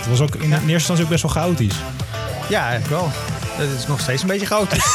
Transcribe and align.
Het 0.00 0.08
was 0.08 0.20
ook 0.20 0.34
in 0.34 0.52
eerste 0.52 0.72
instantie 0.72 1.04
ook 1.04 1.10
best 1.10 1.22
wel 1.22 1.32
chaotisch. 1.32 1.80
Ja, 2.48 2.68
eigenlijk 2.68 3.00
wel. 3.00 3.08
Het 3.60 3.78
is 3.78 3.86
nog 3.86 4.00
steeds 4.00 4.22
een 4.22 4.28
beetje 4.28 4.46
chaotisch. 4.46 4.92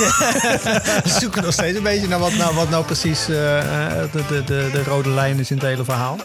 we 1.03 1.09
zoeken 1.19 1.43
nog 1.43 1.53
steeds 1.53 1.77
een 1.77 1.83
beetje 1.83 2.07
naar 2.07 2.19
wat 2.19 2.33
nou, 2.33 2.55
wat 2.55 2.69
nou 2.69 2.85
precies 2.85 3.29
eh, 3.29 3.59
eh, 3.59 4.11
de, 4.11 4.25
de, 4.27 4.43
de, 4.43 4.69
de 4.71 4.83
rode 4.83 5.09
lijn 5.09 5.39
is 5.39 5.51
in 5.51 5.57
het 5.57 5.65
hele 5.65 5.83
verhaal. 5.83 6.17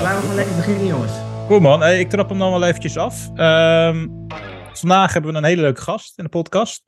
Laten 0.00 0.14
we 0.14 0.20
gewoon 0.20 0.34
lekker 0.34 0.56
beginnen, 0.56 0.86
jongens. 0.86 1.12
Cool 1.46 1.60
man, 1.60 1.80
Hey, 1.80 2.00
ik 2.00 2.10
trap 2.10 2.28
hem 2.28 2.38
dan 2.38 2.50
wel 2.50 2.64
eventjes 2.64 2.96
af. 2.96 3.30
Ehm, 3.34 4.06
vandaag 4.72 5.12
hebben 5.12 5.32
we 5.32 5.38
een 5.38 5.44
hele 5.44 5.62
leuke 5.62 5.80
gast 5.80 6.18
in 6.18 6.24
de 6.24 6.30
podcast. 6.30 6.82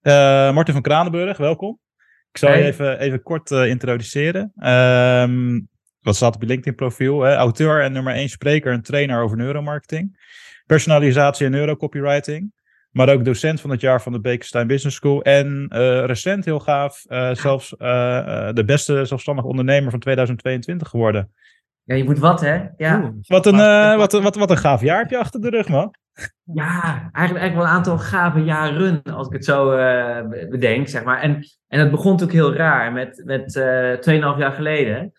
Eh 0.00 0.52
Martin 0.52 0.74
van 0.74 0.82
Kranenburg, 0.82 1.36
welkom. 1.36 1.78
Ik 2.32 2.38
zal 2.38 2.50
je 2.50 2.64
even, 2.64 2.98
even 2.98 3.22
kort 3.22 3.50
introduceren. 3.50 4.52
Ehm, 4.56 5.60
wat 6.02 6.16
staat 6.16 6.34
op 6.34 6.40
je 6.40 6.46
LinkedIn 6.46 6.74
profiel? 6.74 7.20
Hè? 7.20 7.34
Auteur 7.34 7.82
en 7.82 7.92
nummer 7.92 8.14
1 8.14 8.28
spreker 8.28 8.72
en 8.72 8.82
trainer 8.82 9.22
over 9.22 9.36
neuromarketing. 9.36 10.18
Personalisatie 10.66 11.46
en 11.46 11.52
neurocopywriting. 11.52 12.52
Maar 12.90 13.08
ook 13.08 13.24
docent 13.24 13.60
van 13.60 13.70
het 13.70 13.80
jaar 13.80 14.02
van 14.02 14.12
de 14.12 14.20
Bekenstein 14.20 14.66
Business 14.66 14.96
School. 14.96 15.22
En 15.22 15.66
eh, 15.68 16.04
recent 16.04 16.44
heel 16.44 16.60
gaaf, 16.60 17.04
eh, 17.08 17.34
zelfs 17.34 17.76
eh, 17.76 18.18
eh, 18.48 18.54
de 18.54 18.64
beste 18.64 19.04
zelfstandig 19.04 19.44
ondernemer 19.44 19.90
van 19.90 20.00
2022 20.00 20.88
geworden. 20.88 21.32
Ja, 21.84 21.94
je 21.94 22.04
moet 22.04 22.18
wat, 22.18 22.40
hè? 22.40 22.60
Ja, 22.76 22.98
Oeh. 22.98 23.08
Wat 23.26 23.46
een, 23.46 23.60
eh, 23.60 23.96
wat, 23.96 24.12
een- 24.12 24.22
wat, 24.22 24.36
wat 24.36 24.50
een 24.50 24.56
gaaf 24.56 24.80
jaar 24.80 24.98
heb 24.98 25.10
je 25.10 25.18
achter 25.18 25.40
de 25.40 25.50
rug, 25.50 25.68
man. 25.68 25.94
ja 26.44 26.82
eigenlijk, 26.82 27.14
eigenlijk 27.14 27.54
wel 27.54 27.62
een 27.64 27.68
aantal 27.76 27.98
gave 27.98 28.40
jaren, 28.44 29.02
als 29.02 29.26
ik 29.26 29.32
het 29.32 29.44
zo 29.44 29.70
eh, 29.72 30.28
be- 30.28 30.46
bedenk, 30.50 30.88
zeg 30.88 31.04
maar. 31.04 31.20
En, 31.20 31.38
en 31.68 31.78
dat 31.78 31.90
begon 31.90 32.10
natuurlijk 32.12 32.38
heel 32.38 32.54
raar, 32.54 32.92
met, 32.92 33.22
met 33.24 33.56
eh 33.56 34.32
2,5 34.34 34.38
jaar 34.38 34.52
geleden. 34.52 35.12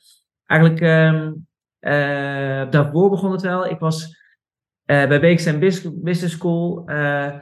Eigenlijk, 0.52 0.82
ehm 0.82 1.32
eh, 1.80 2.70
daarvoor 2.70 3.10
begon 3.10 3.32
het 3.32 3.42
wel. 3.42 3.68
Ik 3.68 3.80
was 3.80 4.18
eh, 4.86 5.08
bij 5.08 5.20
Bus- 5.60 5.92
Business 5.94 6.34
School 6.34 6.84
eh, 6.86 7.34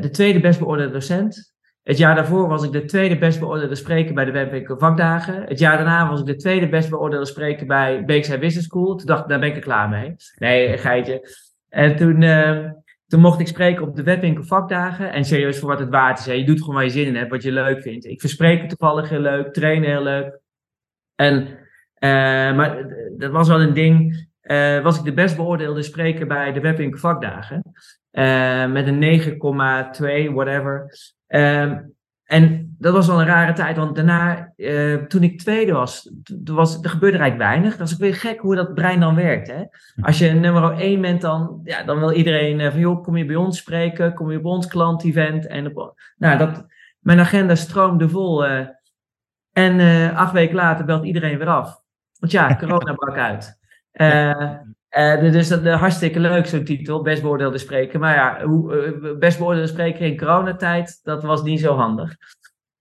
de 0.00 0.08
tweede 0.10 0.40
best 0.40 0.58
beoordeelde 0.58 0.92
docent. 0.92 1.56
Het 1.82 1.98
jaar 1.98 2.14
daarvoor 2.14 2.48
was 2.48 2.64
ik 2.64 2.72
de 2.72 2.84
tweede 2.84 3.18
best 3.18 3.40
beoordeelde 3.40 3.74
spreker 3.74 4.14
bij 4.14 4.24
de 4.24 4.30
Webwinkel 4.30 4.78
Vakdagen. 4.78 5.42
Het 5.42 5.58
jaar 5.58 5.76
daarna 5.76 6.08
was 6.08 6.20
ik 6.20 6.26
de 6.26 6.36
tweede 6.36 6.68
best 6.68 6.90
beoordeelde 6.90 7.26
spreker 7.26 7.66
bij 7.66 8.04
Beekstein 8.04 8.40
Business 8.40 8.66
School. 8.66 8.96
Toen 8.96 9.06
dacht 9.06 9.22
ik, 9.22 9.28
daar 9.28 9.40
ben 9.40 9.48
ik 9.48 9.56
er 9.56 9.62
klaar 9.62 9.88
mee. 9.88 10.14
Nee, 10.38 10.78
geitje. 10.78 11.28
En 11.68 11.96
toen, 11.96 12.22
eh, 12.22 12.70
toen 13.06 13.20
mocht 13.20 13.40
ik 13.40 13.46
spreken 13.46 13.86
op 13.86 13.96
de 13.96 14.02
Webwinkel 14.02 14.44
Vakdagen. 14.44 15.12
En 15.12 15.24
serieus 15.24 15.58
voor 15.58 15.68
wat 15.68 15.78
het 15.78 15.90
waard 15.90 16.18
is. 16.18 16.26
Hè. 16.26 16.32
Je 16.32 16.44
doet 16.44 16.60
gewoon 16.60 16.74
waar 16.74 16.84
je 16.84 16.90
zin 16.90 17.06
in 17.06 17.16
hebt, 17.16 17.30
wat 17.30 17.42
je 17.42 17.52
leuk 17.52 17.82
vindt. 17.82 18.04
Ik 18.04 18.20
verspreek 18.20 18.68
toevallig 18.68 19.08
heel 19.08 19.20
leuk, 19.20 19.52
trainen 19.52 19.88
heel 19.88 20.02
leuk. 20.02 20.40
En, 21.14 21.58
maar 22.56 22.78
eh, 22.78 22.84
dat 23.16 23.30
was 23.30 23.48
wel 23.48 23.60
een 23.60 23.74
ding. 23.74 24.26
Eh, 24.40 24.82
was 24.82 24.98
ik 24.98 25.04
de 25.04 25.12
best 25.12 25.36
beoordeelde 25.36 25.82
spreker 25.82 26.26
bij 26.26 26.52
de 26.52 26.60
Webwinkel 26.60 26.98
Vakdagen. 26.98 27.62
Eh, 28.10 28.66
met 28.66 28.86
een 28.86 28.98
9,2, 28.98 30.30
whatever. 30.32 30.98
Ehm, 31.26 31.78
en 32.24 32.76
dat 32.78 32.92
was 32.92 33.06
wel 33.06 33.20
een 33.20 33.26
rare 33.26 33.52
tijd, 33.52 33.76
want 33.76 33.96
daarna, 33.96 34.52
eh, 34.56 34.94
toen 34.94 35.22
ik 35.22 35.38
tweede 35.38 35.72
was, 35.72 36.10
was, 36.44 36.82
er 36.82 36.90
gebeurde 36.90 37.18
eigenlijk 37.18 37.50
weinig. 37.50 37.76
Dat 37.76 37.86
is 37.86 37.94
ook 37.94 38.00
weer 38.00 38.14
gek 38.14 38.40
hoe 38.40 38.54
dat 38.54 38.74
brein 38.74 39.00
dan 39.00 39.14
werkt. 39.14 39.48
Hè? 39.48 39.62
Als 40.00 40.18
je 40.18 40.30
nummer 40.30 40.80
1 40.80 41.00
bent, 41.00 41.20
dan, 41.20 41.60
ja, 41.64 41.82
dan 41.82 41.98
wil 41.98 42.12
iedereen 42.12 42.60
eh, 42.60 42.70
van, 42.70 42.80
joh, 42.80 43.02
kom 43.02 43.16
je 43.16 43.24
bij 43.24 43.36
ons 43.36 43.58
spreken, 43.58 44.14
kom 44.14 44.30
je 44.30 44.40
bij 44.40 44.50
ons 44.50 44.66
klant-event. 44.66 45.46
En 45.46 45.72
nou, 46.16 46.38
dat, 46.38 46.66
mijn 46.98 47.18
agenda 47.20 47.54
stroomde 47.54 48.08
vol. 48.08 48.46
eh, 48.46 48.66
en 49.52 49.80
eh, 49.80 50.16
acht 50.16 50.32
weken 50.32 50.54
later 50.54 50.84
belt 50.84 51.04
iedereen 51.04 51.38
weer 51.38 51.48
af. 51.48 51.82
Want 52.18 52.32
ja, 52.32 52.56
corona 52.60 52.94
brak 52.94 53.16
uit. 53.16 53.58
Eh, 53.90 54.56
eh, 54.88 55.20
dus 55.20 55.48
dat 55.48 55.64
is 55.64 55.72
hartstikke 55.72 56.20
leuk, 56.20 56.46
zo'n 56.46 56.64
titel, 56.64 57.02
best 57.02 57.22
beoordeelde 57.22 57.58
spreker. 57.58 57.98
Maar 57.98 58.14
ja, 58.14 58.44
hoe, 58.46 58.76
eh, 58.76 59.18
best 59.18 59.38
beoordeelde 59.38 59.68
spreker 59.68 60.06
in 60.06 60.18
coronatijd, 60.18 61.00
dat 61.02 61.22
was 61.22 61.42
niet 61.42 61.60
zo 61.60 61.76
handig. 61.76 62.16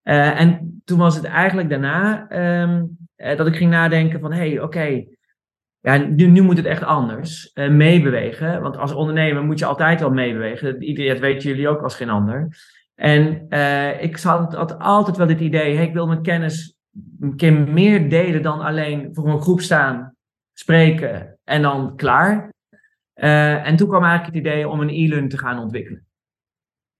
En 0.03 0.81
toen 0.85 0.97
was 0.97 1.15
het 1.15 1.23
eigenlijk 1.23 1.69
daarna 1.69 2.27
ehm, 2.29 2.83
eh, 3.15 3.37
dat 3.37 3.47
ik 3.47 3.55
ging 3.55 3.71
nadenken 3.71 4.19
van, 4.19 4.31
hé, 4.31 4.49
hey, 4.49 4.61
oké, 4.61 5.03
ja, 5.79 5.97
nu, 5.97 6.25
nu 6.25 6.41
moet 6.41 6.57
het 6.57 6.65
echt 6.65 6.83
anders. 6.83 7.51
Meebewegen, 7.53 8.61
want 8.61 8.77
als 8.77 8.93
ondernemer 8.93 9.43
moet 9.43 9.59
je 9.59 9.65
altijd 9.65 9.99
wel 9.99 10.11
meebewegen. 10.11 10.83
Iedereen, 10.83 11.11
dat 11.11 11.19
weten 11.19 11.49
jullie 11.49 11.67
ook 11.67 11.81
als 11.81 11.95
geen 11.95 12.09
ander. 12.09 12.47
En 12.95 13.47
ik 13.99 14.19
had, 14.19 14.53
had 14.53 14.79
altijd 14.79 15.17
wel 15.17 15.27
dit 15.27 15.39
idee, 15.39 15.75
hey, 15.75 15.85
ik 15.85 15.93
wil 15.93 16.07
mijn 16.07 16.21
kennis 16.21 16.76
een 17.19 17.35
keer 17.35 17.53
meer 17.53 18.09
delen 18.09 18.41
dan 18.41 18.59
alleen 18.59 19.09
voor 19.13 19.28
een 19.30 19.41
groep 19.41 19.62
staan, 19.62 20.16
spreken 20.53 21.40
en 21.44 21.62
dan 21.62 21.96
klaar. 21.96 22.53
Eh, 23.13 23.68
en 23.68 23.75
toen 23.75 23.88
kwam 23.88 24.03
eigenlijk 24.03 24.35
het 24.35 24.46
idee 24.46 24.68
om 24.68 24.81
een 24.81 24.90
e-learning 24.90 25.30
te 25.30 25.38
gaan 25.38 25.59
ontwikkelen. 25.59 26.06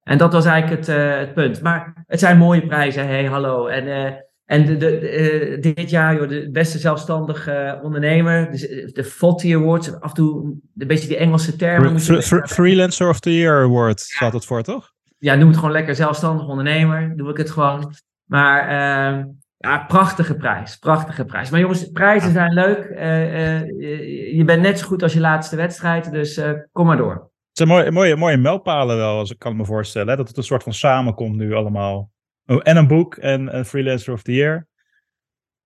En 0.04 0.18
dat 0.18 0.34
was 0.34 0.46
eigenlijk 0.46 0.86
het, 0.86 0.96
eh, 0.98 1.18
het 1.18 1.34
punt. 1.34 1.62
Maar 1.62 2.04
het 2.08 2.20
zijn 2.20 2.38
mooie 2.38 2.68
prijzen, 2.68 3.08
hey, 3.08 3.26
hallo. 3.26 3.68
En, 3.68 3.88
eh, 3.88 4.14
en 4.46 4.66
de, 4.66 4.78
de, 4.78 5.00
de, 5.00 5.74
dit 5.74 5.90
jaar, 5.90 6.16
joh, 6.16 6.30
de 6.30 6.50
beste 6.52 6.78
zelfstandige 6.78 7.80
ondernemer, 7.84 8.52
dus, 8.52 8.68
eh, 8.68 8.88
de 8.88 9.04
FOTI 9.04 9.56
Awards, 9.56 10.00
af 10.00 10.10
en 10.10 10.16
toe 10.16 10.58
een 10.78 10.88
beetje 10.88 11.08
die 11.08 11.18
Engelse 11.18 11.56
termen. 11.56 12.00
Fre- 12.00 12.22
Fre- 12.22 12.48
Freelancer 12.48 13.10
of 13.10 13.20
the 13.20 13.36
Year 13.38 13.64
Award 13.64 14.00
staat 14.00 14.34
het 14.34 14.46
voor, 14.46 14.64
toch? 14.64 14.96
ja, 15.20 15.36
noem 15.36 15.48
het 15.48 15.58
gewoon 15.58 15.72
lekker 15.72 15.96
zelfstandig 15.96 16.48
ondernemer. 16.48 17.14
Doe 17.18 17.30
ik 17.30 17.38
het 17.38 17.50
gewoon. 17.50 17.94
Maar 18.24 18.68
ehm, 18.68 19.26
ja, 19.58 19.78
prachtige 19.88 20.36
prijs. 20.36 20.76
Prachtige 20.78 21.26
prijs. 21.26 21.50
Maar 21.50 21.60
jongens, 21.60 21.92
prijzen 21.92 22.32
zijn 22.32 22.54
leuk. 22.54 22.78
Eh, 22.86 23.56
eh, 23.56 23.62
je- 23.68 24.36
je 24.36 24.44
bent 24.44 24.62
net 24.62 24.80
zo 24.80 24.88
goed 24.88 25.04
als 25.04 25.14
je 25.14 25.20
laatste 25.20 25.56
wedstrijd. 25.56 26.12
Dus 26.12 26.38
eh, 26.38 26.52
kom 26.72 26.86
maar 26.86 26.98
door. 26.98 27.14
Het 27.14 27.68
zijn 27.68 27.70
mooie, 27.70 27.92
mooie, 27.92 28.16
mooie 28.16 28.38
mijlpalen 28.38 28.98
wel, 28.98 29.18
als 29.18 29.32
ik 29.32 29.40
kan 29.40 29.56
me 29.56 29.66
voorstellen. 29.66 30.08
Hè? 30.10 30.16
Dat 30.16 30.28
het 30.28 30.38
een 30.38 30.44
soort 30.44 30.64
van 30.64 30.74
samenkomt 30.74 31.36
nu 31.36 31.54
allemaal. 31.54 32.12
Oh, 32.46 32.60
en 32.64 32.78
een 32.78 32.88
boek 32.88 33.16
en 33.16 33.56
een 33.58 33.66
Freelancer 33.66 34.14
of 34.14 34.22
the 34.22 34.34
Year. 34.34 34.68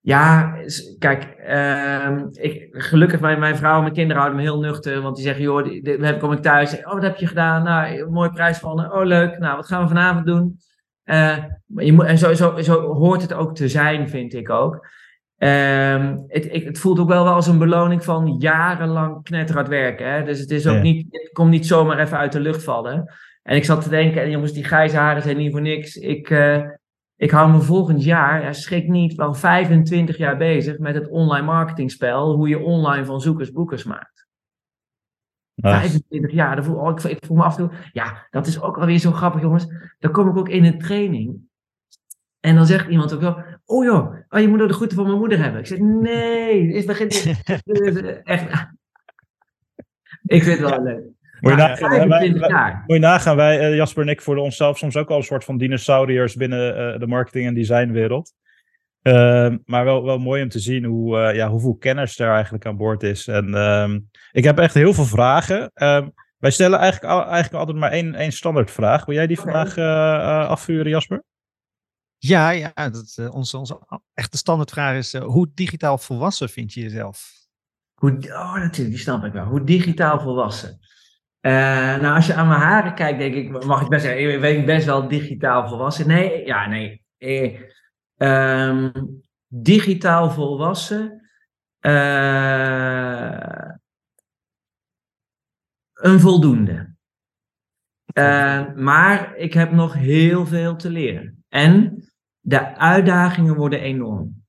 Ja, 0.04 0.56
kijk, 1.00 1.24
ehm, 1.24 2.26
ik, 2.32 2.68
gelukkig 2.72 3.20
mijn, 3.20 3.40
mijn 3.40 3.58
vrouw 3.58 3.76
en 3.76 3.82
mijn 3.82 3.94
kinderen 3.94 4.22
houden 4.22 4.42
me 4.42 4.46
heel 4.50 4.60
nuchter. 4.60 5.02
Want 5.02 5.16
die 5.16 5.26
zeggen, 5.26 5.44
joh, 5.44 5.84
dan 6.02 6.20
kom 6.20 6.32
ik 6.32 6.42
thuis. 6.42 6.78
Oh, 6.78 6.94
wat 6.94 7.02
heb 7.04 7.18
je 7.18 7.28
gedaan? 7.28 7.64
Nou, 7.64 8.10
mooie 8.10 8.30
prijs 8.32 8.58
gewonnen. 8.58 8.94
Oh, 8.94 9.06
leuk. 9.06 9.38
Nou, 9.38 9.56
wat 9.56 9.68
gaan 9.68 9.82
we 9.82 9.88
vanavond 9.88 10.26
doen? 10.26 10.58
Maar 11.06 11.84
je 11.84 11.94
moet, 11.94 12.06
en 12.06 12.18
zo, 12.18 12.34
zo, 12.34 12.62
zo 12.62 12.94
hoort 12.94 13.22
het 13.22 13.34
ook 13.34 13.56
te 13.56 13.68
zijn, 13.68 14.10
vind 14.10 14.34
ik 14.34 14.50
ook. 14.50 14.88
Ehm, 15.38 16.18
het, 16.28 16.54
ik, 16.54 16.64
het 16.64 16.80
voelt 16.80 17.00
ook 17.00 17.08
wel, 17.08 17.24
wel 17.24 17.34
als 17.34 17.48
een 17.48 17.58
beloning 17.58 18.04
van 18.04 18.36
jarenlang 18.40 19.24
knetterhard 19.24 19.68
werken. 19.68 20.12
Hè? 20.12 20.24
Dus 20.24 20.40
het, 20.40 20.52
is 20.52 20.68
ook 20.68 20.76
Ja. 20.76 20.82
niet, 20.82 21.06
het 21.10 21.30
komt 21.34 21.50
niet 21.50 21.68
zomaar 21.68 22.00
even 22.00 22.18
uit 22.18 22.32
de 22.32 22.40
lucht 22.40 22.64
vallen. 22.64 23.14
En 23.44 23.56
ik 23.56 23.66
zat 23.66 23.82
te 23.84 23.90
denken, 23.90 24.22
en 24.22 24.30
jongens, 24.30 24.54
die 24.54 24.64
grijze 24.64 24.98
haren 24.98 25.22
zijn 25.22 25.38
niet 25.38 25.52
voor 25.52 25.62
niks. 25.62 25.96
Ik, 25.96 26.30
eh, 26.30 26.62
ik 27.16 27.32
hou 27.32 27.52
me 27.52 27.60
volgend 27.62 28.04
jaar, 28.04 28.44
ja, 28.44 28.54
schrik 28.54 28.88
niet, 28.88 29.16
wel 29.16 29.34
25 29.34 30.18
jaar 30.18 30.38
bezig 30.38 30.78
met 30.78 30.96
het 30.96 31.10
online 31.10 31.46
marketingspel. 31.46 32.36
Hoe 32.36 32.50
je 32.50 32.60
online 32.60 33.06
van 33.06 33.22
zoekers 33.22 33.52
boekers 33.52 33.84
maakt. 33.84 34.21
Nou, 35.62 35.76
25 35.76 36.32
jaar. 36.32 36.64
Voel, 36.64 36.76
oh, 36.76 36.90
ik, 36.90 37.04
ik 37.04 37.26
voel 37.26 37.38
me 37.38 37.44
af 37.44 37.58
en 37.58 37.68
toe. 37.68 37.78
Ja, 37.92 38.28
dat 38.30 38.48
is 38.48 38.62
ook 38.62 38.78
alweer 38.78 38.98
zo 38.98 39.12
grappig, 39.12 39.42
jongens. 39.42 39.68
Dan 40.00 40.12
kom 40.12 40.30
ik 40.30 40.38
ook 40.38 40.50
in 40.50 40.66
een 40.66 40.80
training. 40.80 41.36
En 42.40 42.56
dan 42.56 42.66
zegt 42.66 42.88
iemand 42.88 43.14
ook 43.14 43.22
wel. 43.22 43.44
Oh 43.66 43.86
joh, 43.86 44.16
oh, 44.30 44.40
je 44.40 44.48
moet 44.48 44.62
ook 44.62 44.68
de 44.68 44.74
groeten 44.74 44.98
van 44.98 45.06
mijn 45.06 45.18
moeder 45.18 45.40
hebben. 45.44 45.60
Ik 45.60 45.68
zeg, 45.68 45.78
nee, 45.80 46.74
is 46.74 46.86
begint 46.86 47.14
echt. 48.24 48.70
Ik 50.26 50.44
vind 50.44 50.60
het 50.60 50.70
wel 50.70 50.84
leuk. 50.84 51.04
moet, 51.40 51.52
je 51.52 51.58
Maar 51.58 51.58
nagaan, 51.58 51.90
wij- 51.90 52.00
wij- 52.00 52.08
25 52.20 52.48
jaar. 52.50 52.84
moet 52.88 52.96
je 52.96 53.02
nagaan, 53.02 53.36
wij, 53.36 53.60
eh, 53.60 53.76
Jasper 53.76 54.04
en 54.04 54.10
ik, 54.10 54.22
voelen 54.22 54.44
onszelf 54.44 54.78
soms 54.78 54.98
ook 54.98 55.10
al 55.10 55.18
een 55.18 55.24
soort 55.24 55.44
van 55.44 55.58
dinosauriërs 55.58 56.36
binnen 56.36 56.94
eh, 56.94 57.00
de 57.00 57.08
marketing- 57.08 57.48
en 57.48 57.54
designwereld. 57.54 58.34
Ehm, 59.02 59.58
maar 59.66 59.86
wel, 59.86 60.04
wel 60.04 60.18
mooi 60.18 60.44
om 60.44 60.50
te 60.50 60.60
zien 60.60 60.84
hoe, 60.84 61.20
eh, 61.20 61.36
ja, 61.36 61.50
hoeveel 61.50 61.76
kennis 61.76 62.20
er 62.20 62.32
eigenlijk 62.34 62.66
aan 62.66 62.78
boord 62.78 63.04
is. 63.04 63.28
En 63.28 63.56
ehm, 63.56 64.00
ik 64.32 64.44
heb 64.44 64.58
echt 64.60 64.74
heel 64.74 64.94
veel 64.94 65.06
vragen. 65.06 65.72
Ehm, 65.74 66.10
wij 66.38 66.52
stellen 66.52 66.80
eigenlijk, 66.80 67.14
al- 67.14 67.26
eigenlijk 67.26 67.54
altijd 67.54 67.78
maar 67.78 67.92
één, 67.92 68.16
één 68.16 68.32
standaardvraag. 68.32 69.06
Wil 69.06 69.16
jij 69.16 69.28
die 69.28 69.40
vandaag 69.40 69.78
eh, 69.78 70.14
eh, 70.16 70.50
afvuren, 70.50 70.90
Jasper? 70.90 71.24
Ja, 72.18 72.50
ja 72.50 72.72
dat, 72.76 73.30
onze, 73.32 73.58
onze 73.58 73.80
echte 74.14 74.38
standaardvraag 74.38 74.98
is, 74.98 75.18
hoe 75.18 75.52
digitaal 75.54 75.98
volwassen 75.98 76.50
vind 76.50 76.74
je 76.74 76.82
jezelf? 76.82 77.32
Hoe, 77.94 78.12
oh, 78.12 78.54
natuurlijk, 78.54 78.90
die 78.90 78.98
snap 78.98 79.24
ik 79.24 79.34
wel. 79.34 79.46
Hoe 79.46 79.64
digitaal 79.64 80.20
volwassen. 80.20 80.80
Uh, 81.42 81.52
nou, 82.00 82.16
als 82.16 82.28
je 82.28 82.34
aan 82.34 82.48
mijn 82.48 82.60
haren 82.60 82.96
kijkt, 82.96 83.20
denk 83.20 83.34
ik, 83.36 83.66
mag 83.66 83.82
ik 83.82 83.88
best 83.88 84.04
zeggen, 84.04 84.34
ik 84.34 84.42
ben 84.42 84.66
best 84.66 84.86
wel 84.86 85.08
digitaal 85.08 85.68
volwassen. 85.68 86.08
Nee, 86.08 86.46
ja, 86.46 86.68
nee. 86.68 87.04
Eh, 87.18 87.60
digitaal 89.48 90.32
volwassen. 90.32 91.30
Uh, 91.86 93.42
een 95.94 96.20
voldoende. 96.20 96.96
Uh, 98.14 98.74
maar 98.76 99.36
ik 99.38 99.54
heb 99.54 99.72
nog 99.72 99.94
heel 99.94 100.46
veel 100.46 100.76
te 100.76 100.90
leren. 100.90 101.44
En 101.50 102.04
de 102.40 102.78
uitdagingen 102.78 103.56
worden 103.56 103.80
enorm. 103.80 104.44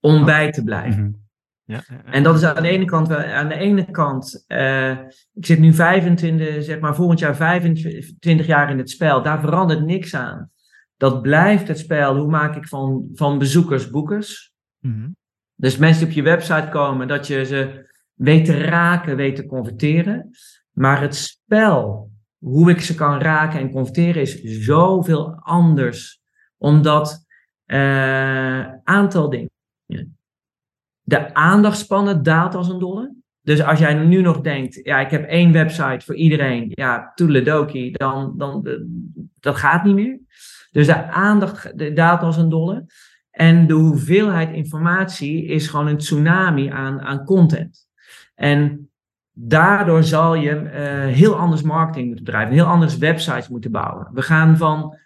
Om 0.00 0.24
bij 0.24 0.52
te 0.52 0.64
blijven. 0.64 1.02
Mhm. 1.02 1.24
Ja, 1.68 1.82
en 2.04 2.22
dat 2.22 2.34
is 2.34 2.44
aan 2.44 2.62
de 2.62 2.68
ene 2.68 2.84
kant, 2.84 3.14
aan 3.14 3.48
de 3.48 3.54
ene 3.54 3.90
kant, 3.90 4.44
uh, 4.48 4.90
ik 5.32 5.46
zit 5.46 5.58
nu 5.58 5.72
25, 5.72 6.64
zeg 6.64 6.80
maar 6.80 6.94
volgend 6.94 7.18
jaar 7.18 7.36
25 7.36 8.46
jaar 8.46 8.70
in 8.70 8.78
het 8.78 8.90
spel, 8.90 9.22
daar 9.22 9.40
verandert 9.40 9.84
niks 9.84 10.14
aan. 10.14 10.50
Dat 10.96 11.22
blijft 11.22 11.68
het 11.68 11.78
spel, 11.78 12.16
hoe 12.16 12.30
maak 12.30 12.56
ik 12.56 12.68
van, 12.68 13.08
van 13.14 13.38
bezoekers 13.38 13.90
boekers? 13.90 14.52
Mm 14.80 15.16
Dus 15.54 15.76
mensen 15.76 16.00
die 16.00 16.08
op 16.08 16.14
je 16.14 16.30
website 16.30 16.68
komen, 16.70 17.08
dat 17.08 17.26
je 17.26 17.44
ze 17.44 17.90
weet 18.14 18.44
te 18.44 18.58
raken, 18.58 19.16
weet 19.16 19.36
te 19.36 19.46
converteren. 19.46 20.30
Maar 20.72 21.00
het 21.00 21.14
spel, 21.14 22.10
hoe 22.38 22.70
ik 22.70 22.80
ze 22.80 22.94
kan 22.94 23.18
raken 23.18 23.60
en 23.60 23.70
converteren, 23.70 24.22
is 24.22 24.40
zoveel 24.42 25.34
anders. 25.34 26.20
Omdat 26.56 27.26
uh, 27.66 28.72
aantal 28.84 29.30
dingen. 29.30 29.50
De 31.02 31.34
aandachtspannen 31.34 32.22
daalt 32.22 32.54
als 32.54 32.68
een 32.68 32.78
dolle. 32.78 33.14
Dus 33.40 33.62
als 33.62 33.78
jij 33.78 33.94
nu 33.94 34.20
nog 34.20 34.40
denkt, 34.40 34.80
ja, 34.82 35.00
ik 35.00 35.10
heb 35.10 35.28
één 35.28 35.52
website 35.52 36.04
voor 36.04 36.14
iedereen, 36.14 36.70
ja, 36.74 37.12
toedeledokie, 37.14 37.98
dan, 37.98 38.34
dan, 38.36 38.68
dat 39.40 39.56
gaat 39.56 39.84
niet 39.84 39.94
meer. 39.94 40.20
Dus 40.76 40.86
de 40.86 41.10
aandacht 41.10 41.96
daalt 41.96 42.20
als 42.20 42.36
een 42.36 42.48
dolle. 42.48 42.86
En 43.30 43.66
de 43.66 43.74
hoeveelheid 43.74 44.52
informatie 44.52 45.44
is 45.44 45.68
gewoon 45.68 45.86
een 45.86 45.98
tsunami 45.98 46.68
aan, 46.68 47.00
aan 47.00 47.24
content. 47.24 47.88
En 48.34 48.90
daardoor 49.32 50.02
zal 50.02 50.34
je 50.34 50.50
uh, 50.50 50.70
heel 51.14 51.36
anders 51.36 51.62
marketing 51.62 52.06
moeten 52.06 52.24
bedrijven, 52.24 52.54
heel 52.54 52.64
anders 52.64 52.98
websites 52.98 53.48
moeten 53.48 53.70
bouwen. 53.70 54.08
We 54.12 54.22
gaan 54.22 54.56
van, 54.56 54.96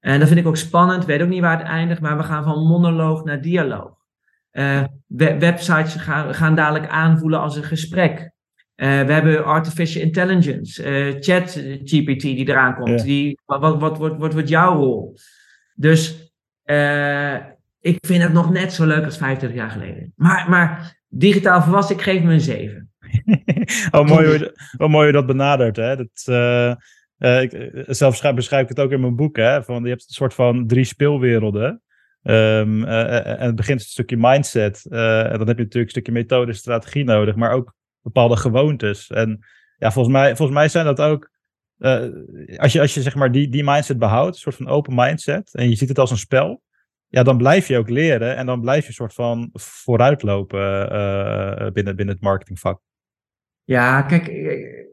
en 0.00 0.18
dat 0.18 0.28
vind 0.28 0.40
ik 0.40 0.46
ook 0.46 0.56
spannend, 0.56 1.04
weet 1.04 1.22
ook 1.22 1.28
niet 1.28 1.40
waar 1.40 1.58
het 1.58 1.66
eindigt, 1.66 2.00
maar 2.00 2.16
we 2.16 2.22
gaan 2.22 2.44
van 2.44 2.66
monoloog 2.66 3.24
naar 3.24 3.40
dialoog. 3.40 3.98
Uh, 4.52 4.84
websites 5.38 5.94
gaan, 5.94 6.34
gaan 6.34 6.54
dadelijk 6.54 6.88
aanvoelen 6.88 7.40
als 7.40 7.56
een 7.56 7.64
gesprek. 7.64 8.32
Uh, 8.80 9.02
we 9.02 9.12
hebben 9.12 9.44
artificial 9.44 10.02
intelligence, 10.02 10.84
uh, 10.84 11.20
chat 11.20 11.50
GPT 11.84 12.20
die 12.20 12.48
eraan 12.48 12.74
komt. 12.74 13.02
Die, 13.02 13.38
wat, 13.44 13.60
wat, 13.60 13.80
wat, 13.80 13.98
wat, 13.98 14.16
wat 14.16 14.32
wordt 14.32 14.48
jouw 14.48 14.76
rol? 14.76 15.16
Dus 15.74 16.32
ik 17.80 17.98
vind 18.06 18.22
het 18.22 18.32
nog 18.32 18.50
net 18.50 18.72
zo 18.72 18.86
leuk 18.86 19.04
als 19.04 19.16
25 19.16 19.58
jaar 19.58 19.70
geleden. 19.70 20.12
Maar, 20.16 20.50
maar 20.50 21.00
digitaal 21.08 21.62
volwassen, 21.62 21.96
ik 21.96 22.02
geef 22.02 22.22
me 22.22 22.32
een 22.32 22.40
7. 22.40 22.90
oh, 23.90 24.06
mooi 24.06 24.26
hoe, 24.26 24.38
je, 24.38 24.74
oh, 24.76 24.88
mooi 24.88 25.04
hoe 25.04 25.12
dat 25.12 25.26
benadert. 25.26 25.76
Hè? 25.76 25.96
Dat, 25.96 26.08
ik, 27.42 27.70
zelf 27.86 28.34
beschrijf 28.34 28.62
ik 28.62 28.68
het 28.68 28.80
ook 28.80 28.90
in 28.90 29.00
mijn 29.00 29.16
boek. 29.16 29.36
Hè? 29.36 29.62
Van, 29.62 29.82
je 29.82 29.88
hebt 29.88 30.02
een 30.02 30.14
soort 30.14 30.34
van 30.34 30.66
drie 30.66 30.84
speelwerelden. 30.84 31.82
Um, 32.22 32.84
en 32.84 33.46
het 33.46 33.54
begint 33.54 33.80
een 33.80 33.86
stukje 33.86 34.16
mindset. 34.16 34.86
en 34.90 35.38
dan 35.38 35.48
heb 35.48 35.58
je 35.58 35.64
natuurlijk 35.64 35.74
een 35.74 35.88
stukje 35.88 36.12
methode, 36.12 36.52
strategie 36.52 37.04
nodig. 37.04 37.34
Maar 37.34 37.52
ook 37.52 37.78
bepaalde 38.02 38.36
gewoontes. 38.36 39.10
En 39.10 39.38
ja, 39.78 39.92
volgens 39.92 40.14
mij, 40.14 40.36
volgens 40.36 40.58
mij 40.58 40.68
zijn 40.68 40.84
dat 40.84 41.00
ook... 41.00 41.30
als 42.56 42.72
je, 42.72 42.80
als 42.80 42.94
je 42.94 43.02
zeg 43.02 43.14
maar 43.14 43.32
die, 43.32 43.48
die 43.48 43.64
mindset 43.64 43.98
behoudt, 43.98 44.34
een 44.34 44.40
soort 44.40 44.56
van 44.56 44.68
open 44.68 44.94
mindset. 44.94 45.54
En 45.54 45.68
je 45.68 45.76
ziet 45.76 45.88
het 45.88 45.98
als 45.98 46.10
een 46.10 46.16
spel 46.16 46.62
ja, 47.10 47.22
dan 47.22 47.36
blijf 47.36 47.68
je 47.68 47.78
ook 47.78 47.88
leren 47.88 48.36
en 48.36 48.46
dan 48.46 48.60
blijf 48.60 48.82
je 48.82 48.88
een 48.88 48.94
soort 48.94 49.14
van 49.14 49.50
vooruitlopen 49.52 50.92
uh, 50.92 51.70
binnen, 51.70 51.96
binnen 51.96 52.14
het 52.14 52.20
marketingvak. 52.20 52.80
Ja, 53.64 54.02
kijk, 54.02 54.28
eh, 54.28 54.84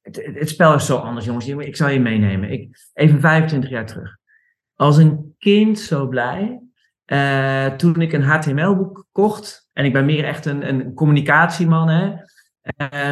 het, 0.00 0.30
het, 0.34 0.48
spel 0.48 0.74
is 0.74 0.86
zo 0.86 0.96
anders, 0.96 1.26
jongens. 1.26 1.46
Ik 1.48 1.76
zal 1.76 1.88
je 1.88 2.00
meenemen. 2.00 2.50
Ik, 2.50 2.90
even 2.92 3.20
25 3.20 3.70
jaar 3.70 3.86
terug. 3.86 4.16
Als 4.74 4.96
een 4.96 5.34
kind 5.38 5.78
zo 5.78 6.08
blij. 6.08 6.60
Toen 7.76 8.00
ik 8.00 8.12
een 8.12 8.22
HTML-boek 8.22 9.06
kocht, 9.12 9.65
en 9.76 9.84
ik 9.84 9.92
ben 9.92 10.04
meer 10.04 10.24
echt 10.24 10.46
een, 10.46 10.68
een 10.68 10.94
communicatieman, 10.94 11.88
hè, 11.88 12.14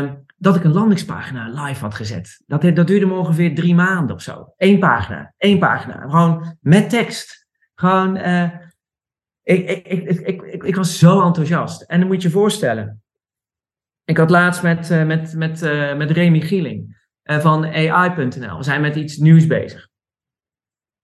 uh, 0.03 0.13
dat 0.37 0.57
ik 0.57 0.65
een 0.65 0.73
landingspagina 0.73 1.65
live 1.65 1.81
had 1.81 1.95
gezet. 1.95 2.43
Dat, 2.47 2.63
dat 2.63 2.87
duurde 2.87 3.13
ongeveer 3.13 3.55
drie 3.55 3.75
maanden 3.75 4.15
of 4.15 4.23
zo. 4.23 4.53
Eén 4.57 4.79
pagina, 4.79 5.35
één 5.37 5.59
pagina. 5.59 6.01
Gewoon 6.01 6.57
met 6.61 6.91
tekst. 6.91 7.47
Gewoon, 7.75 8.17
uh, 8.17 8.51
ik, 9.43 9.69
ik, 9.69 9.87
ik, 9.87 10.43
ik, 10.43 10.63
ik, 10.63 10.77
was 10.77 10.99
zo 10.99 11.23
enthousiast. 11.23 11.83
En 11.83 11.99
dan 11.99 12.09
moet 12.09 12.23
je 12.23 12.29
je 12.29 12.35
voorstellen. 12.35 13.03
Ik 14.05 14.17
had 14.17 14.31
laatst 14.31 14.63
met, 14.63 14.91
uh, 14.91 15.07
met, 15.07 15.35
met, 15.35 15.63
uh, 15.63 15.97
met 15.97 16.11
Remy 16.11 16.41
Gieling 16.41 17.03
van 17.23 17.65
AI.nl. 17.65 18.57
We 18.57 18.63
zijn 18.63 18.81
met 18.81 18.97
iets 18.97 19.17
nieuws 19.17 19.47
bezig. 19.47 19.89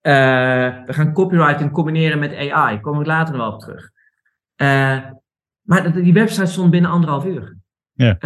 we 0.01 0.85
gaan 0.87 1.13
copywriting 1.13 1.71
combineren 1.71 2.19
met 2.19 2.35
AI. 2.35 2.49
Daar 2.75 2.81
kom 2.81 3.01
ik 3.01 3.07
later 3.07 3.37
nog 3.37 3.43
wel 3.43 3.53
op 3.53 3.61
terug. 3.61 3.91
Maar 5.61 5.93
die 5.93 6.13
website 6.13 6.47
stond 6.47 6.71
binnen 6.71 6.91
anderhalf 6.91 7.25
uur. 7.25 7.57
Ja. 7.93 8.19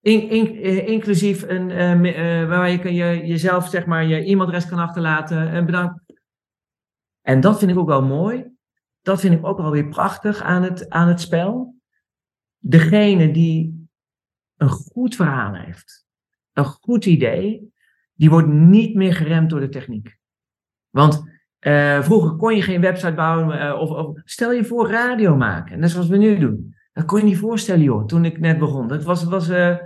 In, 0.00 0.28
in, 0.30 0.86
inclusief 0.86 1.42
een, 1.48 1.68
waar 2.48 2.70
je, 2.70 2.78
kan 2.78 2.94
je 2.94 3.26
jezelf 3.26 3.68
zeg 3.68 3.86
maar, 3.86 4.04
je 4.04 4.24
e-mailadres 4.24 4.68
kan 4.68 4.78
achterlaten. 4.78 5.48
En 5.48 5.66
bedankt 5.66 6.02
en 7.22 7.40
dat 7.40 7.58
vind 7.58 7.70
ik 7.70 7.78
ook 7.78 7.86
wel 7.86 8.02
mooi. 8.02 8.50
Dat 9.00 9.20
vind 9.20 9.34
ik 9.34 9.46
ook 9.46 9.58
wel 9.58 9.70
weer 9.70 9.88
prachtig 9.88 10.40
aan 10.40 10.62
het, 10.62 10.90
aan 10.90 11.08
het 11.08 11.20
spel. 11.20 11.76
Degene 12.58 13.30
die 13.30 13.88
een 14.56 14.68
goed 14.68 15.14
verhaal 15.14 15.54
heeft, 15.54 16.06
een 16.52 16.64
goed 16.64 17.06
idee, 17.06 17.72
die 18.12 18.30
wordt 18.30 18.48
niet 18.48 18.94
meer 18.94 19.14
geremd 19.14 19.50
door 19.50 19.60
de 19.60 19.68
techniek. 19.68 20.18
Want 20.90 21.30
uh, 21.60 22.02
vroeger 22.02 22.36
kon 22.36 22.54
je 22.54 22.62
geen 22.62 22.80
website 22.80 23.14
bouwen 23.14 23.62
uh, 23.62 23.80
of, 23.80 23.90
of, 23.90 24.20
stel 24.24 24.52
je 24.52 24.64
voor 24.64 24.90
radio 24.90 25.36
maken, 25.36 25.78
net 25.78 25.90
zoals 25.90 26.08
we 26.08 26.16
nu 26.16 26.38
doen. 26.38 26.76
Dat 26.92 27.04
kon 27.04 27.18
je 27.18 27.24
niet 27.24 27.38
voorstellen, 27.38 27.82
joh, 27.82 28.06
toen 28.06 28.24
ik 28.24 28.38
net 28.38 28.58
begon. 28.58 28.88
Dat 28.88 29.04
was, 29.04 29.24
was 29.24 29.48
uh, 29.48 29.76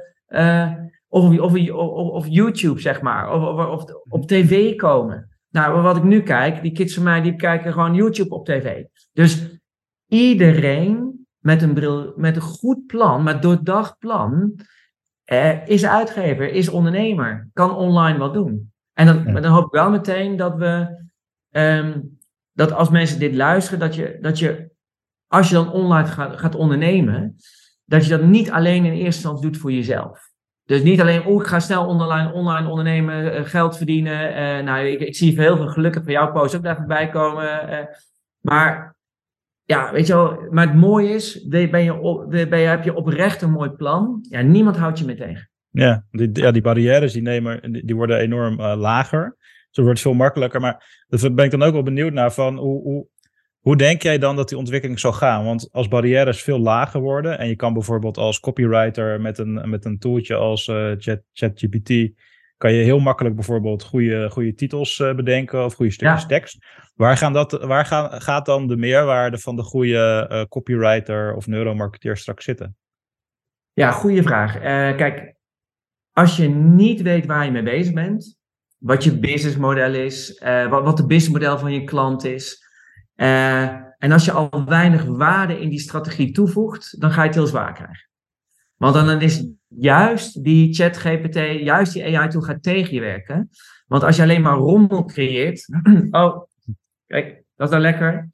of, 1.08 1.38
of, 1.38 1.70
of, 1.70 2.11
of, 2.11 2.26
YouTube, 2.29 2.81
zeg 2.81 3.00
maar, 3.00 3.32
of, 3.32 3.67
of 3.67 3.85
op 4.08 4.26
tv 4.26 4.76
komen. 4.76 5.36
Nou, 5.48 5.82
wat 5.82 5.96
ik 5.96 6.03
nu 6.03 6.22
kijk, 6.22 6.63
die 6.63 6.72
kids 6.72 6.94
van 6.94 7.03
mij, 7.03 7.20
die 7.20 7.36
kijken 7.36 7.72
gewoon 7.72 7.94
YouTube 7.94 8.34
op 8.34 8.46
tv. 8.46 8.84
Dus 9.13 9.60
iedereen 10.06 11.27
met 11.39 11.63
een, 11.63 11.75
bril, 11.75 12.13
met 12.17 12.36
een 12.36 12.43
goed 12.43 12.86
plan, 12.86 13.22
met 13.22 13.43
doordacht 13.43 13.98
plan, 13.98 14.60
eh, 15.25 15.69
is 15.69 15.86
uitgever, 15.86 16.53
is 16.53 16.69
ondernemer, 16.69 17.48
kan 17.53 17.77
online 17.77 18.19
wat 18.19 18.34
doen. 18.34 18.72
En 18.93 19.06
dan, 19.06 19.43
dan 19.43 19.53
hoop 19.53 19.65
ik 19.65 19.70
wel 19.70 19.91
meteen 19.91 20.36
dat 20.36 20.56
we, 20.56 21.05
um, 21.51 22.19
dat 22.53 22.72
als 22.72 22.91
mensen 22.91 23.19
dit 23.19 23.34
luisteren, 23.34 23.79
dat 23.79 23.94
je, 23.94 24.19
dat 24.20 24.39
je 24.39 24.70
als 25.28 25.48
je 25.48 25.54
dan 25.54 25.72
online 25.72 26.08
gaat, 26.08 26.38
gaat 26.38 26.54
ondernemen, 26.54 27.36
dat 27.84 28.04
je 28.04 28.10
dat 28.10 28.22
niet 28.22 28.50
alleen 28.50 28.84
in 28.84 28.92
eerste 28.92 29.04
instantie 29.04 29.50
doet 29.50 29.60
voor 29.60 29.72
jezelf. 29.72 30.34
Dus 30.64 30.82
niet 30.82 31.00
alleen, 31.00 31.24
oh, 31.24 31.42
ik 31.42 31.48
ga 31.48 31.60
snel 31.60 31.86
online, 31.86 32.32
online 32.32 32.68
ondernemen, 32.68 33.24
uh, 33.24 33.44
geld 33.44 33.76
verdienen. 33.76 34.30
Uh, 34.30 34.64
nou, 34.64 34.86
ik, 34.86 35.00
ik, 35.00 35.16
zie 35.16 35.40
heel 35.40 35.56
veel 35.56 35.68
gelukkig 35.68 36.02
van 36.02 36.12
jouw 36.12 36.32
post 36.32 36.56
ook 36.56 36.62
daar 36.62 36.76
voorbij 36.76 37.08
komen. 37.08 37.72
Uh, 37.72 37.78
maar 38.40 38.96
ja, 39.64 39.92
weet 39.92 40.06
je 40.06 40.12
wel, 40.12 40.46
maar 40.50 40.66
het 40.66 40.76
mooie 40.76 41.08
is, 41.08 41.46
ben 41.46 41.60
je 41.60 41.66
ben 42.48 42.58
je, 42.58 42.66
heb 42.66 42.84
je 42.84 42.94
oprecht 42.94 43.42
een 43.42 43.50
mooi 43.50 43.70
plan. 43.70 44.18
Ja, 44.28 44.40
niemand 44.40 44.76
houdt 44.76 44.98
je 44.98 45.04
meer 45.04 45.16
tegen. 45.16 45.50
Ja, 45.70 46.04
die, 46.10 46.30
ja, 46.32 46.50
die 46.50 46.62
barrières 46.62 47.12
die, 47.12 47.22
nemen, 47.22 47.72
die, 47.84 47.96
worden 47.96 48.18
enorm 48.18 48.62
lager. 48.62 49.36
Zo 49.70 49.82
wordt 49.82 49.98
het 49.98 50.08
veel 50.08 50.16
makkelijker. 50.16 50.60
Maar 50.60 51.04
daar 51.06 51.34
ben 51.34 51.44
ik 51.44 51.50
dan 51.50 51.62
ook 51.62 51.72
wel 51.72 51.82
benieuwd 51.82 52.12
naar 52.12 52.32
van 52.32 52.56
hoe, 52.56 52.82
hoe, 52.82 53.06
hoe 53.67 53.77
denk 53.77 54.03
jij 54.03 54.19
dan 54.19 54.37
dat 54.37 54.49
die 54.49 54.58
ontwikkeling 54.58 54.99
zal 54.99 55.13
gaan? 55.13 55.44
Want 55.44 55.69
als 55.73 55.89
barrières 55.89 56.43
veel 56.43 56.58
lager 56.58 57.01
worden 57.01 57.39
en 57.39 57.49
je 57.49 57.56
kan 57.56 57.73
bijvoorbeeld 57.73 58.17
als 58.17 58.41
copywriter 58.41 59.20
met 59.20 59.39
een, 59.39 59.70
met 59.70 59.85
een 59.85 59.99
tooltje 59.99 60.35
als 60.35 60.67
uh, 60.67 60.93
ChatGPT, 61.32 62.13
kan 62.56 62.73
je 62.73 62.82
heel 62.82 62.99
makkelijk 62.99 63.35
bijvoorbeeld 63.35 63.82
goede, 63.82 64.31
goede 64.31 64.55
titels 64.55 64.99
uh, 64.99 65.15
bedenken 65.15 65.65
of 65.65 65.75
goede 65.75 65.93
stukjes 65.93 66.27
tekst. 66.27 66.67
Waar, 66.94 67.17
gaan 67.17 67.32
dat, 67.32 67.53
waar 67.53 67.87
gaan, 67.87 68.20
gaat 68.20 68.46
dan 68.46 68.67
de 68.67 68.77
meerwaarde 68.77 69.39
van 69.39 69.56
de 69.56 69.63
goede 69.63 70.29
uh, 70.32 70.43
copywriter 70.43 71.35
of 71.35 71.46
neuromarketeer 71.46 72.17
straks 72.17 72.44
zitten? 72.44 72.77
Ja, 73.73 73.91
goede 73.91 74.23
vraag. 74.23 74.58
kijk, 74.96 75.35
als 76.13 76.37
je 76.37 76.49
niet 76.49 77.03
weet 77.03 77.27
waar 77.27 77.44
je 77.44 77.51
mee 77.51 77.63
bezig 77.63 77.93
bent, 77.93 78.37
wat 78.79 79.05
je 79.05 79.19
businessmodel 79.19 79.94
is, 79.94 80.43
wat, 80.69 80.85
wat 80.85 80.96
de 80.96 81.06
businessmodel 81.06 81.58
van 81.58 81.73
je 81.73 81.85
klant 81.85 82.25
is, 82.25 82.65
uh, 83.17 83.63
en 83.99 84.13
als 84.13 84.25
je 84.25 84.32
al 84.32 84.65
weinig 84.65 85.05
waarde 85.05 85.61
in 85.61 85.69
die 85.69 85.79
strategie 85.79 86.32
toevoegt, 86.32 87.01
dan 87.01 87.11
ga 87.11 87.20
je 87.20 87.27
het 87.27 87.37
heel 87.37 87.46
zwaar 87.46 87.73
krijgen. 87.73 88.08
Want 88.77 88.94
dan 88.94 89.20
is 89.20 89.46
juist 89.69 90.44
die 90.44 90.75
chat 90.75 90.96
GPT, 90.96 91.35
juist 91.61 91.93
die 91.93 92.19
AI 92.19 92.29
tool 92.29 92.43
gaat 92.43 92.63
tegen 92.63 92.94
je 92.94 93.01
werken. 93.01 93.51
Want 93.87 94.03
als 94.03 94.17
je 94.17 94.23
alleen 94.23 94.43
maar 94.43 94.56
rommel 94.56 95.05
creëert. 95.05 95.69
Oh, 96.11 96.43
kijk, 97.06 97.43
dat 97.56 97.67
is 97.67 97.70
dan 97.70 97.81
lekker. 97.81 98.29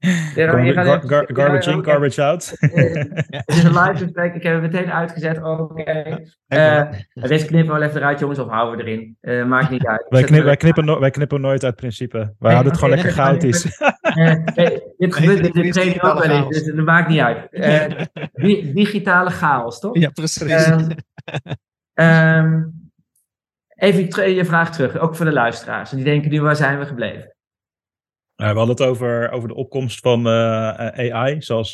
Garbage 0.00 1.70
in, 1.70 1.84
garbage 1.84 2.22
out. 2.22 2.50
Het 3.30 3.42
is 3.46 3.64
een 3.64 3.72
live 3.72 3.96
gesprek. 3.96 4.34
Ik 4.34 4.42
heb 4.42 4.62
het 4.62 4.72
meteen 4.72 4.92
uitgezet. 4.92 5.42
Oké. 5.42 6.18
Uh, 6.48 6.82
deze 7.12 7.46
knippen 7.46 7.74
we 7.74 7.80
wel 7.80 7.88
even 7.88 8.00
eruit, 8.00 8.18
jongens, 8.18 8.38
of 8.38 8.48
houden 8.48 8.76
we 8.76 8.90
erin. 8.90 9.16
Uh, 9.20 9.44
maakt 9.44 9.70
niet 9.70 9.86
uit. 9.86 10.06
Wij, 10.08 10.22
knip, 10.22 10.44
wij, 10.44 10.56
knippen 10.56 10.84
no 10.84 11.00
wij 11.00 11.10
knippen 11.10 11.40
nooit 11.40 11.64
uit 11.64 11.76
principe. 11.76 12.34
Wij 12.38 12.52
houden 12.52 12.72
het 12.72 12.80
gewoon 12.80 12.94
lekker 12.94 13.12
chaotisch. 13.12 13.62
dit 14.98 15.14
gebeurt 15.14 15.46
in 15.46 15.62
de 15.62 15.68
training 15.70 16.02
ook 16.02 16.24
wel 16.24 16.36
eens, 16.36 16.48
dus 16.48 16.74
dat 16.74 16.84
maakt 16.84 17.08
niet 17.08 17.20
uit. 17.20 17.46
Uh, 17.50 18.74
digitale 18.74 19.30
chaos, 19.30 19.80
toch? 19.80 19.98
Ja, 19.98 20.10
precies. 20.10 20.68
Um, 21.94 22.90
even 23.74 24.34
je 24.34 24.44
vraag 24.44 24.72
terug, 24.72 24.98
ook 24.98 25.16
voor 25.16 25.26
de 25.26 25.32
luisteraars. 25.32 25.90
En 25.90 25.96
die 25.96 26.06
denken 26.06 26.30
nu, 26.30 26.40
waar 26.40 26.56
zijn 26.56 26.78
we 26.78 26.86
gebleven? 26.86 27.36
We 28.38 28.44
hadden 28.44 28.68
het 28.68 28.82
over, 28.82 29.30
over 29.30 29.48
de 29.48 29.54
opkomst 29.54 30.00
van 30.00 30.26
uh, 30.26 31.12
AI, 31.12 31.42
zoals 31.42 31.72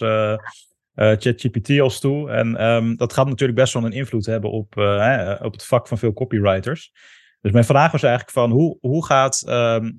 ChatGPT 0.95 1.81
als 1.81 2.01
tool. 2.01 2.31
En 2.31 2.65
um, 2.65 2.97
dat 2.97 3.13
gaat 3.13 3.27
natuurlijk 3.27 3.59
best 3.59 3.73
wel 3.73 3.85
een 3.85 3.93
invloed 3.93 4.27
hebben 4.27 4.51
op, 4.51 4.77
op 5.43 5.53
het 5.53 5.65
vak 5.65 5.89
van 5.89 5.99
veel 5.99 6.13
copywriters. 6.13 6.93
Dus 7.41 7.53
mijn 7.53 7.65
vraag 7.65 7.93
was 7.93 8.03
eigenlijk 8.03 8.33
van 8.33 8.51
hoe, 8.51 8.79
hoe 8.81 9.07
gaat, 9.07 9.45
um, 9.49 9.97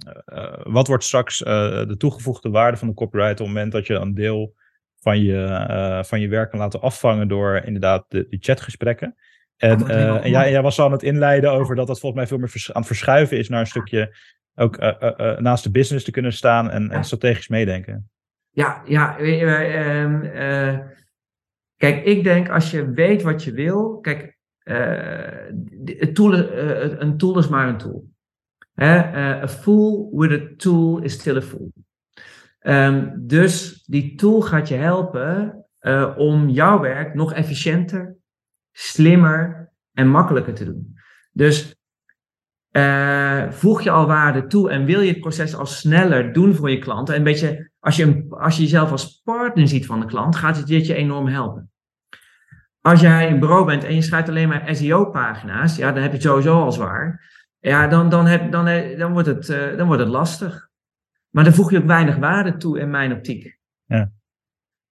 wat 0.63 0.87
wordt 0.87 1.03
straks 1.03 1.37
de 1.37 1.95
toegevoegde 1.97 2.49
waarde 2.49 2.77
van 2.77 2.87
de 2.87 2.93
copywriter 2.93 3.31
op 3.31 3.37
het 3.37 3.47
moment 3.47 3.71
dat 3.71 3.87
je 3.87 3.93
een 3.93 4.13
deel 4.13 4.53
van 4.99 5.21
je, 5.21 6.03
van 6.05 6.19
je 6.19 6.27
werk 6.27 6.49
kan 6.49 6.59
laten 6.59 6.81
afvangen 6.81 7.27
door 7.27 7.61
inderdaad 7.65 8.05
de, 8.07 8.27
die 8.29 8.39
chatgesprekken. 8.41 9.15
En, 9.57 9.87
en 9.87 10.29
jij, 10.29 10.51
jij 10.51 10.61
was 10.61 10.79
al 10.79 10.85
aan 10.85 10.91
het 10.91 11.03
inleiden 11.03 11.51
over 11.51 11.75
dat 11.75 11.87
dat 11.87 11.99
volgens 11.99 12.21
mij 12.21 12.29
veel 12.29 12.37
meer 12.37 12.69
aan 12.73 12.81
het 12.81 12.87
verschuiven 12.87 13.37
is 13.37 13.49
naar 13.49 13.59
een 13.59 13.67
stukje 13.67 14.15
ook 14.55 14.81
uh, 14.81 14.93
uh, 15.01 15.37
naast 15.37 15.63
de 15.63 15.71
business 15.71 16.05
te 16.05 16.11
kunnen 16.11 16.33
staan 16.33 16.69
en, 16.69 16.91
en 16.91 17.03
strategisch 17.03 17.47
meedenken. 17.47 18.09
Ja, 18.49 18.81
ja. 18.85 19.17
Ehm, 19.17 20.79
kijk, 21.77 22.05
ik 22.05 22.23
denk 22.23 22.49
als 22.49 22.71
je 22.71 22.91
weet 22.91 23.21
wat 23.21 23.43
je 23.43 23.51
wil. 23.51 23.99
Kijk, 23.99 24.37
het 25.83 26.15
tool, 26.15 26.33
een 26.99 27.17
tool 27.17 27.37
is 27.37 27.47
maar 27.47 27.67
een 27.67 27.77
tool. 27.77 28.07
a 28.81 29.47
fool 29.47 30.09
with 30.17 30.41
a 30.41 30.53
tool 30.57 31.01
is 31.01 31.13
still 31.13 31.37
a 31.37 31.41
fool. 31.41 31.71
Um, 32.61 33.13
dus 33.27 33.83
die 33.85 34.15
tool 34.15 34.41
gaat 34.41 34.67
je 34.67 34.75
helpen 34.75 35.65
om 36.17 36.49
jouw 36.49 36.79
werk 36.79 37.13
nog 37.13 37.33
efficiënter, 37.33 38.15
slimmer 38.71 39.71
en 39.93 40.07
makkelijker 40.07 40.53
te 40.53 40.65
doen. 40.65 40.97
Dus 41.31 41.74
uh, 42.77 43.51
voeg 43.51 43.81
je 43.81 43.89
al 43.89 44.07
waarde 44.07 44.47
toe 44.47 44.69
en 44.69 44.85
wil 44.85 45.01
je 45.01 45.11
het 45.11 45.19
proces 45.19 45.55
al 45.55 45.65
sneller 45.65 46.33
doen 46.33 46.53
voor 46.53 46.69
je 46.69 46.79
klanten? 46.79 47.13
En 47.13 47.19
een 47.19 47.25
beetje, 47.25 47.71
als 47.79 47.95
je, 47.95 48.25
als 48.29 48.55
je 48.55 48.61
jezelf 48.61 48.91
als 48.91 49.21
partner 49.23 49.67
ziet 49.67 49.85
van 49.85 49.99
de 49.99 50.05
klant, 50.05 50.35
gaat 50.35 50.57
het 50.57 50.67
dit 50.67 50.85
je 50.85 50.93
enorm 50.93 51.27
helpen. 51.27 51.71
Als 52.81 53.01
jij 53.01 53.31
een 53.31 53.39
bureau 53.39 53.65
bent 53.65 53.83
en 53.83 53.95
je 53.95 54.01
schrijft 54.01 54.29
alleen 54.29 54.47
maar 54.47 54.75
SEO-pagina's, 54.75 55.75
ja, 55.75 55.91
dan 55.91 56.01
heb 56.01 56.11
je 56.11 56.17
het 56.17 56.25
sowieso 56.25 56.61
al 56.61 56.71
zwaar. 56.71 57.33
Ja, 57.59 57.87
dan, 57.87 58.09
dan, 58.09 58.25
heb, 58.25 58.51
dan, 58.51 58.65
dan, 58.97 59.11
wordt 59.11 59.27
het, 59.27 59.49
uh, 59.49 59.77
dan 59.77 59.87
wordt 59.87 60.01
het 60.01 60.11
lastig. 60.11 60.69
Maar 61.29 61.43
dan 61.43 61.53
voeg 61.53 61.71
je 61.71 61.77
ook 61.77 61.85
weinig 61.85 62.15
waarde 62.15 62.57
toe 62.57 62.79
in 62.79 62.89
mijn 62.89 63.13
optiek. 63.13 63.57
Ja. 63.85 64.11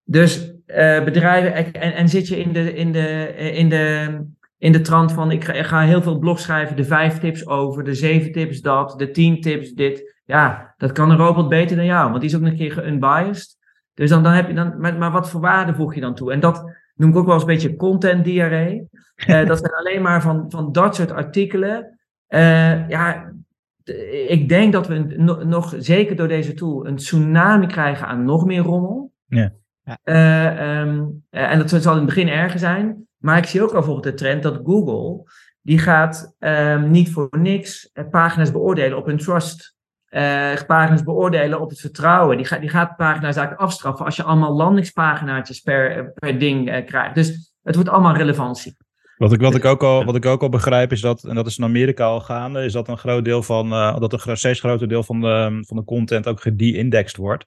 Dus 0.04 0.54
uh, 0.68 1.04
bedrijven, 1.04 1.74
en, 1.74 1.94
en 1.94 2.10
zit 2.10 2.28
je 2.28 2.40
in 2.40 2.54
de, 2.54 2.74
in 2.74 2.92
de, 2.92 3.34
in 3.36 3.70
de 3.70 4.18
in 4.64 4.72
de 4.72 4.82
trant 4.82 5.12
van 5.12 5.32
ik 5.32 5.44
ga, 5.44 5.54
ik 5.54 5.66
ga, 5.66 5.82
heel 5.82 6.02
veel 6.02 6.20
blogs 6.20 6.44
schrijven, 6.44 6.76
de 6.76 6.84
vijf 6.84 7.20
tips 7.20 7.48
over, 7.48 7.84
de 7.84 7.94
zeven 7.94 8.32
tips 8.32 8.62
dat, 8.62 8.94
de 8.98 9.12
tien 9.12 9.42
tips 9.42 9.74
dit. 9.74 10.22
Ja, 10.26 10.74
dat 10.78 10.92
kan 10.92 11.10
een 11.10 11.18
robot 11.18 11.50
beter 11.50 11.76
dan 11.76 11.86
jou, 11.86 12.10
want 12.10 12.22
die 12.22 12.30
is 12.30 12.36
ook 12.36 12.42
een 12.42 12.56
keer 12.56 12.88
unbiased. 12.88 13.58
Dus 13.94 14.10
dan, 14.10 14.24
dan 14.24 14.32
heb 14.32 14.48
je 14.48 14.54
dan, 14.54 14.80
maar, 14.80 14.98
maar 14.98 15.12
wat 15.12 15.30
voor 15.30 15.42
waarde 15.42 15.74
voeg 15.74 15.96
je 15.96 16.02
dan 16.02 16.16
toe? 16.16 16.32
En 16.32 16.40
dat 16.40 16.76
noem 16.96 17.10
ik 17.10 17.16
ook 17.16 17.26
wel 17.26 17.34
eens 17.34 17.44
een 17.44 17.50
beetje 17.50 17.76
content 17.76 18.24
diarree. 18.24 18.90
Uh, 19.28 19.46
dat 19.48 19.60
zijn 19.60 19.74
alleen 19.74 20.02
maar 20.02 20.22
van, 20.22 20.46
van 20.50 20.72
dat 20.72 20.96
soort 20.96 21.12
artikelen. 21.12 22.00
Uh, 22.30 22.90
ja, 22.90 23.32
ik 24.28 24.50
denk 24.50 24.74
dat 24.74 24.88
we 24.88 24.98
nog, 25.46 25.76
zeker 25.78 26.16
door 26.16 26.28
deze 26.28 26.54
tool, 26.54 26.88
een 26.88 26.96
tsunami 26.96 27.68
krijgen 27.68 28.08
aan 28.08 28.24
nog 28.24 28.46
meer 28.46 28.62
rommel. 28.62 29.12
Ja. 29.26 29.52
Uh, 30.04 30.80
um, 30.80 31.24
en 31.30 31.60
dat 31.60 31.70
zal 31.70 31.92
in 31.92 31.98
het 31.98 32.06
begin 32.06 32.28
erger 32.28 32.60
zijn. 32.60 33.08
Maar 33.24 33.38
ik 33.38 33.46
zie 33.46 33.62
ook 33.62 33.68
al 33.68 33.74
bijvoorbeeld 33.74 34.04
de 34.04 34.14
trend 34.14 34.44
dat 34.44 34.60
Google, 34.64 35.32
die 35.62 35.80
gaat 35.80 36.36
um, 36.40 36.92
niet 36.92 37.12
voor 37.12 37.28
niks 37.32 37.90
eh, 37.94 38.10
pagina's 38.10 38.52
beoordelen 38.52 38.98
op 38.98 39.06
hun 39.06 39.18
trust. 39.18 39.76
Uh, 40.10 40.54
pagina's 40.68 41.04
beoordelen 41.04 41.62
op 41.62 41.70
het 41.70 41.80
vertrouwen. 41.80 42.38
Die, 42.38 42.46
gaat 42.46 42.60
die 42.60 42.70
gaat 42.70 42.96
pagina's 42.96 43.36
eigenlijk 43.36 43.62
afstraffen 43.62 44.06
als 44.06 44.16
je 44.16 44.24
allemaal 44.24 44.56
landingspaginaatjes 44.56 45.60
per, 45.60 46.12
per 46.14 46.40
ding 46.40 46.70
uh, 46.70 46.86
krijgt. 46.86 47.16
Dus 47.16 47.54
het 47.62 47.76
wordt 47.76 47.90
allemaal 47.90 48.16
relevantie. 48.16 48.76
Wat 49.18 49.34
ik, 49.34 49.42
wat, 49.42 49.56
ik 49.56 49.66
ook 49.66 49.84
al, 49.84 50.06
wat 50.06 50.16
ik 50.16 50.26
ook 50.26 50.42
al 50.42 50.50
begrijp 50.50 50.92
is 50.92 51.02
dat, 51.02 51.24
en 51.24 51.36
dat 51.36 51.48
is 51.48 51.58
in 51.58 51.64
Amerika 51.64 52.06
al 52.06 52.22
gaande, 52.22 52.64
is 52.64 52.74
dat 52.74 52.88
een 52.88 52.98
groot 52.98 53.26
deel 53.26 53.44
van, 53.44 53.72
uh, 53.72 54.00
dat 54.00 54.26
een 54.26 54.38
steeds 54.38 54.60
groter 54.60 54.88
deel 54.88 55.04
van 55.04 55.22
de, 55.22 55.64
van 55.68 55.78
de 55.78 55.84
content 55.84 56.28
ook 56.28 56.42
gede-indexed 56.42 57.18
wordt. 57.18 57.46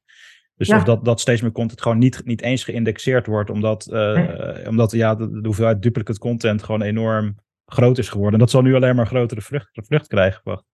Dus 0.57 0.71
of 0.71 0.85
dat, 0.85 1.05
dat 1.05 1.21
steeds 1.21 1.41
meer 1.41 1.53
content 1.53 1.83
gewoon 1.83 1.99
niet, 1.99 2.23
niet 2.25 2.43
eens 2.43 2.65
geïndexeerd 2.65 3.27
wordt, 3.27 3.51
omdat, 3.51 3.89
uh, 3.93 4.29
omdat 4.69 4.91
ja, 4.91 5.15
de, 5.15 5.31
de, 5.31 5.47
hoeveelheid 5.47 5.83
duplicate 5.83 6.19
content 6.19 6.63
gewoon 6.63 6.83
enorm 6.83 7.35
groot 7.67 7.99
is 7.99 8.09
geworden. 8.09 8.33
En 8.33 8.39
dat 8.39 8.51
zal 8.51 8.63
nu 8.63 8.75
alleen 8.75 8.97
maar 8.97 9.07
grotere 9.07 9.41
vlucht, 9.41 9.69
vlucht 9.73 10.07
krijgen. 10.07 10.41
Wacht. 10.45 10.65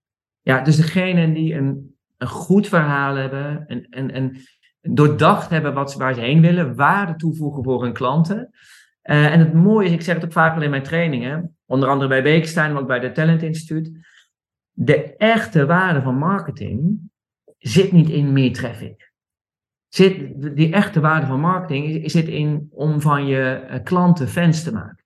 Ja, 0.40 0.60
dus 0.60 0.76
degenen 0.76 1.32
die 1.32 1.54
een, 1.54 1.96
een 2.18 2.26
goed 2.26 2.68
verhaal 2.68 3.14
hebben 3.14 3.66
en, 3.66 3.86
en, 3.90 4.10
en 4.10 4.36
doordacht 4.80 5.50
hebben 5.50 5.74
wat, 5.74 5.94
waar 5.94 6.14
ze 6.14 6.20
heen 6.20 6.40
willen, 6.40 6.74
waarde 6.74 7.16
toevoegen 7.16 7.64
voor 7.64 7.82
hun 7.82 7.92
klanten. 7.92 8.50
Uh, 9.04 9.32
en 9.32 9.38
het 9.38 9.52
mooie 9.52 9.86
is, 9.86 9.92
ik 9.92 10.02
zeg 10.02 10.14
het 10.14 10.24
ook 10.24 10.32
vaak 10.32 10.54
al 10.54 10.62
in 10.62 10.70
mijn 10.70 10.82
trainingen, 10.82 11.56
onder 11.66 11.88
andere 11.88 12.08
bij 12.08 12.22
Beekstein, 12.22 12.72
maar 12.72 12.82
ook 12.82 12.88
bij 12.88 13.00
de 13.00 13.12
Talent 13.12 13.42
Instituut. 13.42 13.90
De 14.70 15.16
echte 15.16 15.66
waarde 15.66 16.02
van 16.02 16.18
marketing 16.18 16.98
zit 17.58 17.92
niet 17.92 18.08
in 18.08 18.32
meer 18.32 18.52
traffic 18.52 19.11
zit 19.94 20.34
die 20.56 20.72
echte 20.72 21.00
waarde 21.00 21.26
van 21.26 21.40
marketing 21.40 22.10
zit 22.10 22.28
in 22.28 22.68
om 22.70 23.00
van 23.00 23.26
je 23.26 23.50
eh, 23.52 23.82
klanten 23.82 24.28
fans 24.28 24.62
te 24.62 24.72
maken. 24.72 25.04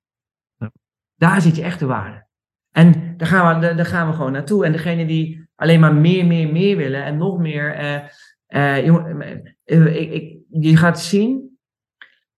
Daar 1.17 1.41
zit 1.41 1.57
je 1.57 1.63
echte 1.63 1.87
waarde. 1.87 2.27
En 2.71 3.15
daar 3.17 3.29
gaan, 3.29 3.61
we, 3.61 3.75
daar 3.75 3.87
gaan 3.87 4.09
we 4.09 4.15
gewoon 4.15 4.33
naartoe. 4.33 4.65
En 4.65 4.73
degene 4.73 5.07
die 5.07 5.49
alleen 5.55 5.81
maar 5.81 5.95
meer, 5.95 6.27
meer, 6.27 6.53
meer 6.53 6.77
willen 6.77 7.05
en 7.05 7.17
nog 7.17 7.39
meer. 7.39 7.81
Uh, 7.83 8.03
uh, 8.49 8.85
jongen, 8.85 9.57
ik, 9.65 10.13
ik, 10.13 10.39
je 10.49 10.77
gaat 10.77 11.01
zien, 11.01 11.59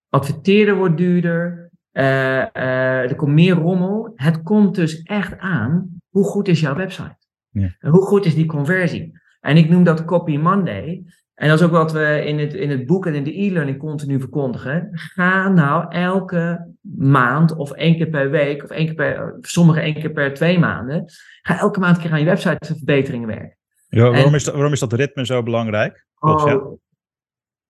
adverteren 0.08 0.76
wordt 0.76 0.96
duurder. 0.96 1.70
er 1.92 3.16
komt 3.16 3.32
meer 3.32 3.54
rommel. 3.54 4.12
Het 4.14 4.42
komt 4.42 4.74
dus 4.74 5.02
echt 5.02 5.38
aan. 5.38 6.00
Hoe 6.08 6.24
goed 6.24 6.48
is 6.48 6.60
jouw 6.60 6.74
website? 6.74 7.16
Ja. 7.50 7.76
hoe 7.80 8.02
goed 8.02 8.24
is 8.24 8.34
die 8.34 8.46
conversie? 8.46 9.18
En 9.48 9.56
ik 9.56 9.68
noem 9.68 9.84
dat 9.84 10.04
Copy 10.04 10.36
Monday. 10.36 11.02
En 11.34 11.48
dat 11.48 11.58
is 11.60 11.64
ook 11.66 11.72
wat 11.72 11.92
we 11.92 12.22
in 12.24 12.38
het, 12.38 12.54
in 12.54 12.70
het 12.70 12.86
boek 12.86 13.06
en 13.06 13.14
in 13.14 13.24
de 13.24 13.40
e-learning 13.40 13.78
continu 13.78 14.20
verkondigen. 14.20 14.88
Ga 14.92 15.48
nou 15.48 15.92
elke 15.92 16.74
maand 16.96 17.56
of 17.56 17.72
één 17.72 17.96
keer 17.96 18.08
per 18.08 18.30
week, 18.30 18.62
of 18.62 18.70
één 18.70 18.86
keer 18.86 18.94
per, 18.94 19.36
sommige 19.40 19.80
één 19.80 19.94
keer 19.94 20.10
per 20.10 20.34
twee 20.34 20.58
maanden, 20.58 21.04
ga 21.42 21.58
elke 21.58 21.80
maand 21.80 21.96
een 21.96 22.02
keer 22.02 22.12
aan 22.12 22.18
je 22.18 22.24
website 22.24 22.74
verbeteringen 22.74 23.28
werken. 23.28 23.56
Ja, 23.88 24.10
waarom, 24.10 24.34
is 24.34 24.44
dat, 24.44 24.54
waarom 24.54 24.72
is 24.72 24.80
dat 24.80 24.92
ritme 24.92 25.26
zo 25.26 25.42
belangrijk? 25.42 26.06
Oh, 26.18 26.72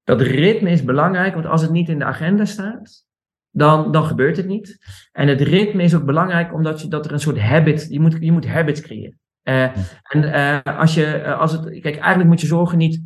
dat 0.04 0.20
ritme 0.20 0.70
is 0.70 0.84
belangrijk, 0.84 1.34
want 1.34 1.46
als 1.46 1.62
het 1.62 1.70
niet 1.70 1.88
in 1.88 1.98
de 1.98 2.04
agenda 2.04 2.44
staat, 2.44 3.04
dan, 3.50 3.92
dan 3.92 4.04
gebeurt 4.04 4.36
het 4.36 4.46
niet. 4.46 4.78
En 5.12 5.28
het 5.28 5.40
ritme 5.40 5.82
is 5.82 5.94
ook 5.94 6.04
belangrijk 6.04 6.54
omdat 6.54 6.80
je, 6.80 6.88
dat 6.88 7.06
er 7.06 7.12
een 7.12 7.20
soort 7.20 7.38
habit, 7.38 7.86
je 7.90 8.00
moet, 8.00 8.16
je 8.20 8.32
moet 8.32 8.46
habits 8.46 8.80
creëren. 8.80 9.18
Uh, 9.48 9.62
en 10.02 10.22
uh, 10.22 10.78
als 10.78 10.94
je, 10.94 11.22
uh, 11.24 11.40
als 11.40 11.52
het, 11.52 11.62
kijk, 11.64 11.96
eigenlijk 11.96 12.28
moet 12.28 12.40
je 12.40 12.46
zorgen 12.46 12.78
niet 12.78 13.02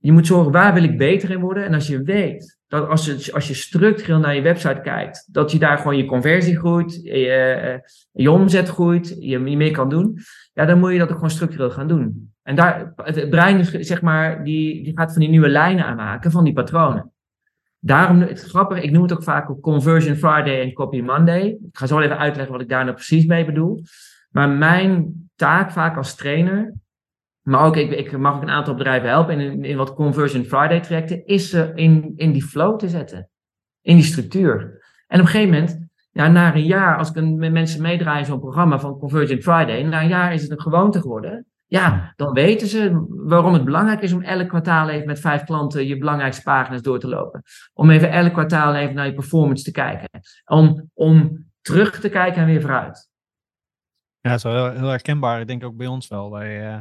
je 0.00 0.12
moet 0.12 0.26
zorgen, 0.26 0.52
waar 0.52 0.74
wil 0.74 0.82
ik 0.82 0.98
beter 0.98 1.30
in 1.30 1.40
worden? 1.40 1.64
En 1.64 1.74
als 1.74 1.86
je 1.86 2.02
weet 2.02 2.58
dat 2.68 2.88
als 2.88 3.06
je, 3.06 3.32
als 3.32 3.48
je 3.48 3.54
structureel 3.54 4.18
naar 4.18 4.34
je 4.34 4.42
website 4.42 4.80
kijkt, 4.82 5.28
dat 5.32 5.52
je 5.52 5.58
daar 5.58 5.78
gewoon 5.78 5.96
je 5.96 6.04
conversie 6.04 6.58
groeit, 6.58 7.00
je, 7.02 7.28
eh, 7.28 7.78
je 8.12 8.30
omzet 8.30 8.68
groeit, 8.68 9.16
je, 9.18 9.38
meer 9.38 9.70
kan 9.70 9.88
doen, 9.88 10.18
ja, 10.52 10.64
dan 10.64 10.78
moet 10.78 10.92
je 10.92 10.98
dat 10.98 11.08
ook 11.08 11.14
gewoon 11.14 11.30
structureel 11.30 11.70
gaan 11.70 11.88
doen. 11.88 12.32
En 12.42 12.56
daar, 12.56 12.92
het, 12.96 13.30
brein 13.30 13.64
zeg 13.64 14.02
maar, 14.02 14.44
die, 14.44 14.84
die 14.84 14.98
gaat 14.98 15.12
van 15.12 15.20
die 15.20 15.30
nieuwe 15.30 15.48
lijnen 15.48 15.84
aanmaken, 15.84 16.30
van 16.30 16.44
die 16.44 16.52
patronen. 16.52 17.12
Daarom, 17.78 18.20
het 18.20 18.40
grappig, 18.40 18.82
ik 18.82 18.90
noem 18.90 19.02
het 19.02 19.12
ook 19.12 19.22
vaak 19.22 19.60
Conversion 19.60 20.16
Friday 20.16 20.60
en 20.60 20.72
Copy 20.72 21.00
Monday. 21.00 21.46
Ik 21.46 21.76
ga 21.78 21.86
zo 21.86 22.00
even 22.00 22.18
uitleggen 22.18 22.52
wat 22.52 22.62
ik 22.62 22.68
daar 22.68 22.84
nou 22.84 22.94
precies 22.94 23.26
mee 23.26 23.44
bedoel. 23.44 23.82
Maar 24.30 24.48
mijn 24.48 25.14
taak 25.40 25.70
vaak 25.70 25.96
als 25.96 26.14
trainer 26.14 26.74
maar 27.42 27.64
ook, 27.64 27.76
ik, 27.76 27.90
ik 27.90 28.18
mag 28.18 28.34
ook 28.34 28.42
een 28.42 28.50
aantal 28.50 28.74
bedrijven 28.74 29.08
helpen 29.08 29.40
in, 29.40 29.64
in 29.64 29.76
wat 29.76 29.94
Conversion 29.94 30.44
Friday 30.44 30.80
trajecten, 30.80 31.26
is 31.26 31.50
ze 31.50 31.72
in, 31.74 32.12
in 32.16 32.32
die 32.32 32.44
flow 32.44 32.78
te 32.78 32.88
zetten. 32.88 33.28
in 33.82 33.96
die 33.96 34.04
structuur. 34.04 34.58
En 35.06 35.20
op 35.20 35.26
een 35.26 35.30
gegeven 35.30 35.52
moment, 35.52 35.88
ja, 36.10 36.28
na 36.28 36.54
een 36.54 36.64
jaar, 36.64 36.98
als 36.98 37.08
ik 37.10 37.16
een, 37.16 37.38
met 37.38 37.52
mensen 37.52 37.82
meedraai 37.82 38.18
in 38.18 38.24
zo'n 38.24 38.40
programma 38.40 38.78
van 38.78 38.98
Convergent 38.98 39.42
Friday, 39.42 39.82
na 39.82 40.02
een 40.02 40.08
jaar 40.08 40.32
is 40.32 40.42
het 40.42 40.50
een 40.50 40.60
gewoonte 40.60 41.00
geworden. 41.00 41.46
Ja, 41.66 42.12
dan 42.16 42.32
weten 42.32 42.66
ze 42.66 43.06
waarom 43.08 43.52
het 43.52 43.64
belangrijk 43.64 44.02
is 44.02 44.12
om 44.12 44.22
elk 44.22 44.48
kwartaal 44.48 44.88
even 44.88 45.06
met 45.06 45.20
vijf 45.20 45.44
klanten 45.44 45.86
je 45.86 45.98
belangrijkste 45.98 46.42
pagina's 46.42 46.82
door 46.82 46.98
te 46.98 47.08
lopen. 47.08 47.42
Om 47.72 47.90
even 47.90 48.10
elk 48.10 48.32
kwartaal 48.32 48.74
even 48.74 48.94
naar 48.94 49.06
je 49.06 49.14
performance 49.14 49.64
te 49.64 49.70
kijken. 49.70 50.08
Om, 50.44 50.90
om 50.94 51.46
terug 51.60 52.00
te 52.00 52.08
kijken 52.08 52.40
en 52.40 52.46
weer 52.46 52.60
vooruit. 52.60 53.09
Ja, 54.20 54.30
dat 54.30 54.38
is 54.38 54.42
wel 54.42 54.64
heel, 54.64 54.78
heel 54.78 54.88
herkenbaar. 54.88 55.40
Ik 55.40 55.46
denk 55.46 55.64
ook 55.64 55.76
bij 55.76 55.86
ons 55.86 56.08
wel. 56.08 56.30
Wij, 56.30 56.72
uh, 56.72 56.78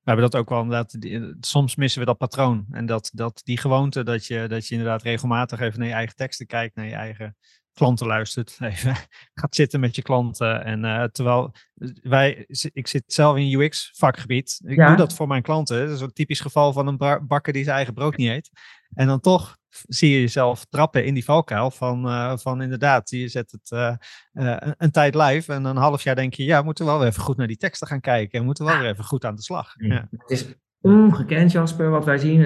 we 0.00 0.10
hebben 0.10 0.30
dat 0.30 0.40
ook 0.40 0.48
wel 0.48 0.62
inderdaad. 0.62 1.00
Die, 1.00 1.36
soms 1.40 1.76
missen 1.76 2.00
we 2.00 2.06
dat 2.06 2.18
patroon. 2.18 2.66
En 2.70 2.86
dat, 2.86 3.10
dat 3.14 3.40
die 3.44 3.58
gewoonte 3.58 4.02
dat 4.02 4.26
je, 4.26 4.48
dat 4.48 4.66
je 4.66 4.74
inderdaad 4.74 5.02
regelmatig 5.02 5.60
even 5.60 5.78
naar 5.78 5.88
je 5.88 5.94
eigen 5.94 6.16
teksten 6.16 6.46
kijkt, 6.46 6.74
naar 6.74 6.86
je 6.86 6.94
eigen 6.94 7.36
klanten 7.72 8.06
luistert, 8.06 8.56
even 8.60 8.96
gaat 9.34 9.54
zitten 9.54 9.80
met 9.80 9.96
je 9.96 10.02
klanten. 10.02 10.64
En 10.64 10.84
uh, 10.84 11.04
terwijl 11.04 11.54
wij, 12.02 12.46
ik 12.72 12.86
zit 12.86 13.02
zelf 13.06 13.36
in 13.36 13.60
UX 13.60 13.92
vakgebied. 13.94 14.60
Ik 14.64 14.86
doe 14.86 14.96
dat 14.96 15.14
voor 15.14 15.28
mijn 15.28 15.42
klanten. 15.42 15.86
Dat 15.86 15.96
is 15.96 16.00
een 16.00 16.12
typisch 16.12 16.40
geval 16.40 16.72
van 16.72 16.86
een 16.86 17.26
bakker 17.26 17.52
die 17.52 17.64
zijn 17.64 17.76
eigen 17.76 17.94
brood 17.94 18.16
niet 18.16 18.30
eet. 18.30 18.50
En 18.94 19.06
dan 19.06 19.20
toch 19.20 19.58
zie 19.70 20.10
je 20.10 20.20
jezelf 20.20 20.64
trappen 20.64 21.04
in 21.04 21.14
die 21.14 21.24
valkuil 21.24 21.70
van, 21.70 22.06
uh, 22.06 22.36
van 22.36 22.62
inderdaad, 22.62 23.10
je 23.10 23.28
zet 23.28 23.50
het 23.50 23.70
uh, 23.70 23.94
een, 24.32 24.74
een, 24.78 24.90
tijd 24.90 25.14
live 25.14 25.52
en 25.52 25.64
een 25.64 25.76
half 25.76 26.02
jaar 26.02 26.14
denk 26.14 26.34
je, 26.34 26.44
ja, 26.44 26.58
we 26.58 26.64
moeten 26.64 26.84
wel 26.84 26.98
weer 26.98 27.08
even 27.08 27.22
goed 27.22 27.36
naar 27.36 27.46
die 27.46 27.56
teksten 27.56 27.86
gaan 27.86 28.00
kijken 28.00 28.38
en 28.38 28.44
moeten 28.44 28.64
wel 28.64 28.78
weer 28.78 28.90
even 28.90 29.04
goed 29.04 29.24
aan 29.24 29.34
de 29.34 29.42
slag. 29.42 29.74
Ja. 29.76 30.08
Het 30.10 30.30
is 30.30 30.54
ongekend, 30.80 31.52
Jasper, 31.52 31.90
wat 31.90 32.04
wij 32.04 32.18
zien. 32.18 32.40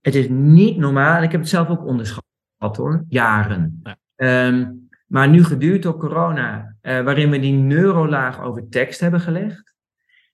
Het 0.00 0.14
is 0.14 0.26
niet 0.28 0.76
normaal. 0.76 1.16
En 1.16 1.22
ik 1.22 1.32
heb 1.32 1.40
het 1.40 1.50
zelf 1.50 1.68
ook 1.68 1.86
onderschat 1.86 2.24
hoor, 2.76 3.04
jaren. 3.08 3.82
Ja. 3.82 3.96
Um, 4.46 4.88
maar 5.06 5.28
nu 5.28 5.44
geduurd 5.44 5.82
door 5.82 5.96
corona, 5.96 6.76
uh, 6.82 7.00
waarin 7.00 7.30
we 7.30 7.38
die 7.38 7.52
neurolaag 7.52 8.40
over 8.40 8.68
tekst 8.68 9.00
hebben 9.00 9.20
gelegd. 9.20 9.74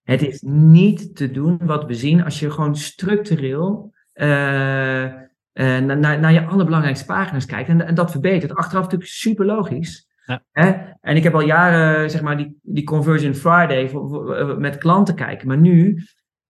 Het 0.02 0.22
is 0.22 0.40
niet 0.42 1.16
te 1.16 1.30
doen 1.30 1.58
wat 1.62 1.84
we 1.84 1.94
zien 1.94 2.24
als 2.24 2.40
je 2.40 2.50
gewoon 2.50 2.76
structureel 2.76 3.94
uh, 4.14 5.12
uh, 5.58 5.78
naar, 5.78 6.20
naar 6.20 6.32
je 6.32 6.46
allerbelangrijkste 6.46 7.06
pagina's 7.06 7.46
kijkt. 7.46 7.68
En, 7.68 7.86
en 7.86 7.94
dat 7.94 8.10
verbetert. 8.10 8.54
Achteraf 8.54 8.82
natuurlijk 8.82 9.10
super 9.10 9.46
logisch. 9.46 10.08
Ja. 10.24 10.42
Hè? 10.52 10.72
En 11.00 11.16
ik 11.16 11.22
heb 11.22 11.34
al 11.34 11.40
jaren, 11.40 12.10
zeg 12.10 12.22
maar, 12.22 12.36
die, 12.36 12.58
die 12.62 12.84
Conversion 12.84 13.34
Friday 13.34 13.88
voor, 13.88 14.08
voor, 14.08 14.60
met 14.60 14.78
klanten 14.78 15.14
kijken. 15.14 15.48
Maar 15.48 15.58
nu, 15.58 16.02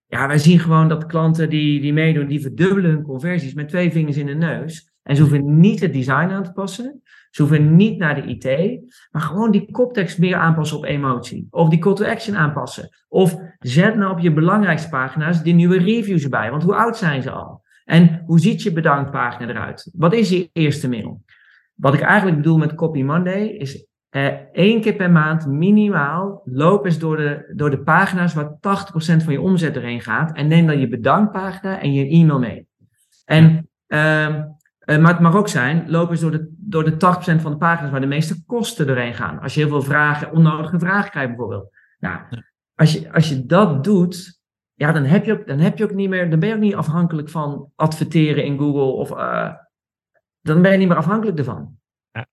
ja, 0.06 0.26
wij 0.26 0.38
zien 0.38 0.58
gewoon 0.58 0.88
dat 0.88 1.06
klanten 1.06 1.50
die, 1.50 1.80
die 1.80 1.92
meedoen, 1.92 2.26
die 2.26 2.40
verdubbelen 2.40 2.90
hun 2.90 3.02
conversies 3.02 3.54
met 3.54 3.68
twee 3.68 3.92
vingers 3.92 4.16
in 4.16 4.26
de 4.26 4.34
neus. 4.34 4.92
En 5.02 5.16
ze 5.16 5.22
hoeven 5.22 5.60
niet 5.60 5.80
het 5.80 5.92
design 5.92 6.30
aan 6.30 6.44
te 6.44 6.52
passen. 6.52 7.02
Ze 7.30 7.42
hoeven 7.42 7.76
niet 7.76 7.98
naar 7.98 8.14
de 8.14 8.22
IT, 8.22 8.44
maar 9.10 9.22
gewoon 9.22 9.50
die 9.50 9.70
koptekst 9.70 10.18
meer 10.18 10.36
aanpassen 10.36 10.76
op 10.76 10.84
emotie. 10.84 11.46
Of 11.50 11.68
die 11.68 11.78
call 11.78 11.94
to 11.94 12.04
action 12.04 12.36
aanpassen. 12.36 12.88
Of 13.08 13.36
zet 13.58 13.96
nou 13.96 14.12
op 14.12 14.18
je 14.18 14.32
belangrijkste 14.32 14.88
pagina's 14.88 15.42
die 15.42 15.54
nieuwe 15.54 15.78
reviews 15.78 16.22
erbij. 16.22 16.50
Want 16.50 16.62
hoe 16.62 16.74
oud 16.74 16.96
zijn 16.96 17.22
ze 17.22 17.30
al? 17.30 17.57
En 17.88 18.22
hoe 18.26 18.40
ziet 18.40 18.62
je 18.62 18.72
bedankpagina 18.72 19.48
eruit? 19.48 19.90
Wat 19.92 20.12
is 20.12 20.28
je 20.28 20.50
eerste 20.52 20.88
mail? 20.88 21.24
Wat 21.74 21.94
ik 21.94 22.00
eigenlijk 22.00 22.36
bedoel 22.36 22.58
met 22.58 22.74
Copy 22.74 23.02
Monday 23.02 23.46
is 23.46 23.86
eh, 24.08 24.26
één 24.52 24.80
keer 24.80 24.94
per 24.94 25.10
maand 25.10 25.46
minimaal 25.46 26.42
loop 26.44 26.84
eens 26.84 26.98
door 26.98 27.16
de, 27.16 27.52
door 27.56 27.70
de 27.70 27.82
pagina's 27.82 28.34
waar 28.34 28.50
80% 28.50 28.56
van 29.24 29.32
je 29.32 29.40
omzet 29.40 29.76
erheen 29.76 30.00
gaat. 30.00 30.32
En 30.32 30.46
neem 30.46 30.66
dan 30.66 30.78
je 30.78 30.88
bedankpagina 30.88 31.80
en 31.80 31.92
je 31.92 32.08
e-mail 32.08 32.38
mee. 32.38 32.66
En 33.24 33.68
ehm, 33.86 34.42
uh, 34.84 34.98
maar 34.98 35.12
het 35.12 35.20
mag 35.20 35.34
ook 35.34 35.48
zijn, 35.48 35.90
loop 35.90 36.10
eens 36.10 36.20
door 36.20 36.30
de, 36.30 36.54
door 36.56 36.84
de 36.84 36.92
80% 36.92 36.96
van 37.40 37.50
de 37.50 37.58
pagina's 37.58 37.90
waar 37.90 38.00
de 38.00 38.06
meeste 38.06 38.44
kosten 38.44 38.86
doorheen 38.86 39.14
gaan. 39.14 39.40
Als 39.40 39.54
je 39.54 39.60
heel 39.60 39.68
veel 39.68 39.82
vragen, 39.82 40.32
onnodige 40.32 40.78
vragen 40.78 41.10
krijgt 41.10 41.28
bijvoorbeeld. 41.28 41.70
Nou, 41.98 42.20
als, 42.74 42.92
je, 42.92 43.12
als 43.12 43.28
je 43.28 43.46
dat 43.46 43.84
doet, 43.84 44.37
ja, 44.78 44.92
dan 44.92 45.04
heb, 45.04 45.24
je 45.24 45.32
ook, 45.32 45.46
dan 45.46 45.58
heb 45.58 45.78
je 45.78 45.84
ook 45.84 45.94
niet 45.94 46.08
meer, 46.08 46.30
dan 46.30 46.38
ben 46.38 46.48
je 46.48 46.54
ook 46.54 46.60
niet 46.60 46.74
afhankelijk 46.74 47.28
van 47.28 47.72
adverteren 47.74 48.44
in 48.44 48.58
Google 48.58 48.82
of 48.82 49.10
uh, 49.10 49.54
dan 50.40 50.62
ben 50.62 50.72
je 50.72 50.78
niet 50.78 50.88
meer 50.88 50.96
afhankelijk 50.96 51.38
ervan. 51.38 51.78
Ja, 52.10 52.26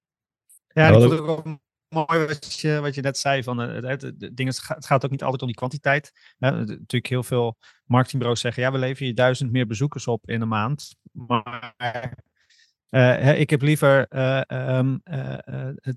ja 0.68 0.88
ik 0.88 0.94
vond 0.94 1.12
het 1.12 1.20
ook 1.20 1.46
mooi 1.88 2.26
wat 2.26 2.60
je, 2.60 2.80
wat 2.82 2.96
je 2.96 3.02
net 3.02 3.18
zei. 3.18 3.44
Van, 3.44 3.62
uh, 3.62 3.90
het, 3.90 4.02
het, 4.02 4.22
het, 4.22 4.68
het, 4.68 4.86
gaat 4.86 5.06
ook 5.06 5.12
niet 5.12 5.24
altijd 5.24 5.42
om 5.42 5.48
die 5.48 5.56
kwantiteit. 5.56 6.12
Uh, 6.40 6.50
natuurlijk 6.50 7.08
heel 7.08 7.24
veel 7.24 7.58
marketingbureaus 7.86 8.42
zeggen, 8.42 8.64
ja, 8.64 8.72
we 8.72 8.78
leveren 8.78 9.08
je 9.08 9.14
duizend 9.14 9.52
meer 9.52 9.68
bezoekers 9.68 10.08
op 10.08 10.30
in 10.30 10.42
een 10.42 10.48
maand. 10.48 10.96
Maar 11.12 11.74
uh, 12.96 13.40
ik 13.40 13.50
heb 13.50 13.62
liever 13.62 14.06
uh, 14.10 14.42
um, 14.78 15.02
uh, 15.04 15.38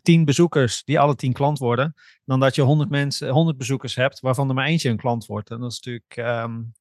tien 0.02 0.24
bezoekers 0.24 0.84
die 0.84 1.00
alle 1.00 1.14
tien 1.14 1.32
klant 1.32 1.58
worden, 1.58 1.94
dan 2.24 2.40
dat 2.40 2.54
je 2.54 2.62
honderd 2.62 2.90
mensen, 2.90 3.28
honderd 3.28 3.56
bezoekers 3.56 3.94
hebt 3.94 4.20
waarvan 4.20 4.48
er 4.48 4.54
maar 4.54 4.66
eentje 4.66 4.90
een 4.90 4.96
klant 4.96 5.26
wordt. 5.26 5.50
En 5.50 5.60
dat 5.60 5.72
is 5.72 5.80
natuurlijk, 5.80 6.44
um, 6.44 6.72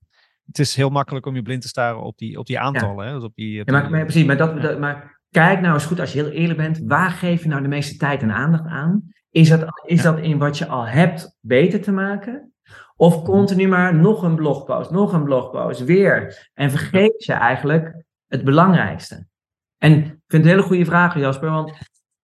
het 0.46 0.60
is 0.60 0.76
heel 0.76 0.90
makkelijk 0.90 1.26
om 1.26 1.36
je 1.36 1.42
blind 1.42 1.62
te 1.62 1.68
staren 1.68 2.02
op 2.02 2.18
die, 2.18 2.40
op 2.40 2.46
die 2.46 2.60
aantallen. 2.60 3.06
Ja. 3.06 3.12
Hè? 3.12 3.16
Dus 3.16 3.24
op 3.24 3.36
die, 3.36 3.54
ja, 3.54 3.64
maar, 3.66 3.90
maar, 3.90 4.04
precies, 4.04 4.26
maar, 4.26 4.38
dat, 4.38 4.62
dat, 4.62 4.80
maar 4.80 5.20
kijk 5.30 5.62
nou 5.62 5.74
eens 5.74 5.86
goed, 5.86 6.00
als 6.00 6.14
je 6.14 6.24
heel 6.24 6.32
eerlijk 6.32 6.60
bent, 6.60 6.82
waar 6.86 7.12
geef 7.12 7.44
je 7.44 7.50
nou 7.50 7.62
de 7.62 7.68
meeste 7.68 7.98
tijd 7.98 8.22
en 8.22 8.32
aandacht 8.32 8.66
aan? 8.66 9.04
Is 9.30 9.50
dat, 9.50 9.82
is 9.86 10.02
ja. 10.02 10.12
dat 10.12 10.24
in 10.24 10.38
wat 10.38 10.58
je 10.58 10.68
al 10.68 10.88
hebt 10.88 11.38
beter 11.42 11.82
te 11.82 11.92
maken? 11.92 12.54
Of 12.96 13.24
continu 13.24 13.68
maar 13.68 13.96
nog 13.96 14.24
een 14.24 14.36
blogpost, 14.36 14.92
nog 14.92 15.14
een 15.14 15.24
blogpost, 15.24 15.84
weer. 15.84 16.50
En 16.54 16.72
vergeet 16.72 17.26
je 17.26 17.34
eigenlijk 17.34 18.04
het 18.28 18.44
belangrijkste. 18.44 19.28
En 19.78 19.92
ik 19.94 20.04
vind 20.04 20.20
het 20.28 20.42
een 20.44 20.48
hele 20.48 20.62
goede 20.62 20.86
vraag, 20.86 21.20
Jasper. 21.20 21.50
Want 21.50 21.74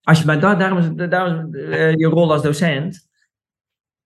als 0.01 0.19
je 0.19 0.25
bij 0.25 0.39
dat, 0.39 0.59
daarom 0.59 0.77
is, 0.77 0.87
uh, 0.87 1.93
je 1.93 2.07
rol 2.07 2.31
als 2.31 2.41
docent. 2.41 3.07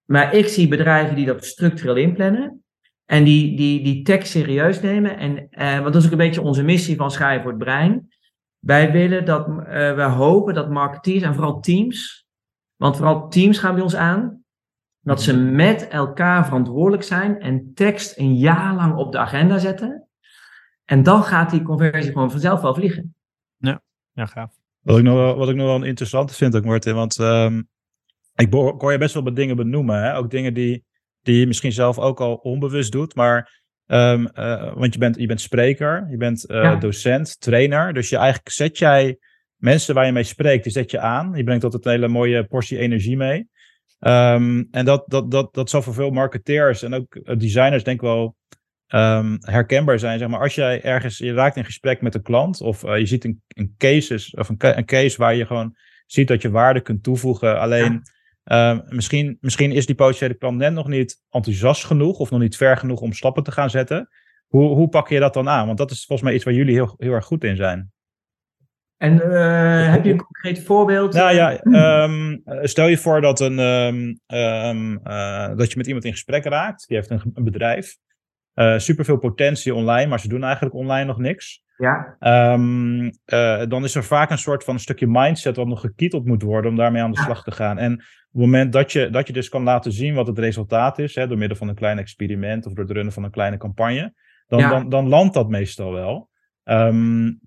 Maar 0.05 0.33
ik 0.33 0.47
zie 0.47 0.67
bedrijven 0.67 1.15
die 1.15 1.25
dat 1.25 1.45
structureel 1.45 1.95
inplannen. 1.95 2.63
En 3.05 3.23
die, 3.23 3.57
die, 3.57 3.83
die 3.83 4.03
tekst 4.03 4.31
serieus 4.31 4.81
nemen. 4.81 5.17
En, 5.17 5.47
uh, 5.51 5.79
want 5.79 5.93
dat 5.93 5.95
is 5.95 6.05
ook 6.05 6.11
een 6.11 6.17
beetje 6.17 6.41
onze 6.41 6.63
missie 6.63 6.95
van 6.95 7.11
Schrijven 7.11 7.41
voor 7.41 7.51
het 7.51 7.59
Brein. 7.59 8.09
Wij 8.59 8.91
willen 8.91 9.25
dat, 9.25 9.47
uh, 9.47 9.55
we 9.95 10.03
hopen 10.03 10.53
dat 10.53 10.69
marketeers 10.69 11.23
en 11.23 11.33
vooral 11.33 11.59
teams. 11.59 12.27
Want 12.75 12.95
vooral 12.95 13.29
teams 13.29 13.57
gaan 13.57 13.73
bij 13.73 13.83
ons 13.83 13.95
aan. 13.95 14.43
Dat 14.99 15.21
ze 15.21 15.37
met 15.37 15.87
elkaar 15.87 16.45
verantwoordelijk 16.45 17.03
zijn 17.03 17.39
en 17.39 17.71
tekst 17.73 18.17
een 18.17 18.35
jaar 18.35 18.75
lang 18.75 18.95
op 18.95 19.11
de 19.11 19.17
agenda 19.17 19.57
zetten. 19.57 20.07
En 20.85 21.03
dan 21.03 21.23
gaat 21.23 21.49
die 21.49 21.61
conversie 21.61 22.11
gewoon 22.11 22.31
vanzelf 22.31 22.61
wel 22.61 22.73
vliegen. 22.73 23.15
Ja, 24.17 24.25
gaaf. 24.25 24.51
Wat 24.81 24.97
ik 24.97 25.03
nog 25.03 25.15
wel, 25.15 25.35
wat 25.37 25.49
ik 25.49 25.55
nog 25.55 25.65
wel 25.65 25.83
interessant 25.83 26.35
vind 26.35 26.55
ook, 26.55 26.65
Martin, 26.65 26.93
want 26.93 27.17
um, 27.17 27.67
ik 28.35 28.53
hoor 28.53 28.91
je 28.91 28.97
best 28.97 29.13
wel 29.13 29.23
wat 29.23 29.35
dingen 29.35 29.55
benoemen. 29.55 30.03
Hè? 30.03 30.15
Ook 30.15 30.31
dingen 30.31 30.53
die, 30.53 30.83
die 31.21 31.39
je 31.39 31.47
misschien 31.47 31.71
zelf 31.71 31.99
ook 31.99 32.19
al 32.19 32.35
onbewust 32.35 32.91
doet, 32.91 33.15
maar 33.15 33.61
um, 33.87 34.29
uh, 34.33 34.73
want 34.73 34.93
je 34.93 34.99
bent, 34.99 35.15
je 35.15 35.25
bent 35.25 35.41
spreker, 35.41 36.07
je 36.09 36.17
bent 36.17 36.49
uh, 36.49 36.61
ja. 36.61 36.75
docent, 36.75 37.39
trainer, 37.39 37.93
dus 37.93 38.09
je 38.09 38.17
eigenlijk 38.17 38.49
zet 38.49 38.77
jij 38.77 39.17
mensen 39.55 39.95
waar 39.95 40.05
je 40.05 40.11
mee 40.11 40.23
spreekt, 40.23 40.63
die 40.63 40.71
zet 40.71 40.91
je 40.91 40.99
aan. 40.99 41.33
Je 41.35 41.43
brengt 41.43 41.63
altijd 41.63 41.85
een 41.85 41.91
hele 41.91 42.07
mooie 42.07 42.43
portie 42.43 42.77
energie 42.77 43.17
mee. 43.17 43.49
Um, 43.99 44.67
en 44.71 44.85
dat, 44.85 45.03
dat, 45.07 45.31
dat, 45.31 45.53
dat 45.53 45.69
zal 45.69 45.81
voor 45.81 45.93
veel 45.93 46.09
marketeers 46.09 46.83
en 46.83 46.93
ook 46.93 47.39
designers 47.39 47.83
denk 47.83 48.01
ik 48.01 48.07
wel 48.07 48.35
um, 48.89 49.37
herkenbaar 49.39 49.99
zijn. 49.99 50.19
Zeg 50.19 50.27
maar, 50.27 50.39
als 50.39 50.55
jij 50.55 50.83
ergens, 50.83 51.17
je 51.17 51.33
raakt 51.33 51.55
in 51.55 51.65
gesprek 51.65 52.01
met 52.01 52.15
een 52.15 52.21
klant 52.21 52.61
of 52.61 52.83
uh, 52.83 52.97
je 52.97 53.05
ziet 53.05 53.25
een, 53.25 53.41
een, 53.47 53.75
cases, 53.77 54.33
of 54.33 54.49
een, 54.49 54.55
een, 54.59 54.85
case 54.85 55.17
waar 55.17 55.35
je 55.35 55.45
gewoon 55.45 55.75
ziet 56.05 56.27
dat 56.27 56.41
je 56.41 56.49
waarde 56.49 56.81
kunt 56.81 57.03
toevoegen. 57.03 57.59
Alleen 57.59 58.03
ja. 58.43 58.73
uh, 58.73 58.79
misschien, 58.89 59.37
misschien 59.41 59.71
is 59.71 59.85
die 59.85 59.95
potentiële 59.95 60.37
klant 60.37 60.57
net 60.57 60.73
nog 60.73 60.87
niet 60.87 61.21
enthousiast 61.29 61.85
genoeg 61.85 62.19
of 62.19 62.29
nog 62.29 62.39
niet 62.39 62.57
ver 62.57 62.77
genoeg 62.77 63.01
om 63.01 63.13
stappen 63.13 63.43
te 63.43 63.51
gaan 63.51 63.69
zetten. 63.69 64.09
Hoe, 64.47 64.75
hoe 64.75 64.89
pak 64.89 65.09
je 65.09 65.19
dat 65.19 65.33
dan 65.33 65.49
aan? 65.49 65.65
Want 65.65 65.77
dat 65.77 65.91
is 65.91 66.05
volgens 66.05 66.27
mij 66.27 66.37
iets 66.37 66.45
waar 66.45 66.53
jullie 66.53 66.73
heel, 66.73 66.93
heel 66.97 67.13
erg 67.13 67.25
goed 67.25 67.43
in 67.43 67.55
zijn. 67.55 67.91
En 68.97 69.13
uh, 69.13 69.91
heb 69.91 70.03
je 70.03 70.11
een 70.11 70.23
concreet 70.23 70.63
voorbeeld? 70.63 71.13
Nou 71.13 71.35
ja, 71.35 71.65
um, 72.03 72.43
stel 72.67 72.87
je 72.87 72.97
voor 72.97 73.21
dat, 73.21 73.39
een, 73.39 73.59
um, 73.59 74.19
um, 74.27 74.99
uh, 75.03 75.55
dat 75.55 75.71
je 75.71 75.77
met 75.77 75.85
iemand 75.85 76.05
in 76.05 76.11
gesprek 76.11 76.43
raakt. 76.43 76.87
Die 76.87 76.97
heeft 76.97 77.09
een, 77.09 77.21
een 77.33 77.43
bedrijf. 77.43 77.97
Uh, 78.59 78.77
superveel 78.77 79.17
potentie 79.17 79.73
online, 79.73 80.09
maar 80.09 80.19
ze 80.19 80.27
doen 80.27 80.43
eigenlijk 80.43 80.75
online 80.75 81.05
nog 81.05 81.17
niks. 81.17 81.63
Ja. 81.77 82.17
Um, 82.53 83.03
uh, 83.03 83.11
dan 83.67 83.83
is 83.83 83.95
er 83.95 84.03
vaak 84.03 84.29
een 84.29 84.37
soort 84.37 84.63
van 84.63 84.73
een 84.73 84.79
stukje 84.79 85.07
mindset 85.07 85.55
wat 85.55 85.67
nog 85.67 85.81
gekieteld 85.81 86.25
moet 86.25 86.41
worden 86.41 86.71
om 86.71 86.77
daarmee 86.77 87.01
aan 87.01 87.11
de 87.11 87.21
slag 87.21 87.43
te 87.43 87.51
gaan. 87.51 87.77
En 87.77 87.93
op 87.93 87.99
het 88.31 88.41
moment 88.41 88.73
dat 88.73 88.91
je, 88.91 89.09
dat 89.09 89.27
je 89.27 89.33
dus 89.33 89.49
kan 89.49 89.63
laten 89.63 89.91
zien 89.91 90.13
wat 90.13 90.27
het 90.27 90.39
resultaat 90.39 90.99
is, 90.99 91.15
hè, 91.15 91.27
door 91.27 91.37
middel 91.37 91.57
van 91.57 91.67
een 91.67 91.75
klein 91.75 91.99
experiment 91.99 92.65
of 92.65 92.73
door 92.73 92.85
het 92.85 92.93
runnen 92.93 93.13
van 93.13 93.23
een 93.23 93.31
kleine 93.31 93.57
campagne, 93.57 94.13
dan, 94.47 94.59
ja. 94.59 94.69
dan, 94.69 94.89
dan 94.89 95.07
landt 95.07 95.33
dat 95.33 95.49
meestal 95.49 95.91
wel. 95.91 96.29
Um, 96.63 97.39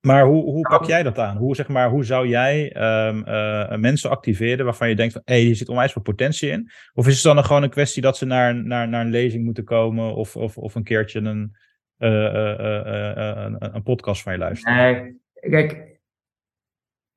maar 0.00 0.24
hoe, 0.24 0.42
hoe 0.42 0.68
pak 0.68 0.84
jij 0.84 1.02
dat 1.02 1.18
aan? 1.18 1.36
Hoe, 1.36 1.54
zeg 1.54 1.68
maar, 1.68 1.88
hoe 1.88 2.04
zou 2.04 2.28
jij 2.28 2.76
um, 3.08 3.24
uh, 3.28 3.76
mensen 3.76 4.10
activeren 4.10 4.64
waarvan 4.64 4.88
je 4.88 4.96
denkt 4.96 5.12
van 5.12 5.22
hé, 5.24 5.34
hey, 5.34 5.42
hier 5.42 5.56
zit 5.56 5.68
onwijs 5.68 5.92
veel 5.92 6.02
potentie 6.02 6.50
in? 6.50 6.70
Of 6.94 7.06
is 7.06 7.14
het 7.14 7.34
dan 7.34 7.44
gewoon 7.44 7.62
een 7.62 7.70
kwestie 7.70 8.02
dat 8.02 8.16
ze 8.16 8.24
naar, 8.24 8.54
naar, 8.54 8.88
naar 8.88 9.04
een 9.04 9.10
lezing 9.10 9.44
moeten 9.44 9.64
komen 9.64 10.14
of, 10.14 10.36
of, 10.36 10.58
of 10.58 10.74
een 10.74 10.84
keertje 10.84 11.20
een, 11.20 11.56
uh, 11.98 12.10
uh, 12.10 13.32
een, 13.44 13.74
een 13.74 13.82
podcast 13.82 14.22
van 14.22 14.32
je 14.32 14.38
luisteren? 14.38 14.76
Nee, 14.76 15.20
kijk, 15.50 16.00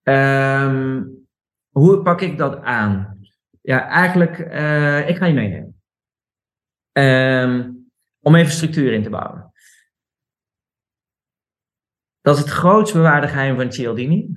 ehm, 0.04 1.04
hoe 1.70 2.02
pak 2.02 2.22
ik 2.22 2.38
dat 2.38 2.62
aan? 2.62 3.20
Ja, 3.62 3.88
eigenlijk, 3.88 4.38
ik 5.08 5.18
ga 5.18 5.26
je 5.26 5.34
meenemen. 5.34 5.82
Um, 6.94 7.90
om 8.20 8.36
even 8.36 8.52
structuur 8.52 8.94
in 8.94 9.04
te 9.04 9.10
bouwen. 9.10 9.51
Dat 12.22 12.36
is 12.36 12.42
het 12.42 12.52
grootste 12.52 12.98
bewaarde 12.98 13.28
geheim 13.28 13.56
van 13.56 13.72
Cialdini. 13.72 14.30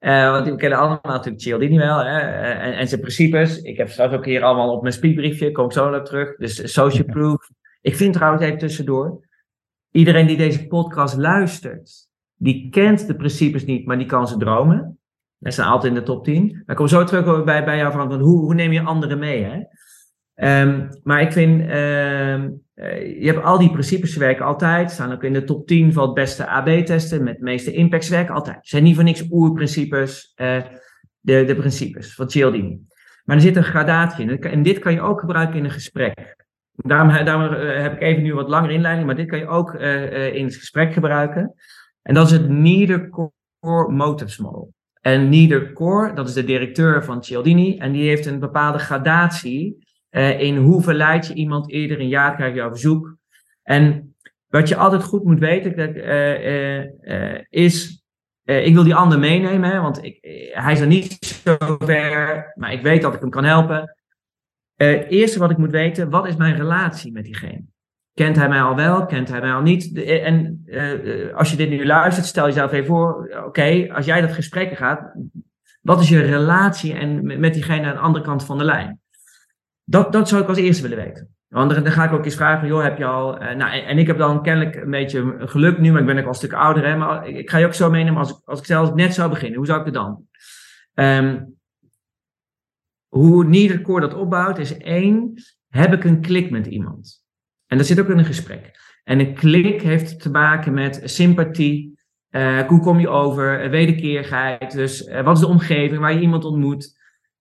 Uh, 0.00 0.30
want 0.30 0.48
we 0.48 0.56
kennen 0.56 0.78
allemaal 0.78 1.00
natuurlijk 1.02 1.42
Cialdini 1.42 1.78
wel 1.78 1.98
hè? 1.98 2.20
Uh, 2.20 2.64
en, 2.66 2.76
en, 2.76 2.88
zijn 2.88 3.00
principes. 3.00 3.62
Ik 3.62 3.76
heb 3.76 3.88
straks 3.88 4.14
ook 4.14 4.24
hier 4.24 4.42
allemaal 4.42 4.72
op 4.72 4.82
mijn 4.82 4.94
speedbriefje, 4.94 5.52
kom 5.52 5.64
ik 5.64 5.72
zo 5.72 5.90
naar 5.90 6.04
terug. 6.04 6.36
Dus 6.36 6.72
social 6.72 7.06
proof. 7.06 7.50
Ik 7.80 7.96
vind 7.96 8.12
trouwens 8.12 8.42
even 8.42 8.58
tussendoor, 8.58 9.26
iedereen 9.90 10.26
die 10.26 10.36
deze 10.36 10.66
podcast 10.66 11.16
luistert, 11.16 12.08
die 12.34 12.70
kent 12.70 13.06
de 13.06 13.16
principes 13.16 13.64
niet, 13.64 13.86
maar 13.86 13.98
die 13.98 14.06
kan 14.06 14.28
ze 14.28 14.36
dromen. 14.36 14.98
Dat 15.38 15.52
staan 15.52 15.70
altijd 15.70 15.92
in 15.92 15.98
de 15.98 16.04
top 16.04 16.24
10. 16.24 16.62
Maar 16.66 16.76
kom 16.76 16.88
zo 16.88 17.04
terug 17.04 17.44
bij, 17.44 17.64
bij 17.64 17.76
jou 17.76 17.92
van, 17.92 18.12
hoe, 18.20 18.40
hoe 18.40 18.54
neem 18.54 18.72
je 18.72 18.82
anderen 18.82 19.18
mee? 19.18 19.44
Hè? 19.44 19.62
Um, 20.62 20.88
maar 21.02 21.20
ik 21.20 21.32
vind, 21.32 21.70
um, 21.70 22.63
je 22.74 23.22
hebt 23.24 23.44
al 23.44 23.58
die 23.58 23.70
principes 23.70 24.16
werken 24.16 24.44
altijd. 24.44 24.90
Staan 24.90 25.12
ook 25.12 25.22
in 25.22 25.32
de 25.32 25.44
top 25.44 25.66
10 25.66 25.92
van 25.92 26.04
het 26.04 26.14
beste 26.14 26.46
AB-testen 26.46 27.24
met 27.24 27.36
de 27.36 27.44
meeste 27.44 27.72
impacts 27.72 28.08
werken 28.08 28.34
altijd. 28.34 28.58
Zijn 28.60 28.82
niet 28.82 28.94
voor 28.94 29.04
niks 29.04 29.26
oerprincipes, 29.30 30.32
uh, 30.36 30.62
de, 31.20 31.44
de 31.44 31.56
principes 31.56 32.14
van 32.14 32.30
Cialdini. 32.30 32.80
Maar 33.24 33.36
er 33.36 33.42
zit 33.42 33.56
een 33.56 33.64
gradatie 33.64 34.30
in. 34.30 34.40
En 34.40 34.62
dit 34.62 34.78
kan 34.78 34.92
je 34.92 35.00
ook 35.00 35.20
gebruiken 35.20 35.58
in 35.58 35.64
een 35.64 35.70
gesprek. 35.70 36.46
Daarom, 36.72 37.24
daarom 37.24 37.54
uh, 37.54 37.82
heb 37.82 37.92
ik 37.92 38.00
even 38.00 38.22
nu 38.22 38.34
wat 38.34 38.48
langer 38.48 38.70
inleiding, 38.70 39.06
maar 39.06 39.16
dit 39.16 39.28
kan 39.28 39.38
je 39.38 39.46
ook 39.46 39.74
in 39.74 40.44
het 40.44 40.56
gesprek 40.56 40.92
gebruiken. 40.92 41.54
En 42.02 42.14
dat 42.14 42.26
is 42.26 42.32
het 42.32 42.48
Neither 42.48 43.08
Core 43.60 43.92
Motives 43.92 44.38
Model. 44.38 44.72
En 45.00 45.28
Neither 45.28 45.72
Core, 45.72 46.12
dat 46.14 46.28
is 46.28 46.34
de 46.34 46.44
directeur 46.44 47.04
van 47.04 47.24
Cialdini, 47.24 47.78
en 47.78 47.92
die 47.92 48.08
heeft 48.08 48.26
een 48.26 48.38
bepaalde 48.38 48.78
gradatie 48.78 49.83
uh, 50.14 50.40
in 50.40 50.56
hoe 50.56 50.82
verleid 50.82 51.26
je 51.26 51.34
iemand 51.34 51.70
eerder 51.70 52.00
een 52.00 52.08
jaar 52.08 52.34
krijg 52.34 52.54
jouw 52.54 52.68
verzoek. 52.68 53.16
En 53.62 54.14
wat 54.48 54.68
je 54.68 54.76
altijd 54.76 55.02
goed 55.02 55.24
moet 55.24 55.38
weten 55.38 55.76
dat, 55.76 55.94
uh, 55.94 56.84
uh, 56.84 57.40
is, 57.48 58.04
ik 58.44 58.74
wil 58.74 58.84
die 58.84 58.94
ander 58.94 59.18
meenemen, 59.18 59.70
hè, 59.70 59.80
want 59.80 60.04
ik, 60.04 60.18
hij 60.52 60.72
is 60.72 60.80
er 60.80 60.86
niet 60.86 61.24
zo 61.44 61.56
ver, 61.78 62.52
maar 62.54 62.72
ik 62.72 62.82
weet 62.82 63.02
dat 63.02 63.14
ik 63.14 63.20
hem 63.20 63.30
kan 63.30 63.44
helpen. 63.44 63.96
het 64.74 65.06
eerste 65.08 65.38
wat 65.38 65.50
ik 65.50 65.56
moet 65.56 65.70
weten, 65.70 66.10
wat 66.10 66.26
is 66.26 66.36
mijn 66.36 66.56
relatie 66.56 67.12
met 67.12 67.24
diegene? 67.24 67.64
Kent 68.12 68.36
hij 68.36 68.48
mij 68.48 68.62
al 68.62 68.76
wel? 68.76 69.06
Kent 69.06 69.28
hij 69.28 69.40
mij 69.40 69.52
al 69.52 69.62
niet? 69.62 69.98
En 70.04 70.64
als 71.34 71.50
je 71.50 71.56
dit 71.56 71.68
nu 71.68 71.86
luistert, 71.86 72.26
stel 72.26 72.46
jezelf 72.46 72.72
even 72.72 72.86
voor, 72.86 73.42
oké, 73.46 73.88
als 73.92 74.06
jij 74.06 74.20
dat 74.20 74.32
gesprek 74.32 74.76
gaat, 74.76 75.14
wat 75.82 76.00
is 76.00 76.08
je 76.08 76.20
relatie 76.20 76.94
en 76.94 77.40
met 77.40 77.54
diegene 77.54 77.86
aan 77.86 77.94
de 77.94 78.00
andere 78.00 78.24
kant 78.24 78.44
van 78.44 78.58
de 78.58 78.64
lijn? 78.64 79.02
Dat, 79.84 80.12
dat 80.12 80.28
zou 80.28 80.42
ik 80.42 80.48
als 80.48 80.58
eerste 80.58 80.82
willen 80.82 81.04
weten. 81.04 81.28
Want 81.48 81.74
dan, 81.74 81.86
ga 81.86 82.04
ik 82.04 82.12
ook 82.12 82.24
eens 82.24 82.34
vragen, 82.34 82.68
joh, 82.68 82.82
heb 82.82 82.98
je 82.98 83.04
al... 83.04 83.42
Uh, 83.42 83.54
nou, 83.54 83.80
en, 83.80 83.98
ik 83.98 84.06
heb 84.06 84.18
dan 84.18 84.42
kennelijk 84.42 84.76
een 84.76 84.90
beetje 84.90 85.34
geluk 85.38 85.78
nu, 85.78 85.90
maar 85.90 86.00
ik 86.00 86.06
ben 86.06 86.16
ook 86.16 86.22
al 86.22 86.28
een 86.28 86.34
stuk 86.34 86.52
ouder. 86.52 86.86
Hè, 86.86 86.96
maar 86.96 87.28
ik, 87.28 87.50
ga 87.50 87.58
je 87.58 87.66
ook 87.66 87.74
zo 87.74 87.90
meenemen, 87.90 88.18
als 88.18 88.30
ik, 88.30 88.36
als 88.44 88.58
ik 88.58 88.66
zelfs 88.66 88.90
net 88.94 89.14
zou 89.14 89.30
beginnen, 89.30 89.56
hoe 89.56 89.66
zou 89.66 89.78
ik 89.78 89.84
het 89.84 89.94
dan? 89.94 90.26
Um, 90.94 91.56
hoe 93.08 93.44
Niedercore 93.44 94.00
dat 94.00 94.14
opbouwt, 94.14 94.58
is 94.58 94.76
één, 94.76 95.42
heb 95.68 95.92
ik 95.92 96.04
een 96.04 96.20
klik 96.20 96.50
met 96.50 96.66
iemand? 96.66 97.24
En 97.66 97.76
dat 97.76 97.86
zit 97.86 98.00
ook 98.00 98.08
in 98.08 98.18
een 98.18 98.24
gesprek. 98.24 98.78
En 99.04 99.20
een 99.20 99.34
klik 99.34 99.82
heeft 99.82 100.20
te 100.20 100.30
maken 100.30 100.74
met 100.74 101.00
sympathie, 101.04 101.98
uh, 102.30 102.60
hoe 102.60 102.80
kom 102.80 103.00
je 103.00 103.08
over, 103.08 103.70
wederkeerigheid. 103.70 104.72
Dus 104.72 105.06
uh, 105.06 105.22
wat 105.22 105.34
is 105.34 105.42
de 105.42 105.48
omgeving 105.48 106.00
waar 106.00 106.12
je 106.12 106.20
iemand 106.20 106.44
ontmoet? 106.44 106.98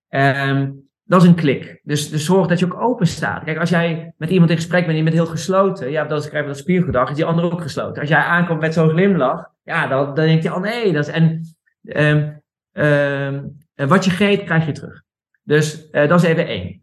Um, 0.09 0.82
dat 1.03 1.21
is 1.21 1.27
een 1.27 1.35
klik. 1.35 1.79
Dus, 1.83 2.09
dus 2.09 2.25
zorg 2.25 2.47
dat 2.47 2.59
je 2.59 2.65
ook 2.65 2.81
open 2.81 3.07
staat. 3.07 3.43
Kijk, 3.43 3.59
als 3.59 3.69
jij 3.69 4.13
met 4.17 4.29
iemand 4.29 4.49
in 4.49 4.55
gesprek 4.55 4.85
bent 4.85 4.91
en 4.91 4.97
je 4.97 5.03
bent 5.03 5.15
heel 5.15 5.25
gesloten, 5.25 5.91
ja, 5.91 6.05
dat 6.05 6.23
is 6.23 6.29
krijg 6.29 6.43
je 6.43 6.49
dat 6.49 6.59
spiergedrag, 6.59 7.09
is 7.09 7.15
die 7.15 7.25
ander 7.25 7.51
ook 7.51 7.61
gesloten. 7.61 8.01
Als 8.01 8.09
jij 8.09 8.19
aankomt 8.19 8.61
met 8.61 8.73
zo'n 8.73 8.89
glimlach, 8.89 9.49
ja, 9.63 9.87
dan, 9.87 10.05
dan 10.05 10.25
denk 10.25 10.43
je, 10.43 10.53
oh 10.53 10.61
nee, 10.61 10.93
dat 10.93 11.07
is. 11.07 11.13
En 11.13 11.41
um, 11.83 12.41
um, 12.83 13.57
wat 13.75 14.05
je 14.05 14.11
geeft, 14.11 14.43
krijg 14.43 14.65
je 14.65 14.71
terug. 14.71 15.01
Dus 15.43 15.87
uh, 15.91 16.07
dat 16.07 16.23
is 16.23 16.29
even 16.29 16.47
één. 16.47 16.81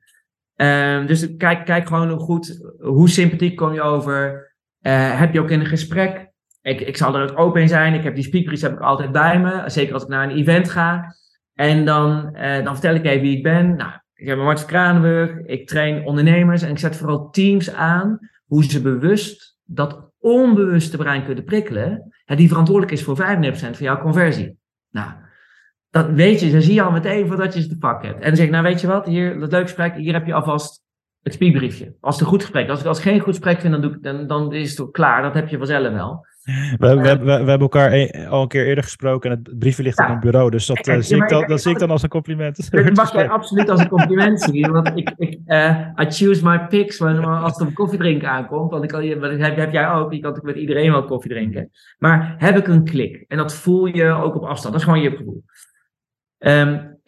Um, 0.56 1.06
dus 1.06 1.36
kijk, 1.36 1.64
kijk 1.64 1.86
gewoon 1.86 2.18
goed, 2.18 2.60
hoe 2.78 3.08
sympathiek 3.08 3.56
kom 3.56 3.72
je 3.72 3.82
over? 3.82 4.48
Uh, 4.82 5.18
heb 5.18 5.32
je 5.32 5.40
ook 5.40 5.50
in 5.50 5.60
een 5.60 5.66
gesprek? 5.66 6.30
Ik, 6.62 6.80
ik 6.80 6.96
zal 6.96 7.16
er 7.16 7.30
ook 7.30 7.38
open 7.38 7.60
in 7.60 7.68
zijn. 7.68 7.94
Ik 7.94 8.02
heb 8.02 8.14
die 8.14 8.24
speakers 8.24 8.62
heb 8.62 8.72
ik 8.72 8.80
altijd 8.80 9.12
bij 9.12 9.40
me. 9.40 9.62
Zeker 9.66 9.94
als 9.94 10.02
ik 10.02 10.08
naar 10.08 10.30
een 10.30 10.36
event 10.36 10.70
ga. 10.70 11.14
En 11.54 11.84
dan, 11.84 12.36
uh, 12.36 12.64
dan 12.64 12.72
vertel 12.72 12.94
ik 12.94 13.04
even 13.04 13.20
wie 13.20 13.36
ik 13.36 13.42
ben. 13.42 13.76
Nou, 13.76 13.92
ik 14.20 14.26
heb 14.26 14.64
Kranenburg, 14.66 15.38
ik 15.46 15.68
train 15.68 16.04
ondernemers 16.04 16.62
en 16.62 16.70
ik 16.70 16.78
zet 16.78 16.96
vooral 16.96 17.30
teams 17.30 17.72
aan 17.72 18.18
hoe 18.46 18.64
ze 18.64 18.82
bewust 18.82 19.58
dat 19.64 20.10
onbewuste 20.18 20.96
brein 20.96 21.24
kunnen 21.24 21.44
prikkelen, 21.44 22.12
ja, 22.24 22.34
die 22.34 22.48
verantwoordelijk 22.48 22.92
is 22.92 23.04
voor 23.04 23.16
95% 23.16 23.20
van 23.52 23.72
jouw 23.78 24.00
conversie. 24.00 24.58
Nou, 24.90 25.10
dat 25.90 26.10
weet 26.10 26.40
je, 26.40 26.50
dan 26.50 26.62
zie 26.62 26.74
je 26.74 26.82
al 26.82 26.90
meteen 26.90 27.26
voordat 27.26 27.54
je 27.54 27.60
ze 27.60 27.68
te 27.68 27.78
pakken 27.78 28.08
hebt. 28.08 28.20
En 28.20 28.26
dan 28.26 28.36
zeg 28.36 28.46
ik, 28.46 28.52
nou 28.52 28.64
weet 28.64 28.80
je 28.80 28.86
wat, 28.86 29.06
hier, 29.06 29.38
dat 29.40 29.52
leuk 29.52 29.62
gesprek, 29.62 29.94
hier 29.94 30.12
heb 30.12 30.26
je 30.26 30.34
alvast 30.34 30.82
het 31.22 31.32
speakbriefje. 31.32 31.94
Als 32.00 32.14
het 32.14 32.24
een 32.24 32.30
goed 32.30 32.42
gesprek, 32.42 32.68
als 32.68 32.80
ik 32.80 32.86
als 32.86 33.00
geen 33.00 33.20
goed 33.20 33.34
gesprek 33.34 33.60
vind, 33.60 33.72
dan, 33.72 33.82
doe 33.82 33.92
ik, 33.92 34.02
dan, 34.02 34.26
dan 34.26 34.52
is 34.52 34.78
het 34.78 34.90
klaar, 34.90 35.22
dat 35.22 35.34
heb 35.34 35.48
je 35.48 35.58
vanzelf 35.58 35.92
wel. 35.92 36.26
We, 36.78 36.96
we, 36.96 37.18
we, 37.18 37.24
we, 37.24 37.32
hebben 37.32 37.60
elkaar 37.60 38.26
al 38.28 38.42
een 38.42 38.48
keer 38.48 38.66
eerder 38.66 38.84
gesproken 38.84 39.30
en 39.30 39.40
het 39.42 39.58
briefje 39.58 39.82
ligt 39.82 39.98
ja. 39.98 40.04
op 40.04 40.10
mijn 40.10 40.20
bureau, 40.20 40.50
dus 40.50 40.66
dat, 40.66 40.88
uh, 40.88 40.96
zie, 40.98 41.16
ik 41.16 41.28
dan, 41.28 41.46
dat 41.46 41.62
zie 41.62 41.72
ik 41.72 41.78
dan 41.78 41.90
als 41.90 42.02
een 42.02 42.08
compliment. 42.08 42.70
Dat 42.70 42.96
mag 42.96 43.12
jij 43.12 43.28
absoluut 43.28 43.68
als 43.68 43.80
een 43.80 43.88
compliment 43.88 44.40
zien, 44.40 44.72
want 44.72 44.90
ik, 44.94 45.12
ik 45.16 45.38
uh, 45.46 45.88
I 45.96 46.04
choose 46.10 46.44
my 46.44 46.66
picks 46.66 47.00
als 47.00 47.58
het 47.58 47.68
om 47.68 47.72
koffiedrinken 47.72 48.28
aankomt, 48.28 48.70
want 48.70 48.84
ik, 48.84 48.90
heb, 48.90 49.56
heb 49.56 49.72
jij 49.72 49.90
ook, 49.90 50.12
je 50.12 50.20
kan 50.20 50.30
natuurlijk 50.30 50.44
met 50.44 50.56
iedereen 50.56 50.90
wel 50.90 51.04
koffie 51.04 51.30
drinken. 51.30 51.70
Maar 51.98 52.34
heb 52.38 52.56
ik 52.56 52.68
een 52.68 52.84
klik 52.84 53.24
en 53.28 53.36
dat 53.36 53.54
voel 53.54 53.86
je 53.86 54.08
ook 54.10 54.34
op 54.34 54.42
afstand, 54.42 54.72
dat 54.72 54.82
is 54.82 54.88
gewoon 54.88 55.02
je 55.02 55.16
gevoel. 55.16 55.44
Um, 56.38 56.98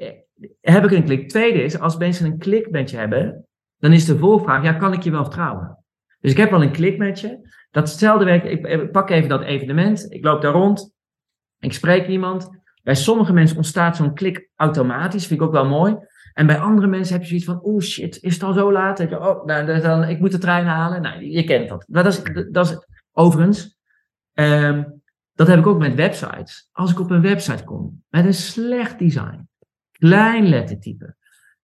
heb 0.61 0.85
ik 0.85 0.91
een 0.91 1.05
klik. 1.05 1.29
Tweede 1.29 1.63
is, 1.63 1.79
als 1.79 1.97
mensen 1.97 2.27
een 2.27 2.39
klik 2.39 2.71
met 2.71 2.91
je 2.91 2.97
hebben, 2.97 3.47
dan 3.79 3.93
is 3.93 4.05
de 4.05 4.19
volvraag, 4.19 4.63
ja, 4.63 4.73
kan 4.73 4.93
ik 4.93 5.03
je 5.03 5.11
wel 5.11 5.25
vertrouwen? 5.25 5.79
Dus 6.21 6.31
ik 6.31 6.37
heb 6.37 6.51
wel 6.51 6.63
een 6.63 6.73
klik 6.73 6.99
met 6.99 7.21
je. 7.21 7.51
Datzelfde 7.73 8.25
werk, 8.25 8.45
ik, 8.45 8.93
pak 8.93 9.11
even 9.11 9.29
dat 9.29 9.43
evenement, 9.43 10.07
ik 10.13 10.25
loop 10.25 10.43
daar 10.43 10.53
rond, 10.53 10.95
ik 11.59 11.73
spreek 11.73 12.07
iemand. 12.07 12.61
Bij 12.83 12.95
sommige 12.95 13.33
mensen 13.33 13.57
ontstaat 13.57 13.97
zo'n 13.97 14.15
klik 14.15 14.51
automatisch, 14.57 15.27
vind 15.27 15.41
ik 15.41 15.47
ook 15.47 15.53
wel 15.53 15.69
mooi. 15.69 15.97
En 16.33 16.47
bij 16.47 16.59
andere 16.59 16.87
mensen 16.87 17.13
heb 17.13 17.23
je 17.23 17.29
zoiets 17.29 17.47
van, 17.47 17.61
oh 17.61 17.81
shit, 17.81 18.23
is 18.23 18.35
het 18.35 18.43
al 18.43 18.53
zo 18.53 18.73
laat? 18.73 18.99
Je, 18.99 19.21
oh, 19.21 19.45
nou, 19.45 19.81
dan, 19.81 20.05
ik 20.05 20.19
moet 20.19 20.33
de 20.33 20.39
trein 20.39 20.67
halen. 20.67 21.03
Nou, 21.03 21.25
je 21.25 21.45
kent 21.45 21.69
dat. 21.69 21.85
Maar 21.89 22.05
dat 22.05 22.13
is, 22.13 22.47
dat 22.51 22.67
is 22.67 22.87
overigens, 23.13 23.79
um, 24.33 25.03
dat 25.33 25.47
heb 25.47 25.59
ik 25.59 25.67
ook 25.67 25.79
met 25.79 25.95
websites. 25.95 26.69
Als 26.73 26.91
ik 26.91 27.01
op 27.01 27.11
een 27.11 27.23
website 27.23 27.65
kom 27.65 28.03
met 28.09 28.25
een 28.25 28.35
slecht 28.35 28.99
design, 28.99 29.49
klein 29.93 30.47
lettertype, 30.47 31.17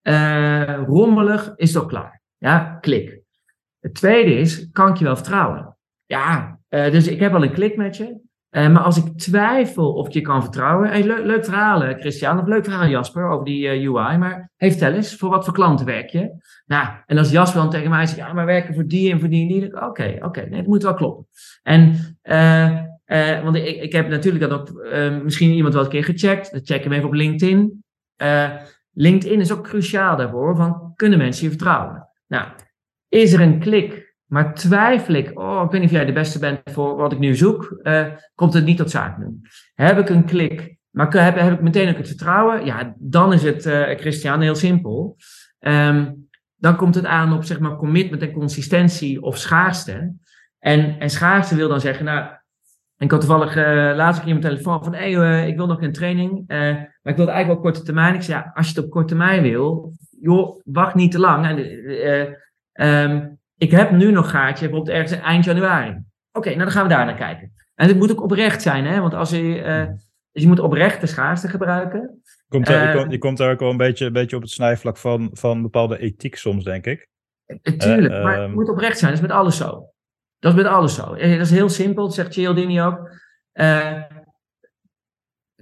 uh, 0.02 0.82
rommelig, 0.86 1.52
is 1.56 1.72
toch 1.72 1.86
klaar. 1.86 2.22
Ja, 2.36 2.78
klik. 2.80 3.20
Het 3.80 3.94
tweede 3.94 4.34
is, 4.34 4.70
kan 4.70 4.88
ik 4.88 4.96
je 4.96 5.04
wel 5.04 5.16
vertrouwen? 5.16 5.77
Ja, 6.08 6.58
uh, 6.68 6.90
dus 6.90 7.06
ik 7.06 7.20
heb 7.20 7.32
wel 7.32 7.42
een 7.42 7.52
klik 7.52 7.76
met 7.76 7.96
je. 7.96 8.26
Uh, 8.50 8.72
maar 8.72 8.82
als 8.82 8.96
ik 8.96 9.18
twijfel 9.18 9.92
of 9.92 10.06
ik 10.06 10.12
je 10.12 10.20
kan 10.20 10.42
vertrouwen. 10.42 11.06
Leuk, 11.06 11.24
leuk 11.24 11.44
verhaal, 11.44 11.80
Christian. 11.80 12.40
Of 12.40 12.46
leuk 12.46 12.64
verhaal, 12.64 12.88
Jasper, 12.88 13.28
over 13.28 13.44
die 13.44 13.80
uh, 13.80 13.94
UI. 13.94 14.16
Maar 14.16 14.50
hey, 14.56 14.70
vertel 14.70 14.92
eens, 14.92 15.16
voor 15.16 15.30
wat 15.30 15.44
voor 15.44 15.54
klanten 15.54 15.86
werk 15.86 16.10
je? 16.10 16.30
Nou, 16.66 16.88
en 17.06 17.18
als 17.18 17.30
Jasper 17.30 17.60
dan 17.60 17.70
tegen 17.70 17.90
mij 17.90 18.06
zegt, 18.06 18.18
ja, 18.18 18.32
maar 18.32 18.46
werken 18.46 18.74
voor 18.74 18.86
die 18.86 19.12
en 19.12 19.20
voor 19.20 19.28
die 19.28 19.42
en 19.42 19.48
die. 19.48 19.82
Oké, 19.82 20.16
oké, 20.20 20.40
nee, 20.40 20.58
dat 20.58 20.66
moet 20.66 20.82
wel 20.82 20.94
kloppen. 20.94 21.26
En, 21.62 22.18
want 23.42 23.56
ik, 23.56 23.82
ik 23.82 23.92
heb 23.92 24.08
natuurlijk 24.08 24.50
dat 24.50 24.60
ook 24.60 24.82
misschien 25.22 25.50
iemand 25.50 25.74
wel 25.74 25.82
een 25.84 25.90
keer 25.90 26.04
gecheckt. 26.04 26.52
Dat 26.52 26.66
check 26.66 26.82
hem 26.82 26.92
even 26.92 27.06
op 27.06 27.14
LinkedIn. 27.14 27.84
LinkedIn 28.92 29.40
is 29.40 29.52
ook 29.52 29.64
cruciaal 29.64 30.16
daarvoor, 30.16 30.56
van 30.56 30.92
kunnen 30.96 31.18
mensen 31.18 31.44
je 31.44 31.50
vertrouwen? 31.50 32.08
Nou, 32.26 32.48
is 33.08 33.32
er 33.32 33.40
een 33.40 33.58
klik 33.58 34.07
maar 34.28 34.54
twijfel 34.54 35.14
ik, 35.14 35.38
oh, 35.40 35.62
ik 35.64 35.70
weet 35.70 35.80
niet 35.80 35.90
of 35.90 35.96
jij 35.96 36.04
de 36.04 36.12
beste 36.12 36.38
bent 36.38 36.60
voor 36.64 36.96
wat 36.96 37.12
ik 37.12 37.18
nu 37.18 37.36
zoek, 37.36 37.80
uh, 37.82 38.06
komt 38.34 38.52
het 38.52 38.64
niet 38.64 38.76
tot 38.76 38.90
zaak. 38.90 39.18
Heb 39.74 39.98
ik 39.98 40.08
een 40.08 40.24
klik, 40.24 40.76
maar 40.90 41.12
heb, 41.12 41.52
ik 41.52 41.60
meteen 41.60 41.88
ook 41.88 41.96
het 41.96 42.08
vertrouwen? 42.08 42.64
Ja, 42.64 42.94
dan 42.98 43.32
is 43.32 43.42
het, 43.42 43.66
uh, 43.66 43.82
Christian, 43.82 44.40
heel 44.40 44.54
simpel. 44.54 45.16
Um, 45.58 46.28
dan 46.56 46.76
komt 46.76 46.94
het 46.94 47.04
aan 47.04 47.32
op 47.32 47.44
zeg 47.44 47.60
maar 47.60 47.76
commitment 47.76 48.22
en 48.22 48.32
consistentie 48.32 49.22
of 49.22 49.36
schaarste. 49.36 50.14
En, 50.58 50.98
en 50.98 51.10
schaarste 51.10 51.56
wil 51.56 51.68
dan 51.68 51.80
zeggen, 51.80 52.04
nou, 52.04 52.28
ik 52.96 53.10
had 53.10 53.20
toevallig 53.20 53.56
uh, 53.56 53.64
laatst 53.96 54.20
keer 54.20 54.30
mijn 54.30 54.40
telefoon 54.40 54.84
van, 54.84 54.94
hé, 54.94 55.46
ik 55.46 55.56
wil 55.56 55.66
nog 55.66 55.82
een 55.82 55.92
training, 55.92 56.44
maar 56.46 57.12
ik 57.12 57.16
wil 57.16 57.26
het 57.26 57.34
eigenlijk 57.34 57.46
wel 57.46 57.60
korte 57.60 57.82
termijn. 57.82 58.14
Ik 58.14 58.22
zei, 58.22 58.38
ja, 58.38 58.50
als 58.54 58.68
je 58.68 58.74
het 58.74 58.84
op 58.84 58.90
korte 58.90 59.08
termijn 59.08 59.42
wil, 59.42 59.92
joh, 60.20 60.60
wacht 60.64 60.94
niet 60.94 61.12
te 61.12 61.18
lang. 61.18 61.46
En, 61.46 63.10
um, 63.10 63.37
ik 63.58 63.70
heb 63.70 63.90
nu 63.90 64.10
nog 64.10 64.30
gaatje 64.30 64.68
bijvoorbeeld 64.68 64.96
ergens 64.96 65.20
eind 65.20 65.44
januari. 65.44 66.02
Oké, 66.32 66.48
nou 66.48 66.60
dan 66.60 66.70
gaan 66.70 66.82
we 66.82 66.88
daar 66.88 67.04
naar 67.04 67.16
kijken. 67.16 67.52
En 67.74 67.88
het 67.88 67.96
moet 67.96 68.10
ook 68.10 68.22
oprecht 68.22 68.62
zijn, 68.62 68.86
hè? 68.86 69.00
Want 69.00 69.14
als 69.14 69.30
je, 69.30 69.58
uh, 69.58 69.86
dus 70.32 70.42
je 70.42 70.48
moet 70.48 70.60
oprechte 70.60 71.06
schaarste 71.06 71.48
gebruiken. 71.48 72.22
Komt 72.48 72.68
er, 72.68 72.88
je, 72.88 72.98
komt, 72.98 73.12
je 73.12 73.18
komt 73.18 73.38
daar 73.38 73.52
ook 73.52 73.60
wel 73.60 73.70
een 73.70 73.76
beetje, 73.76 74.06
een 74.06 74.12
beetje 74.12 74.36
op 74.36 74.42
het 74.42 74.50
snijvlak 74.50 74.96
van, 74.96 75.30
van 75.32 75.62
bepaalde 75.62 75.98
ethiek 75.98 76.36
soms, 76.36 76.64
denk 76.64 76.86
ik. 76.86 77.08
Tuurlijk, 77.62 78.14
uh, 78.14 78.22
maar 78.22 78.42
het 78.42 78.54
moet 78.54 78.68
oprecht 78.68 78.98
zijn. 78.98 79.10
Dat 79.10 79.20
is 79.20 79.26
met 79.26 79.36
alles 79.36 79.56
zo. 79.56 79.92
Dat 80.38 80.52
is 80.52 80.62
met 80.62 80.72
alles 80.72 80.94
zo. 80.94 81.06
Dat 81.06 81.20
is 81.20 81.50
heel 81.50 81.68
simpel, 81.68 82.04
dat 82.04 82.14
zegt 82.14 82.32
Cialdini 82.32 82.82
ook. 82.82 83.10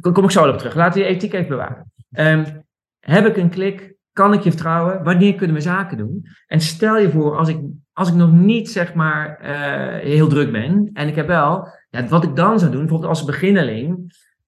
Kom 0.00 0.24
ik 0.24 0.30
zo 0.30 0.48
op 0.48 0.58
terug. 0.58 0.74
Laten 0.74 1.00
we 1.00 1.06
die 1.06 1.16
ethiek 1.16 1.32
even 1.32 1.48
bewaren. 1.48 1.92
Um, 2.10 2.64
heb 2.98 3.26
ik 3.26 3.36
een 3.36 3.50
klik? 3.50 3.94
Kan 4.12 4.32
ik 4.32 4.42
je 4.42 4.50
vertrouwen? 4.50 5.04
Wanneer 5.04 5.34
kunnen 5.34 5.56
we 5.56 5.62
zaken 5.62 5.96
doen? 5.96 6.26
En 6.46 6.60
stel 6.60 6.98
je 6.98 7.10
voor, 7.10 7.36
als 7.36 7.48
ik, 7.48 7.60
als 7.96 8.08
ik 8.08 8.14
nog 8.14 8.32
niet 8.32 8.70
zeg 8.70 8.94
maar 8.94 9.38
uh, 9.42 10.02
heel 10.02 10.28
druk 10.28 10.52
ben 10.52 10.90
en 10.92 11.08
ik 11.08 11.14
heb 11.14 11.26
wel, 11.26 11.68
ja, 11.90 12.06
wat 12.06 12.24
ik 12.24 12.36
dan 12.36 12.58
zou 12.58 12.70
doen, 12.70 12.80
bijvoorbeeld 12.80 13.10
als 13.10 13.24
beginneling. 13.24 13.90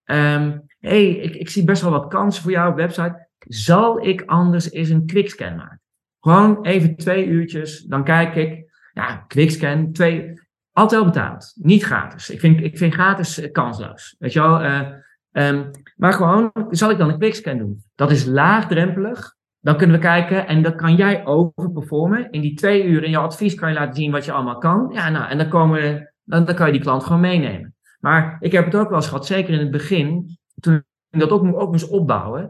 Um, 0.04 0.64
hey, 0.78 1.08
ik, 1.08 1.34
ik 1.34 1.48
zie 1.48 1.64
best 1.64 1.82
wel 1.82 1.90
wat 1.90 2.08
kansen 2.08 2.42
voor 2.42 2.50
jou 2.50 2.70
op 2.70 2.76
website. 2.76 3.28
Zal 3.38 4.06
ik 4.06 4.22
anders 4.26 4.72
eens 4.72 4.88
een 4.88 5.06
quickscan 5.06 5.56
maken? 5.56 5.80
Gewoon 6.20 6.64
even 6.64 6.96
twee 6.96 7.26
uurtjes, 7.26 7.82
dan 7.82 8.04
kijk 8.04 8.34
ik. 8.34 8.66
Ja, 8.92 9.24
quickscan, 9.28 9.92
twee, 9.92 10.32
altijd 10.72 11.00
wel 11.00 11.10
betaald. 11.10 11.52
Niet 11.54 11.84
gratis. 11.84 12.30
Ik 12.30 12.40
vind, 12.40 12.60
ik 12.60 12.78
vind 12.78 12.94
gratis 12.94 13.48
kansloos. 13.52 14.16
Weet 14.18 14.32
je 14.32 14.40
wel? 14.40 14.62
Uh, 14.62 14.88
um, 15.32 15.70
maar 15.96 16.12
gewoon, 16.12 16.52
zal 16.70 16.90
ik 16.90 16.98
dan 16.98 17.08
een 17.08 17.18
quickscan 17.18 17.58
doen? 17.58 17.84
Dat 17.94 18.10
is 18.10 18.24
laagdrempelig. 18.24 19.36
Dan 19.68 19.76
kunnen 19.76 19.96
we 19.96 20.02
kijken 20.02 20.46
en 20.46 20.62
dan 20.62 20.76
kan 20.76 20.94
jij 20.94 21.26
overperformen. 21.26 22.30
In 22.30 22.40
die 22.40 22.54
twee 22.54 22.84
uur 22.84 23.04
in 23.04 23.10
jouw 23.10 23.24
advies 23.24 23.54
kan 23.54 23.68
je 23.68 23.74
laten 23.74 23.94
zien 23.94 24.10
wat 24.10 24.24
je 24.24 24.32
allemaal 24.32 24.58
kan. 24.58 24.90
Ja, 24.92 25.08
nou, 25.08 25.30
en 25.30 25.38
dan, 25.38 25.48
komen, 25.48 26.12
dan, 26.24 26.44
dan 26.44 26.54
kan 26.54 26.66
je 26.66 26.72
die 26.72 26.80
klant 26.80 27.04
gewoon 27.04 27.20
meenemen. 27.20 27.74
Maar 28.00 28.36
ik 28.40 28.52
heb 28.52 28.64
het 28.64 28.74
ook 28.74 28.88
wel 28.88 28.96
eens 28.96 29.06
gehad, 29.06 29.26
zeker 29.26 29.54
in 29.54 29.58
het 29.58 29.70
begin, 29.70 30.38
toen 30.60 30.84
ik 31.10 31.20
dat 31.20 31.30
ook, 31.30 31.60
ook 31.60 31.70
moest 31.70 31.88
opbouwen. 31.88 32.48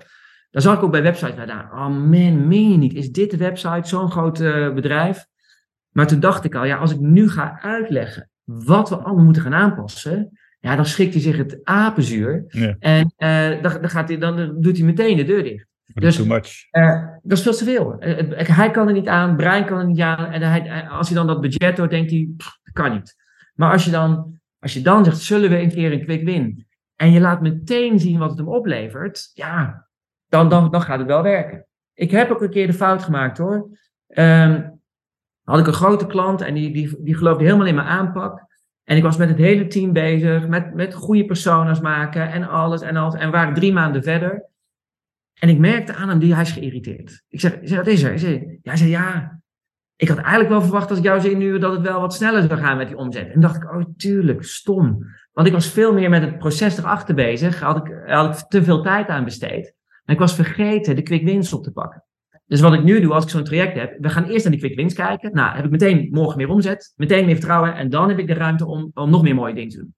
Dan 0.50 0.62
zag 0.62 0.76
ik 0.76 0.82
ook 0.82 0.90
bij 0.90 1.02
websites 1.02 1.46
daar, 1.46 1.72
oh 1.72 1.86
man, 1.86 2.48
meen 2.48 2.70
je 2.70 2.76
niet, 2.76 2.94
is 2.94 3.10
dit 3.10 3.30
de 3.30 3.36
website, 3.36 3.88
zo'n 3.88 4.10
groot 4.10 4.40
uh, 4.40 4.74
bedrijf? 4.74 5.26
Maar 5.90 6.06
toen 6.06 6.20
dacht 6.20 6.44
ik 6.44 6.54
al, 6.54 6.64
ja, 6.64 6.76
als 6.76 6.92
ik 6.92 7.00
nu 7.00 7.28
ga 7.28 7.58
uitleggen 7.60 8.30
wat 8.44 8.88
we 8.88 8.96
allemaal 8.96 9.24
moeten 9.24 9.42
gaan 9.42 9.54
aanpassen, 9.54 10.38
ja, 10.58 10.76
dan 10.76 10.86
schikt 10.86 11.12
hij 11.12 11.22
zich 11.22 11.36
het 11.36 11.60
apenzuur. 11.62 12.44
Ja. 12.48 12.76
En 12.78 13.12
uh, 13.18 13.62
dan, 13.62 13.80
dan, 13.80 13.90
gaat 13.90 14.08
hij, 14.08 14.18
dan 14.18 14.60
doet 14.60 14.76
hij 14.76 14.86
meteen 14.86 15.16
de 15.16 15.24
deur 15.24 15.42
dicht. 15.42 15.66
Dus, 15.94 16.16
too 16.16 16.26
much. 16.26 16.66
Uh, 16.72 17.06
dat 17.22 17.38
is 17.38 17.42
veel 17.42 17.52
te 17.52 17.64
veel. 17.64 18.04
Uh, 18.04 18.48
hij 18.48 18.70
kan 18.70 18.86
er 18.86 18.92
niet 18.92 19.08
aan, 19.08 19.36
Brian 19.36 19.64
kan 19.64 19.78
er 19.78 19.86
niet 19.86 20.00
aan. 20.00 20.24
En 20.32 20.42
hij, 20.42 20.88
als 20.88 21.08
hij 21.08 21.16
dan 21.16 21.26
dat 21.26 21.40
budget 21.40 21.78
hoort, 21.78 21.90
denkt 21.90 22.10
hij, 22.10 22.28
pff, 22.36 22.58
kan 22.72 22.92
niet. 22.92 23.16
Maar 23.54 23.72
als 23.72 23.84
je, 23.84 23.90
dan, 23.90 24.40
als 24.58 24.72
je 24.72 24.82
dan 24.82 25.04
zegt, 25.04 25.18
zullen 25.18 25.50
we 25.50 25.60
een 25.60 25.70
keer 25.70 25.92
een 25.92 26.04
quick 26.04 26.24
win? 26.24 26.66
En 26.96 27.12
je 27.12 27.20
laat 27.20 27.40
meteen 27.40 28.00
zien 28.00 28.18
wat 28.18 28.30
het 28.30 28.38
hem 28.38 28.48
oplevert. 28.48 29.30
Ja, 29.34 29.88
dan, 30.28 30.48
dan, 30.48 30.70
dan 30.70 30.82
gaat 30.82 30.98
het 30.98 31.08
wel 31.08 31.22
werken. 31.22 31.66
Ik 31.94 32.10
heb 32.10 32.30
ook 32.30 32.42
een 32.42 32.50
keer 32.50 32.66
de 32.66 32.72
fout 32.72 33.02
gemaakt 33.02 33.38
hoor. 33.38 33.68
Um, 34.08 34.80
had 35.42 35.58
ik 35.58 35.66
een 35.66 35.72
grote 35.72 36.06
klant 36.06 36.40
en 36.40 36.54
die, 36.54 36.72
die, 36.72 37.02
die 37.02 37.16
geloofde 37.16 37.44
helemaal 37.44 37.66
in 37.66 37.74
mijn 37.74 37.86
aanpak. 37.86 38.46
En 38.84 38.96
ik 38.96 39.02
was 39.02 39.16
met 39.16 39.28
het 39.28 39.38
hele 39.38 39.66
team 39.66 39.92
bezig, 39.92 40.48
met, 40.48 40.74
met 40.74 40.94
goede 40.94 41.24
personas 41.24 41.80
maken 41.80 42.32
en 42.32 42.48
alles 42.48 42.80
en 42.80 42.96
alles. 42.96 43.14
En 43.14 43.26
we 43.26 43.36
waren 43.36 43.54
drie 43.54 43.72
maanden 43.72 44.02
verder. 44.02 44.46
En 45.40 45.48
ik 45.48 45.58
merkte 45.58 45.94
aan 45.94 46.08
hem, 46.08 46.18
die, 46.18 46.34
hij 46.34 46.42
is 46.42 46.52
geïrriteerd. 46.52 47.22
Ik 47.28 47.40
zeg, 47.40 47.54
ik 47.54 47.68
zeg 47.68 47.78
wat 47.78 47.86
is 47.86 48.02
er? 48.02 48.08
Hij 48.08 48.18
zei, 48.18 48.58
ja, 48.62 48.70
hij 48.70 48.76
zei, 48.76 48.90
ja, 48.90 49.40
ik 49.96 50.08
had 50.08 50.18
eigenlijk 50.18 50.48
wel 50.48 50.62
verwacht 50.62 50.90
als 50.90 50.98
ik 50.98 51.04
jou 51.04 51.20
zie 51.20 51.36
nu 51.36 51.58
dat 51.58 51.72
het 51.72 51.80
wel 51.80 52.00
wat 52.00 52.14
sneller 52.14 52.42
zou 52.42 52.60
gaan 52.60 52.76
met 52.76 52.88
die 52.88 52.96
omzet. 52.96 53.32
En 53.32 53.40
dacht 53.40 53.56
ik, 53.56 53.72
oh 53.72 53.82
tuurlijk, 53.96 54.44
stom. 54.44 55.04
Want 55.32 55.46
ik 55.46 55.52
was 55.52 55.70
veel 55.70 55.92
meer 55.92 56.10
met 56.10 56.22
het 56.22 56.38
proces 56.38 56.78
erachter 56.78 57.14
bezig. 57.14 57.60
Had 57.60 57.76
ik, 57.76 58.02
had 58.06 58.38
ik 58.38 58.48
te 58.48 58.64
veel 58.64 58.82
tijd 58.82 59.08
aan 59.08 59.24
besteed. 59.24 59.74
En 60.04 60.14
ik 60.14 60.20
was 60.20 60.34
vergeten 60.34 60.96
de 60.96 61.02
quick 61.02 61.24
wins 61.24 61.52
op 61.52 61.62
te 61.62 61.72
pakken. 61.72 62.04
Dus 62.46 62.60
wat 62.60 62.72
ik 62.72 62.82
nu 62.82 63.00
doe 63.00 63.12
als 63.12 63.24
ik 63.24 63.30
zo'n 63.30 63.44
traject 63.44 63.76
heb, 63.76 63.96
we 63.98 64.08
gaan 64.08 64.24
eerst 64.24 64.44
naar 64.44 64.52
die 64.52 64.60
quick 64.60 64.76
wins 64.76 64.94
kijken. 64.94 65.32
Nou, 65.32 65.56
heb 65.56 65.64
ik 65.64 65.70
meteen 65.70 66.08
morgen 66.10 66.36
meer 66.36 66.48
omzet, 66.48 66.92
meteen 66.96 67.24
meer 67.24 67.34
vertrouwen 67.34 67.74
en 67.74 67.90
dan 67.90 68.08
heb 68.08 68.18
ik 68.18 68.26
de 68.26 68.34
ruimte 68.34 68.66
om, 68.66 68.90
om 68.94 69.10
nog 69.10 69.22
meer 69.22 69.34
mooie 69.34 69.54
dingen 69.54 69.70
te 69.70 69.76
doen. 69.76 69.94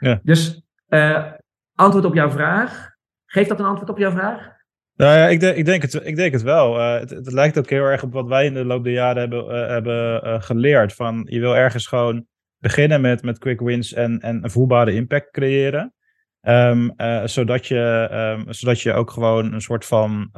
Ja. 0.00 0.20
Dus 0.22 0.62
uh, 0.88 1.32
antwoord 1.74 2.04
op 2.04 2.14
jouw 2.14 2.30
vraag. 2.30 2.90
Geeft 3.26 3.48
dat 3.48 3.58
een 3.58 3.64
antwoord 3.64 3.90
op 3.90 3.98
jouw 3.98 4.10
vraag? 4.10 4.58
Nou 5.00 5.18
ja, 5.18 5.28
ik 5.28 5.40
denk, 5.40 5.56
ik 5.56 5.64
denk, 5.64 5.82
het, 5.82 5.94
ik 5.94 6.16
denk 6.16 6.32
het 6.32 6.42
wel. 6.42 6.78
Uh, 6.78 6.98
het, 6.98 7.10
het, 7.10 7.32
lijkt 7.32 7.58
ook 7.58 7.70
heel 7.70 7.84
erg 7.84 8.02
op 8.02 8.12
wat 8.12 8.26
wij 8.26 8.46
in 8.46 8.54
de 8.54 8.64
loop 8.64 8.84
der 8.84 8.92
jaren 8.92 9.20
hebben, 9.20 9.44
uh, 9.44 9.68
hebben 9.68 10.26
uh, 10.26 10.42
geleerd. 10.42 10.92
Van 10.92 11.26
je 11.28 11.40
wil 11.40 11.56
ergens 11.56 11.86
gewoon 11.86 12.26
beginnen 12.58 13.00
met, 13.00 13.22
met 13.22 13.38
quick 13.38 13.60
wins 13.60 13.92
en, 13.92 14.18
en 14.18 14.44
een 14.44 14.50
voelbare 14.50 14.92
impact 14.92 15.30
creëren. 15.30 15.94
Um, 16.42 16.92
zodat, 17.24 17.66
je, 17.66 18.08
um, 18.12 18.52
zodat 18.52 18.80
je 18.80 18.92
ook 18.92 19.10
gewoon 19.10 19.52
een 19.52 19.60
soort 19.60 19.84
van 19.84 20.30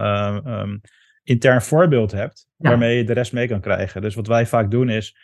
um, 0.45 0.81
intern 1.23 1.63
voorbeeld 1.63 2.13
hebt. 2.13 2.47
Ja. 2.57 2.69
Waarmee 2.69 2.97
je 2.97 3.05
de 3.05 3.13
rest 3.13 3.33
mee 3.33 3.49
kan 3.49 3.61
krijgen. 3.61 4.03
Dus 4.03 4.15
wat 4.15 4.27
wij 4.27 4.47
vaak 4.47 4.71
doen 4.71 4.89
is, 4.89 5.17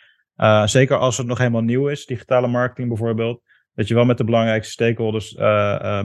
zeker 0.65 0.97
als 0.97 1.17
het 1.17 1.27
nog 1.27 1.37
helemaal 1.37 1.61
nieuw 1.61 1.87
is, 1.87 2.05
digitale 2.05 2.47
marketing 2.47 2.87
bijvoorbeeld. 2.87 3.41
Dat 3.73 3.87
je 3.87 3.93
wel 3.93 4.05
met 4.05 4.17
de 4.17 4.23
belangrijkste 4.23 4.71
stakeholders 4.71 5.33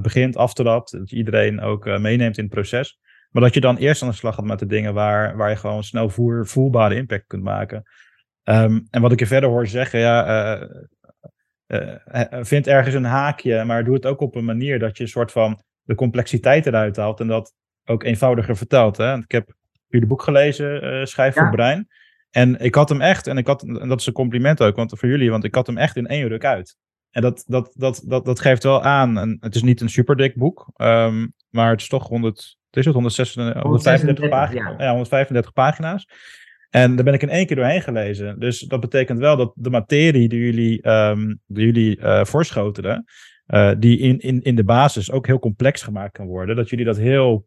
begint, 0.03 0.37
aftrapt. 0.37 0.92
Dat 0.92 1.11
je 1.11 1.16
iedereen 1.16 1.61
ook 1.61 1.85
meeneemt 1.99 2.38
in 2.38 2.44
het 2.44 2.53
proces. 2.53 2.99
Maar 3.35 3.42
dat 3.42 3.55
je 3.55 3.61
dan 3.61 3.77
eerst 3.77 4.03
aan 4.03 4.09
de 4.09 4.14
slag 4.14 4.35
gaat 4.35 4.44
met 4.44 4.59
de 4.59 4.66
dingen 4.66 4.94
waar, 4.94 5.37
waar 5.37 5.51
je 5.51 5.57
gewoon 5.57 5.85
snel 5.85 6.09
voer, 6.09 6.47
voelbare 6.47 6.94
impact 6.94 7.27
kunt 7.27 7.42
maken. 7.42 7.83
Um, 8.44 8.87
en 8.90 9.01
wat 9.01 9.12
ik 9.12 9.18
je 9.18 9.27
verder 9.27 9.49
hoor 9.49 9.66
zeggen, 9.66 10.01
ja, 10.01 10.59
uh, 10.61 10.68
uh, 11.66 12.25
vind 12.40 12.66
ergens 12.66 12.94
een 12.94 13.05
haakje, 13.05 13.64
maar 13.64 13.85
doe 13.85 13.94
het 13.94 14.07
ook 14.07 14.20
op 14.20 14.35
een 14.35 14.44
manier 14.44 14.79
dat 14.79 14.97
je 14.97 15.03
een 15.03 15.09
soort 15.09 15.33
van 15.33 15.62
de 15.83 15.94
complexiteit 15.94 16.66
eruit 16.66 16.97
haalt 16.97 17.20
en 17.20 17.27
dat 17.27 17.55
ook 17.85 18.03
eenvoudiger 18.03 18.57
vertelt. 18.57 18.97
Hè? 18.97 19.16
Ik 19.16 19.33
heb 19.33 19.55
jullie 19.88 20.07
boek 20.07 20.23
gelezen, 20.23 21.09
Schrijf 21.09 21.35
voor 21.35 21.44
ja. 21.44 21.51
Brein. 21.51 21.88
En 22.31 22.61
ik 22.61 22.75
had 22.75 22.88
hem 22.88 23.01
echt, 23.01 23.27
en, 23.27 23.37
ik 23.37 23.47
had, 23.47 23.62
en 23.62 23.88
dat 23.88 24.01
is 24.01 24.07
een 24.07 24.12
compliment 24.12 24.62
ook 24.62 24.77
want, 24.77 24.99
voor 24.99 25.09
jullie, 25.09 25.31
want 25.31 25.44
ik 25.44 25.55
had 25.55 25.66
hem 25.66 25.79
echt 25.79 25.97
in 25.97 26.07
één 26.07 26.29
ruk 26.29 26.44
uit. 26.44 26.77
En 27.11 27.23
dat, 27.23 27.44
dat, 27.47 27.73
dat, 27.77 28.03
dat, 28.07 28.25
dat 28.25 28.40
geeft 28.40 28.62
wel 28.62 28.83
aan, 28.83 29.18
en 29.18 29.37
het 29.40 29.55
is 29.55 29.62
niet 29.62 29.81
een 29.81 29.88
super 29.88 30.16
dik 30.16 30.37
boek, 30.37 30.70
um, 30.77 31.33
maar 31.51 31.70
het 31.70 31.81
is 31.81 31.88
toch 31.88 32.09
100, 32.09 32.37
het 32.37 32.57
is 32.76 32.84
het 32.84 32.94
136, 32.94 33.62
135 33.62 34.28
pagina's. 34.28 34.74
Ja. 34.78 34.84
ja, 34.84 34.90
135 34.90 35.52
pagina's. 35.52 36.06
En 36.70 36.94
daar 36.94 37.04
ben 37.04 37.14
ik 37.14 37.22
in 37.22 37.28
één 37.28 37.46
keer 37.46 37.56
doorheen 37.56 37.82
gelezen. 37.82 38.38
Dus 38.38 38.58
dat 38.58 38.80
betekent 38.80 39.18
wel 39.18 39.37
dat 39.37 39.52
de 39.54 39.70
materie 39.70 40.28
die 40.28 40.40
jullie, 40.40 40.88
um, 40.88 41.40
die 41.46 41.64
jullie 41.64 41.98
uh, 41.98 42.24
voorschotelen, 42.24 43.04
uh, 43.46 43.72
die 43.78 43.98
in, 43.98 44.18
in, 44.18 44.42
in 44.42 44.54
de 44.54 44.64
basis 44.64 45.10
ook 45.10 45.26
heel 45.26 45.38
complex 45.38 45.82
gemaakt 45.82 46.12
kan 46.12 46.26
worden, 46.26 46.56
dat 46.56 46.68
jullie 46.68 46.84
dat 46.84 46.96
heel 46.96 47.46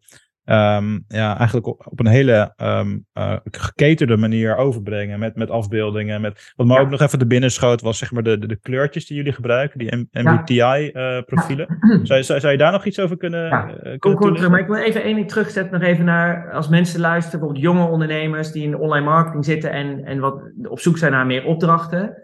um, 0.49 1.03
ja, 1.07 1.38
eigenlijk 1.38 1.67
op, 1.67 1.88
op 1.89 1.99
een 1.99 2.07
hele 2.07 2.53
um, 2.57 3.05
uh, 3.13 3.36
geketerde 3.43 4.17
manier 4.17 4.55
overbrengen. 4.55 5.19
Met, 5.19 5.36
met 5.36 5.49
afbeeldingen. 5.49 6.21
Met, 6.21 6.53
wat 6.55 6.67
me 6.67 6.73
ja. 6.73 6.79
ook 6.79 6.89
nog 6.89 7.01
even 7.01 7.19
de 7.19 7.27
binnenschoot 7.27 7.81
was 7.81 7.97
zeg 7.97 8.12
maar 8.12 8.23
de, 8.23 8.38
de, 8.38 8.47
de 8.47 8.60
kleurtjes 8.60 9.05
die 9.05 9.17
jullie 9.17 9.33
gebruiken. 9.33 9.79
Die 9.79 10.10
MBTI-profielen. 10.12 11.79
Ja. 11.79 11.95
Uh, 11.95 12.05
zou, 12.05 12.23
zou, 12.23 12.39
zou, 12.39 12.51
je 12.51 12.57
daar 12.57 12.71
nog 12.71 12.86
iets 12.86 12.99
over 12.99 13.17
kunnen, 13.17 13.45
ja. 13.45 13.67
uh, 13.67 13.75
kunnen 13.81 13.99
Kom, 13.99 14.36
terug, 14.36 14.49
Maar 14.49 14.60
ik 14.60 14.67
wil 14.67 14.75
even 14.75 15.03
één 15.03 15.15
ding 15.15 15.27
terugzetten. 15.27 15.79
Nog 15.79 15.89
even 15.89 16.05
naar 16.05 16.51
als 16.51 16.67
mensen 16.67 16.99
luisteren. 16.99 17.39
Bijvoorbeeld 17.39 17.65
jonge 17.65 17.91
ondernemers 17.91 18.51
die 18.51 18.63
in 18.63 18.71
de 18.71 18.79
online 18.79 19.05
marketing 19.05 19.45
zitten. 19.45 19.71
En, 19.71 20.05
en 20.05 20.19
wat 20.19 20.51
op 20.63 20.79
zoek 20.79 20.97
zijn 20.97 21.12
naar 21.12 21.25
meer 21.25 21.45
opdrachten. 21.45 22.21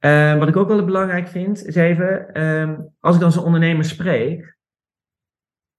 Uh, 0.00 0.38
wat 0.38 0.48
ik 0.48 0.56
ook 0.56 0.68
wel 0.68 0.84
belangrijk 0.84 1.28
vind. 1.28 1.66
Is 1.66 1.74
even. 1.74 2.42
Um, 2.42 2.94
als 3.00 3.14
ik 3.14 3.20
dan 3.20 3.32
zo'n 3.32 3.44
ondernemer 3.44 3.84
spreek 3.84 4.55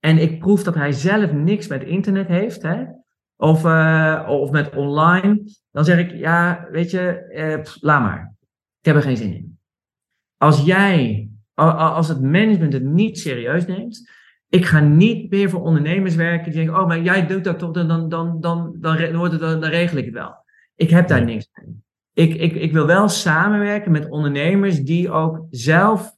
en 0.07 0.17
ik 0.17 0.39
proef 0.39 0.63
dat 0.63 0.75
hij 0.75 0.91
zelf 0.91 1.31
niks 1.31 1.67
met 1.67 1.83
internet 1.83 2.27
heeft, 2.27 2.61
hè, 2.61 2.83
of, 3.35 3.65
uh, 3.65 4.25
of 4.29 4.51
met 4.51 4.75
online, 4.75 5.43
dan 5.71 5.85
zeg 5.85 5.99
ik, 5.99 6.11
ja, 6.11 6.67
weet 6.71 6.91
je, 6.91 7.31
uh, 7.35 7.61
pff, 7.61 7.77
laat 7.81 8.01
maar. 8.01 8.35
Ik 8.79 8.85
heb 8.85 8.95
er 8.95 9.01
geen 9.01 9.17
zin 9.17 9.33
in. 9.33 9.59
Als 10.37 10.65
jij, 10.65 11.29
als 11.53 12.07
het 12.07 12.21
management 12.21 12.73
het 12.73 12.83
niet 12.83 13.19
serieus 13.19 13.65
neemt, 13.65 14.09
ik 14.49 14.65
ga 14.65 14.79
niet 14.79 15.31
meer 15.31 15.49
voor 15.49 15.61
ondernemers 15.61 16.15
werken 16.15 16.51
die 16.51 16.53
denken, 16.53 16.81
oh, 16.81 16.87
maar 16.87 17.01
jij 17.01 17.27
doet 17.27 17.43
dat 17.43 17.59
toch, 17.59 17.71
dan, 17.71 17.87
dan, 17.87 18.09
dan, 18.09 18.41
dan, 18.41 18.75
dan, 18.79 18.97
dan, 18.97 19.37
dan, 19.39 19.59
dan 19.59 19.69
regel 19.69 19.97
ik 19.97 20.05
het 20.05 20.13
wel. 20.13 20.35
Ik 20.75 20.89
heb 20.89 21.07
daar 21.07 21.25
niks 21.25 21.49
mee. 21.53 21.75
Ik, 22.13 22.35
ik, 22.35 22.53
ik 22.55 22.71
wil 22.71 22.85
wel 22.85 23.09
samenwerken 23.09 23.91
met 23.91 24.09
ondernemers 24.09 24.79
die 24.79 25.11
ook 25.11 25.45
zelf 25.49 26.16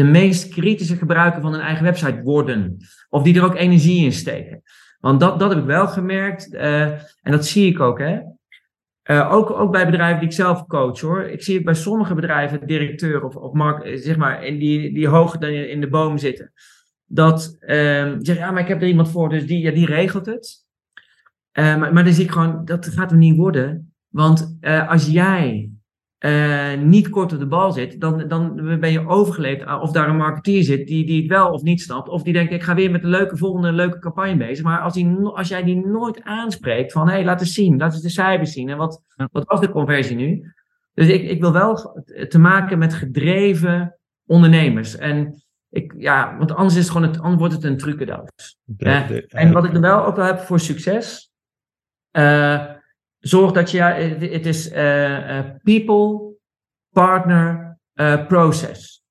de 0.00 0.06
meest 0.06 0.48
kritische 0.48 0.96
gebruiker 0.96 1.40
van 1.40 1.54
een 1.54 1.60
eigen 1.60 1.84
website 1.84 2.22
worden. 2.22 2.76
Of 3.08 3.22
die 3.22 3.36
er 3.36 3.44
ook 3.44 3.54
energie 3.54 4.04
in 4.04 4.12
steken. 4.12 4.62
Want 5.00 5.20
dat, 5.20 5.38
dat 5.38 5.50
heb 5.50 5.58
ik 5.58 5.64
wel 5.64 5.88
gemerkt. 5.88 6.54
Uh, 6.54 6.82
en 7.22 7.32
dat 7.32 7.46
zie 7.46 7.72
ik 7.72 7.80
ook. 7.80 7.98
Hè. 7.98 8.20
Uh, 9.04 9.32
ook, 9.32 9.50
ook 9.50 9.72
bij 9.72 9.86
bedrijven 9.86 10.18
die 10.20 10.28
ik 10.28 10.34
zelf 10.34 10.66
coach 10.66 11.00
hoor. 11.00 11.22
Ik 11.22 11.42
zie 11.42 11.54
het 11.54 11.64
bij 11.64 11.74
sommige 11.74 12.14
bedrijven, 12.14 12.66
directeur 12.66 13.24
of, 13.24 13.36
of 13.36 13.52
mark, 13.52 13.98
zeg 13.98 14.16
maar, 14.16 14.40
die, 14.40 14.94
die 14.94 15.08
hoog 15.08 15.38
in 15.38 15.80
de 15.80 15.88
boom 15.88 16.18
zitten. 16.18 16.52
Dat 17.04 17.56
uh, 17.60 18.14
zeg 18.18 18.36
ja, 18.36 18.50
maar 18.50 18.62
ik 18.62 18.68
heb 18.68 18.82
er 18.82 18.88
iemand 18.88 19.10
voor, 19.10 19.28
dus 19.28 19.46
die, 19.46 19.60
ja, 19.60 19.70
die 19.70 19.86
regelt 19.86 20.26
het. 20.26 20.64
Maar, 21.52 21.92
maar 21.92 22.04
dan 22.04 22.12
zie 22.12 22.24
ik 22.24 22.30
gewoon, 22.30 22.64
dat 22.64 22.86
gaat 22.86 23.10
er 23.10 23.16
niet 23.16 23.36
worden. 23.36 23.94
Want 24.08 24.58
als 24.88 25.06
jij 25.06 25.70
eh, 26.20 26.78
niet 26.78 27.08
kort 27.08 27.32
op 27.32 27.38
de 27.38 27.46
bal 27.46 27.72
zit, 27.72 28.00
dan, 28.00 28.28
dan 28.28 28.54
ben 28.80 28.92
je 28.92 29.08
overgeleverd 29.08 29.68
aan 29.68 29.80
of 29.80 29.92
daar 29.92 30.08
een 30.08 30.16
marketeer 30.16 30.62
zit 30.62 30.86
die, 30.86 31.06
die 31.06 31.20
het 31.20 31.30
wel 31.30 31.50
of 31.52 31.62
niet 31.62 31.80
snapt. 31.80 32.08
Of 32.08 32.22
die 32.22 32.32
denkt, 32.32 32.52
ik 32.52 32.62
ga 32.62 32.74
weer 32.74 32.90
met 32.90 33.02
een 33.02 33.10
leuke 33.10 33.36
volgende 33.36 33.72
leuke 33.72 33.98
campagne 33.98 34.36
bezig. 34.36 34.64
Maar 34.64 34.80
als, 34.80 34.94
die, 34.94 35.16
als 35.18 35.48
jij 35.48 35.62
die 35.62 35.86
nooit 35.86 36.22
aanspreekt 36.22 36.92
van, 36.92 37.06
hé, 37.08 37.12
hey, 37.12 37.24
laat 37.24 37.40
eens 37.40 37.54
zien, 37.54 37.76
laat 37.76 37.92
eens 37.92 38.02
de 38.02 38.08
cijfers 38.08 38.52
zien. 38.52 38.68
En 38.68 38.76
wat, 38.76 39.02
wat 39.32 39.44
was 39.46 39.60
de 39.60 39.70
conversie 39.70 40.16
nu? 40.16 40.52
Dus 40.94 41.08
ik, 41.08 41.22
ik 41.22 41.40
wil 41.40 41.52
wel 41.52 42.02
te 42.28 42.38
maken 42.38 42.78
met 42.78 42.94
gedreven 42.94 43.98
ondernemers. 44.26 44.96
En 44.96 45.42
ik, 45.70 45.94
ja, 45.96 46.36
want 46.38 46.54
anders, 46.54 46.76
is 46.76 46.82
het 46.82 46.92
gewoon 46.92 47.08
het, 47.08 47.20
anders 47.20 47.38
wordt 47.38 47.54
het 47.54 47.64
een 47.64 47.76
trucendoos. 47.76 48.56
en 49.28 49.52
wat 49.52 49.64
ik 49.64 49.74
er 49.74 49.80
wel 49.80 50.04
ook 50.04 50.16
wel 50.16 50.26
heb 50.26 50.38
voor 50.38 50.60
succes. 50.60 51.32
Uh, 52.12 52.64
zorg 53.20 53.52
dat 53.52 53.70
je, 53.70 53.76
ja, 53.76 53.92
het 53.92 54.46
is 54.46 54.72
uh, 54.72 55.40
people, 55.62 56.34
partner, 56.90 57.78
process. 58.28 59.02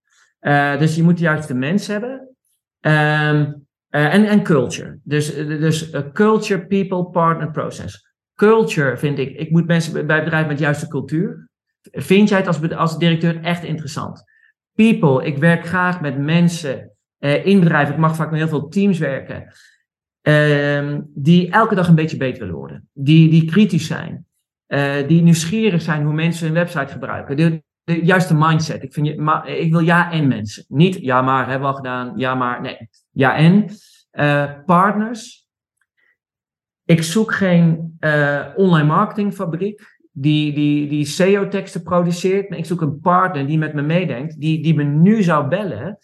dus 0.80 0.96
je 0.96 1.04
moet 1.04 1.18
de 1.18 1.24
juiste 1.24 1.54
mens 1.54 1.88
hebben. 1.88 2.36
Um, 2.82 3.68
en, 3.90 4.26
en 4.26 4.44
culture. 4.44 5.00
Dus, 5.04 5.36
dus 5.36 5.90
culture, 6.14 6.66
people, 6.66 7.06
partner, 7.06 7.52
process. 7.52 8.08
Culture 8.36 8.98
vind 8.98 9.20
ik, 9.20 9.36
ik 9.36 9.52
moet 9.52 9.68
mensen 9.68 10.08
bij 10.08 10.24
bedrijven 10.24 10.48
met 10.48 10.58
de 10.58 10.64
juiste 10.64 10.88
cultuur. 10.88 11.50
Vind 11.82 12.30
jij 12.30 12.38
het 12.38 12.48
als, 12.48 12.72
als 12.72 12.98
directeur 12.98 13.44
echt 13.44 13.64
interessant? 13.64 14.24
People, 14.76 15.26
ik 15.26 15.38
werk 15.38 15.66
graag 15.66 16.02
met 16.02 16.18
mensen 16.18 16.92
uh, 17.20 17.46
in 17.46 17.60
bedrijven. 17.60 17.94
Ik 17.94 18.00
mag 18.00 18.16
vaak 18.16 18.30
met 18.30 18.40
heel 18.40 18.50
veel 18.50 18.68
teams 18.68 18.98
werken. 18.98 19.54
Uh, 20.24 20.98
die 21.14 21.52
elke 21.52 21.76
dag 21.76 21.88
een 21.88 21.96
beetje 21.96 22.18
beter 22.18 22.40
willen 22.40 22.56
worden. 22.56 22.90
Die, 22.94 23.30
die 23.30 23.46
kritisch 23.46 23.88
zijn. 23.88 24.26
Uh, 24.68 25.08
die 25.08 25.22
nieuwsgierig 25.22 25.82
zijn 25.82 26.04
hoe 26.04 26.14
mensen 26.14 26.46
hun 26.46 26.56
website 26.56 26.92
gebruiken. 26.92 27.38
De, 27.38 27.64
juiste 27.84 28.36
mindset. 28.36 28.84
Ik, 28.84 28.94
vind 28.94 29.18
maar, 29.18 29.48
ik 29.48 29.72
wil 29.72 29.80
ja 29.80 30.12
en 30.12 30.28
mensen. 30.28 30.66
Niet 30.68 30.96
ja 30.96 31.22
maar, 31.22 31.50
hebben 31.50 31.62
we 31.62 31.68
al 31.68 31.74
gedaan. 31.74 32.14
Ja 32.16 32.36
maar, 32.36 32.62
nee. 32.62 32.90
Ja 33.12 33.36
en. 33.36 33.66
Uh, 34.12 34.52
partners. 34.66 35.48
Ik 36.86 37.04
zoek 37.04 37.34
geen 37.34 37.98
online 38.56 38.88
marketingfabriek 38.88 40.00
die, 40.12 40.54
die, 40.54 40.88
die 40.88 41.06
SEO-teksten 41.06 41.84
produceert. 41.84 42.50
Maar 42.50 42.58
ik 42.58 42.66
zoek 42.66 42.82
een 42.82 43.00
partner 43.00 43.48
die 43.48 43.58
met 43.58 43.74
me 43.74 43.82
meedenkt, 43.82 44.40
die, 44.40 44.64
die 44.64 44.76
me 44.76 44.84
nu 44.84 45.24
zou 45.24 45.48
bellen. 45.48 45.98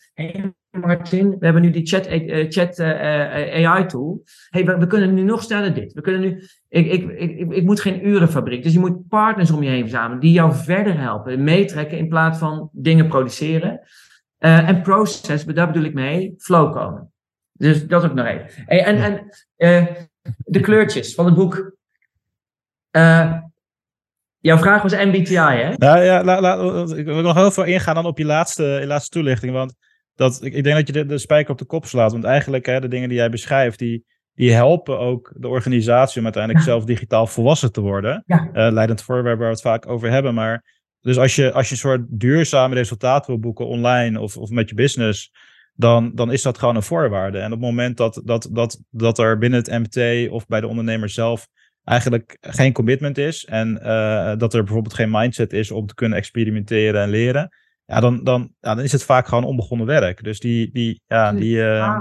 Martin, 0.82 1.30
we 1.30 1.46
hebben 1.46 1.62
nu 1.62 1.72
die 1.72 1.86
chat, 1.86 2.12
uh, 2.12 2.46
chat 2.50 2.80
uh, 2.80 3.68
AI-tool. 3.68 4.24
Hey, 4.50 4.66
we, 4.66 4.88
kunnen 4.88 5.14
nu 5.14 5.22
nog 5.22 5.44
sneller 5.44 5.74
dit. 5.74 5.94
We 5.94 6.02
kunnen 6.02 6.22
nu, 6.22 6.44
ik, 6.70 6.92
ik, 6.92 7.12
ik, 7.20 7.52
ik 7.52 7.64
moet 7.64 7.80
geen 7.80 8.08
urenfabriek. 8.08 8.64
Dus 8.64 8.74
je 8.74 8.80
moet 8.80 9.08
partners 9.08 9.52
om 9.52 9.64
je 9.64 9.70
heen 9.70 9.82
verzamelen 9.82 10.20
die 10.20 10.32
jou 10.32 10.54
verder 10.54 11.00
helpen, 11.00 11.44
meetrekken 11.44 11.98
in 11.98 12.08
plaats 12.08 12.38
van 12.38 12.70
dingen 12.72 13.08
produceren. 13.08 13.80
en 14.38 14.82
process, 14.82 15.46
daar 15.46 15.68
bedoel 15.68 15.84
ik 15.84 15.94
mee, 15.94 16.34
flow 16.38 16.74
komen. 16.74 17.12
Dus 17.54 17.88
dat 17.88 18.06
ook 18.06 18.14
nog 18.14 18.26
even. 18.26 18.48
Hey, 18.66 18.84
en 18.84 18.98
en 18.98 20.10
de 20.38 20.60
kleurtjes 20.60 21.16
van 21.16 21.26
het 21.26 21.36
boek. 21.36 21.76
Jouw 24.46 24.58
vraag 24.58 24.82
was 24.82 24.94
MBTI, 24.94 25.36
hè? 25.36 25.74
Nou 25.78 26.00
ja, 26.04 26.20
ik 26.96 27.06
wil 27.06 27.22
nog 27.22 27.36
heel 27.36 27.52
veel 27.52 27.64
ingaan 27.64 27.96
dan 27.96 28.06
op 28.06 28.18
je 28.18 28.26
laatste, 28.26 28.64
je 28.64 28.88
laatste 28.88 29.10
toelichting. 29.10 29.54
Want 29.54 29.76
dat, 30.16 30.44
ik, 30.44 30.54
ik 30.54 30.64
denk 30.64 30.76
dat 30.76 30.88
je 30.88 30.94
de, 30.94 31.06
de 31.06 31.18
spijker 31.18 31.52
op 31.52 31.58
de 31.58 31.66
kop 31.66 31.86
slaat. 31.86 32.12
Want 32.12 32.24
eigenlijk, 32.24 32.66
hè, 32.66 32.80
de 32.80 32.88
dingen 32.88 33.10
die 33.10 33.18
jij 33.18 33.30
beschrijft, 33.30 33.80
die, 33.80 34.06
die 34.34 34.52
helpen 34.52 35.00
ook 35.00 35.34
de 35.38 35.48
organisatie 35.48 36.18
om 36.18 36.24
uiteindelijk 36.24 36.66
zelf 36.66 36.86
digitaal 36.86 37.28
volwassen 37.28 37.72
te 37.72 37.82
worden. 37.82 38.24
Ja. 38.26 38.50
Uh, 38.54 38.72
leidend 38.72 39.02
voorwerp 39.02 39.38
waar 39.38 39.48
we 39.48 39.54
het 39.54 39.62
vaak 39.62 39.88
over 39.88 40.10
hebben. 40.10 40.34
Maar 40.34 40.64
dus 41.02 41.18
als 41.18 41.36
je, 41.36 41.52
als 41.52 41.68
je 41.68 41.74
een 41.74 41.80
soort 41.80 42.02
duurzame 42.08 42.76
resultaat 42.76 43.28
wil 43.28 43.40
boeken 43.40 43.68
online 43.68 44.20
of, 44.20 44.38
of 44.38 44.50
met 44.50 44.70
je 44.70 44.76
business, 44.76 45.32
dan, 45.74 46.12
dan 46.16 46.32
is 46.32 46.42
dat 46.42 46.58
gewoon 46.58 46.76
een 46.76 46.84
voorwaarde. 46.84 47.38
En 47.38 47.46
op 47.46 47.52
het 47.52 47.60
moment 47.60 47.98
dat, 47.98 48.22
dat, 48.24 48.50
dat, 48.52 48.82
dat 48.90 49.20
er 49.20 49.38
binnen 49.38 49.60
het 49.60 49.72
MT 49.72 50.30
of 50.30 50.46
bij 50.46 50.62
de 50.62 50.68
ondernemer 50.68 51.10
zelf 51.10 51.48
eigenlijk 51.84 52.38
geen 52.42 52.74
commitment 52.74 53.18
is 53.18 53.46
en 53.46 53.80
uh, 53.84 54.36
dat 54.38 54.54
er 54.54 54.64
bijvoorbeeld 54.64 54.94
geen 54.94 55.12
mindset 55.12 55.54
is 55.54 55.72
om 55.72 55.88
te 55.88 55.94
kunnen 55.94 56.18
experimenteren 56.18 57.02
en 57.02 57.10
leren, 57.10 57.50
ja, 57.86 58.00
dan, 58.00 58.24
dan, 58.24 58.54
ja, 58.60 58.76
dan 58.76 58.84
is 58.84 58.92
het 58.92 59.04
vaak 59.04 59.28
gewoon 59.28 59.44
onbegonnen 59.44 59.88
werk. 59.88 60.24
Dus 60.24 60.40
die, 60.40 60.72
die, 60.72 61.02
ja, 61.06 61.34
die, 61.34 61.58
uh, 61.58 62.00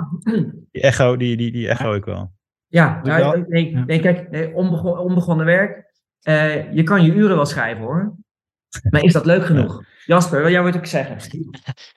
die 0.73 0.83
echo, 0.83 1.17
die, 1.17 1.37
die, 1.37 1.53
die 1.53 1.69
echo 1.69 1.95
ik 1.95 2.05
wel. 2.05 2.33
Ja, 2.67 3.01
nou, 3.03 3.45
nee, 3.49 3.77
nee, 3.77 4.01
kijk, 4.01 4.31
nee, 4.31 4.55
onbegonnen, 4.55 5.03
onbegonnen 5.03 5.47
werk. 5.47 5.93
Uh, 6.29 6.73
je 6.73 6.83
kan 6.83 7.05
je 7.05 7.15
uren 7.15 7.37
wel 7.37 7.47
schrijven 7.47 7.85
hoor. 7.85 8.17
Maar 8.91 9.03
is 9.03 9.13
dat 9.13 9.27
leuk 9.27 9.47
genoeg? 9.47 9.85
Jasper, 10.07 10.43
wil 10.43 10.51
jij 10.51 10.63
wat 10.63 10.77
ook 10.77 10.87
zeggen? 10.87 11.17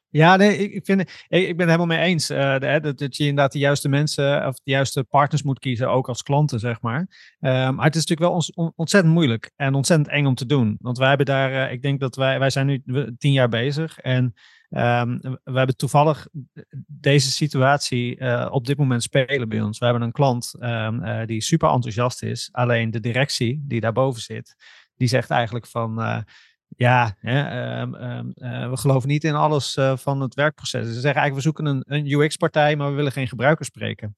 Ja, 0.10 0.36
nee, 0.36 0.58
ik, 0.58 0.86
vind, 0.86 1.02
ik, 1.02 1.10
ik 1.28 1.58
ben 1.58 1.68
het 1.68 1.76
helemaal 1.76 1.98
mee 1.98 2.08
eens. 2.08 2.32
Uh, 2.32 2.60
dat, 2.60 2.98
dat, 2.98 3.18
je 3.18 3.24
inderdaad 3.24 3.52
de 3.52 3.60
juiste 3.60 3.90
mensen 3.90 4.48
of 4.48 4.56
de 4.56 4.72
juiste 4.72 5.04
partners 5.04 5.44
moet 5.44 5.60
kiezen, 5.60 5.90
ook 5.90 6.08
als 6.08 6.24
klanten, 6.24 6.60
zeg 6.60 6.82
maar. 6.82 7.00
Um, 7.40 7.76
maar 7.76 7.86
het 7.86 7.96
is 7.96 8.06
natuurlijk 8.06 8.20
wel 8.20 8.32
ons, 8.32 8.74
ontzettend 8.76 9.14
moeilijk 9.14 9.52
en 9.56 9.74
ontzettend 9.74 10.10
eng 10.10 10.26
om 10.26 10.36
te 10.36 10.46
doen. 10.46 10.78
Want 10.82 10.98
wij 10.98 11.08
hebben 11.08 11.26
daar, 11.26 11.52
uh, 11.52 11.72
ik 11.72 11.82
denk 11.82 12.00
dat 12.00 12.16
wij, 12.16 12.40
wij 12.40 12.50
zijn 12.50 12.66
nu 12.66 12.84
tien 13.18 13.32
jaar 13.32 13.50
bezig 13.50 14.00
en 14.00 14.24
um, 14.70 15.20
we 15.44 15.58
hebben 15.58 15.76
toevallig 15.76 16.28
deze 16.88 17.32
situatie 17.32 18.20
uh, 18.20 18.48
op 18.52 18.66
dit 18.66 18.78
moment 18.78 19.04
spelen 19.04 19.50
bij 19.50 19.62
ons. 19.62 19.80
We 19.80 19.86
hebben 19.86 20.04
een 20.04 20.12
klant 20.12 20.56
um, 20.60 21.26
die 21.26 21.42
super 21.42 21.70
enthousiast 21.70 22.24
is, 22.24 22.50
alleen 22.52 22.92
de 22.92 23.00
directie 23.00 23.64
die 23.68 23.80
daarboven 23.80 24.22
zit, 24.22 24.56
die 24.96 25.08
zegt 25.08 25.30
eigenlijk 25.30 25.68
van 25.68 26.26
ja, 26.68 27.16
hè, 27.20 27.42
ehm, 27.42 27.94
ehm, 27.94 28.30
eh, 28.34 28.70
we 28.70 28.78
geloven 28.78 29.10
niet 29.10 29.24
in 29.24 29.36
alles 29.36 29.76
uh, 29.76 29.98
van 29.98 30.22
het 30.22 30.34
werkproces. 30.34 30.86
Ze 30.86 30.92
zeggen 30.92 31.22
eigenlijk, 31.22 31.36
we 31.36 31.42
zoeken 31.42 31.66
een, 31.66 31.84
een 31.88 32.12
UX-partij, 32.12 32.76
maar 32.76 32.90
we 32.90 32.96
willen 32.96 33.12
geen 33.12 33.28
gebruikers 33.28 33.68
spreken. 33.68 34.16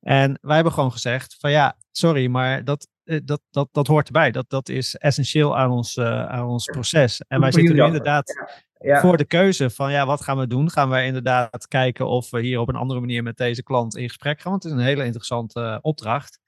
En 0.00 0.38
wij 0.40 0.54
hebben 0.54 0.72
gewoon 0.72 0.92
gezegd 0.92 1.36
van 1.40 1.50
ja, 1.50 1.76
sorry, 1.90 2.26
maar 2.26 2.64
dat, 2.64 2.88
uh, 3.04 3.20
dat, 3.24 3.40
dat, 3.50 3.68
dat 3.72 3.86
hoort 3.86 4.06
erbij. 4.06 4.30
Dat, 4.30 4.50
dat 4.50 4.68
is 4.68 4.96
essentieel 4.96 5.58
aan 5.58 5.70
ons, 5.70 5.98
aan 5.98 6.46
ons 6.46 6.64
proces. 6.64 7.20
En 7.28 7.40
wij 7.40 7.52
zitten 7.52 7.74
nu 7.74 7.84
inderdaad 7.84 8.46
ja. 8.78 9.00
voor 9.00 9.16
de 9.16 9.24
keuze 9.24 9.70
van 9.70 9.92
ja, 9.92 10.06
wat 10.06 10.22
gaan 10.22 10.38
we 10.38 10.46
doen? 10.46 10.70
Gaan 10.70 10.90
we 10.90 11.04
inderdaad 11.04 11.68
kijken 11.68 12.06
of 12.06 12.30
we 12.30 12.40
hier 12.40 12.60
op 12.60 12.68
een 12.68 12.76
andere 12.76 13.00
manier 13.00 13.22
met 13.22 13.36
deze 13.36 13.62
klant 13.62 13.96
in 13.96 14.08
gesprek 14.08 14.40
gaan? 14.40 14.50
Want 14.50 14.62
het 14.62 14.72
is 14.72 14.78
een 14.78 14.84
hele 14.84 15.04
interessante 15.04 15.78
opdracht. 15.82 16.40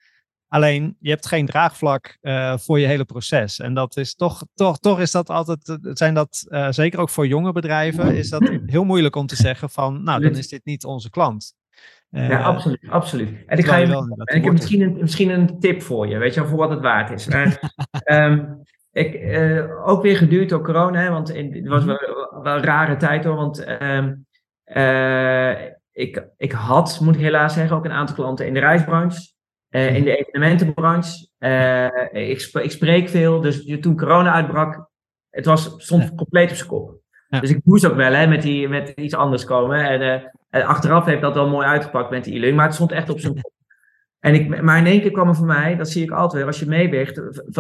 Alleen 0.48 0.96
je 1.00 1.10
hebt 1.10 1.26
geen 1.26 1.46
draagvlak 1.46 2.18
uh, 2.22 2.56
voor 2.56 2.80
je 2.80 2.86
hele 2.86 3.04
proces. 3.04 3.58
En 3.58 3.74
dat 3.74 3.96
is 3.96 4.14
toch, 4.14 4.42
toch, 4.54 4.78
toch 4.78 5.00
is 5.00 5.10
dat 5.10 5.30
altijd, 5.30 5.68
eh, 5.68 5.76
zijn 5.82 6.14
dat 6.14 6.46
uh, 6.48 6.70
zeker 6.70 6.98
ook 6.98 7.08
voor 7.08 7.26
jonge 7.26 7.52
bedrijven, 7.52 8.16
is 8.16 8.30
dat 8.30 8.50
heel 8.66 8.84
moeilijk 8.84 9.16
om 9.16 9.26
te 9.26 9.36
zeggen 9.36 9.70
van, 9.70 10.02
nou, 10.02 10.20
dan 10.22 10.36
is 10.36 10.48
dit 10.48 10.64
niet 10.64 10.84
onze 10.84 11.10
klant. 11.10 11.54
Uh, 12.10 12.28
ja, 12.28 12.42
absoluut, 12.42 12.88
absoluut. 12.88 13.44
En 13.46 13.58
ik, 13.58 13.66
ga 13.66 13.76
je, 13.76 13.86
en 14.24 14.36
ik 14.36 14.44
heb 14.44 14.52
misschien 14.52 14.80
een, 14.80 14.96
misschien 15.00 15.30
een 15.30 15.60
tip 15.60 15.82
voor 15.82 16.08
je, 16.08 16.18
weet 16.18 16.34
je, 16.34 16.46
voor 16.46 16.58
wat 16.58 16.70
het 16.70 16.80
waard 16.80 17.10
is. 17.10 17.28
um, 18.04 18.62
ik, 18.92 19.38
ook 19.84 20.02
weer 20.02 20.16
geduurd 20.16 20.48
door 20.48 20.62
corona, 20.62 21.10
want 21.10 21.30
in, 21.30 21.54
het 21.54 21.68
was 21.68 21.84
wel, 21.84 21.98
wel, 22.42 22.56
een 22.56 22.62
rare 22.62 22.96
tijd 22.96 23.24
hoor, 23.24 23.36
want 23.36 23.82
um, 23.82 24.26
ik, 25.92 26.28
ik 26.36 26.52
had, 26.52 27.00
moet 27.02 27.14
ik 27.14 27.20
helaas 27.20 27.54
zeggen, 27.54 27.76
ook 27.76 27.84
een 27.84 27.90
aantal 27.90 28.14
klanten 28.14 28.46
in 28.46 28.54
de 28.54 28.60
reisbranche. 28.60 29.36
Uh, 29.70 29.96
in 29.96 30.04
de 30.04 30.16
evenementenbranche. 30.16 31.28
Uh, 31.38 32.28
ik, 32.30 32.40
sp 32.40 32.56
ik, 32.56 32.70
spreek 32.70 33.08
veel, 33.08 33.40
dus 33.40 33.78
toen 33.80 33.96
corona 33.96 34.32
uitbrak, 34.32 34.88
het 35.30 35.46
was, 35.46 35.74
stond 35.76 36.14
compleet 36.14 36.50
op 36.50 36.56
zijn 36.56 36.68
kop. 36.68 37.00
Ja. 37.28 37.40
Dus 37.40 37.50
ik 37.50 37.60
moest 37.64 37.86
ook 37.86 37.96
wel 37.96 38.12
hè, 38.12 38.26
met, 38.26 38.42
die, 38.42 38.68
met 38.68 38.88
iets 38.88 39.14
anders 39.14 39.44
komen. 39.44 39.88
En, 39.88 40.00
uh, 40.00 40.28
en 40.50 40.62
achteraf 40.66 41.04
heeft 41.04 41.20
dat 41.20 41.34
wel 41.34 41.48
mooi 41.48 41.66
uitgepakt 41.66 42.10
met 42.10 42.24
die 42.24 42.46
e 42.46 42.52
maar 42.52 42.64
het 42.64 42.74
stond 42.74 42.92
echt 42.92 43.10
op 43.10 43.20
zijn 43.20 43.34
kop. 43.34 43.52
En 44.18 44.34
ik, 44.34 44.62
maar 44.62 44.78
in 44.78 44.86
één 44.86 45.00
keer 45.00 45.10
kwam 45.10 45.28
er 45.28 45.34
voor 45.34 45.46
mij, 45.46 45.76
dat 45.76 45.88
zie 45.88 46.02
ik 46.02 46.10
altijd 46.10 46.32
weer, 46.32 46.46
als 46.46 46.60
je 46.60 46.66
meeweegt, 46.66 47.14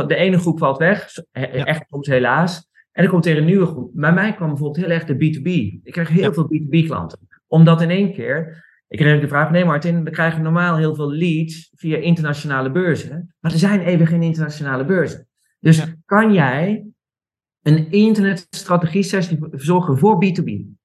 de 0.08 0.14
ene 0.14 0.38
groep 0.38 0.58
valt 0.58 0.78
weg, 0.78 1.08
echt 1.32 1.84
soms 1.88 2.06
helaas. 2.06 2.68
En 2.92 3.04
er 3.04 3.10
komt 3.10 3.24
weer 3.24 3.36
een 3.36 3.44
nieuwe 3.44 3.66
groep. 3.66 3.90
Bij 3.94 4.12
mij 4.12 4.34
kwam 4.34 4.48
bijvoorbeeld 4.48 4.86
heel 4.86 4.94
erg 4.94 5.04
de 5.04 5.14
B2B. 5.14 5.82
Ik 5.82 5.92
kreeg 5.92 6.08
heel 6.08 6.32
veel 6.32 6.50
B2B 6.54 6.86
klanten. 6.86 7.18
Omdat 7.46 7.80
in 7.80 7.90
één 7.90 8.12
keer 8.12 8.64
ik 8.88 8.98
kreeg 8.98 9.20
de 9.20 9.28
vraag, 9.28 9.50
nee 9.50 9.64
Martin, 9.64 10.04
we 10.04 10.10
krijgen 10.10 10.42
normaal 10.42 10.76
heel 10.76 10.94
veel 10.94 11.12
leads 11.12 11.70
via 11.74 11.96
internationale 11.96 12.70
beurzen, 12.70 13.34
maar 13.40 13.52
er 13.52 13.58
zijn 13.58 13.80
even 13.80 14.06
geen 14.06 14.22
internationale 14.22 14.84
beurzen. 14.84 15.28
Dus 15.60 15.84
kan 16.04 16.32
jij 16.32 16.86
een 17.62 17.90
internetstrategie 17.90 19.02
sessie 19.02 19.38
verzorgen 19.50 19.98
voor 19.98 20.24
B2B? 20.24 20.76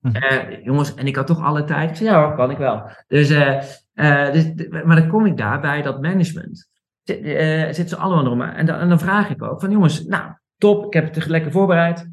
Hm. 0.00 0.16
Uh, 0.16 0.64
jongens, 0.64 0.94
en 0.94 1.06
ik 1.06 1.16
had 1.16 1.26
toch 1.26 1.42
alle 1.42 1.64
tijd. 1.64 1.90
Ik 1.90 1.96
zei, 1.96 2.08
ja 2.08 2.30
kan 2.30 2.50
ik 2.50 2.58
wel. 2.58 2.90
Dus, 3.06 3.30
uh, 3.30 3.62
uh, 3.94 4.32
dus, 4.32 4.68
maar 4.84 4.96
dan 4.96 5.08
kom 5.08 5.26
ik 5.26 5.36
daar 5.36 5.60
bij 5.60 5.82
dat 5.82 6.00
management. 6.00 6.68
zitten 7.04 7.88
ze 7.88 7.96
allemaal 7.96 8.24
nog 8.24 8.36
maar. 8.36 8.54
En 8.54 8.66
dan, 8.66 8.78
en 8.78 8.88
dan 8.88 8.98
vraag 8.98 9.30
ik 9.30 9.42
ook 9.42 9.60
van, 9.60 9.70
jongens, 9.70 10.04
nou, 10.04 10.32
top, 10.56 10.84
ik 10.84 10.92
heb 10.92 11.14
het 11.14 11.26
lekker 11.26 11.50
voorbereid. 11.50 12.10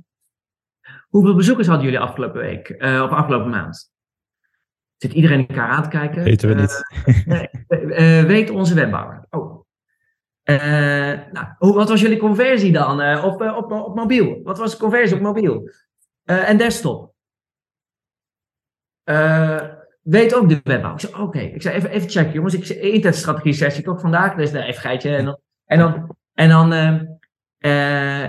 Hoeveel 1.08 1.36
bezoekers 1.36 1.68
hadden 1.68 1.86
jullie 1.86 2.00
afgelopen 2.00 2.42
week, 2.42 2.70
of 2.80 3.10
afgelopen 3.10 3.50
maand? 3.50 3.94
Zit 4.98 5.14
iedereen 5.14 5.48
elkaar 5.48 5.70
aan 5.70 5.84
te 5.84 5.90
kijken? 5.90 6.24
Weten 6.24 6.50
we 6.50 6.56
niet. 6.56 6.84
Uh, 7.06 7.26
nee, 7.26 7.50
uh, 7.82 8.24
weet 8.24 8.50
onze 8.50 8.74
webbouwer. 8.74 9.26
Oh. 9.30 9.64
Nou, 11.32 11.48
wat 11.58 11.90
was 11.90 12.02
jullie 12.02 12.18
conversie 12.18 12.72
dan 12.72 13.24
op, 13.24 13.42
op, 13.42 13.72
op 13.72 13.96
mobiel? 13.96 14.40
Wat 14.44 14.58
was 14.58 14.72
de 14.72 14.78
conversie 14.78 15.16
op 15.16 15.22
mobiel? 15.22 15.70
en 16.24 16.58
desktop? 16.58 17.14
weet 20.02 20.36
ook 20.36 20.50
de 20.50 20.60
webbouw. 20.64 20.94
Ik 20.94 21.00
zei, 21.00 21.14
oké. 21.14 21.40
Ik 21.40 21.62
zei, 21.62 21.76
even, 21.76 21.90
even 21.90 22.10
checken 22.10 22.34
jongens. 22.34 22.54
Ik 22.54 22.66
zei, 22.66 22.80
internetstrategie 22.80 23.54
sessie 23.54 23.84
toch 23.84 24.00
vandaag. 24.00 24.36
Dus 24.36 24.52
even 24.52 24.82
geitje. 24.82 25.16
En 25.16 25.26
dan, 25.26 25.40
en 25.66 25.80
dan, 25.80 26.16
en 26.34 26.50
dan 26.50 26.74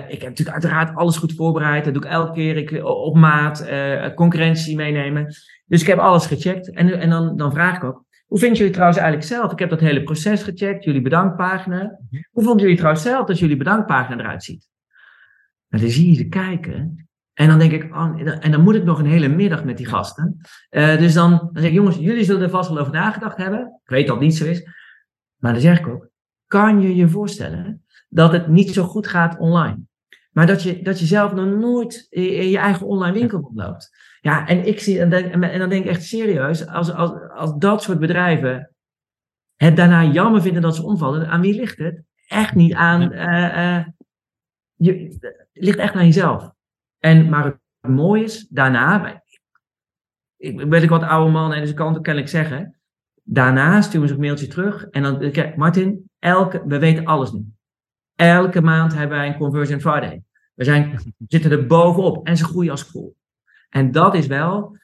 ik 0.09 0.21
heb 0.21 0.29
natuurlijk 0.29 0.51
uiteraard 0.63 0.97
alles 0.97 1.17
goed 1.17 1.35
voorbereid. 1.35 1.85
Dat 1.85 1.95
doe 1.95 2.05
ik 2.05 2.11
elke 2.11 2.33
keer. 2.33 2.57
Ik, 2.57 2.85
op 2.85 3.17
maat, 3.17 3.69
concurrentie 4.15 4.77
meenemen. 4.77 5.35
Dus 5.67 5.81
ik 5.81 5.87
heb 5.87 5.99
alles 5.99 6.27
gecheckt. 6.27 6.71
En, 6.71 7.01
en 7.01 7.11
dan, 7.11 7.37
dan 7.37 7.53
vraag 7.53 7.77
ik 7.77 7.85
ook, 7.85 8.05
hoe 8.27 8.39
vinden 8.39 8.59
jullie 8.59 8.73
trouwens 8.73 8.99
eigenlijk 8.99 9.29
zelf? 9.29 9.53
Ik 9.53 9.59
heb 9.59 9.71
dat 9.71 9.81
hele 9.81 10.03
proces 10.03 10.43
gecheckt, 10.43 10.85
jullie 10.85 11.03
bedankpagina. 11.03 11.99
Mhm. 12.11 12.23
Hoe 12.31 12.43
vonden 12.43 12.63
jullie 12.63 12.77
trouwens 12.77 13.05
zelf 13.05 13.27
dat 13.27 13.39
jullie 13.39 13.57
bedankpagina 13.57 14.23
eruit 14.23 14.45
ziet? 14.45 14.69
En 15.69 15.81
dan 15.81 15.89
zie 15.89 16.11
je 16.11 16.15
ze 16.15 16.29
kijken. 16.29 17.09
En 17.33 17.49
dan 17.49 17.59
denk 17.59 17.73
ik, 17.73 17.95
oh, 17.95 18.21
en 18.41 18.51
dan 18.51 18.63
moet 18.63 18.75
ik 18.75 18.85
nog 18.85 18.99
een 18.99 19.07
hele 19.07 19.29
middag 19.29 19.65
met 19.65 19.77
die 19.77 19.87
gasten. 19.87 20.37
Uh, 20.71 20.99
dus 20.99 21.15
dan, 21.15 21.31
dan 21.31 21.51
zeg 21.53 21.65
ik, 21.65 21.73
jongens, 21.73 21.97
jullie 21.97 22.25
zullen 22.25 22.43
er 22.43 22.51
vast 22.51 22.69
wel 22.69 22.79
over 22.79 22.93
nagedacht 22.93 23.37
hebben. 23.37 23.61
Ik 23.61 23.91
weet 23.91 24.07
dat 24.07 24.17
het 24.17 24.25
niet 24.25 24.37
zo 24.37 24.45
is. 24.45 24.69
Maar 25.37 25.53
dan 25.53 25.61
zeg 25.61 25.79
ik 25.79 25.87
ook, 25.87 26.09
kan 26.47 26.81
je 26.81 26.95
je 26.95 27.09
voorstellen 27.09 27.85
dat 28.09 28.33
het 28.33 28.49
niet 28.49 28.71
zo 28.71 28.85
goed 28.85 29.07
gaat 29.07 29.39
online? 29.39 29.86
Maar 30.37 30.47
dat 30.47 30.63
je, 30.63 30.83
dat 30.83 30.99
je 30.99 31.07
zelf 31.07 31.33
nog 31.33 31.47
nooit 31.47 32.07
in 32.09 32.49
je 32.49 32.59
eigen 32.59 32.87
online 32.87 33.19
winkel 33.19 33.51
loopt. 33.55 33.91
Ja, 34.21 34.47
en 34.47 34.67
ik 34.67 34.81
zie, 34.81 35.01
en, 35.01 35.43
en 35.43 35.59
dan 35.59 35.69
denk 35.69 35.85
ik 35.85 35.91
echt 35.91 36.05
serieus, 36.05 36.67
als, 36.67 36.93
als, 36.93 37.11
als 37.35 37.55
dat 37.59 37.83
soort 37.83 37.99
bedrijven 37.99 38.75
het 39.55 39.77
daarna 39.77 40.05
jammer 40.05 40.43
vinden 40.43 40.63
dat 40.63 40.77
ze 40.77 40.85
omvallen, 40.85 41.29
aan 41.29 41.41
wie 41.41 41.55
ligt 41.55 41.79
het? 41.79 42.03
Echt 42.27 42.55
niet 42.55 42.75
aan, 42.75 43.13
uh, 43.13 43.57
uh, 43.57 43.87
je, 44.75 45.19
het 45.21 45.49
ligt 45.53 45.79
echt 45.79 45.95
aan 45.95 46.05
jezelf. 46.05 46.53
En, 46.99 47.29
maar 47.29 47.45
het 47.45 47.91
mooie 47.91 48.25
is, 48.25 48.47
daarna, 48.49 49.23
ik 50.37 50.69
ben 50.69 50.83
ik 50.83 50.89
wat 50.89 51.03
oude 51.03 51.33
man 51.33 51.53
en 51.53 51.61
dus 51.61 51.71
ik 51.71 51.77
kan 51.77 51.89
het 51.89 51.97
ook 51.97 52.05
kennelijk 52.05 52.33
zeggen, 52.33 52.81
daarna 53.23 53.81
sturen 53.81 54.09
ze 54.09 54.15
een 54.15 54.21
mailtje 54.21 54.47
terug 54.47 54.85
en 54.85 55.03
dan, 55.03 55.31
kijk, 55.31 55.57
Martin, 55.57 56.11
elke, 56.19 56.63
we 56.67 56.79
weten 56.79 57.05
alles 57.05 57.33
nu. 57.33 57.45
Elke 58.15 58.61
maand 58.61 58.95
hebben 58.95 59.17
wij 59.17 59.27
een 59.27 59.39
Conversion 59.39 59.81
Friday. 59.81 60.26
We 60.57 60.65
zijn, 60.65 60.99
zitten 61.29 61.51
er 61.51 61.67
bovenop 61.67 62.27
en 62.27 62.37
ze 62.37 62.45
groeien 62.45 62.71
als 62.71 62.81
school. 62.81 63.15
En 63.69 63.91
dat 63.91 64.15
is 64.15 64.27
wel, 64.27 64.77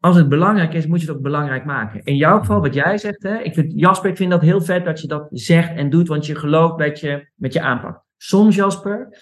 als 0.00 0.16
het 0.16 0.28
belangrijk 0.28 0.74
is, 0.74 0.86
moet 0.86 1.00
je 1.00 1.06
het 1.06 1.16
ook 1.16 1.22
belangrijk 1.22 1.64
maken. 1.64 2.04
In 2.04 2.16
jouw 2.16 2.38
geval, 2.38 2.60
wat 2.60 2.74
jij 2.74 2.98
zegt, 2.98 3.22
hè, 3.22 3.38
ik 3.38 3.54
vind, 3.54 3.72
Jasper, 3.76 4.10
ik 4.10 4.16
vind 4.16 4.30
dat 4.30 4.40
heel 4.40 4.60
vet 4.60 4.84
dat 4.84 5.00
je 5.00 5.06
dat 5.06 5.26
zegt 5.30 5.76
en 5.76 5.90
doet, 5.90 6.08
want 6.08 6.26
je 6.26 6.34
gelooft 6.34 6.76
met 6.76 7.00
je, 7.00 7.28
met 7.34 7.52
je 7.52 7.60
aanpak. 7.60 8.02
Soms, 8.16 8.54
Jasper, 8.54 9.18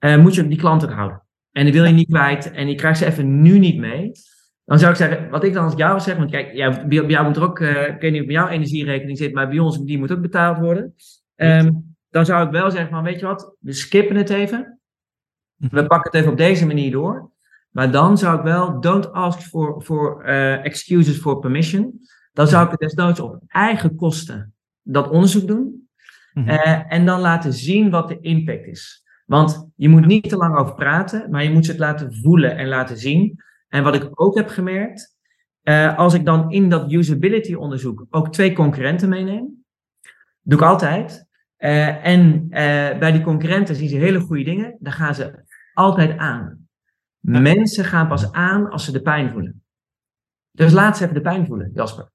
uh, 0.00 0.16
moet 0.16 0.34
je 0.34 0.48
die 0.48 0.58
klant 0.58 0.84
ook 0.84 0.92
houden. 0.92 1.22
En 1.52 1.64
die 1.64 1.72
wil 1.72 1.84
je 1.84 1.92
niet 1.92 2.08
kwijt 2.08 2.50
en 2.50 2.68
je 2.68 2.74
krijgt 2.74 2.98
ze 2.98 3.06
even 3.06 3.42
nu 3.42 3.58
niet 3.58 3.78
mee. 3.78 4.12
Dan 4.64 4.78
zou 4.78 4.90
ik 4.90 4.96
zeggen, 4.96 5.30
wat 5.30 5.44
ik 5.44 5.52
dan 5.52 5.64
als 5.64 5.74
jou 5.76 6.00
zeg, 6.00 6.16
want 6.16 6.30
kijk, 6.30 6.52
ja, 6.52 6.86
bij 6.86 7.06
jou 7.06 7.26
moet 7.26 7.36
er 7.36 7.42
ook, 7.42 7.58
uh, 7.58 7.88
ik 7.88 8.00
weet 8.00 8.12
niet 8.12 8.20
of 8.20 8.26
bij 8.26 8.36
jouw 8.36 8.48
energierekening 8.48 9.18
zit, 9.18 9.34
maar 9.34 9.48
bij 9.48 9.58
ons, 9.58 9.84
die 9.84 9.98
moet 9.98 10.12
ook 10.12 10.20
betaald 10.20 10.58
worden. 10.58 10.94
Um, 11.36 11.96
dan 12.10 12.26
zou 12.26 12.46
ik 12.46 12.52
wel 12.52 12.70
zeggen 12.70 12.90
van, 12.90 13.02
weet 13.02 13.20
je 13.20 13.26
wat, 13.26 13.56
we 13.60 13.72
skippen 13.72 14.16
het 14.16 14.30
even. 14.30 14.80
We 15.56 15.68
mhm. 15.70 15.86
pakken 15.86 16.10
het 16.10 16.14
even 16.14 16.30
op 16.30 16.38
deze 16.38 16.66
manier 16.66 16.90
door. 16.90 17.30
Maar 17.70 17.90
dan 17.90 18.18
zou 18.18 18.38
ik 18.38 18.44
wel, 18.44 18.80
don't 18.80 19.12
ask 19.12 19.40
for, 19.40 19.82
for 19.82 20.22
uh, 20.28 20.64
excuses 20.64 21.18
for 21.18 21.38
permission. 21.38 22.00
Dan 22.32 22.46
zou 22.46 22.64
ik 22.64 22.70
het 22.70 22.80
desnoods 22.80 23.20
op 23.20 23.40
eigen 23.46 23.96
kosten 23.96 24.54
dat 24.82 25.10
onderzoek 25.10 25.46
doen. 25.46 25.88
Mm 26.32 26.48
en 26.88 27.06
dan 27.06 27.20
laten 27.20 27.52
zien 27.52 27.90
wat 27.90 28.08
de 28.08 28.20
impact 28.20 28.66
is. 28.66 29.04
Want 29.26 29.68
je 29.76 29.88
moet 29.88 30.06
niet 30.06 30.28
te 30.28 30.36
lang 30.36 30.56
over 30.56 30.74
praten, 30.74 31.30
maar 31.30 31.42
je 31.42 31.50
moet 31.50 31.66
het 31.66 31.78
laten 31.78 32.14
voelen 32.14 32.56
en 32.56 32.68
laten 32.68 32.96
zien. 32.96 33.40
En 33.68 33.82
wat 33.82 33.94
ik 33.94 34.20
ook 34.20 34.36
heb 34.36 34.48
gemerkt, 34.48 35.16
uh, 35.62 35.98
als 35.98 36.14
ik 36.14 36.24
dan 36.24 36.50
in 36.50 36.68
dat 36.68 36.92
usability 36.92 37.54
onderzoek 37.54 38.06
ook 38.10 38.32
twee 38.32 38.52
concurrenten 38.52 39.08
meeneem, 39.08 39.64
doe 40.42 40.58
ik 40.58 40.64
altijd. 40.64 41.25
Uh, 41.66 42.06
en 42.06 42.48
bij 42.98 43.12
die 43.12 43.22
concurrenten 43.22 43.76
zien 43.76 43.88
ze 43.88 43.96
hele 43.96 44.20
goede 44.20 44.44
dingen, 44.44 44.76
dan 44.80 44.92
gaan 44.92 45.14
ze 45.14 45.44
altijd 45.72 46.18
aan. 46.18 46.68
Mensen 47.20 47.84
gaan 47.84 48.08
pas 48.08 48.32
aan 48.32 48.70
als 48.70 48.84
ze 48.84 48.92
de 48.92 49.02
pijn 49.02 49.30
voelen. 49.30 49.64
Dus 50.50 50.72
laat 50.72 50.96
ze 50.96 51.02
even 51.02 51.14
de 51.14 51.20
pijn 51.20 51.46
voelen, 51.46 51.70
Jasper. 51.74 52.10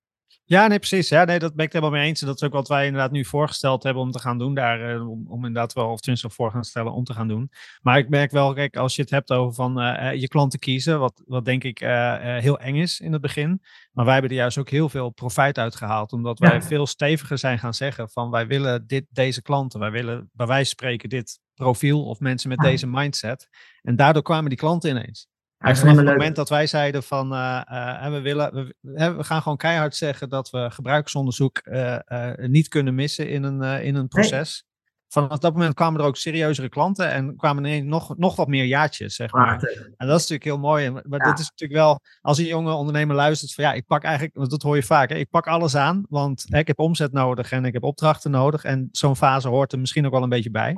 Ja, 0.52 0.68
nee, 0.68 0.80
precies. 0.80 1.10
Ja, 1.10 1.24
nee, 1.24 1.40
dat 1.40 1.56
ben 1.56 1.66
ik 1.66 1.74
helemaal 1.74 1.94
mee 1.94 2.08
eens. 2.08 2.22
En 2.22 2.28
dat 2.28 2.36
is 2.36 2.44
ook 2.44 2.54
wat 2.54 2.68
wij 2.68 2.86
inderdaad 2.86 3.12
nu 3.12 3.26
voorgesteld 3.26 3.84
hebben 3.84 4.04
om 4.04 4.12
te 4.12 4.20
gaan 4.20 4.38
doen 4.38 4.54
daar. 4.54 4.96
Uh, 4.96 5.10
om, 5.10 5.26
om, 5.28 5.46
inderdaad 5.46 5.74
wel, 5.74 5.92
of 5.92 6.00
tenminste 6.00 6.30
voor 6.30 6.52
gaan 6.52 6.64
stellen 6.64 6.94
om 6.94 7.04
te 7.04 7.14
gaan 7.14 7.28
doen. 7.28 7.52
Maar 7.82 7.98
ik 7.98 8.10
merk 8.10 8.32
wel, 8.32 8.54
kijk, 8.54 8.78
als 8.78 8.96
je 8.96 9.02
het 9.02 9.12
hebt 9.12 9.32
over 9.32 9.54
van 9.54 9.82
uh, 9.82 10.14
je 10.14 10.28
klanten 10.28 10.60
kiezen, 10.60 11.00
wat, 11.00 11.24
wat 11.26 11.46
denk 11.46 11.64
ik 11.64 11.82
uh, 11.82 12.18
heel 12.38 12.60
eng 12.60 12.76
is 12.76 13.00
in 13.00 13.12
het 13.12 13.22
begin. 13.22 13.62
Maar 13.92 14.06
wij 14.06 14.14
hebben 14.14 14.32
er 14.32 14.38
juist 14.38 14.58
ook 14.58 14.70
heel 14.70 14.90
veel 14.90 15.10
profijt 15.10 15.58
uit 15.58 15.76
gehaald. 15.76 16.14
Omdat 16.14 16.40
wij 16.40 16.54
ja. 16.54 16.62
veel 16.62 16.88
steviger 16.88 17.38
zijn 17.38 17.60
gaan 17.60 17.74
zeggen 17.74 18.10
van 18.10 18.30
wij 18.30 18.48
willen 18.48 18.88
dit, 18.88 19.06
deze 19.10 19.42
klanten. 19.42 19.80
Wij 19.80 19.92
willen 19.92 20.30
bij 20.34 20.48
wijze 20.48 20.76
van 20.76 20.80
spreken 20.80 21.10
dit 21.10 21.40
profiel 21.54 22.06
of 22.06 22.20
mensen 22.20 22.50
met 22.50 22.60
deze 22.60 22.88
mindset. 22.88 23.48
En 23.82 23.96
daardoor 23.96 24.24
kwamen 24.24 24.50
die 24.50 24.58
klanten 24.58 24.90
ineens. 24.90 25.30
En 25.62 25.78
vanaf 25.78 25.96
het 25.96 26.06
moment 26.06 26.36
dat 26.36 26.50
wij 26.50 26.68
zeiden 26.68 27.04
van 27.04 27.34
uh, 27.34 27.62
uh, 27.72 28.10
we, 28.10 28.22
willen, 28.22 28.54
we, 28.54 28.76
we, 29.16 29.24
gaan 29.24 29.42
gewoon 29.42 29.58
keihard 29.58 29.96
zeggen 29.96 30.30
dat 30.30 30.50
we 30.50 30.70
gebruiksonderzoek 30.72 31.62
uh, 31.64 31.98
niet 32.36 32.68
kunnen 32.68 32.96
missen 32.96 33.30
in 33.30 33.44
een, 33.44 33.84
in 33.84 33.96
een 33.96 34.08
proces 34.08 34.66
vanaf 35.12 35.38
dat 35.38 35.54
moment 35.54 35.74
kwamen 35.74 36.00
er 36.00 36.06
ook 36.06 36.18
serieuzere 36.18 36.70
klanten 36.70 37.12
en 37.12 37.36
kwamen 37.36 37.66
er 37.66 37.84
nog, 37.84 38.18
nog 38.18 38.36
wat 38.36 38.48
meer 38.48 38.66
jaartjes, 38.66 39.16
zeg 39.16 39.32
maar. 39.32 39.64
En 39.98 40.08
dat 40.08 40.20
is 40.20 40.30
natuurlijk 40.30 40.44
heel 40.44 40.58
mooi. 40.58 40.90
Maar 40.90 41.20
ja. 41.20 41.26
dat 41.26 41.40
is 41.40 41.50
natuurlijk 41.50 41.80
wel, 41.80 42.00
als 42.22 42.38
een 42.38 42.46
jonge 42.46 42.74
ondernemer 42.74 43.16
luistert 43.16 43.54
van 43.54 43.64
ja, 43.64 43.74
ik 43.74 43.86
pak 43.86 44.04
eigenlijk, 44.04 44.36
want 44.36 44.50
dat 44.50 44.62
hoor 44.62 44.76
je 44.76 44.84
vaak, 44.84 45.10
hè, 45.10 45.16
ik 45.16 45.30
pak 45.30 45.48
alles 45.48 45.76
aan, 45.76 46.06
want 46.10 46.46
hè, 46.50 46.60
ik 46.60 46.68
heb 46.68 46.80
omzet 46.80 47.12
nodig 47.12 47.52
en 47.52 47.66
ik 47.66 47.74
heb 47.74 47.84
opdrachten 47.84 48.32
nodig 48.32 48.64
en 48.64 48.90
zo'n 48.92 49.16
fase 49.16 49.48
hoort 49.48 49.72
er 49.72 49.80
misschien 49.80 50.06
ook 50.06 50.12
wel 50.12 50.24
een 50.24 50.30
beetje 50.30 50.52
bij. 50.52 50.74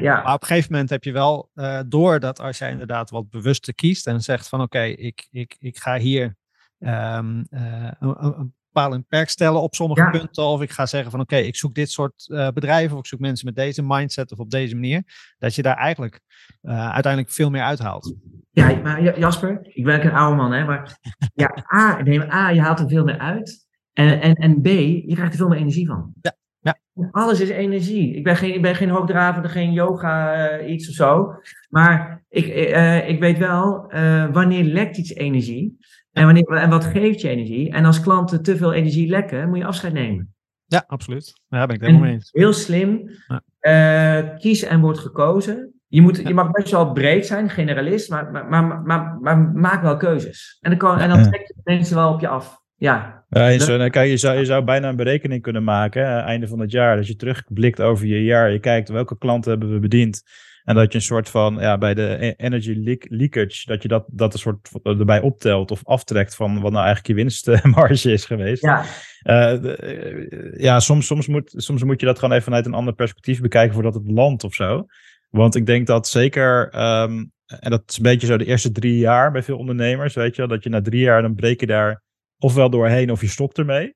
ja. 0.00 0.22
Maar 0.22 0.34
op 0.34 0.40
een 0.40 0.46
gegeven 0.46 0.72
moment 0.72 0.90
heb 0.90 1.04
je 1.04 1.12
wel 1.12 1.50
uh, 1.54 1.80
door 1.86 2.20
dat 2.20 2.40
als 2.40 2.58
jij 2.58 2.70
inderdaad 2.70 3.10
wat 3.10 3.30
bewuster 3.30 3.74
kiest 3.74 4.06
en 4.06 4.20
zegt 4.20 4.48
van 4.48 4.60
oké, 4.60 4.76
okay, 4.76 4.90
ik, 4.90 5.28
ik, 5.30 5.56
ik 5.58 5.78
ga 5.78 5.98
hier 5.98 6.36
um, 6.78 7.46
uh, 7.50 7.90
een, 7.98 8.24
een, 8.24 8.54
een 8.84 9.06
perk 9.06 9.28
stellen 9.28 9.60
op 9.60 9.74
sommige 9.74 10.00
ja. 10.00 10.10
punten. 10.10 10.44
Of 10.44 10.62
ik 10.62 10.70
ga 10.70 10.86
zeggen 10.86 11.10
van 11.10 11.20
oké, 11.20 11.34
okay, 11.34 11.46
ik 11.46 11.56
zoek 11.56 11.74
dit 11.74 11.90
soort 11.90 12.26
uh, 12.28 12.48
bedrijven 12.48 12.92
of 12.92 12.98
ik 12.98 13.06
zoek 13.06 13.20
mensen 13.20 13.46
met 13.46 13.56
deze 13.56 13.82
mindset 13.82 14.32
of 14.32 14.38
op 14.38 14.50
deze 14.50 14.74
manier. 14.74 15.02
Dat 15.38 15.54
je 15.54 15.62
daar 15.62 15.76
eigenlijk 15.76 16.20
uh, 16.62 16.92
uiteindelijk 16.92 17.32
veel 17.32 17.50
meer 17.50 17.62
uithaalt. 17.62 18.14
Ja, 18.50 18.80
maar 18.82 19.18
Jasper, 19.18 19.60
ik 19.62 19.84
ben 19.84 20.06
een 20.06 20.12
oude 20.12 20.36
man, 20.36 20.52
hè, 20.52 20.64
maar 20.64 20.98
ja, 21.34 21.64
A, 21.74 22.02
nee, 22.02 22.32
A, 22.32 22.50
je 22.50 22.60
haalt 22.60 22.80
er 22.80 22.88
veel 22.88 23.04
meer 23.04 23.18
uit. 23.18 23.66
En, 23.92 24.20
en, 24.20 24.34
en 24.34 24.60
B, 24.60 24.66
je 24.66 25.14
krijgt 25.14 25.32
er 25.32 25.38
veel 25.38 25.48
meer 25.48 25.58
energie 25.58 25.86
van. 25.86 26.12
Ja. 26.20 26.36
Ja. 26.66 27.08
Alles 27.10 27.40
is 27.40 27.48
energie. 27.48 28.14
Ik 28.14 28.24
ben 28.24 28.36
geen, 28.36 28.54
ik 28.54 28.62
ben 28.62 28.74
geen 28.74 28.88
hoogdravende, 28.88 29.48
geen 29.48 29.72
yoga 29.72 30.58
uh, 30.60 30.70
iets 30.70 30.88
of 30.88 30.94
zo. 30.94 31.32
Maar 31.68 32.24
ik, 32.28 32.46
uh, 32.46 33.08
ik 33.08 33.20
weet 33.20 33.38
wel, 33.38 33.94
uh, 33.94 34.32
wanneer 34.32 34.64
lekt 34.64 34.96
iets 34.96 35.14
energie? 35.14 35.78
En, 36.16 36.24
wanneer, 36.24 36.48
en 36.48 36.70
wat 36.70 36.84
geeft 36.84 37.20
je 37.20 37.28
energie? 37.28 37.72
En 37.72 37.84
als 37.84 38.00
klanten 38.00 38.42
te 38.42 38.56
veel 38.56 38.72
energie 38.72 39.08
lekken, 39.08 39.48
moet 39.48 39.58
je 39.58 39.64
afscheid 39.64 39.92
nemen. 39.92 40.34
Ja, 40.66 40.84
absoluut. 40.86 41.40
Daar 41.48 41.66
ben 41.66 41.76
ik 41.76 41.80
het 41.80 41.90
helemaal 41.90 42.08
mee 42.08 42.16
eens. 42.16 42.28
Heel 42.32 42.52
slim. 42.52 43.10
Ja. 43.28 44.22
Uh, 44.22 44.38
kies 44.38 44.62
en 44.62 44.80
word 44.80 44.98
gekozen. 44.98 45.74
Je, 45.86 46.00
moet, 46.00 46.16
je 46.16 46.34
mag 46.34 46.50
best 46.50 46.70
wel 46.70 46.92
breed 46.92 47.26
zijn, 47.26 47.50
generalist, 47.50 48.10
maar, 48.10 48.30
maar, 48.30 48.46
maar, 48.48 48.82
maar, 48.82 49.18
maar 49.20 49.38
maak 49.38 49.82
wel 49.82 49.96
keuzes. 49.96 50.58
En 50.60 50.70
dan, 50.70 50.78
kan, 50.78 50.98
en 50.98 51.08
dan 51.08 51.22
trek 51.22 51.46
je 51.46 51.54
mensen 51.64 51.96
wel 51.96 52.12
op 52.12 52.20
je 52.20 52.28
af. 52.28 52.60
Ja. 52.74 53.24
Ja, 53.28 53.58
zo, 53.58 53.76
nou, 53.76 53.90
kijk, 53.90 54.10
je, 54.10 54.16
zou, 54.16 54.38
je 54.38 54.44
zou 54.44 54.64
bijna 54.64 54.88
een 54.88 54.96
berekening 54.96 55.42
kunnen 55.42 55.64
maken, 55.64 56.06
hè, 56.06 56.18
einde 56.18 56.48
van 56.48 56.60
het 56.60 56.70
jaar. 56.70 56.96
Dat 56.96 57.06
je 57.06 57.16
terugblikt 57.16 57.80
over 57.80 58.06
je 58.06 58.24
jaar. 58.24 58.52
Je 58.52 58.58
kijkt 58.58 58.88
welke 58.88 59.18
klanten 59.18 59.50
hebben 59.50 59.72
we 59.72 59.78
bediend. 59.78 60.22
En 60.66 60.74
dat 60.74 60.92
je 60.92 60.98
een 60.98 61.04
soort 61.04 61.28
van, 61.28 61.56
ja, 61.60 61.78
bij 61.78 61.94
de 61.94 62.16
e-, 62.20 62.34
energy 62.36 62.98
leakage, 63.08 63.66
dat 63.66 63.82
je 63.82 63.88
dat, 63.88 64.04
dat 64.10 64.32
een 64.32 64.38
soort 64.38 64.70
erbij 64.82 65.20
optelt 65.20 65.70
of 65.70 65.84
aftrekt 65.84 66.34
van 66.34 66.60
wat 66.60 66.72
nou 66.72 66.84
eigenlijk 66.84 67.06
je 67.06 67.14
winstmarge 67.14 68.12
is 68.12 68.24
geweest. 68.24 68.62
Ja, 68.62 68.84
uh, 69.24 69.62
de, 69.62 70.54
ja 70.56 70.80
soms, 70.80 71.06
soms, 71.06 71.26
moet, 71.26 71.52
soms 71.56 71.82
moet 71.82 72.00
je 72.00 72.06
dat 72.06 72.18
gewoon 72.18 72.32
even 72.32 72.44
vanuit 72.44 72.66
een 72.66 72.74
ander 72.74 72.94
perspectief 72.94 73.40
bekijken 73.40 73.74
voordat 73.74 73.94
het 73.94 74.10
landt 74.10 74.44
of 74.44 74.54
zo. 74.54 74.86
Want 75.30 75.54
ik 75.54 75.66
denk 75.66 75.86
dat 75.86 76.08
zeker, 76.08 76.64
um, 77.02 77.32
en 77.46 77.70
dat 77.70 77.82
is 77.86 77.96
een 77.96 78.02
beetje 78.02 78.26
zo 78.26 78.36
de 78.36 78.44
eerste 78.44 78.72
drie 78.72 78.98
jaar 78.98 79.32
bij 79.32 79.42
veel 79.42 79.58
ondernemers, 79.58 80.14
weet 80.14 80.36
je, 80.36 80.46
dat 80.46 80.62
je 80.62 80.70
na 80.70 80.80
drie 80.80 81.00
jaar 81.00 81.22
dan 81.22 81.34
breek 81.34 81.60
je 81.60 81.66
daar 81.66 82.02
ofwel 82.38 82.70
doorheen 82.70 83.10
of 83.10 83.20
je 83.20 83.28
stopt 83.28 83.58
ermee. 83.58 83.94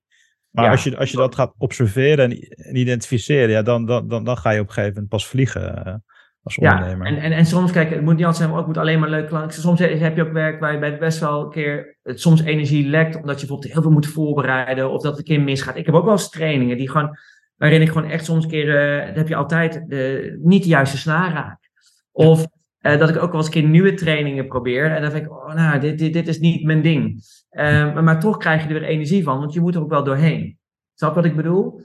Maar 0.51 0.64
ja. 0.64 0.71
als, 0.71 0.85
je, 0.85 0.97
als 0.97 1.11
je 1.11 1.16
dat 1.16 1.35
gaat 1.35 1.55
observeren 1.59 2.31
en, 2.31 2.39
en 2.41 2.77
identificeren, 2.77 3.51
ja, 3.51 3.62
dan, 3.62 3.87
dan, 3.87 4.09
dan, 4.09 4.25
dan 4.25 4.37
ga 4.37 4.51
je 4.51 4.61
op 4.61 4.66
een 4.66 4.73
gegeven 4.73 4.95
moment 4.95 5.11
pas 5.11 5.27
vliegen 5.27 6.05
als 6.43 6.59
ondernemer. 6.59 7.07
Ja, 7.07 7.16
en, 7.16 7.22
en, 7.22 7.32
en 7.32 7.47
soms, 7.47 7.72
kijk, 7.72 7.91
het 7.91 8.03
moet 8.03 8.16
niet 8.16 8.24
altijd 8.24 8.45
zijn, 8.45 8.59
ook 8.59 8.66
moet 8.66 8.76
alleen 8.76 9.01
maar 9.01 9.09
leuk 9.09 9.28
klanken. 9.28 9.61
Soms 9.61 9.78
heb 9.78 10.16
je 10.16 10.22
ook 10.22 10.32
werk 10.32 10.61
waar 10.61 10.72
je 10.72 10.78
bij 10.78 10.99
best 10.99 11.18
wel 11.18 11.45
een 11.45 11.51
keer 11.51 11.99
het 12.03 12.20
soms 12.20 12.43
energie 12.43 12.88
lekt, 12.88 13.16
omdat 13.16 13.41
je 13.41 13.47
bijvoorbeeld 13.47 13.72
heel 13.72 13.82
veel 13.82 13.91
moet 13.91 14.07
voorbereiden 14.07 14.91
of 14.91 15.03
dat 15.03 15.11
het 15.11 15.18
een 15.18 15.34
keer 15.34 15.45
misgaat. 15.45 15.76
Ik 15.76 15.86
heb 15.86 15.95
ook 15.95 16.05
wel 16.05 16.12
eens 16.12 16.30
trainingen 16.30 16.76
die 16.76 16.91
gewoon 16.91 17.16
waarin 17.61 17.82
ik 17.82 17.88
gewoon 17.88 18.11
echt 18.11 18.24
soms 18.24 18.45
een 18.45 18.51
keer, 18.51 18.99
eh, 18.99 19.07
dan 19.07 19.16
heb 19.16 19.28
je 19.28 19.36
altijd 19.36 19.84
de, 19.86 20.38
niet 20.43 20.62
de 20.62 20.68
juiste 20.68 20.99
snaar 20.99 21.32
raak. 21.32 21.70
Of 22.12 22.47
eh, 22.78 22.99
dat 22.99 23.09
ik 23.09 23.16
ook 23.16 23.30
wel 23.30 23.36
eens 23.36 23.47
een 23.47 23.53
keer 23.53 23.70
nieuwe 23.70 23.95
trainingen 23.95 24.47
probeer. 24.47 24.95
En 24.95 25.03
dan 25.03 25.11
denk 25.11 25.24
ik, 25.24 25.30
oh, 25.30 25.55
nou, 25.55 25.80
dit, 25.80 25.99
dit, 25.99 26.12
dit 26.12 26.28
is 26.28 26.38
niet 26.38 26.64
mijn 26.64 26.82
ding. 26.82 27.22
Eh, 27.49 27.95
maar, 27.95 28.05
maar 28.05 28.20
toch 28.20 28.36
krijg 28.36 28.62
je 28.62 28.68
er 28.68 28.80
weer 28.80 28.88
energie 28.88 29.22
van, 29.22 29.38
want 29.38 29.53
je 29.53 29.61
moet 29.61 29.74
er 29.74 29.80
ook 29.80 29.91
wel 29.91 30.05
doorheen. 30.05 30.59
Snap 30.95 31.14
wat 31.14 31.24
ik 31.24 31.36
bedoel? 31.36 31.80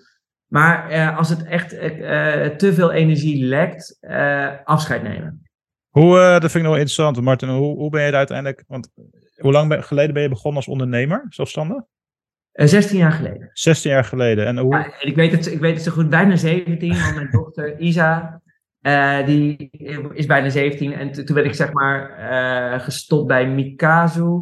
Maar 0.56 0.90
eh, 0.90 1.18
als 1.18 1.30
het 1.30 1.44
echt 1.44 1.74
eh, 1.74 2.46
te 2.46 2.74
veel 2.74 2.92
energie 2.92 3.46
lekt, 3.46 3.98
eh, 4.00 4.52
afscheid 4.64 5.04
nemen. 5.04 5.42
Hoe, 5.90 6.20
eh, 6.20 6.32
dat 6.32 6.40
vind 6.42 6.54
ik 6.56 6.62
nog 6.62 6.72
wel 6.72 6.76
interessant, 6.76 7.22
Martin. 7.22 7.50
Hoe, 7.50 7.78
hoe 7.78 7.90
ben 7.90 8.02
je 8.02 8.08
er 8.08 8.16
uiteindelijk... 8.16 8.64
Want 8.68 8.90
hoe 9.36 9.52
lang 9.52 9.70
ben- 9.70 9.84
geleden 9.84 10.14
ben 10.14 10.24
je 10.24 10.30
begonnen 10.30 10.56
als 10.56 10.68
ondernemer, 10.68 11.26
zelfstandig? 11.30 11.84
Eh, 12.52 12.68
16 12.68 12.98
jaar 12.98 13.12
geleden. 13.12 13.50
16 13.54 13.92
jaar 13.92 14.04
geleden. 14.04 14.46
En 14.46 14.58
hoe... 14.58 14.76
Ja, 14.76 15.00
ik, 15.00 15.16
weet 15.16 15.32
het, 15.32 15.52
ik 15.52 15.60
weet 15.60 15.74
het 15.74 15.84
zo 15.84 15.92
goed, 15.92 16.10
bijna 16.10 16.36
17, 16.36 16.90
want 16.90 17.16
mijn 17.16 17.32
dochter 17.32 17.80
Isa, 17.80 18.42
eh, 18.82 19.26
die 19.26 19.70
is 20.14 20.26
bijna 20.26 20.50
17. 20.50 20.94
En 20.94 21.12
toen 21.12 21.36
werd 21.36 21.48
ik 21.48 21.54
zeg 21.54 21.74
maar 21.74 22.10
eh, 22.10 22.80
gestopt 22.80 23.28
bij 23.28 23.48
Mikazu. 23.48 24.42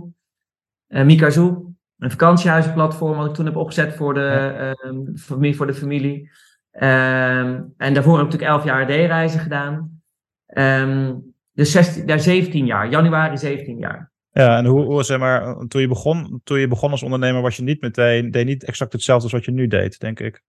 Eh, 0.87 1.05
Mikazu, 1.05 1.72
een 1.97 2.11
vakantiehuizenplatform 2.11 3.17
wat 3.17 3.27
ik 3.27 3.33
toen 3.33 3.45
heb 3.45 3.55
opgezet 3.55 3.95
voor 3.95 4.13
de, 4.13 4.27
ehm, 4.27 5.15
familie, 5.15 5.55
voor 5.55 5.67
de 5.67 5.73
familie. 5.73 6.31
Ehm, 6.71 7.61
en 7.77 7.93
daarvoor 7.93 8.17
heb 8.17 8.25
ik 8.25 8.31
natuurlijk 8.31 8.51
11 8.51 8.63
jaar 8.63 8.85
D-reizen 8.85 9.39
gedaan. 9.39 10.01
Ehm, 10.45 11.13
dus 11.53 11.71
16, 11.71 12.05
daar 12.05 12.19
17 12.19 12.65
jaar, 12.65 12.89
januari 12.89 13.37
17 13.37 13.77
jaar. 13.77 14.11
Ja, 14.31 14.57
en 14.57 14.65
hoe, 14.65 14.83
hoe 14.83 15.03
zeg 15.03 15.19
maar, 15.19 15.55
toen 15.67 15.81
je, 15.81 15.87
begon, 15.87 16.41
toen 16.43 16.59
je 16.59 16.67
begon 16.67 16.91
als 16.91 17.03
ondernemer 17.03 17.41
was 17.41 17.55
je 17.55 17.63
niet 17.63 17.81
meteen, 17.81 18.31
deed 18.31 18.45
niet 18.45 18.63
exact 18.63 18.93
hetzelfde 18.93 19.23
als 19.23 19.33
wat 19.33 19.45
je 19.45 19.51
nu 19.51 19.67
deed, 19.67 19.99
denk 19.99 20.19
ik. 20.19 20.41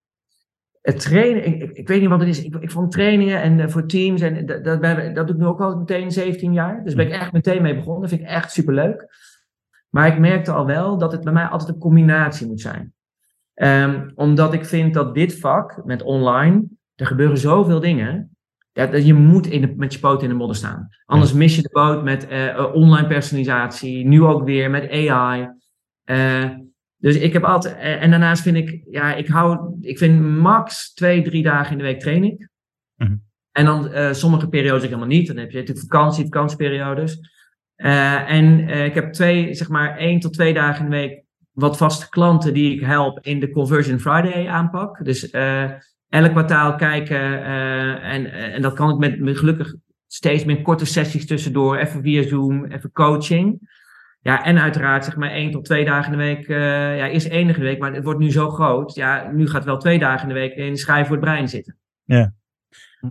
Het 0.82 1.00
trainen, 1.00 1.46
ik, 1.46 1.70
ik, 1.72 1.88
weet 1.88 2.00
niet 2.00 2.08
wat 2.08 2.20
het 2.20 2.28
is. 2.28 2.44
Ik, 2.44 2.54
ik 2.54 2.70
vond 2.70 2.92
trainingen 2.92 3.42
en 3.42 3.60
eh, 3.60 3.68
voor 3.68 3.86
teams, 3.86 4.20
en 4.20 4.46
dat, 4.46 4.64
dat, 4.64 4.80
ben- 4.80 5.14
dat 5.14 5.26
doe 5.26 5.36
ik 5.36 5.42
nu 5.42 5.48
ook 5.48 5.60
al 5.60 5.76
meteen 5.76 6.10
17 6.10 6.52
jaar. 6.52 6.84
Dus 6.84 6.94
ben 6.94 7.06
ik 7.06 7.12
echt 7.12 7.32
meteen 7.32 7.62
mee 7.62 7.74
begonnen. 7.74 8.00
Dat 8.00 8.10
vind 8.10 8.22
ik 8.22 8.28
echt 8.28 8.52
superleuk. 8.52 9.06
Maar 9.94 10.06
ik 10.06 10.18
merkte 10.18 10.52
al 10.52 10.66
wel 10.66 10.98
dat 10.98 11.12
het 11.12 11.24
bij 11.24 11.32
mij 11.32 11.46
altijd 11.46 11.70
een 11.70 11.78
combinatie 11.78 12.46
moet 12.46 12.60
zijn. 12.60 12.92
Ehm, 13.54 14.10
omdat 14.14 14.52
ik 14.52 14.64
vind 14.64 14.94
dat 14.94 15.14
dit 15.14 15.38
vak, 15.38 15.84
met 15.84 16.02
online, 16.02 16.64
er 16.94 17.06
gebeuren 17.06 17.38
zoveel 17.38 17.80
dingen. 17.80 18.36
Dat 18.72 19.06
je 19.06 19.14
moet 19.14 19.46
in 19.46 19.60
de, 19.60 19.74
met 19.76 19.92
je 19.92 19.98
poot 19.98 20.22
in 20.22 20.28
de 20.28 20.34
modder 20.34 20.56
staan. 20.56 20.88
Anders 21.04 21.32
mis 21.32 21.56
je 21.56 21.62
de 21.62 21.70
boot 21.72 22.02
met 22.02 22.26
eh, 22.26 22.48
eh, 22.48 22.74
online 22.74 23.06
personalisatie. 23.06 24.06
Nu 24.06 24.22
ook 24.22 24.44
weer 24.44 24.70
met 24.70 24.90
AI. 24.90 25.50
Eh, 26.04 26.50
dus 26.96 27.16
ik 27.16 27.32
heb 27.32 27.44
altijd. 27.44 27.76
En 27.76 28.10
daarnaast 28.10 28.42
vind 28.42 28.56
ik. 28.56 28.84
Ja, 28.90 29.14
ik 29.14 29.28
hou. 29.28 29.76
Ik 29.80 29.98
vind 29.98 30.20
max 30.20 30.92
twee, 30.94 31.22
drie 31.22 31.42
dagen 31.42 31.72
in 31.72 31.78
de 31.78 31.84
week 31.84 32.00
train 32.00 32.24
ik. 32.24 32.48
Mhm. 32.96 33.16
En 33.52 33.64
dan 33.64 34.14
sommige 34.14 34.48
periodes 34.48 34.82
helemaal 34.82 35.06
niet. 35.06 35.26
Dan 35.26 35.36
heb 35.36 35.50
je 35.50 35.58
natuurlijk 35.58 35.86
vakantie, 35.86 36.24
vakantieperiodes. 36.24 37.33
Eh, 37.76 38.30
en 38.30 38.68
eh, 38.68 38.84
ik 38.84 38.94
heb 38.94 39.12
twee, 39.12 39.54
zeg 39.54 39.68
maar, 39.68 39.96
één 39.96 40.20
tot 40.20 40.32
twee 40.32 40.54
dagen 40.54 40.84
in 40.84 40.90
de 40.90 40.96
week. 40.96 41.22
wat 41.52 41.76
vaste 41.76 42.08
klanten 42.08 42.54
die 42.54 42.74
ik 42.74 42.80
help 42.80 43.18
in 43.20 43.40
de 43.40 43.50
Conversion 43.50 43.98
Friday 43.98 44.48
aanpak. 44.48 45.04
Dus 45.04 45.30
eh, 45.30 45.70
elk 46.08 46.30
kwartaal 46.30 46.74
kijken. 46.74 47.44
en, 48.02 48.32
en 48.32 48.62
dat 48.62 48.74
kan 48.74 48.90
ik 48.90 49.18
met, 49.18 49.38
gelukkig 49.38 49.74
steeds 50.06 50.44
met 50.44 50.62
korte 50.62 50.86
sessies 50.86 51.26
tussendoor. 51.26 51.76
Even 51.76 52.02
via 52.02 52.22
Zoom, 52.22 52.64
even 52.64 52.92
coaching. 52.92 53.72
Ja, 54.20 54.44
en 54.44 54.58
uiteraard 54.58 55.04
zeg 55.04 55.16
maar 55.16 55.30
één 55.30 55.50
tot 55.50 55.64
twee 55.64 55.84
dagen 55.84 56.12
in 56.12 56.18
de 56.18 56.24
week. 56.24 56.46
ja, 56.46 57.06
in 57.06 57.46
de 57.46 57.58
week, 57.58 57.78
maar 57.78 57.94
het 57.94 58.04
wordt 58.04 58.20
nu 58.20 58.30
zo 58.30 58.50
groot. 58.50 58.94
Ja, 58.94 59.30
nu 59.32 59.48
gaat 59.48 59.64
wel 59.64 59.78
twee 59.78 59.98
dagen 59.98 60.28
in 60.28 60.34
de 60.34 60.40
week 60.40 60.54
in 60.54 60.76
schrijven 60.76 61.06
voor 61.06 61.16
het 61.16 61.24
brein 61.24 61.48
zitten. 61.48 61.76
Ja, 62.04 62.32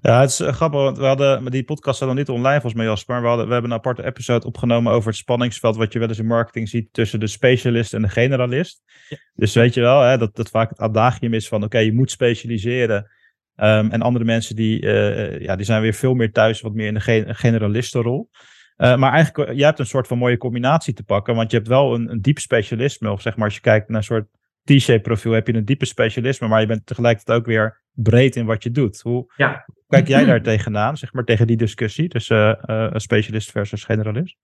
het 0.02 0.30
is 0.30 0.40
eh, 0.40 0.54
grappig, 0.54 0.80
want 0.80 0.98
we 0.98 1.06
hadden, 1.06 1.52
die 1.52 1.64
podcast 1.64 1.96
staat 1.96 2.08
nog 2.08 2.18
niet 2.18 2.30
online 2.30 2.54
volgens 2.62 2.74
mij, 2.74 2.86
Jasper. 2.86 3.22
We, 3.22 3.28
hadden, 3.28 3.48
we 3.48 3.54
hebben 3.54 3.72
een 3.72 3.78
aparte 3.78 4.06
episode 4.06 4.46
opgenomen 4.48 4.92
over 4.92 5.08
het 5.08 5.18
spanningsveld 5.18 5.76
wat 5.76 5.94
je 5.94 6.00
wel 6.00 6.08
eens 6.08 6.20
in 6.20 6.26
marketing 6.26 6.70
ziet 6.70 6.88
tussen 6.92 7.20
de 7.20 7.28
specialist 7.28 7.94
en 7.94 8.02
de 8.02 8.10
generalist. 8.10 8.82
Ja. 9.10 9.18
Dus 9.34 9.54
weet 9.54 9.74
je 9.74 9.82
wel, 9.82 10.02
hè, 10.02 10.18
dat, 10.18 10.36
dat 10.36 10.50
vaak 10.50 10.70
het 10.70 10.80
adagium 10.80 11.34
is 11.34 11.48
van, 11.48 11.64
oké, 11.64 11.78
je 11.78 11.94
moet 11.94 12.12
specialiseren. 12.12 13.12
Ehm, 13.56 13.90
en 13.90 14.02
andere 14.02 14.26
mensen 14.26 14.56
die, 14.56 14.82
eh, 14.82 15.40
ja, 15.40 15.56
die 15.56 15.66
zijn 15.66 15.82
weer 15.82 15.94
veel 15.94 16.14
meer 16.14 16.32
thuis, 16.32 16.62
wat 16.62 16.74
meer 16.74 16.88
in 16.88 16.94
de 16.94 17.00
gen- 17.00 17.36
generalistenrol. 17.36 18.30
Eh, 18.76 18.96
maar 18.98 19.12
eigenlijk, 19.14 19.50
eh, 19.50 19.56
jij 19.58 19.66
hebt 19.66 19.80
een 19.80 19.86
soort 19.86 20.08
van 20.08 20.18
mooie 20.18 20.38
combinatie 20.38 20.94
te 20.94 21.04
pakken, 21.04 21.36
want 21.36 21.52
je 21.52 21.58
hebt 21.58 21.70
wel 21.70 21.94
een, 21.94 22.12
een 22.12 22.22
diep 22.22 22.40
specialisme, 22.40 23.12
of 23.12 23.22
zeg 23.22 23.36
maar 23.36 23.46
als 23.46 23.56
je 23.56 23.62
kijkt 23.62 23.88
naar 23.88 23.98
een 23.98 24.04
soort 24.04 24.26
T-shape 24.64 25.02
profiel, 25.02 25.32
heb 25.32 25.48
je 25.48 25.54
een 25.54 25.66
diepe 25.66 25.86
specialisme, 25.86 26.48
maar 26.48 26.62
je 26.62 26.68
bent 26.68 26.86
tegelijkertijd 26.86 27.38
ook 27.40 27.46
weer 27.46 27.82
breed 27.92 28.36
in 28.36 28.46
wat 28.46 28.64
je 28.64 28.72
doet. 28.72 29.02
Hoe 29.02 29.34
Ja. 29.36 29.66
Kijk 29.94 30.08
jij 30.08 30.26
daar 30.32 30.42
tegenaan, 30.42 30.98
zeg 30.98 31.14
maar, 31.14 31.24
tegen 31.24 31.48
die 31.48 31.58
discussie 31.58 32.08
tussen 32.08 32.60
eh, 32.62 32.86
eh, 32.86 32.92
specialist 32.96 33.52
versus 33.52 33.84
generalist? 33.84 34.38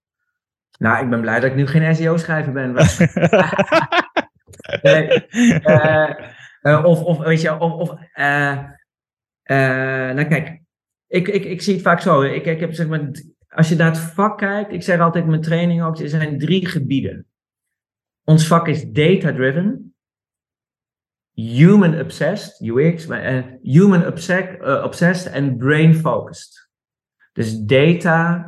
Nou, 0.78 1.04
ik 1.04 1.10
ben 1.10 1.22
blij 1.22 1.40
dat 1.40 1.50
ik 1.50 1.56
nu 1.56 1.68
geen 1.68 1.96
SEO-schrijver 1.96 2.54
ben. 2.54 2.76
Nee, 4.82 5.08
Eh, 6.62 6.84
of, 6.86 7.04
of 7.04 7.18
weet 7.18 7.42
je, 7.42 7.60
of, 7.60 7.74
of 7.74 7.90
nou 9.44 10.26
kijk, 10.26 10.62
ik, 11.08 11.28
ik, 11.28 11.46
ik 11.46 11.62
zie 11.62 11.74
het 11.74 11.82
vaak 11.82 12.02
zo. 12.02 12.22
Ik, 12.22 12.46
ik 12.46 12.60
heb 12.60 12.74
zeg 12.74 12.88
maar, 12.88 13.12
als 13.50 13.70
je 13.70 13.76
naar 13.76 13.90
het 13.90 13.98
vak 13.98 14.38
kijkt, 14.38 14.72
ik 14.72 14.84
zeg 14.84 15.00
altijd 15.00 15.24
in 15.24 15.30
mijn 15.30 15.42
training 15.42 15.84
ook, 15.84 16.00
er 16.00 16.10
zijn 16.10 16.40
drie 16.40 16.66
gebieden. 16.66 17.26
Ons 18.24 18.48
vak 18.48 18.68
is 18.68 18.92
data-driven, 18.92 19.89
human 21.40 22.00
obsessed, 22.00 22.60
UX, 22.60 23.06
maar, 23.06 23.22
eh, 23.22 23.44
human 23.62 24.08
obsessed, 24.08 24.62
eh, 24.62 24.84
obsessed 24.84 25.32
en 25.32 25.58
brain 25.58 25.96
focused. 25.96 26.70
Dus 27.34 27.60
data, 27.60 28.46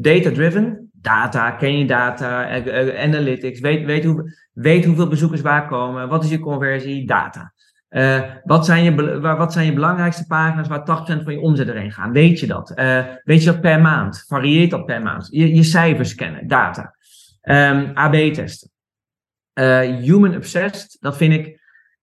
data-driven, 0.00 0.90
data, 0.92 1.50
ken 1.50 1.78
je 1.78 1.86
data, 1.86 2.48
eh, 2.48 3.02
analytics, 3.02 3.60
weet, 3.60 3.84
weet, 3.84 4.04
hoe, 4.04 4.36
weet 4.52 4.84
hoeveel 4.84 5.08
bezoekers 5.08 5.40
waar 5.40 5.68
komen, 5.68 6.08
wat 6.08 6.24
is 6.24 6.30
je 6.30 6.38
conversie, 6.38 7.06
data. 7.06 7.54
Wat, 8.44 8.66
zijn 8.66 8.84
je, 8.84 9.20
wat 9.20 9.52
zijn 9.52 9.66
je 9.66 9.72
belangrijkste 9.72 10.26
pagina's 10.26 10.68
waar 10.68 10.84
80% 10.84 11.24
van 11.24 11.32
je 11.32 11.40
omzet 11.40 11.68
erheen 11.68 11.92
gaan? 11.92 12.12
Weet 12.12 12.40
je 12.40 12.46
dat? 12.46 12.72
Weet 13.24 13.42
je 13.42 13.50
dat 13.50 13.60
per 13.60 13.80
maand? 13.80 14.24
Varieert 14.26 14.70
dat 14.70 14.86
per 14.86 15.02
maand? 15.02 15.28
Je, 15.30 15.54
je 15.54 15.62
cijfers 15.62 16.14
kennen, 16.14 16.48
data. 16.48 16.94
Ehm, 17.40 17.90
AB-testen. 17.94 18.70
Human 20.02 20.36
obsessed, 20.36 20.96
dat 21.00 21.16
vind 21.16 21.32
ik 21.32 21.60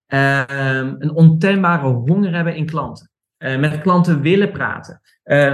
een 0.08 1.12
ontembare 1.12 1.88
honger 1.88 2.34
hebben 2.34 2.56
in 2.56 2.66
klanten. 2.66 3.12
Eh, 3.44 3.60
met 3.60 3.82
klanten 3.82 4.22
willen 4.22 4.52
praten. 4.52 5.02
Eh, 5.24 5.52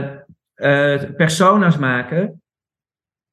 eh, 0.54 1.14
persona's 1.16 1.78
maken, 1.78 2.42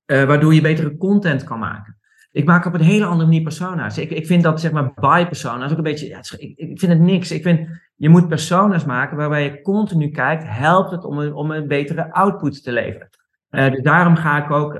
waardoor 0.07 0.55
je 0.55 0.61
betere 0.61 0.97
content 0.97 1.45
kan 1.45 1.59
maken. 1.59 1.99
Ik 2.31 2.45
maak 2.45 2.65
op 2.65 2.75
een 2.75 2.81
hele 2.81 3.05
andere 3.05 3.25
manier 3.25 3.43
persona's. 3.43 3.99
Ik, 3.99 4.11
ik 4.11 4.27
vind 4.27 4.43
dat, 4.43 4.61
zeg 4.61 4.73
maar, 4.73 4.93
by 4.95 5.25
persona's 5.25 5.71
ook 5.71 5.77
een 5.77 5.83
beetje, 5.83 6.09
ja, 6.09 6.19
ik, 6.39 6.59
ik 6.59 6.79
vind 6.79 6.93
het 6.93 7.01
niks. 7.01 7.31
Ik 7.31 7.43
vind, 7.43 7.69
je 7.95 8.09
moet 8.09 8.29
persona's 8.29 8.85
maken 8.85 9.17
waarbij 9.17 9.45
je 9.45 9.63
continu 9.63 10.11
kijkt, 10.11 10.45
helpt 10.47 10.91
het 10.91 11.05
om 11.05 11.19
een, 11.19 11.35
om 11.35 11.51
een 11.51 11.69
betere 11.69 12.13
output 12.13 12.63
te 12.63 12.73
leveren. 12.73 13.09
Dus 13.51 13.83
daarom 13.83 14.17
ga 14.17 14.45
ik 14.45 14.51
ook 14.51 14.75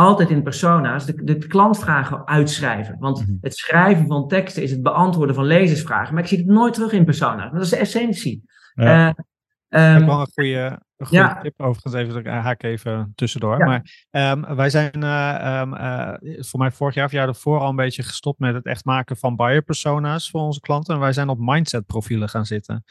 altijd 0.00 0.30
in 0.30 0.42
persona's 0.42 1.04
de, 1.06 1.24
de 1.24 1.46
klantvragen 1.46 2.26
uitschrijven. 2.26 2.96
Want 2.98 3.20
Mhm. 3.20 3.36
het 3.40 3.56
schrijven 3.56 4.06
van 4.06 4.28
teksten 4.28 4.62
is 4.62 4.70
het 4.70 4.82
beantwoorden 4.82 5.34
van 5.34 5.44
lezersvragen. 5.44 6.14
Maar 6.14 6.22
ik 6.22 6.28
zie 6.28 6.38
het 6.38 6.46
nooit 6.46 6.74
terug 6.74 6.92
in 6.92 7.04
persona's. 7.04 7.52
Dat 7.52 7.62
is 7.62 7.68
de 7.68 7.76
essentie. 7.76 8.42
Ja. 8.74 9.14
Eh, 9.68 9.92
ehm, 9.94 10.00
Ik 10.00 10.06
wel 10.06 10.20
een 10.20 10.26
goede, 10.34 10.80
een 10.96 11.06
goede 11.06 11.22
Ja. 11.22 11.40
tip 11.40 11.60
overigens, 11.60 11.94
even, 11.94 12.16
ik 12.16 12.26
haak 12.26 12.62
even 12.62 13.12
tussendoor. 13.14 13.58
Ja. 13.58 13.64
Maar 13.64 14.06
ehm, 14.10 14.54
wij 14.54 14.70
zijn 14.70 14.92
eh, 15.02 15.34
ehm, 15.60 15.74
eh, 15.74 16.42
voor 16.42 16.60
mij 16.60 16.70
vorig 16.70 16.94
jaar 16.94 17.04
of 17.06 17.12
jaar 17.12 17.28
ervoor 17.28 17.58
al 17.60 17.68
een 17.68 17.76
beetje 17.76 18.02
gestopt 18.02 18.38
met 18.38 18.54
het 18.54 18.64
echt 18.66 18.84
maken 18.84 19.16
van 19.16 19.36
buyer 19.36 19.62
persona's 19.62 20.30
voor 20.30 20.40
onze 20.40 20.60
klanten. 20.60 20.94
En 20.94 21.00
wij 21.00 21.12
zijn 21.12 21.28
op 21.28 21.38
mindset 21.40 21.86
profielen 21.86 22.28
gaan 22.28 22.46
zitten. 22.46 22.84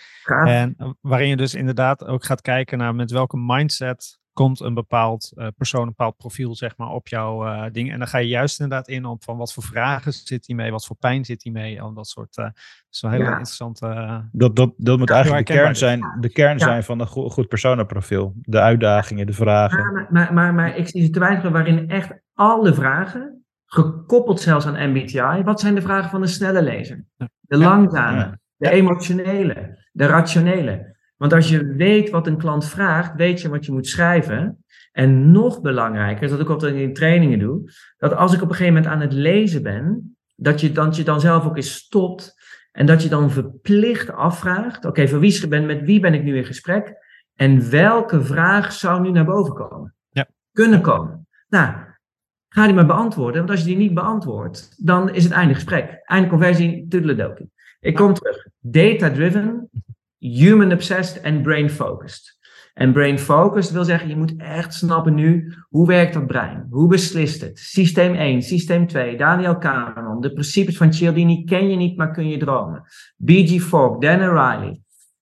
En 0.45 0.73
eh, 0.77 0.89
waarin 1.01 1.27
je 1.27 1.35
dus 1.37 1.53
inderdaad 1.55 2.05
ook 2.05 2.25
gaat 2.25 2.41
kijken 2.41 2.77
naar 2.77 2.95
met 2.95 3.11
welke 3.11 3.37
mindset 3.37 4.17
komt 4.39 4.59
een 4.59 4.73
bepaald 4.73 5.31
eh, 5.35 5.47
persoon, 5.57 5.81
een 5.81 5.87
bepaald 5.87 6.17
profiel 6.17 6.55
zeg 6.55 6.77
maar 6.77 6.89
op 6.89 7.07
jouw 7.07 7.45
eh, 7.45 7.63
ding. 7.71 7.91
En 7.91 7.97
dan 7.99 8.07
ga 8.07 8.17
je 8.17 8.27
juist 8.27 8.59
inderdaad 8.59 8.87
in 8.87 9.05
op 9.05 9.23
van 9.23 9.37
wat 9.37 9.53
voor 9.53 9.63
vragen 9.63 10.13
zit 10.13 10.47
hij 10.47 10.55
mee, 10.55 10.71
wat 10.71 10.85
voor 10.85 10.95
pijn 10.95 11.25
zit 11.25 11.43
hij 11.43 11.51
mee, 11.51 11.81
al 11.81 11.93
dat 11.93 12.07
soort. 12.07 12.37
eh 12.37 12.43
dat 12.45 12.53
is 12.89 13.01
wel 13.01 13.11
Ja. 13.13 13.29
interessante. 13.29 13.87
eh, 13.87 14.17
Dat, 14.31 14.55
dat, 14.55 14.73
dat 14.77 14.97
moet 14.97 15.09
eigenlijk 15.09 15.47
de 15.47 15.53
heel 15.53 15.61
kern 15.61 15.75
zijn, 15.75 16.17
de 16.19 16.29
kern 16.31 16.57
Ja. 16.57 16.63
zijn 16.63 16.83
van 16.83 16.99
een 16.99 17.07
goed, 17.07 17.31
goed 17.31 17.47
personaprofiel. 17.47 18.33
De 18.35 18.59
uitdagingen, 18.59 19.25
de 19.25 19.33
vragen. 19.33 19.93
Maar, 19.93 20.07
maar, 20.09 20.33
maar, 20.33 20.53
maar 20.53 20.75
ik 20.77 20.87
zie 20.87 21.03
ze 21.03 21.09
te 21.09 21.19
weinig 21.19 21.49
waarin 21.51 21.89
echt 21.89 22.11
alle 22.33 22.73
vragen, 22.73 23.45
gekoppeld 23.65 24.39
zelfs 24.41 24.65
aan 24.65 24.89
MBTI, 24.91 25.41
wat 25.43 25.59
zijn 25.59 25.75
de 25.75 25.81
vragen 25.81 26.09
van 26.09 26.21
de 26.21 26.27
snelle 26.27 26.61
lezer? 26.61 27.05
De 27.41 27.57
langzame, 27.57 28.17
Ja. 28.19 28.39
de 28.57 28.69
emotionele, 28.69 29.77
de 29.91 30.05
rationele. 30.05 30.97
Want 31.19 31.33
als 31.33 31.49
je 31.49 31.65
weet 31.65 32.09
wat 32.09 32.27
een 32.27 32.37
klant 32.37 32.65
vraagt, 32.65 33.15
weet 33.15 33.41
je 33.41 33.49
wat 33.49 33.65
je 33.65 33.71
moet 33.71 33.87
schrijven. 33.87 34.63
En 34.91 35.31
nog 35.31 35.61
belangrijker, 35.61 36.29
dat 36.29 36.39
ik 36.39 36.49
altijd 36.49 36.75
in 36.75 36.93
trainingen 36.93 37.39
doe, 37.39 37.71
dat 37.97 38.15
als 38.15 38.33
ik 38.33 38.41
op 38.41 38.49
een 38.49 38.55
gegeven 38.55 38.73
moment 38.73 38.91
aan 38.91 39.01
het 39.01 39.13
lezen 39.13 39.63
ben, 39.63 40.17
dat 40.35 40.61
je 40.61 40.71
dan, 40.71 40.93
je 40.95 41.03
dan 41.03 41.21
zelf 41.21 41.45
ook 41.45 41.55
eens 41.55 41.73
stopt 41.73 42.37
En 42.71 42.85
dat 42.85 43.03
je 43.03 43.09
dan 43.09 43.31
verplicht 43.31 44.11
afvraagt: 44.11 44.85
oké, 44.85 45.07
voor 45.07 45.19
wie 45.19 45.47
ben, 45.47 45.65
met 45.65 45.81
wie 45.81 45.99
ben 45.99 46.13
ik 46.13 46.23
nu 46.23 46.37
in 46.37 46.45
gesprek? 46.45 46.95
En 47.35 47.69
welke 47.69 48.23
vraag 48.23 48.71
zou 48.71 49.01
nu 49.01 49.11
naar 49.11 49.25
boven 49.25 49.53
komen? 49.53 49.95
Ja. 50.09 50.27
Kunnen 50.51 50.81
komen. 50.81 51.27
Nou, 51.47 51.73
ga 52.49 52.65
die 52.65 52.75
maar 52.75 52.85
beantwoorden. 52.85 53.37
Want 53.37 53.49
als 53.49 53.59
je 53.59 53.65
die 53.65 53.77
niet 53.77 53.93
beantwoordt, 53.93 54.85
dan 54.85 55.13
is 55.13 55.23
het 55.23 55.33
einde 55.33 55.53
gesprek. 55.53 56.01
Einde 56.03 56.29
conversie, 56.29 56.87
toedeledokie. 56.87 57.51
Ik 57.79 57.95
kom 57.95 58.13
terug. 58.13 58.47
Data-driven, 58.59 59.69
human-obsessed 60.19 61.21
en 61.21 61.41
brain-focused. 61.41 62.37
En 62.73 62.93
brain-focused 62.93 63.71
wil 63.71 63.83
zeggen, 63.83 64.09
je 64.09 64.15
moet 64.15 64.35
echt 64.37 64.73
snappen 64.73 65.13
nu, 65.13 65.53
hoe 65.69 65.87
werkt 65.87 66.13
dat 66.13 66.27
brein? 66.27 66.67
Hoe 66.69 66.87
beslist 66.87 67.41
het? 67.41 67.59
Systeem 67.59 68.15
1, 68.15 68.41
systeem 68.41 68.87
2, 68.87 69.17
Daniel 69.17 69.57
Kahneman, 69.57 70.21
de 70.21 70.33
principes 70.33 70.77
van 70.77 70.93
Cialdini 70.93 71.43
ken 71.43 71.69
je 71.69 71.75
niet, 71.75 71.97
maar 71.97 72.11
kun 72.11 72.29
je 72.29 72.37
dromen. 72.37 72.83
B.G. 73.25 73.61
Fogg, 73.61 73.97
Dan 73.97 74.19
Riley. 74.19 74.81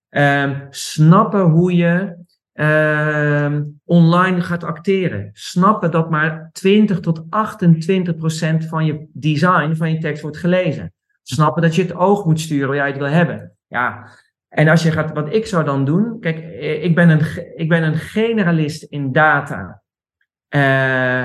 Um, 0.09 0.67
snappen 0.69 1.41
hoe 1.41 1.75
je 1.75 2.25
uh, 2.53 3.61
online 3.85 4.41
gaat 4.41 4.63
acteren. 4.63 5.29
Snappen 5.33 5.91
dat 5.91 6.09
maar 6.09 6.49
20 6.51 6.99
tot 6.99 7.23
28 7.29 8.15
procent 8.15 8.65
van 8.65 8.85
je 8.85 9.07
design, 9.13 9.75
van 9.75 9.91
je 9.91 9.97
tekst 9.97 10.21
wordt 10.21 10.37
gelezen. 10.37 10.93
Snappen 11.23 11.61
dat 11.61 11.75
je 11.75 11.81
het 11.81 11.95
oog 11.95 12.25
moet 12.25 12.39
sturen 12.39 12.67
waar 12.67 12.77
jij 12.77 12.87
het 12.87 12.97
wil 12.97 13.07
hebben. 13.07 13.57
Ja, 13.67 14.09
en 14.49 14.67
als 14.67 14.83
je 14.83 14.91
gaat, 14.91 15.13
wat 15.13 15.33
ik 15.33 15.45
zou 15.45 15.63
dan 15.63 15.85
doen, 15.85 16.19
kijk, 16.19 16.37
eh, 16.37 16.83
ik 16.83 16.95
ben 16.95 17.09
een, 17.09 17.53
ik 17.55 17.69
ben 17.69 17.83
een 17.83 17.97
generalist 17.97 18.83
in 18.83 19.11
data 19.11 19.81
uh, 20.49 21.23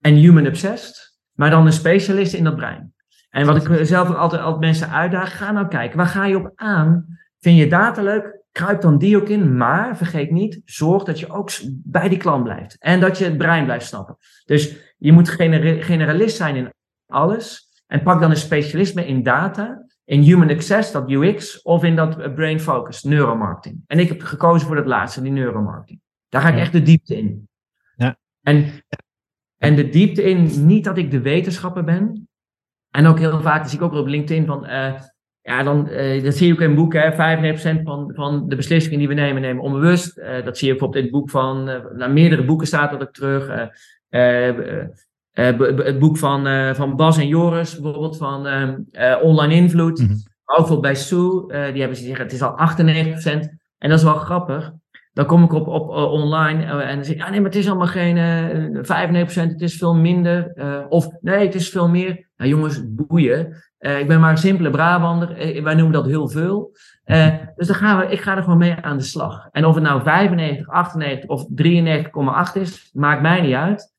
en 0.00 0.14
human 0.14 0.46
obsessed, 0.46 1.18
maar 1.32 1.50
dan 1.50 1.66
een 1.66 1.72
specialist 1.72 2.34
in 2.34 2.44
dat 2.44 2.56
brein. 2.56 2.94
En 3.30 3.46
wat 3.46 3.66
ik 3.66 3.86
zelf 3.86 4.08
ook 4.08 4.16
altijd, 4.16 4.42
altijd 4.42 4.60
mensen 4.60 4.90
uitdaag, 4.90 5.36
ga 5.36 5.52
nou 5.52 5.68
kijken, 5.68 5.96
waar 5.96 6.06
ga 6.06 6.26
je 6.26 6.36
op 6.36 6.52
aan? 6.54 7.18
Vind 7.38 7.58
je 7.58 7.68
data 7.68 8.02
leuk? 8.02 8.42
Kruip 8.52 8.80
dan 8.80 8.98
die 8.98 9.16
ook 9.16 9.28
in, 9.28 9.56
maar 9.56 9.96
vergeet 9.96 10.30
niet, 10.30 10.60
zorg 10.64 11.04
dat 11.04 11.20
je 11.20 11.30
ook 11.30 11.50
bij 11.66 12.08
die 12.08 12.18
klant 12.18 12.44
blijft. 12.44 12.76
En 12.78 13.00
dat 13.00 13.18
je 13.18 13.24
het 13.24 13.38
brein 13.38 13.64
blijft 13.64 13.86
snappen. 13.86 14.16
Dus 14.44 14.76
je 14.98 15.12
moet 15.12 15.28
generalist 15.28 16.36
zijn 16.36 16.56
in 16.56 16.72
alles. 17.06 17.68
En 17.86 18.02
pak 18.02 18.20
dan 18.20 18.30
een 18.30 18.36
specialisme 18.36 19.06
in 19.06 19.22
data, 19.22 19.83
in 20.04 20.20
human 20.20 20.50
access, 20.50 20.92
dat 20.92 21.10
UX, 21.10 21.62
of 21.62 21.84
in 21.84 21.96
dat 21.96 22.18
eh, 22.18 22.34
brain 22.34 22.60
focus, 22.60 23.02
neuromarketing. 23.02 23.82
En 23.86 23.98
ik 23.98 24.08
heb 24.08 24.22
gekozen 24.22 24.66
voor 24.66 24.76
dat 24.76 24.86
laatste, 24.86 25.22
die 25.22 25.32
neuromarketing. 25.32 26.00
Daar 26.28 26.40
ga 26.40 26.48
ik 26.48 26.58
echt 26.58 26.72
de 26.72 26.82
diepte 26.82 27.16
in. 27.16 27.48
Ja. 27.96 28.16
En, 28.42 28.84
en 29.58 29.76
de 29.76 29.88
diepte 29.88 30.22
in, 30.22 30.66
niet 30.66 30.84
dat 30.84 30.98
ik 30.98 31.10
de 31.10 31.20
wetenschapper 31.20 31.84
ben. 31.84 32.28
En 32.90 33.06
ook 33.06 33.18
heel 33.18 33.40
vaak, 33.40 33.66
zie 33.66 33.78
ik 33.78 33.84
ook 33.84 33.92
op 33.92 34.06
LinkedIn 34.06 34.46
van, 34.46 34.64
uh, 34.64 35.00
ja, 35.40 35.62
dan, 35.62 35.88
uh, 35.88 36.22
dat 36.22 36.34
zie 36.34 36.46
je 36.46 36.52
ook 36.52 36.60
in 36.60 36.74
boeken, 36.74 37.12
95% 37.12 37.82
van, 37.82 38.12
van 38.14 38.48
de 38.48 38.56
beslissingen 38.56 38.98
die 38.98 39.08
we 39.08 39.14
nemen, 39.14 39.42
nemen 39.42 39.62
onbewust. 39.62 40.18
Uh, 40.18 40.44
dat 40.44 40.58
zie 40.58 40.66
je 40.66 40.72
bijvoorbeeld 40.72 41.04
in 41.04 41.10
het 41.10 41.20
boek 41.20 41.30
van, 41.30 41.64
naar 41.96 42.10
meerdere 42.10 42.44
boeken 42.44 42.66
staat 42.66 42.90
dat 42.90 43.02
ook 43.02 43.12
terug. 43.12 43.70
Uh, 45.34 45.58
het 45.76 45.98
boek 45.98 46.18
van, 46.18 46.46
uh, 46.46 46.74
van 46.74 46.96
Bas 46.96 47.18
en 47.18 47.28
Joris, 47.28 47.80
bijvoorbeeld 47.80 48.16
van 48.16 48.46
uh, 48.46 49.14
Online 49.22 49.54
Invloed. 49.54 50.00
Mm 50.00 50.06
-hmm. 50.06 50.22
Ook 50.44 50.80
bij 50.80 50.94
Sue, 50.94 51.46
die 51.46 51.80
hebben 51.80 51.96
ze 51.96 52.04
zeggen, 52.04 52.24
het 52.24 52.32
is 52.32 52.42
al 52.42 52.56
98%. 52.56 52.58
En 53.78 53.88
dat 53.88 53.98
is 53.98 54.04
wel 54.04 54.14
grappig. 54.14 54.72
Dan 55.12 55.26
kom 55.26 55.44
ik 55.44 55.52
op, 55.52 55.68
op 55.68 55.88
online 55.90 56.64
en 56.64 56.94
dan 56.94 57.04
zeg 57.04 57.14
ik, 57.14 57.20
ja 57.20 57.30
nee, 57.30 57.40
maar 57.40 57.50
het 57.50 57.58
is 57.58 57.68
allemaal 57.68 57.86
geen 57.86 58.16
95%, 58.76 59.52
het 59.52 59.60
is 59.60 59.76
veel 59.76 59.94
minder. 59.94 60.52
of 60.88 61.08
nee, 61.20 61.46
het 61.46 61.54
is 61.54 61.68
veel 61.68 61.88
meer. 61.88 62.28
Nou 62.36 62.50
jongens, 62.50 62.82
boeien. 62.84 63.62
ik 63.78 64.06
ben 64.06 64.20
maar 64.20 64.30
een 64.30 64.36
simpele 64.36 64.70
Brabander, 64.70 65.62
wij 65.62 65.74
noemen 65.74 65.92
dat 65.92 66.06
heel 66.06 66.28
veel. 66.28 66.76
dus 67.56 67.66
dan 67.66 67.76
gaan 67.76 67.98
we, 67.98 68.12
ik 68.12 68.20
ga 68.20 68.36
er 68.36 68.42
gewoon 68.42 68.58
mee 68.58 68.74
aan 68.74 68.98
de 68.98 69.04
slag. 69.04 69.48
En 69.52 69.64
of 69.64 69.74
het 69.74 69.84
nou 69.84 70.02
95, 70.02 70.68
98 70.68 71.30
of 71.30 71.46
93,8 72.56 72.60
is, 72.60 72.90
maakt 72.92 73.22
mij 73.22 73.40
niet 73.40 73.54
uit 73.54 73.93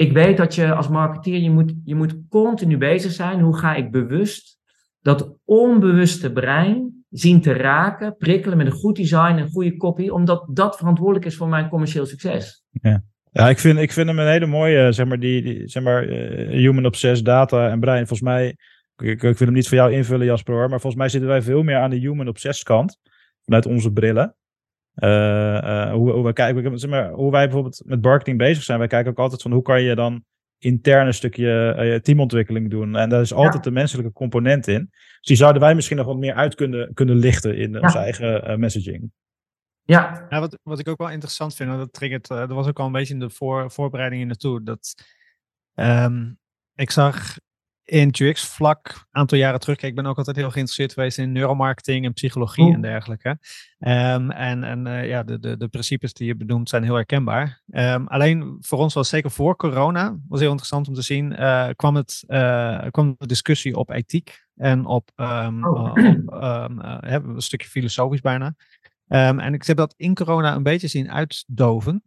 ik 0.00 0.12
weet 0.12 0.36
dat 0.36 0.54
je 0.54 0.74
als 0.74 0.88
marketeer, 0.88 1.38
je 1.38 1.50
moet, 1.50 1.74
je 1.84 1.94
moet 1.94 2.14
continu 2.28 2.76
bezig 2.76 3.12
zijn. 3.12 3.40
Hoe 3.40 3.56
ga 3.56 3.74
ik 3.74 3.90
bewust 3.90 4.58
dat 5.00 5.34
onbewuste 5.44 6.32
brein 6.32 7.04
zien 7.10 7.40
te 7.40 7.52
raken, 7.52 8.16
prikkelen 8.16 8.56
met 8.56 8.66
een 8.66 8.72
goed 8.72 8.96
design 8.96 9.36
en 9.36 9.50
goede 9.50 9.76
copy, 9.76 10.08
omdat 10.08 10.46
dat 10.50 10.76
verantwoordelijk 10.76 11.26
is 11.26 11.36
voor 11.36 11.48
mijn 11.48 11.68
commercieel 11.68 12.06
succes. 12.06 12.64
Ja. 12.70 13.02
Ja, 13.32 13.48
ik 13.48 13.58
vind, 13.58 13.78
ik 13.78 13.92
vind 13.92 14.08
hem 14.08 14.18
een 14.18 14.30
hele 14.30 14.46
mooie, 14.46 14.92
zeg 14.92 15.06
maar, 15.06 15.18
die, 15.18 15.68
zeg 15.68 15.82
maar, 15.82 16.08
uh, 16.08 16.48
human 16.48 16.86
obsessed 16.86 17.24
data 17.24 17.70
en 17.70 17.80
brein. 17.80 18.06
Volgens 18.06 18.28
mij, 18.28 18.56
ik, 18.96 19.22
ik, 19.22 19.38
wil 19.38 19.46
hem 19.46 19.52
niet 19.52 19.68
voor 19.68 19.76
jou 19.76 19.92
invullen, 19.92 20.26
Jasper, 20.26 20.54
hoor, 20.54 20.68
maar 20.68 20.80
volgens 20.80 21.02
mij 21.02 21.08
zitten 21.08 21.28
wij 21.30 21.42
veel 21.42 21.62
meer 21.62 21.76
aan 21.76 21.90
de 21.90 21.98
human 21.98 22.28
obsessed 22.28 22.64
kant, 22.64 22.98
vanuit 23.44 23.66
onze 23.66 23.92
brillen. 23.92 24.34
Uh, 25.00 25.10
uh, 25.10 25.92
hoe, 25.92 26.10
hoe, 26.10 26.24
we 26.24 26.32
kijken, 26.32 26.78
zeg 26.78 26.90
maar, 26.90 27.10
hoe 27.10 27.30
wij 27.30 27.44
bijvoorbeeld 27.44 27.82
met 27.84 28.02
marketing 28.02 28.38
bezig 28.38 28.62
zijn. 28.62 28.78
Wij 28.78 28.88
kijken 28.88 29.10
ook 29.10 29.18
altijd 29.18 29.42
van 29.42 29.52
hoe 29.52 29.62
kan 29.62 29.82
je 29.82 29.94
dan 29.94 30.24
intern 30.58 31.06
een 31.06 31.14
stukje 31.14 31.76
uh, 31.78 31.94
teamontwikkeling 31.94 32.70
doen. 32.70 32.96
En 32.96 33.08
daar 33.08 33.20
is 33.20 33.32
altijd 33.32 33.54
ja. 33.54 33.70
de 33.70 33.70
menselijke 33.70 34.12
component 34.12 34.66
in. 34.66 34.88
Dus 34.90 35.20
die 35.22 35.36
zouden 35.36 35.62
wij 35.62 35.74
misschien 35.74 35.96
nog 35.96 36.06
wat 36.06 36.16
meer 36.16 36.34
uit 36.34 36.54
kunnen, 36.54 36.94
kunnen 36.94 37.16
lichten 37.16 37.56
in 37.56 37.72
ja. 37.72 37.80
onze 37.80 37.98
eigen 37.98 38.60
messaging. 38.60 39.10
Ja. 39.82 40.26
ja 40.28 40.40
wat, 40.40 40.58
wat 40.62 40.78
ik 40.78 40.88
ook 40.88 40.98
wel 40.98 41.10
interessant 41.10 41.54
vind, 41.54 41.70
dat 41.70 41.92
triggert, 41.92 42.28
dat 42.28 42.50
was 42.50 42.66
ook 42.66 42.78
al 42.78 42.86
een 42.86 42.92
beetje 42.92 43.14
in 43.14 43.20
de 43.20 43.30
voor, 43.30 43.70
voorbereiding 43.70 44.26
naartoe. 44.26 44.62
Dat 44.62 44.94
um, 45.74 46.38
ik 46.74 46.90
zag 46.90 47.36
in 47.90 48.14
UX 48.18 48.44
vlak 48.44 48.88
een 48.88 49.20
aantal 49.20 49.38
jaren 49.38 49.60
terug. 49.60 49.76
Kijk, 49.76 49.90
ik 49.90 49.96
ben 49.96 50.06
ook 50.06 50.16
altijd 50.16 50.36
heel 50.36 50.50
geïnteresseerd 50.50 50.92
geweest 50.92 51.18
in 51.18 51.32
neuromarketing 51.32 52.04
en 52.04 52.12
psychologie 52.12 52.64
oh. 52.64 52.74
en 52.74 52.80
dergelijke. 52.80 53.28
Um, 53.78 54.30
en 54.30 54.64
en 54.64 54.86
uh, 54.86 55.08
ja, 55.08 55.22
de, 55.22 55.38
de, 55.38 55.56
de 55.56 55.68
principes 55.68 56.12
die 56.12 56.26
je 56.26 56.36
benoemt 56.36 56.68
zijn 56.68 56.82
heel 56.82 56.94
herkenbaar. 56.94 57.62
Um, 57.66 58.06
alleen 58.06 58.56
voor 58.60 58.78
ons 58.78 58.94
was 58.94 59.08
zeker 59.08 59.30
voor 59.30 59.56
corona, 59.56 60.16
was 60.28 60.40
heel 60.40 60.50
interessant 60.50 60.88
om 60.88 60.94
te 60.94 61.02
zien, 61.02 61.32
uh, 61.32 61.68
kwam, 61.76 61.96
het, 61.96 62.24
uh, 62.28 62.82
kwam 62.90 63.14
de 63.18 63.26
discussie 63.26 63.76
op 63.76 63.90
ethiek 63.90 64.46
en 64.56 64.86
op, 64.86 65.10
um, 65.16 65.64
oh. 65.66 65.90
op 65.90 65.96
een 67.06 67.34
stukje 67.36 67.68
filosofisch 67.68 68.20
bijna. 68.20 68.54
en 69.06 69.54
ik 69.54 69.64
heb 69.64 69.76
dat 69.76 69.94
in 69.96 70.14
corona 70.14 70.54
een 70.54 70.62
beetje 70.62 70.88
zien 70.88 71.10
uitdoven. 71.10 72.02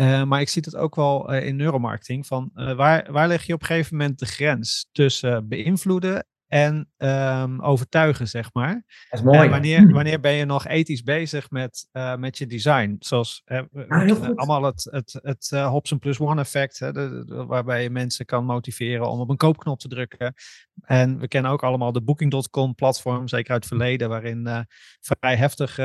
Uh, 0.00 0.24
maar 0.24 0.40
ik 0.40 0.48
zie 0.48 0.62
het 0.64 0.76
ook 0.76 0.94
wel 0.94 1.34
uh, 1.34 1.46
in 1.46 1.56
neuromarketing. 1.56 2.26
Van, 2.26 2.50
uh, 2.54 2.72
waar, 2.74 3.12
waar 3.12 3.28
leg 3.28 3.44
je 3.44 3.52
op 3.54 3.60
een 3.60 3.66
gegeven 3.66 3.96
moment 3.96 4.18
de 4.18 4.26
grens 4.26 4.88
tussen 4.92 5.48
beïnvloeden 5.48 6.26
en 6.48 6.90
um, 6.98 7.62
overtuigen, 7.62 8.28
zeg 8.28 8.52
maar? 8.52 8.84
Dat 9.10 9.18
is 9.20 9.24
mooi. 9.24 9.48
wanneer, 9.48 9.92
wanneer 9.92 10.20
ben 10.20 10.32
je 10.32 10.44
nog 10.44 10.66
ethisch 10.66 11.02
bezig 11.02 11.50
met, 11.50 11.88
met 12.18 12.38
je 12.38 12.46
design? 12.46 12.96
Zoals 12.98 13.42
ah, 13.44 14.22
allemaal 14.34 14.62
het, 14.62 14.88
het, 14.90 15.18
het 15.22 15.50
Hobson 15.50 15.98
plus 15.98 16.20
one 16.20 16.40
effect, 16.40 16.78
hè, 16.78 16.92
de, 16.92 17.24
de, 17.26 17.44
waarbij 17.44 17.82
je 17.82 17.90
mensen 17.90 18.24
kan 18.24 18.44
motiveren 18.44 19.10
om 19.10 19.20
op 19.20 19.30
een 19.30 19.36
koopknop 19.36 19.78
te 19.78 19.88
drukken. 19.88 20.34
En 20.80 21.18
we 21.18 21.28
kennen 21.28 21.50
ook 21.50 21.62
allemaal 21.62 21.92
de 21.92 22.02
Booking.com 22.02 22.74
platform, 22.74 23.28
zeker 23.28 23.52
uit 23.52 23.64
het 23.64 23.72
verleden, 23.72 24.08
waarin 24.08 24.66
vrij 25.00 25.36
heftig 25.36 25.78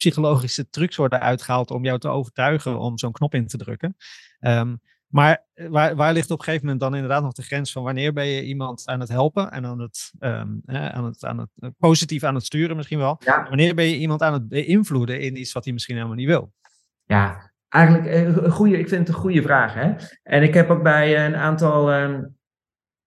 psychologische 0.00 0.70
trucs 0.70 0.96
worden 0.96 1.20
uitgehaald 1.20 1.70
om 1.70 1.84
jou 1.84 1.98
te 1.98 2.08
overtuigen 2.08 2.78
om 2.78 2.98
zo'n 2.98 3.12
knop 3.12 3.34
in 3.34 3.46
te 3.46 3.56
drukken. 3.56 3.96
Um, 4.40 4.80
maar 5.10 5.44
eh, 5.54 5.68
waar, 5.68 5.96
waar 5.96 6.12
ligt 6.12 6.30
op 6.30 6.38
een 6.38 6.44
gegeven 6.44 6.64
moment 6.64 6.82
dan 6.82 6.94
inderdaad 6.94 7.22
nog 7.22 7.32
de 7.32 7.42
grens 7.42 7.72
van 7.72 7.82
wanneer 7.82 8.12
ben 8.12 8.26
je 8.26 8.44
iemand 8.44 8.82
aan 8.86 9.00
het 9.00 9.08
helpen 9.08 9.50
en 9.50 9.66
aan 9.66 9.80
het, 9.80 10.12
um, 10.20 10.62
aan 10.66 11.04
het, 11.04 11.24
aan 11.24 11.38
het 11.38 11.50
uh, 11.58 11.70
positief 11.78 12.22
aan 12.22 12.34
het 12.34 12.44
sturen 12.44 12.76
misschien 12.76 12.98
wel. 12.98 13.16
Ja. 13.24 13.46
Wanneer 13.48 13.74
ben 13.74 13.84
je 13.84 13.96
iemand 13.96 14.22
aan 14.22 14.32
het 14.32 14.48
beïnvloeden 14.48 15.20
in 15.20 15.36
iets 15.36 15.52
wat 15.52 15.64
hij 15.64 15.72
misschien 15.72 15.96
helemaal 15.96 16.16
niet 16.16 16.26
wil? 16.26 16.52
Ja, 17.04 17.52
eigenlijk 17.68 18.06
eh, 18.06 18.22
een 18.22 18.50
goede, 18.50 18.78
ik 18.78 18.88
vind 18.88 19.06
het 19.06 19.16
een 19.16 19.22
goede 19.22 19.42
vraag. 19.42 19.74
Hè? 19.74 19.92
En 20.22 20.42
ik 20.42 20.54
heb 20.54 20.70
ook 20.70 20.82
bij 20.82 21.26
een 21.26 21.36
aantal 21.36 21.94
um, 21.94 22.36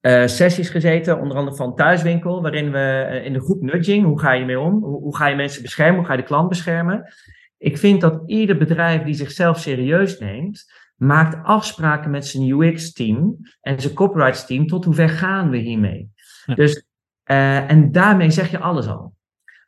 uh, 0.02 0.28
sessies 0.28 0.70
gezeten, 0.70 1.20
onder 1.20 1.38
andere 1.38 1.56
van 1.56 1.76
Thuiswinkel, 1.76 2.42
waarin 2.42 2.72
we 2.72 3.08
uh, 3.10 3.26
in 3.26 3.34
de 3.34 3.40
groep 3.40 3.62
nudging, 3.62 4.06
hoe 4.06 4.20
ga 4.20 4.32
je 4.32 4.46
mee 4.46 4.60
om? 4.60 4.84
Hoe, 4.84 5.02
hoe, 5.02 5.16
ga 5.16 5.28
je 5.28 5.36
mensen 5.36 5.62
beschermen? 5.62 5.96
Hoe 5.96 6.06
ga 6.06 6.14
je 6.14 6.20
de 6.20 6.26
klant 6.26 6.50
beschermen? 6.50 7.14
Ik 7.58 7.78
vind 7.78 8.02
dat 8.02 8.24
ieder 8.26 8.58
bedrijf 8.58 9.04
die 9.04 9.14
zichzelf 9.14 9.60
serieus 9.60 10.20
neemt, 10.20 10.72
maakt 11.06 11.44
afspraken 11.44 12.12
met 12.12 12.28
zijn 12.28 12.50
UX-team 12.50 13.38
en 13.62 13.82
zijn 13.82 13.94
copyrights-team 13.94 14.68
tot 14.68 14.86
hoe 14.86 14.94
ver 14.94 15.10
gaan 15.10 15.50
we 15.50 15.58
hiermee. 15.58 16.12
Ja. 16.46 16.56
Dus, 16.56 16.86
uh, 17.32 17.72
en 17.72 17.92
daarmee 17.92 18.30
zeg 18.30 18.52
je 18.52 18.60
alles 18.60 18.88
al. 18.88 19.14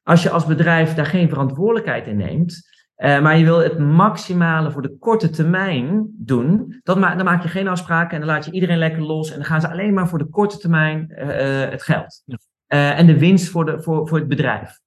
Als 0.03 0.23
je 0.23 0.29
als 0.29 0.45
bedrijf 0.45 0.93
daar 0.93 1.05
geen 1.05 1.29
verantwoordelijkheid 1.29 2.07
in 2.07 2.17
neemt, 2.17 2.73
uh, 2.97 3.21
maar 3.21 3.37
je 3.37 3.43
wil 3.43 3.57
het 3.57 3.79
maximale 3.79 4.71
voor 4.71 4.81
de 4.81 4.97
korte 4.97 5.29
termijn 5.29 6.13
doen. 6.17 6.79
Dan, 6.83 6.99
ma 6.99 7.15
dan, 7.15 7.25
maak 7.25 7.43
je 7.43 7.47
geen 7.47 7.67
afspraken 7.67 8.13
en 8.13 8.19
dan 8.19 8.29
laat 8.29 8.45
je 8.45 8.51
iedereen 8.51 8.77
lekker 8.77 9.01
los. 9.01 9.29
En 9.29 9.35
dan 9.35 9.45
gaan 9.45 9.61
ze 9.61 9.69
alleen 9.69 9.93
maar 9.93 10.07
voor 10.07 10.19
de 10.19 10.29
korte 10.29 10.57
termijn 10.57 11.05
uh, 11.09 11.69
het 11.69 11.83
geld. 11.83 12.23
Ja. 12.25 12.37
En 12.95 13.05
de 13.05 13.19
winst 13.19 13.49
voor, 13.49 13.65
de, 13.65 13.81
voor, 13.81 14.07
voor 14.07 14.17
het 14.17 14.27
bedrijf. 14.27 14.79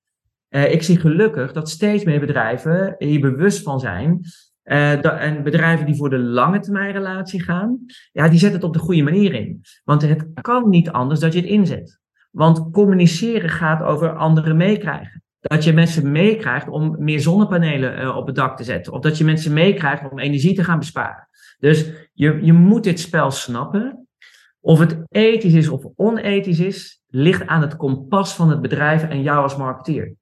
ik 0.49 0.83
zie 0.83 1.01
gelukkig 1.01 1.53
dat 1.53 1.71
steeds 1.71 2.05
meer 2.05 2.21
bedrijven 2.21 2.95
hier 2.99 3.21
bewust 3.21 3.63
van 3.63 3.81
zijn. 3.81 4.21
Dat, 5.01 5.19
en 5.19 5.43
bedrijven 5.43 5.87
die 5.87 5.97
voor 5.97 6.11
de 6.11 6.19
lange 6.19 6.61
termijn 6.61 6.93
relatie 6.93 7.43
gaan, 7.43 7.79
ja, 8.13 8.29
die 8.29 8.39
zetten 8.39 8.59
het 8.59 8.69
op 8.69 8.73
de 8.73 8.79
goede 8.79 9.03
manier 9.03 9.35
in. 9.35 9.61
Want 9.85 10.03
het 10.03 10.27
kan 10.41 10.69
niet 10.69 10.91
anders 10.91 11.21
dat 11.21 11.33
je 11.33 11.41
het 11.41 11.49
inzet. 11.49 12.01
Want 12.31 12.71
communiceren 12.73 13.51
gaat 13.51 13.83
over 13.83 14.17
anderen 14.17 14.57
meekrijgen. 14.57 15.23
Dat 15.41 15.65
je 15.65 15.73
mensen 15.73 16.13
meekrijgt 16.13 16.69
om 16.69 16.97
meer 16.99 17.21
zonnepanelen 17.21 18.01
uh, 18.01 18.17
op 18.17 18.27
het 18.27 18.37
dak 18.37 18.57
te 18.57 18.65
zetten. 18.65 18.93
Of 18.93 19.01
dat 19.01 19.19
je 19.19 19.25
mensen 19.25 19.53
meekrijgt 19.53 20.11
om 20.11 20.19
energie 20.19 20.55
te 20.55 20.65
gaan 20.65 20.79
besparen. 20.79 21.29
Dus 21.59 21.91
je, 22.13 22.39
je 22.43 22.53
moet 22.53 22.85
dit 22.85 23.01
spel 23.01 23.31
snappen. 23.31 24.09
Of 24.61 24.79
het 24.79 24.99
ethisch 25.09 25.55
is 25.55 25.69
of 25.69 25.85
onethisch 25.97 26.61
is, 26.61 27.03
ligt 27.07 27.47
aan 27.47 27.61
het 27.61 27.77
kompas 27.77 28.35
van 28.35 28.51
het 28.51 28.61
bedrijf 28.61 29.03
en 29.03 29.23
jou 29.23 29.43
als 29.43 29.57
marketeer. 29.57 30.15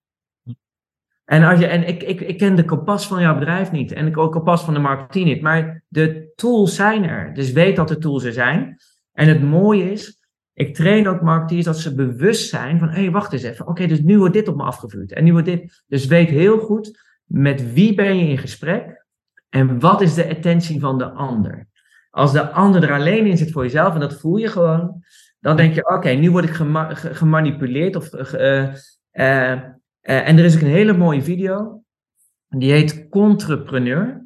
En, 1.27 1.43
als 1.43 1.59
je, 1.59 1.66
en 1.66 1.89
ik, 1.89 2.03
ik, 2.03 2.20
ik 2.20 2.39
ken 2.39 2.55
de 2.55 2.64
kompas 2.64 3.07
van 3.07 3.20
jouw 3.20 3.39
bedrijf 3.39 3.70
niet 3.70 3.93
en 3.93 4.07
ik 4.07 4.16
ook 4.16 4.33
kompas 4.33 4.64
van 4.64 4.74
de 4.74 4.81
marketeer 4.81 5.24
niet, 5.24 5.43
maar 5.43 5.83
de 5.89 6.33
tools 6.35 6.74
zijn 6.74 7.05
er. 7.05 7.35
Dus 7.35 7.53
weet 7.53 7.77
dat 7.77 7.89
de 7.89 7.99
tools 7.99 8.24
er 8.24 8.33
zijn. 8.33 8.77
En 9.12 9.29
het 9.29 9.43
mooie 9.43 9.93
is, 9.93 10.20
ik 10.53 10.74
train 10.74 11.09
ook 11.09 11.22
marketeers 11.22 11.64
dat 11.64 11.79
ze 11.79 11.95
bewust 11.95 12.49
zijn 12.49 12.79
van, 12.79 12.89
hé, 12.89 13.01
hey, 13.01 13.11
wacht 13.11 13.33
eens 13.33 13.43
even. 13.43 13.66
Oké, 13.66 13.87
dus 13.87 14.01
nu 14.01 14.18
wordt 14.18 14.35
dit 14.35 14.49
op 14.49 14.57
me 14.57 14.62
afgevuurd. 14.62 15.12
En 15.12 15.24
nu 15.24 15.33
wordt 15.33 15.47
dit. 15.47 15.83
Dus 15.87 16.07
weet 16.07 16.29
heel 16.29 16.59
goed, 16.59 17.05
met 17.24 17.72
wie 17.72 17.95
ben 17.95 18.18
je 18.18 18.29
in 18.29 18.39
gesprek 18.39 19.07
en 19.49 19.81
wat 19.81 20.01
is 20.01 20.14
de 20.14 20.29
attentie 20.29 20.81
van 20.81 20.99
de 20.99 21.11
ander. 21.11 21.68
Als 22.11 22.33
de 22.33 22.51
ander 22.51 22.83
er 22.83 22.93
alleen 22.93 23.27
in 23.27 23.37
zit 23.37 23.53
voor 23.53 23.62
jezelf, 23.62 23.95
en 23.95 24.01
dat 24.01 24.20
voel 24.20 24.37
je 24.37 24.49
gewoon, 24.49 25.03
dan 25.41 25.57
denk 25.57 25.74
je, 25.74 25.89
oké, 25.89 26.09
nu 26.09 26.31
word 26.31 26.45
ik 26.45 26.61
gemanipuleerd. 27.12 27.97
Of, 27.97 28.12
uh, 29.12 29.62
en 30.07 30.38
er 30.38 30.44
is 30.44 30.54
ook 30.54 30.61
een 30.61 30.66
hele 30.66 30.96
mooie 30.96 31.22
video, 31.22 31.82
die 32.48 32.72
heet 32.72 33.09
Contrepreneur. 33.09 34.24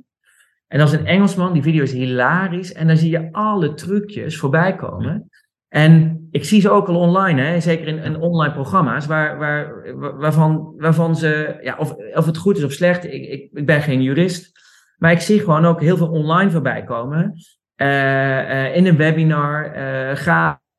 En 0.66 0.78
dat 0.78 0.92
is 0.92 0.98
een 0.98 1.06
Engelsman, 1.06 1.52
die 1.52 1.62
video 1.62 1.82
is 1.82 1.92
hilarisch. 1.92 2.72
En 2.72 2.86
dan 2.86 2.96
zie 2.96 3.10
je 3.10 3.32
alle 3.32 3.74
trucjes 3.74 4.38
voorbij 4.38 4.76
komen. 4.76 5.30
En 5.68 6.20
ik 6.30 6.44
zie 6.44 6.60
ze 6.60 6.70
ook 6.70 6.88
al 6.88 6.96
online, 6.96 7.42
hè, 7.42 7.60
zeker 7.60 7.86
in, 7.86 7.98
in 7.98 8.16
online 8.16 8.52
programma's, 8.52 9.06
waar, 9.06 9.38
waar, 9.38 9.94
waarvan, 10.18 10.74
waarvan 10.76 11.16
ze, 11.16 11.58
ja, 11.62 11.76
of, 11.78 11.94
of 12.14 12.26
het 12.26 12.36
goed 12.36 12.56
is 12.56 12.64
of 12.64 12.72
slecht, 12.72 13.04
ik, 13.04 13.50
ik, 13.52 13.66
ben 13.66 13.82
geen 13.82 14.02
jurist, 14.02 14.52
maar 14.98 15.12
ik 15.12 15.20
zie 15.20 15.40
gewoon 15.40 15.64
ook 15.64 15.80
heel 15.80 15.96
veel 15.96 16.10
online 16.10 16.50
voorbij 16.50 16.84
komen. 16.84 17.34
Uh, 17.76 17.86
uh, 17.86 18.76
in 18.76 18.86
een 18.86 18.96
webinar, 18.96 19.76
uh, 19.76 20.16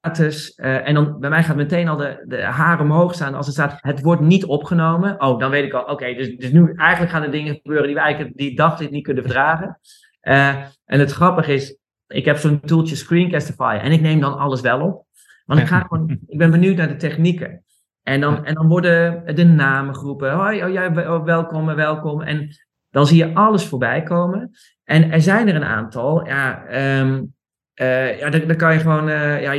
gratis. 0.02 0.56
en 0.56 0.94
dan 0.94 1.20
bij 1.20 1.30
mij 1.30 1.44
gaat 1.44 1.56
meteen 1.56 1.88
al 1.88 1.98
de, 1.98 2.24
de 2.28 2.42
haren 2.42 2.86
omhoog 2.86 3.14
staan 3.14 3.36
als 3.36 3.46
het 3.46 3.56
staat, 3.56 3.78
het 3.82 4.02
wordt 4.02 4.22
niet 4.22 4.46
opgenomen. 4.46 5.22
Oh, 5.22 5.40
dan 5.40 5.52
weet 5.52 5.66
ik 5.66 5.74
al, 5.74 5.84
oké, 5.84 6.14
dus, 6.14 6.38
dus 6.38 6.52
nu 6.52 6.74
eigenlijk 6.76 7.12
gaan 7.12 7.24
er 7.24 7.32
dingen 7.32 7.56
gebeuren 7.56 7.86
die 7.86 7.96
we 7.96 8.02
eigenlijk 8.02 8.38
die 8.38 8.56
dag 8.56 8.90
niet 8.90 9.04
kunnen 9.04 9.24
verdragen. 9.24 9.80
en 10.22 11.00
het 11.00 11.12
grappige 11.12 11.54
is, 11.54 11.78
ik 12.08 12.26
heb 12.26 12.38
zo'n 12.38 12.60
tooltje 12.60 12.96
Screencastify 12.96 13.80
en 13.82 13.92
ik 13.92 14.02
neem 14.02 14.20
dan 14.20 14.38
alles 14.38 14.62
wel 14.62 14.82
op. 14.82 15.06
Want 15.46 15.60
ik, 15.60 15.68
ga 15.68 15.80
gewoon, 15.80 16.20
ik 16.28 16.38
ben 16.38 16.52
benieuwd 16.52 16.76
naar 16.76 16.88
de 16.88 16.96
technieken. 16.96 17.64
En 18.04 18.22
dan, 18.22 18.46
en 18.46 18.54
dan 18.54 18.68
worden 18.68 19.36
de 19.36 19.44
namen 19.44 19.96
geroepen. 19.96 20.32
Hoi, 20.32 20.64
oh, 20.64 20.72
jij, 20.72 21.08
oh, 21.08 21.24
welkom, 21.24 21.66
welkom. 21.66 22.22
En 22.22 22.50
dan 22.90 23.08
zie 23.08 23.18
je 23.18 23.34
alles 23.34 23.66
voorbij 23.66 24.04
komen. 24.04 24.52
En 24.84 25.12
er 25.12 25.22
zijn 25.22 25.48
er 25.48 25.56
een 25.56 25.64
aantal. 25.64 26.28
Ja, 26.28 26.64
um, 27.00 27.34
uh, 27.82 28.20
ja 28.20 28.30
dan, 28.30 28.48
dan, 28.48 28.56
kan 28.56 28.74
je 28.74 28.80
gewoon. 28.80 29.10
Uh, 29.10 29.42
ja, 29.42 29.52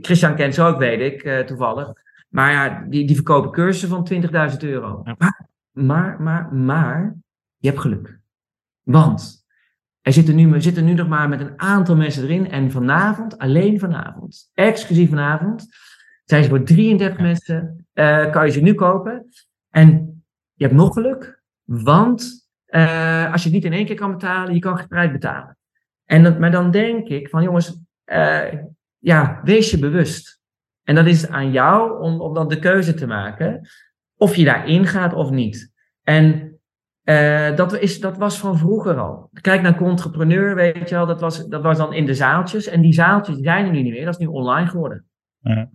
Christian 0.00 0.34
kent 0.34 0.54
ze 0.54 0.62
ook, 0.62 0.78
weet 0.78 1.12
ik, 1.12 1.24
uh, 1.24 1.38
toevallig. 1.38 1.92
Maar 2.28 2.52
ja, 2.52 2.86
die, 2.88 3.06
die 3.06 3.14
verkopen 3.14 3.50
cursussen 3.50 3.88
van 3.88 4.08
20.000 4.52 4.56
euro. 4.58 5.02
Maar, 5.18 5.48
maar, 5.72 6.22
maar, 6.22 6.54
maar, 6.54 7.16
je 7.56 7.68
hebt 7.68 7.80
geluk. 7.80 8.18
Want 8.82 9.44
er 10.00 10.12
zitten 10.12 10.36
nu, 10.36 10.60
zitten 10.60 10.84
nu 10.84 10.92
nog 10.92 11.08
maar 11.08 11.28
met 11.28 11.40
een 11.40 11.60
aantal 11.60 11.96
mensen 11.96 12.22
erin. 12.22 12.50
En 12.50 12.70
vanavond, 12.70 13.38
alleen 13.38 13.78
vanavond, 13.78 14.50
exclusief 14.54 15.08
vanavond, 15.08 15.66
zijn 16.24 16.42
ze 16.42 16.48
voor 16.48 16.62
33 16.62 17.20
mensen, 17.20 17.86
kan 18.30 18.46
je 18.46 18.52
ze 18.52 18.60
nu 18.60 18.74
kopen. 18.74 19.26
En 19.70 20.22
je 20.54 20.64
hebt 20.64 20.76
nog 20.76 20.92
geluk, 20.92 21.42
want 21.64 22.48
als 23.30 23.42
je 23.42 23.48
het 23.48 23.52
niet 23.52 23.64
in 23.64 23.72
één 23.72 23.86
keer 23.86 23.96
kan 23.96 24.10
betalen, 24.10 24.54
je 24.54 24.60
kan 24.60 24.76
gespreid 24.76 25.12
betalen. 25.12 25.56
En 26.06 26.22
dat, 26.22 26.38
maar 26.38 26.50
dan 26.50 26.70
denk 26.70 27.08
ik 27.08 27.28
van 27.28 27.42
jongens, 27.42 27.82
uh, 28.06 28.52
ja, 28.98 29.40
wees 29.42 29.70
je 29.70 29.78
bewust. 29.78 30.40
En 30.82 30.94
dat 30.94 31.06
is 31.06 31.28
aan 31.28 31.52
jou 31.52 32.00
om, 32.00 32.20
om 32.20 32.34
dan 32.34 32.48
de 32.48 32.58
keuze 32.58 32.94
te 32.94 33.06
maken 33.06 33.68
of 34.16 34.36
je 34.36 34.44
daarin 34.44 34.86
gaat 34.86 35.14
of 35.14 35.30
niet. 35.30 35.72
En 36.02 36.58
uh, 37.04 37.56
dat, 37.56 37.78
is, 37.78 38.00
dat 38.00 38.16
was 38.16 38.38
van 38.38 38.58
vroeger 38.58 38.98
al. 38.98 39.30
Kijk 39.40 39.62
naar 39.62 39.76
Contrepreneur, 39.76 40.54
weet 40.54 40.88
je 40.88 40.94
wel, 40.94 41.06
dat 41.06 41.20
was, 41.20 41.46
dat 41.46 41.62
was 41.62 41.78
dan 41.78 41.92
in 41.92 42.06
de 42.06 42.14
zaaltjes. 42.14 42.66
En 42.66 42.80
die 42.80 42.92
zaaltjes 42.92 43.38
zijn 43.38 43.66
er 43.66 43.72
nu 43.72 43.82
niet 43.82 43.92
meer, 43.92 44.04
dat 44.04 44.14
is 44.14 44.20
nu 44.20 44.26
online 44.26 44.68
geworden. 44.68 45.04
Ja. 45.38 45.70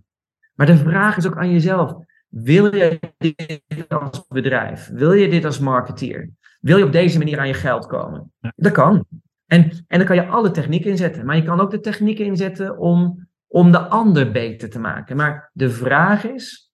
Maar 0.54 0.66
de 0.66 0.76
vraag 0.76 1.16
is 1.16 1.26
ook 1.26 1.36
aan 1.36 1.50
jezelf: 1.50 1.94
wil 2.28 2.74
je 2.74 2.98
dit 3.18 3.88
als 3.88 4.26
bedrijf? 4.28 4.90
Wil 4.92 5.12
je 5.12 5.28
dit 5.28 5.44
als 5.44 5.58
marketeer? 5.58 6.30
Wil 6.60 6.76
je 6.76 6.84
op 6.84 6.92
deze 6.92 7.18
manier 7.18 7.38
aan 7.38 7.46
je 7.46 7.54
geld 7.54 7.86
komen? 7.86 8.32
Ja. 8.40 8.52
Dat 8.56 8.72
kan. 8.72 9.06
En, 9.52 9.84
en 9.86 9.98
dan 9.98 10.06
kan 10.06 10.16
je 10.16 10.26
alle 10.26 10.50
technieken 10.50 10.90
inzetten. 10.90 11.26
Maar 11.26 11.36
je 11.36 11.42
kan 11.42 11.60
ook 11.60 11.70
de 11.70 11.80
technieken 11.80 12.24
inzetten 12.24 12.78
om, 12.78 13.28
om 13.46 13.72
de 13.72 13.78
ander 13.78 14.30
beter 14.30 14.70
te 14.70 14.78
maken. 14.78 15.16
Maar 15.16 15.50
de 15.52 15.70
vraag 15.70 16.24
is: 16.24 16.72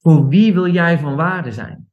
voor 0.00 0.28
wie 0.28 0.52
wil 0.54 0.68
jij 0.68 0.98
van 0.98 1.16
waarde 1.16 1.52
zijn? 1.52 1.90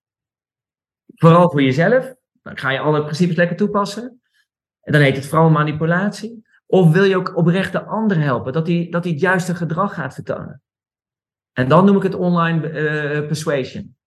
vooral 1.16 1.52
voor 1.52 1.62
jezelf. 1.62 2.14
Dan 2.42 2.58
ga 2.58 2.70
je 2.70 2.80
alle 2.80 3.04
principes 3.04 3.36
lekker 3.36 3.58
toepassen. 3.58 4.22
En 4.82 4.92
dan 4.92 5.02
heet 5.02 5.16
het 5.16 5.26
vooral 5.26 5.50
manipulatie. 5.50 6.48
Of 6.66 6.92
wil 6.92 7.04
je 7.04 7.16
ook 7.16 7.36
oprecht 7.36 7.72
de 7.72 7.84
ander 7.84 8.20
helpen, 8.20 8.54
dat 8.54 8.68
hij 8.68 8.88
dat 8.90 9.06
het 9.06 9.20
juiste 9.20 9.56
gedrag 9.56 9.94
gaat 9.94 10.14
vertonen. 10.14 10.62
En 11.54 11.68
dan 11.68 11.86
noem 11.86 11.96
ik 11.96 12.04
het 12.04 12.16
online 12.16 12.72
uh, 12.72 13.28
persuasion. 13.28 13.98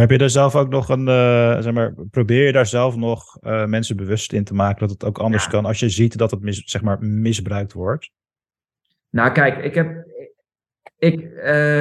Heb 0.00 0.10
je 0.10 0.18
daar 0.18 0.30
zelf 0.30 0.56
ook 0.56 0.68
nog 0.68 0.88
een, 0.88 1.08
uh, 1.08 1.60
zeg 1.60 1.72
maar, 1.72 1.94
probeer 2.10 2.46
je 2.46 2.52
daar 2.52 2.66
zelf 2.66 2.96
nog 2.96 3.38
uh, 3.40 3.64
mensen 3.64 3.96
bewust 3.96 4.32
in 4.32 4.44
te 4.44 4.54
maken 4.54 4.80
dat 4.80 4.90
het 4.90 5.04
ook 5.04 5.18
anders 5.18 5.44
ja. 5.44 5.50
kan 5.50 5.64
als 5.64 5.80
je 5.80 5.88
ziet 5.88 6.18
dat 6.18 6.30
het 6.30 6.40
mis, 6.40 6.62
zeg 6.64 6.82
maar, 6.82 7.02
misbruikt 7.04 7.72
wordt? 7.72 8.10
Nou, 9.10 9.32
kijk, 9.32 9.64
ik 9.64 9.74
heb, 9.74 10.06
ik, 10.98 11.20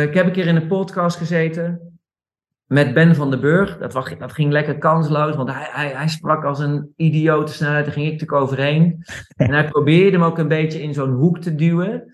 ik 0.07 0.13
heb 0.13 0.25
een 0.25 0.31
keer 0.31 0.47
in 0.47 0.55
een 0.55 0.67
podcast 0.67 1.17
gezeten 1.17 1.99
met 2.65 2.93
Ben 2.93 3.15
van 3.15 3.29
den 3.29 3.39
Burg. 3.39 3.77
Dat, 3.77 3.93
was, 3.93 4.17
dat 4.17 4.33
ging 4.33 4.51
lekker 4.51 4.77
kansloos, 4.77 5.35
want 5.35 5.51
hij, 5.51 5.67
hij, 5.71 5.89
hij 5.89 6.07
sprak 6.07 6.43
als 6.43 6.59
een 6.59 6.93
idiote 6.95 7.53
snelheid. 7.53 7.85
Daar 7.85 7.93
ging 7.93 8.05
ik 8.05 8.11
natuurlijk 8.11 8.41
overheen. 8.41 9.03
En 9.35 9.51
hij 9.51 9.67
probeerde 9.67 10.17
hem 10.17 10.25
ook 10.25 10.37
een 10.37 10.47
beetje 10.47 10.81
in 10.81 10.93
zo'n 10.93 11.11
hoek 11.11 11.39
te 11.39 11.55
duwen. 11.55 12.13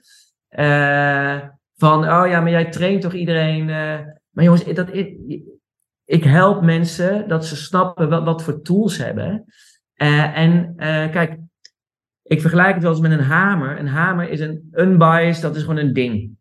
Van, 1.77 1.99
oh 2.03 2.27
ja, 2.27 2.41
maar 2.41 2.49
jij 2.49 2.69
traint 2.69 3.01
toch 3.01 3.13
iedereen. 3.13 3.65
Maar 4.29 4.43
jongens, 4.43 4.63
dat, 4.63 4.93
ik, 4.93 5.17
ik 6.07 6.23
help 6.23 6.61
mensen 6.61 7.27
dat 7.27 7.45
ze 7.45 7.55
snappen 7.55 8.09
wat, 8.09 8.23
wat 8.23 8.43
voor 8.43 8.61
tools 8.61 8.97
hebben. 8.97 9.45
Uh, 9.95 10.37
en 10.37 10.75
kijk, 11.11 11.37
ik 12.23 12.41
vergelijk 12.41 12.73
het 12.73 12.83
wel 12.83 12.91
eens 12.91 13.01
met 13.01 13.11
een 13.11 13.19
hamer. 13.19 13.79
Een 13.79 13.87
hamer 13.87 14.29
is 14.29 14.39
een 14.39 14.69
unbiased, 14.73 15.41
dat 15.41 15.55
is 15.55 15.61
gewoon 15.61 15.77
een 15.77 15.93
ding. 15.93 16.37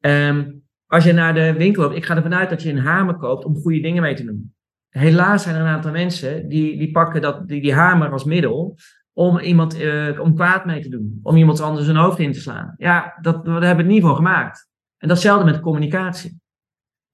Um, 0.00 0.62
als 0.86 1.04
je 1.04 1.12
naar 1.12 1.34
de 1.34 1.52
winkel 1.52 1.82
loopt, 1.82 1.96
ik 1.96 2.04
ga 2.04 2.16
ervan 2.16 2.34
uit 2.34 2.50
dat 2.50 2.62
je 2.62 2.70
een 2.70 2.78
hamer 2.78 3.16
koopt 3.16 3.44
om 3.44 3.56
goede 3.56 3.80
dingen 3.80 4.02
mee 4.02 4.14
te 4.14 4.24
doen. 4.24 4.54
Helaas 4.88 5.42
zijn 5.42 5.54
er 5.54 5.60
een 5.60 5.66
aantal 5.66 5.90
mensen 5.90 6.48
die, 6.48 6.78
die 6.78 6.90
pakken 6.90 7.20
dat, 7.20 7.48
die, 7.48 7.62
die 7.62 7.74
hamer 7.74 8.12
als 8.12 8.24
middel 8.24 8.78
om 9.12 9.38
iemand 9.38 9.80
uh, 9.80 10.20
om 10.20 10.34
kwaad 10.34 10.64
mee 10.64 10.80
te 10.80 10.88
doen. 10.88 11.20
Om 11.22 11.36
iemand 11.36 11.60
anders 11.60 11.84
zijn 11.84 11.96
hoofd 11.96 12.18
in 12.18 12.32
te 12.32 12.40
slaan. 12.40 12.74
Ja, 12.76 13.18
dat, 13.20 13.44
daar 13.44 13.54
hebben 13.54 13.76
we 13.76 13.82
het 13.82 13.92
niet 13.92 14.02
voor 14.02 14.16
gemaakt. 14.16 14.68
En 14.98 15.08
datzelfde 15.08 15.44
met 15.44 15.60
communicatie. 15.60 16.40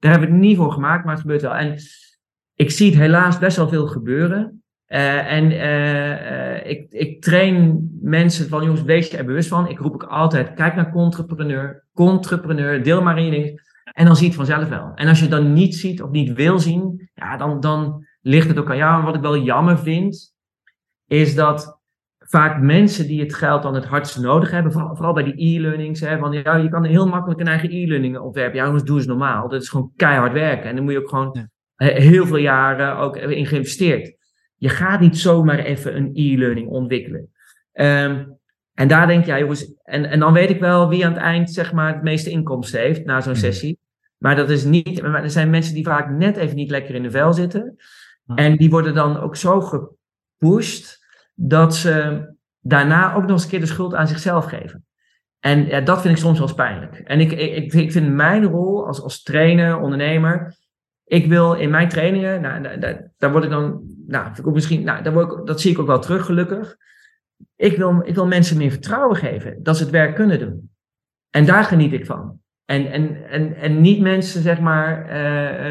Daar 0.03 0.11
hebben 0.11 0.29
we 0.29 0.35
het 0.35 0.45
niet 0.45 0.57
voor 0.57 0.73
gemaakt, 0.73 1.05
maar 1.05 1.13
het 1.13 1.23
gebeurt 1.23 1.43
wel. 1.43 1.55
En 1.55 1.77
ik 2.55 2.71
zie 2.71 2.91
het 2.91 2.99
helaas 2.99 3.39
best 3.39 3.57
wel 3.57 3.69
veel 3.69 3.87
gebeuren. 3.87 4.63
Uh, 4.89 5.33
en 5.33 5.51
uh, 5.51 6.71
ik, 6.71 6.87
ik 6.91 7.23
train 7.23 7.89
mensen 8.01 8.49
van, 8.49 8.65
jongens, 8.65 8.83
wees 8.83 9.11
je 9.11 9.17
er 9.17 9.25
bewust 9.25 9.49
van. 9.49 9.69
Ik 9.69 9.79
roep 9.79 9.95
ook 9.95 10.05
altijd, 10.05 10.55
kijk 10.55 10.75
naar 10.75 10.91
contrepreneur, 10.91 11.87
contrepreneur, 11.93 12.83
deel 12.83 13.03
maar 13.03 13.19
in 13.19 13.25
je 13.25 13.31
dingen. 13.31 13.63
En 13.93 14.05
dan 14.05 14.17
zie 14.17 14.31
je 14.31 14.37
het 14.37 14.49
vanzelf 14.49 14.69
wel. 14.69 14.93
En 14.95 15.09
als 15.09 15.19
je 15.19 15.25
het 15.25 15.33
dan 15.33 15.53
niet 15.53 15.75
ziet 15.75 16.03
of 16.03 16.11
niet 16.11 16.33
wil 16.33 16.59
zien, 16.59 17.11
ja, 17.15 17.37
dan, 17.37 17.61
dan 17.61 18.07
ligt 18.21 18.49
het 18.49 18.59
ook 18.59 18.71
aan 18.71 18.77
jou. 18.77 18.99
En 18.99 19.05
wat 19.05 19.15
ik 19.15 19.21
wel 19.21 19.39
jammer 19.39 19.79
vind, 19.79 20.35
is 21.07 21.35
dat 21.35 21.82
vaak 22.33 22.61
mensen 22.61 23.07
die 23.07 23.21
het 23.21 23.35
geld 23.35 23.63
dan 23.63 23.75
het 23.75 23.85
hardst 23.85 24.21
nodig 24.21 24.51
hebben, 24.51 24.73
vooral, 24.73 24.95
vooral 24.95 25.13
bij 25.13 25.23
die 25.23 25.57
e-learnings, 25.57 26.01
hè, 26.01 26.19
van 26.19 26.33
ja, 26.33 26.57
je 26.57 26.69
kan 26.69 26.85
heel 26.85 27.09
makkelijk 27.09 27.41
een 27.41 27.49
eigen 27.49 27.71
e-learning 27.71 28.19
ontwerpen. 28.19 28.59
Ja, 28.59 28.65
jongens, 28.65 28.85
doe 28.85 28.97
eens 28.97 29.07
normaal. 29.07 29.49
Dat 29.49 29.63
is 29.63 29.69
gewoon 29.69 29.93
keihard 29.97 30.33
werken. 30.33 30.69
En 30.69 30.75
dan 30.75 30.85
moet 30.85 30.93
je 30.93 30.99
ook 30.99 31.09
gewoon 31.09 31.49
heel 31.77 32.27
veel 32.27 32.37
jaren 32.37 32.97
ook 32.97 33.17
in 33.17 33.47
geïnvesteerd. 33.47 34.17
Je 34.57 34.69
gaat 34.69 35.01
niet 35.01 35.19
zomaar 35.19 35.59
even 35.59 35.97
een 35.97 36.11
e-learning 36.15 36.69
ontwikkelen. 36.69 37.31
Um, 37.73 38.39
en 38.75 38.89
daar 38.89 39.07
denk 39.07 39.25
jij, 39.25 39.41
jongens, 39.41 39.75
en, 39.83 40.05
en 40.05 40.19
dan 40.19 40.33
weet 40.33 40.51
ik 40.51 40.61
wel 40.61 40.89
wie 40.89 41.07
aan 41.07 41.13
het 41.13 41.23
eind 41.23 41.51
zeg 41.51 41.73
maar 41.73 41.95
het 41.95 42.03
meeste 42.03 42.31
inkomsten 42.31 42.81
heeft 42.81 43.05
na 43.05 43.21
zo'n 43.21 43.33
mhm. 43.33 43.41
sessie. 43.41 43.79
Maar 44.19 44.37
dat 44.37 44.51
is 44.51 44.65
niet, 44.65 45.03
er 45.03 45.31
zijn 45.31 45.51
mensen 45.51 45.75
die 45.75 45.85
vaak 45.85 46.11
net 46.11 46.37
even 46.37 46.57
niet 46.57 46.71
lekker 46.71 46.95
in 46.95 47.03
de 47.03 47.11
vel 47.11 47.33
zitten. 47.33 47.77
En 48.35 48.57
die 48.57 48.71
worden 48.71 48.95
dan 48.95 49.21
ook 49.21 49.37
zo 49.37 49.61
gepusht 49.61 51.02
dat 51.35 51.77
ze 51.77 52.27
daarna 52.61 53.15
ook 53.15 53.23
nog 53.23 53.31
eens 53.31 53.43
een 53.43 53.49
keer 53.49 53.61
de 53.61 53.67
schuld 53.67 53.95
aan 53.95 54.09
zichzelf 54.09 54.45
geven. 54.45 54.85
En 55.41 55.67
ja, 55.67 55.81
dat 55.81 56.01
vind 56.01 56.15
ik 56.15 56.21
soms 56.21 56.39
wel 56.39 56.47
eens 56.47 56.57
pijnlijk. 56.57 56.95
En 56.95 57.21
ik, 57.21 57.33
ik, 57.33 57.73
ik 57.73 57.93
vind 57.93 58.13
mijn 58.13 58.45
rol 58.45 58.87
als, 58.87 59.01
als 59.01 59.23
trainer, 59.23 59.81
ondernemer. 59.81 60.55
Ik 61.05 61.27
wil 61.27 61.55
in 61.55 61.71
mijn 61.71 61.89
trainingen, 61.89 62.41
nou, 62.41 62.79
daar, 62.79 63.11
daar 63.19 63.33
word 63.33 63.45
ik 63.45 63.51
dan, 63.51 63.83
nou, 64.07 64.29
ik 64.37 64.45
misschien, 64.45 64.85
nou, 64.85 65.03
daar 65.03 65.13
word 65.13 65.33
ik, 65.33 65.47
dat 65.47 65.61
zie 65.61 65.71
ik 65.71 65.79
ook 65.79 65.87
wel 65.87 66.01
terug, 66.01 66.25
gelukkig. 66.25 66.77
Ik 67.57 67.77
wil, 67.77 68.03
ik 68.05 68.15
wil 68.15 68.27
mensen 68.27 68.57
meer 68.57 68.71
vertrouwen 68.71 69.17
geven 69.17 69.63
dat 69.63 69.77
ze 69.77 69.83
het 69.83 69.93
werk 69.93 70.15
kunnen 70.15 70.39
doen. 70.39 70.71
En 71.31 71.47
daar 71.47 71.65
geniet 71.65 71.93
ik 71.93 72.07
van. 72.07 72.42
En, 72.65 72.93
en, 72.93 73.29
en, 73.29 73.57
en 73.57 73.81
niet 73.81 74.01
mensen, 74.01 74.43
zeg 74.43 74.61
maar, 74.61 75.07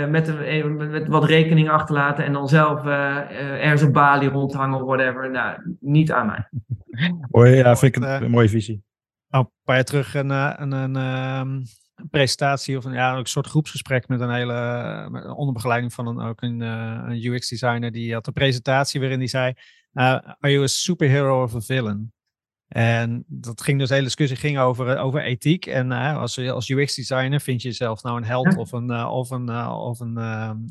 uh, 0.02 0.08
met, 0.08 0.28
een, 0.28 0.92
met 0.92 1.08
wat 1.08 1.26
rekening 1.26 1.70
achterlaten 1.70 2.26
en 2.26 2.34
dan 2.34 2.48
zelf 2.48 2.86
uh, 2.86 3.18
ergens 3.64 3.82
een 3.82 3.92
balie 3.92 4.30
rondhangen 4.30 4.82
of 4.82 4.86
whatever. 4.86 5.32
Nou, 5.32 5.76
niet 5.80 6.12
aan 6.12 6.26
mij. 6.26 6.50
Hoi, 7.32 7.56
ja, 7.56 7.76
vind 7.76 7.96
ik 7.96 8.04
een, 8.04 8.24
een 8.24 8.32
mooie 8.32 8.50
visie. 8.50 8.84
Oh, 9.30 9.40
een 9.40 9.50
paar 9.64 9.76
jaar 9.76 9.84
terug 9.84 10.16
een, 10.16 10.30
een, 10.30 10.72
een, 10.72 10.96
een 10.96 12.10
presentatie 12.10 12.78
of 12.78 12.86
een, 12.86 12.94
ja, 12.94 13.18
een 13.18 13.26
soort 13.26 13.48
groepsgesprek 13.48 14.08
met 14.08 14.20
een 14.20 14.34
hele 14.34 15.08
met 15.12 15.26
onder 15.26 15.54
begeleiding 15.54 15.94
van 15.94 16.08
een, 16.08 16.20
ook 16.20 16.42
een, 16.42 16.60
een 16.60 17.26
UX 17.26 17.50
designer. 17.50 17.92
Die 17.92 18.14
had 18.14 18.28
een 18.28 18.34
presentatie 18.34 19.00
waarin 19.00 19.20
die 19.20 19.28
zei: 19.28 19.54
uh, 19.94 20.04
Are 20.04 20.52
you 20.52 20.64
a 20.64 20.68
superhero 20.68 21.44
of 21.44 21.56
a 21.56 21.60
villain? 21.60 22.14
En 22.72 23.24
dat 23.28 23.62
ging 23.62 23.80
dus, 23.80 23.88
de 23.88 23.94
hele 23.94 24.06
discussie 24.06 24.38
ging 24.38 24.60
over, 24.60 24.98
over 24.98 25.24
ethiek. 25.24 25.66
En 25.66 25.92
uh, 25.92 26.18
als, 26.18 26.38
als 26.38 26.70
UX-designer 26.70 27.42
vind 27.42 27.62
je 27.62 27.68
jezelf 27.68 28.04
nou 28.04 28.18
een 28.18 28.24
held 28.24 28.56
of 28.56 28.72
een, 28.72 28.92
uh, 28.92 29.12
of 29.12 29.30
een, 29.30 29.50
uh, 29.50 29.78
of 29.80 30.00
een, 30.00 30.18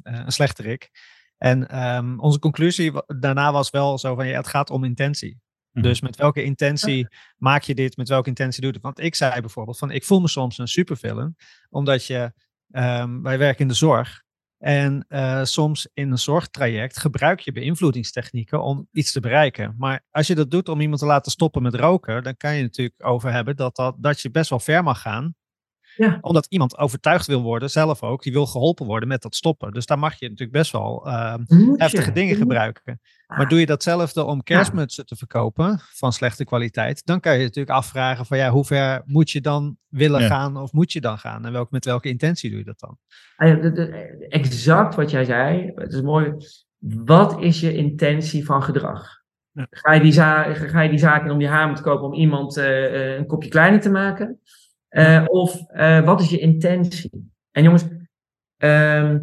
een 0.02 0.32
slechterik. 0.32 0.90
En 1.38 1.84
um, 1.96 2.20
onze 2.20 2.38
conclusie 2.38 2.92
daarna 3.06 3.52
was 3.52 3.70
wel 3.70 3.98
zo 3.98 4.14
van, 4.14 4.26
ja, 4.26 4.36
het 4.36 4.46
gaat 4.46 4.70
om 4.70 4.84
intentie. 4.84 5.40
Mm-hmm. 5.70 5.90
Dus 5.90 6.00
met 6.00 6.16
welke 6.16 6.42
intentie 6.42 7.08
maak 7.36 7.62
je 7.62 7.74
dit, 7.74 7.96
met 7.96 8.08
welke 8.08 8.28
intentie 8.28 8.60
doe 8.60 8.70
je 8.70 8.76
het? 8.76 8.84
Want 8.84 9.00
ik 9.00 9.14
zei 9.14 9.40
bijvoorbeeld 9.40 9.78
van, 9.78 9.90
ik 9.90 10.04
voel 10.04 10.20
me 10.20 10.28
soms 10.28 10.58
een 10.58 10.68
supervillain, 10.68 11.36
omdat 11.70 12.06
je, 12.06 12.32
um, 12.70 13.22
wij 13.22 13.38
werken 13.38 13.60
in 13.60 13.68
de 13.68 13.74
zorg. 13.74 14.22
En 14.60 15.06
uh, 15.08 15.44
soms 15.44 15.88
in 15.94 16.10
een 16.10 16.18
zorgtraject 16.18 16.98
gebruik 16.98 17.40
je 17.40 17.52
beïnvloedingstechnieken 17.52 18.62
om 18.62 18.88
iets 18.92 19.12
te 19.12 19.20
bereiken. 19.20 19.74
Maar 19.78 20.04
als 20.10 20.26
je 20.26 20.34
dat 20.34 20.50
doet 20.50 20.68
om 20.68 20.80
iemand 20.80 21.00
te 21.00 21.06
laten 21.06 21.32
stoppen 21.32 21.62
met 21.62 21.74
roken, 21.74 22.22
dan 22.22 22.36
kan 22.36 22.54
je 22.54 22.62
natuurlijk 22.62 23.06
over 23.06 23.32
hebben 23.32 23.56
dat, 23.56 23.76
dat, 23.76 23.96
dat 23.98 24.20
je 24.20 24.30
best 24.30 24.50
wel 24.50 24.60
ver 24.60 24.82
mag 24.82 25.00
gaan. 25.00 25.34
Ja. 26.00 26.18
Omdat 26.20 26.46
iemand 26.48 26.78
overtuigd 26.78 27.26
wil 27.26 27.42
worden, 27.42 27.70
zelf 27.70 28.02
ook, 28.02 28.22
die 28.22 28.32
wil 28.32 28.46
geholpen 28.46 28.86
worden 28.86 29.08
met 29.08 29.22
dat 29.22 29.34
stoppen. 29.34 29.72
Dus 29.72 29.86
daar 29.86 29.98
mag 29.98 30.18
je 30.18 30.28
natuurlijk 30.28 30.58
best 30.58 30.72
wel 30.72 31.06
uh, 31.06 31.34
heftige 31.74 32.12
dingen 32.12 32.36
gebruiken. 32.36 33.00
Maar 33.26 33.48
doe 33.48 33.60
je 33.60 33.66
datzelfde 33.66 34.24
om 34.24 34.42
kerstmutsen 34.42 35.06
te 35.06 35.16
verkopen 35.16 35.78
van 35.78 36.12
slechte 36.12 36.44
kwaliteit, 36.44 37.06
dan 37.06 37.20
kan 37.20 37.32
je 37.32 37.42
natuurlijk 37.42 37.76
afvragen 37.76 38.26
van 38.26 38.38
ja, 38.38 38.50
hoe 38.50 38.64
ver 38.64 39.02
moet 39.04 39.30
je 39.30 39.40
dan 39.40 39.76
willen 39.88 40.20
gaan 40.20 40.56
of 40.56 40.72
moet 40.72 40.92
je 40.92 41.00
dan 41.00 41.18
gaan? 41.18 41.46
En 41.46 41.52
welk, 41.52 41.70
met 41.70 41.84
welke 41.84 42.08
intentie 42.08 42.50
doe 42.50 42.58
je 42.58 42.64
dat 42.64 42.80
dan? 42.80 42.98
Exact 44.28 44.94
wat 44.94 45.10
jij 45.10 45.24
zei, 45.24 45.72
het 45.74 45.92
is 45.92 46.02
mooi. 46.02 46.34
Wat 46.78 47.40
is 47.40 47.60
je 47.60 47.74
intentie 47.74 48.44
van 48.44 48.62
gedrag? 48.62 49.18
Ja. 49.52 49.66
Ga, 49.70 49.92
je 49.92 50.00
die 50.00 50.12
ga 50.12 50.80
je 50.80 50.90
die 50.90 50.98
zaak 50.98 51.24
in 51.24 51.30
om 51.30 51.38
die 51.38 51.48
hamer 51.48 51.76
te 51.76 51.82
kopen 51.82 52.06
om 52.06 52.14
iemand 52.14 52.58
uh, 52.58 53.16
een 53.16 53.26
kopje 53.26 53.48
kleiner 53.48 53.80
te 53.80 53.90
maken? 53.90 54.40
Uh, 54.90 55.24
of 55.26 55.70
uh, 55.72 56.04
wat 56.04 56.20
is 56.20 56.30
je 56.30 56.38
intentie? 56.38 57.32
En 57.50 57.62
jongens, 57.62 57.84
uh, 58.58 59.16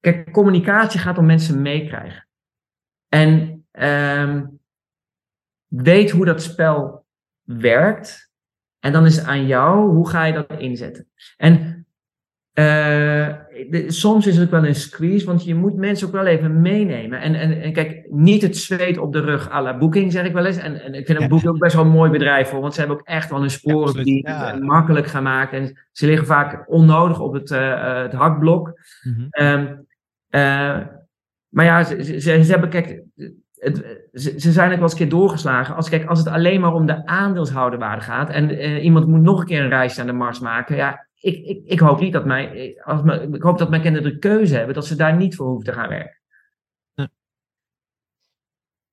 kijk, 0.00 0.32
communicatie 0.32 1.00
gaat 1.00 1.18
om 1.18 1.26
mensen 1.26 1.62
meekrijgen. 1.62 2.28
En 3.08 3.64
ehm, 3.70 4.46
weet 5.66 6.10
hoe 6.10 6.24
dat 6.24 6.42
spel 6.42 7.06
werkt. 7.42 8.32
En 8.78 8.92
dan 8.92 9.06
is 9.06 9.16
het 9.16 9.26
aan 9.26 9.46
jou, 9.46 9.90
hoe 9.90 10.08
ga 10.08 10.24
je 10.24 10.32
dat 10.32 10.58
inzetten? 10.58 11.08
En 11.36 11.73
uh, 12.54 13.28
soms 13.86 14.26
is 14.26 14.36
het 14.36 14.50
wel 14.50 14.66
een 14.66 14.74
squeeze, 14.74 15.26
want 15.26 15.44
je 15.44 15.54
moet 15.54 15.76
mensen 15.76 16.06
ook 16.06 16.12
wel 16.12 16.26
even 16.26 16.60
meenemen. 16.60 17.20
En, 17.20 17.34
en, 17.34 17.62
en 17.62 17.72
kijk, 17.72 18.06
niet 18.10 18.42
het 18.42 18.56
zweet 18.56 18.98
op 18.98 19.12
de 19.12 19.20
rug 19.20 19.50
à 19.50 19.62
la 19.62 19.78
Booking, 19.78 20.12
zeg 20.12 20.24
ik 20.24 20.32
wel 20.32 20.46
eens. 20.46 20.56
En, 20.56 20.82
en 20.82 20.94
ik 20.94 21.06
vind 21.06 21.20
een 21.20 21.28
Booking 21.28 21.50
ook 21.50 21.58
best 21.58 21.74
wel 21.74 21.84
een 21.84 21.90
mooi 21.90 22.10
bedrijf 22.10 22.48
voor, 22.48 22.60
want 22.60 22.74
ze 22.74 22.80
hebben 22.80 22.98
ook 22.98 23.06
echt 23.06 23.30
wel 23.30 23.40
hun 23.40 23.50
sporen 23.50 24.04
die 24.04 24.28
ja. 24.28 24.56
makkelijk 24.56 25.06
gaan 25.06 25.22
maken. 25.22 25.58
En 25.58 25.78
ze 25.92 26.06
liggen 26.06 26.26
vaak 26.26 26.64
onnodig 26.66 27.20
op 27.20 27.32
het, 27.32 27.50
uh, 27.50 28.02
het 28.02 28.12
hakblok. 28.12 28.80
Mm 29.02 29.14
-hmm. 29.14 29.46
um, 29.46 29.86
uh, 30.30 30.86
maar 31.48 31.64
ja, 31.64 31.84
ze, 31.84 32.04
ze, 32.04 32.20
ze, 32.44 32.50
hebben, 32.50 32.68
kijk, 32.68 33.02
het, 33.54 33.98
ze, 34.12 34.40
ze, 34.40 34.52
zijn 34.52 34.68
ook 34.68 34.74
wel 34.74 34.82
eens 34.82 34.92
een 34.92 34.98
keer 34.98 35.08
doorgeslagen. 35.08 35.74
Als, 35.74 35.88
kijk, 35.88 36.08
als 36.08 36.18
het 36.18 36.28
alleen 36.28 36.60
maar 36.60 36.74
om 36.74 36.86
de 36.86 37.06
aandeelshouderwaarde 37.06 38.02
gaat 38.02 38.30
en 38.30 38.50
iemand 38.78 39.06
moet 39.06 39.22
nog 39.22 39.40
een 39.40 39.46
keer 39.46 39.62
een 39.62 39.68
reis 39.68 39.96
naar 39.96 40.06
de 40.06 40.12
Mars 40.12 40.40
maken, 40.40 40.76
ja, 40.76 41.06
ik, 41.24 41.44
ik, 41.44 41.62
ik 41.64 41.80
hoop 41.80 42.00
niet 42.00 42.12
dat 42.12 42.24
mijn, 42.24 42.74
als 42.82 43.02
mijn, 43.02 43.34
ik 43.34 43.42
hoop 43.42 43.58
dat 43.58 43.70
mijn 43.70 43.82
kinderen 43.82 44.12
de 44.12 44.18
keuze 44.18 44.56
hebben 44.56 44.74
dat 44.74 44.86
ze 44.86 44.96
daar 44.96 45.16
niet 45.16 45.36
voor 45.36 45.46
hoeven 45.46 45.64
te 45.64 45.72
gaan 45.72 45.88
werken. 45.88 46.20
Ja. 46.94 47.10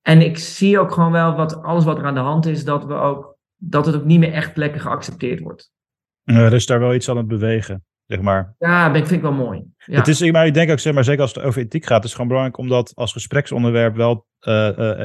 En 0.02 0.20
ik 0.20 0.38
zie 0.38 0.78
ook 0.78 0.92
gewoon 0.92 1.12
wel 1.12 1.34
wat 1.34 1.62
alles 1.62 1.84
wat 1.84 1.98
er 1.98 2.04
aan 2.04 2.14
de 2.14 2.20
hand 2.20 2.46
is, 2.46 2.64
dat 2.64 2.84
we 2.84 2.94
ook 2.94 3.36
dat 3.56 3.86
het 3.86 3.94
ook 3.94 4.04
niet 4.04 4.18
meer 4.18 4.32
echt 4.32 4.56
lekker 4.56 4.80
geaccepteerd 4.80 5.40
wordt. 5.40 5.72
er 6.24 6.52
is 6.52 6.66
daar 6.66 6.80
wel 6.80 6.94
iets 6.94 7.08
aan 7.08 7.16
het 7.16 7.28
bewegen 7.28 7.84
zeg 8.06 8.20
maar. 8.20 8.54
Ja, 8.58 8.88
dat 8.88 8.96
vind 8.96 9.10
ik 9.10 9.20
wel 9.20 9.32
mooi. 9.32 9.64
Ja. 9.76 9.96
Het 9.96 10.08
is, 10.08 10.30
maar 10.30 10.46
ik 10.46 10.54
denk 10.54 10.70
ook, 10.70 10.78
zeg 10.78 10.94
maar, 10.94 11.04
zeker 11.04 11.22
als 11.22 11.34
het 11.34 11.44
over 11.44 11.62
ethiek 11.62 11.86
gaat, 11.86 11.96
het 11.96 12.04
is 12.04 12.12
gewoon 12.12 12.28
belangrijk 12.28 12.58
om 12.58 12.68
dat 12.68 12.92
als 12.94 13.12
gespreksonderwerp 13.12 13.96
wel 13.96 14.26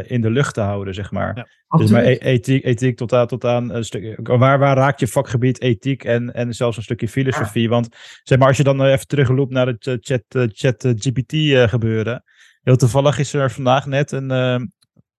in 0.08 0.22
de 0.22 0.30
lucht 0.30 0.54
te 0.54 0.62
houden, 0.62 0.94
zeg 0.94 1.12
maar. 1.12 1.36
Ja, 1.36 1.78
dus 1.78 1.92
maar 1.92 2.04
e 2.04 2.18
ethiek, 2.18 2.64
ethiek 2.64 2.98
tot 2.98 3.14
aan, 3.14 3.28
tot 3.28 3.46
aan 3.46 3.70
een 3.70 3.84
stuk, 3.84 4.20
waar, 4.28 4.60
waar 4.60 4.76
raakt 4.76 5.00
je 5.00 5.08
vakgebied 5.08 5.62
ethiek 5.62 6.04
en, 6.04 6.34
en 6.34 6.54
zelfs 6.54 6.78
een 6.78 6.84
stukje 6.84 7.08
filosofie? 7.08 7.64
Ja. 7.64 7.70
Want 7.70 7.88
zeg 8.24 8.38
maar, 8.38 8.48
als 8.48 8.58
je 8.58 8.64
dan 8.64 8.84
even 8.84 9.08
terugloopt 9.08 9.52
naar 9.52 9.68
het 9.68 9.98
chat, 10.02 10.24
chat 10.54 10.94
GPT 10.98 11.70
gebeuren. 11.70 12.24
Heel 12.62 12.78
toevallig 12.78 13.20
is 13.20 13.34
er 13.34 13.52
vandaag 13.52 13.86
net 13.86 14.12
een 14.12 14.72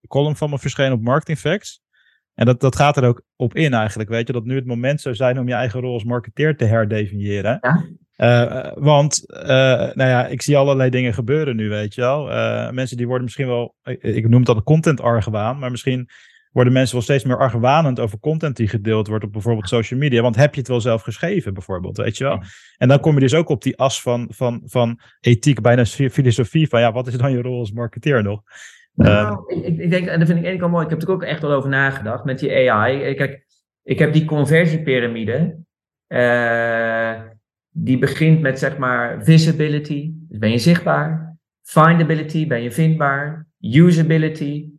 column 0.09 0.37
van 0.37 0.51
me 0.51 0.59
verschenen 0.59 0.93
op 0.93 1.03
Marketing 1.03 1.39
Facts. 1.39 1.81
En 2.35 2.47
dat, 2.47 2.61
dat 2.61 2.77
gaat 2.77 2.97
er 2.97 3.05
ook 3.05 3.23
op 3.37 3.55
in 3.55 3.75
eigenlijk, 3.75 4.09
weet 4.09 4.27
je, 4.27 4.33
dat 4.33 4.45
nu 4.45 4.55
het 4.55 4.67
moment 4.67 5.01
zou 5.01 5.15
zijn 5.15 5.39
om 5.39 5.49
je 5.49 5.55
eigen 5.55 5.81
rol 5.81 5.93
als 5.93 6.05
marketeer 6.05 6.57
te 6.57 6.65
herdefiniëren. 6.65 7.59
Ja. 7.61 7.87
Uh, 8.23 8.71
want, 8.75 9.25
uh, 9.27 9.49
nou 9.95 9.95
ja, 9.95 10.27
ik 10.27 10.43
zie 10.43 10.57
allerlei 10.57 10.91
dingen 10.91 11.15
gebeuren 11.15 11.57
nu, 11.57 11.69
weet 11.69 11.95
je 11.95 12.01
wel. 12.01 12.31
Uh, 12.31 12.71
mensen 12.71 12.97
die 12.97 13.07
worden 13.07 13.25
misschien 13.25 13.47
wel, 13.47 13.75
ik, 13.83 14.03
ik 14.03 14.29
noem 14.29 14.39
het 14.39 14.47
dan 14.47 14.63
content 14.63 15.01
argwaan, 15.01 15.59
maar 15.59 15.71
misschien 15.71 16.09
worden 16.53 16.73
mensen 16.73 16.95
wel 16.95 17.05
steeds 17.05 17.25
meer 17.25 17.39
argwanend 17.39 18.01
over 18.01 18.19
content 18.19 18.57
die 18.57 18.69
gedeeld 18.69 19.07
wordt 19.07 19.25
op 19.25 19.33
bijvoorbeeld 19.33 19.69
social 19.69 20.01
media. 20.01 20.23
Want 20.23 20.37
heb 20.37 20.55
je 20.55 20.61
het 20.61 20.69
wel 20.69 20.81
zelf 20.81 21.03
geschreven, 21.03 21.55
bijvoorbeeld, 21.55 21.97
weet 21.97 22.17
je 22.17 22.25
wel. 22.25 22.43
En 22.77 22.89
dan 22.89 23.01
kom 23.01 23.15
je 23.15 23.21
dus 23.21 23.35
ook 23.35 23.49
op 23.49 23.63
die 23.63 23.79
as 23.79 24.03
van, 24.03 24.29
van, 24.31 24.63
van 24.65 25.01
ethiek, 25.21 25.61
bijna 25.61 25.85
filosofie, 25.85 26.69
van 26.69 26.81
ja, 26.81 26.93
wat 26.93 27.07
is 27.07 27.17
dan 27.17 27.33
je 27.33 27.43
rol 27.43 27.59
als 27.59 27.73
marketeer 27.73 28.23
nog? 28.23 28.43
Nou, 28.95 29.45
uh, 29.49 29.65
ik, 29.67 29.79
ik, 29.79 29.91
denk, 29.91 30.07
en 30.07 30.19
dat 30.19 30.29
vind 30.29 30.39
ik 30.39 30.45
eigenlijk 30.45 30.63
al 30.63 30.69
mooi, 30.69 30.85
ik 30.85 30.91
heb 30.91 31.03
er 31.03 31.11
ook 31.11 31.23
echt 31.23 31.43
wel 31.43 31.53
over 31.53 31.69
nagedacht 31.69 32.25
met 32.25 32.39
die 32.39 32.71
AI. 32.71 33.15
Kijk, 33.15 33.47
ik 33.83 33.99
heb 33.99 34.13
die 34.13 34.25
conversiepyramide, 34.25 35.59
uh, 36.09 37.21
die 37.81 37.99
begint 37.99 38.41
met 38.41 38.59
zeg 38.59 38.79
maar 38.79 39.25
visibility, 39.25 40.13
dus 40.29 40.39
ben 40.39 40.51
je 40.51 40.59
zichtbaar, 40.59 41.37
findability, 41.63 42.47
ben 42.47 42.63
je 42.63 42.73
vindbaar, 42.73 43.47
usability, 43.61 44.71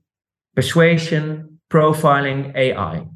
persuasion, 0.54 1.60
profiling, 1.68 2.56
AI. 2.56 3.08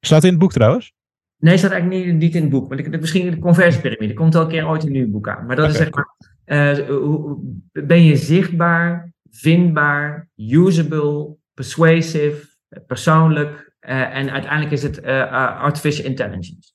Staat 0.00 0.24
in 0.24 0.30
het 0.30 0.38
boek 0.38 0.52
trouwens? 0.52 0.92
Nee, 1.36 1.56
staat 1.56 1.70
eigenlijk 1.70 2.04
niet, 2.04 2.14
niet 2.14 2.34
in 2.34 2.42
het 2.42 2.50
boek. 2.50 2.68
Maar 2.68 2.78
ik, 2.78 3.00
misschien 3.00 3.30
de 3.30 3.38
conversiepyramide. 3.38 4.14
Komt 4.14 4.34
wel 4.34 4.42
een 4.42 4.48
keer 4.48 4.68
ooit 4.68 4.82
in 4.82 4.88
een 4.88 4.92
nieuw 4.92 5.10
boek 5.10 5.28
aan. 5.28 5.46
Maar 5.46 5.56
dat 5.56 5.70
okay. 5.70 5.70
is 5.70 5.76
zeg 5.76 5.90
maar 5.90 6.16
uh, 6.44 7.32
ben 7.72 8.04
je 8.04 8.16
zichtbaar, 8.16 9.12
vindbaar, 9.30 10.28
usable, 10.36 11.36
persuasive, 11.54 12.46
persoonlijk 12.86 13.72
uh, 13.80 14.16
en 14.16 14.30
uiteindelijk 14.30 14.72
is 14.72 14.82
het 14.82 15.02
uh, 15.04 15.60
artificial 15.60 16.06
intelligence. 16.06 16.72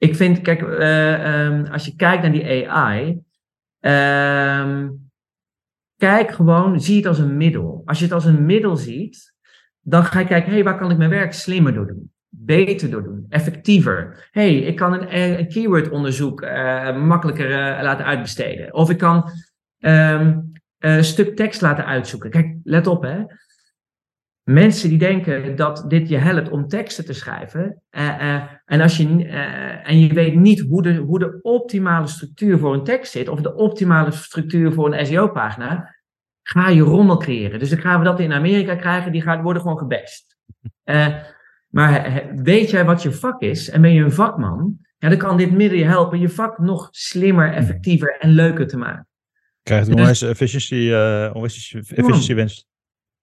Ik 0.00 0.16
vind, 0.16 0.40
kijk, 0.40 0.60
um, 0.60 1.66
als 1.66 1.84
je 1.84 1.96
kijkt 1.96 2.22
naar 2.22 2.32
die 2.32 2.70
AI, 2.70 3.20
um, 4.60 5.10
kijk 5.96 6.30
gewoon, 6.30 6.80
zie 6.80 6.96
het 6.96 7.06
als 7.06 7.18
een 7.18 7.36
middel. 7.36 7.82
Als 7.84 7.98
je 7.98 8.04
het 8.04 8.14
als 8.14 8.24
een 8.24 8.46
middel 8.46 8.76
ziet, 8.76 9.34
dan 9.80 10.04
ga 10.04 10.18
je 10.18 10.26
kijken, 10.26 10.52
hey, 10.52 10.64
waar 10.64 10.78
kan 10.78 10.90
ik 10.90 10.96
mijn 10.96 11.10
werk 11.10 11.32
slimmer 11.32 11.74
door 11.74 11.86
doen? 11.86 12.10
beter 12.30 12.90
door 12.90 13.02
doen, 13.02 13.26
effectiever. 13.28 14.28
hey, 14.30 14.56
ik 14.56 14.76
kan 14.76 14.92
een, 14.92 15.38
een 15.38 15.48
keywordonderzoek 15.48 16.42
uh, 16.42 16.96
makkelijker 16.96 17.48
laten 17.82 18.04
uitbesteden. 18.04 18.74
Of 18.74 18.90
ik 18.90 18.98
kan 18.98 19.30
um, 19.78 20.52
een 20.78 21.04
stuk 21.04 21.36
tekst 21.36 21.60
laten 21.60 21.86
uitzoeken. 21.86 22.30
Kijk, 22.30 22.56
let 22.64 22.86
op 22.86 23.02
hè. 23.02 23.22
Mensen 24.52 24.88
die 24.88 24.98
denken 24.98 25.56
dat 25.56 25.84
dit 25.88 26.08
je 26.08 26.16
helpt 26.16 26.50
om 26.50 26.68
teksten 26.68 27.04
te 27.04 27.12
schrijven. 27.12 27.82
Uh, 27.90 28.42
en, 28.64 28.80
als 28.80 28.96
je, 28.96 29.24
en 29.84 30.00
je 30.00 30.14
weet 30.14 30.34
niet 30.34 30.60
hoe 30.60 30.82
de, 30.82 30.94
hoe 30.94 31.18
de 31.18 31.38
optimale 31.42 32.06
structuur 32.06 32.58
voor 32.58 32.74
een 32.74 32.84
tekst 32.84 33.12
zit. 33.12 33.28
Of 33.28 33.40
de 33.40 33.54
optimale 33.54 34.10
structuur 34.10 34.72
voor 34.72 34.94
een 34.94 35.06
SEO-pagina. 35.06 35.94
ga 36.42 36.68
je 36.68 36.82
rommel 36.82 37.16
creëren. 37.16 37.58
Dus 37.58 37.70
dan 37.70 37.78
gaan 37.78 37.98
we 37.98 38.04
dat 38.04 38.20
in 38.20 38.32
Amerika 38.32 38.74
krijgen, 38.74 39.12
die 39.12 39.22
gaan, 39.22 39.42
worden 39.42 39.62
gewoon 39.62 39.78
gebest. 39.78 40.36
Maar 41.68 42.24
weet 42.34 42.70
jij 42.70 42.84
wat 42.84 43.02
je 43.02 43.12
vak 43.12 43.40
is 43.40 43.70
en 43.70 43.80
ben 43.80 43.92
je 43.92 44.02
een 44.02 44.12
vakman, 44.12 44.78
ja, 44.98 45.08
dan 45.08 45.18
kan 45.18 45.36
dit 45.36 45.52
middel 45.52 45.78
je 45.78 45.84
helpen 45.84 46.20
je 46.20 46.28
vak 46.28 46.58
nog 46.58 46.88
slimmer, 46.90 47.52
effectiever 47.52 48.16
en 48.18 48.30
leuker 48.30 48.66
te 48.66 48.76
maken. 48.76 49.08
Krijgt 49.62 49.88
een 49.88 49.94
onwijs 49.94 50.22
efficiency, 50.22 50.74
uh, 50.74 51.44
efficiency 51.44 52.34
winst. 52.34 52.69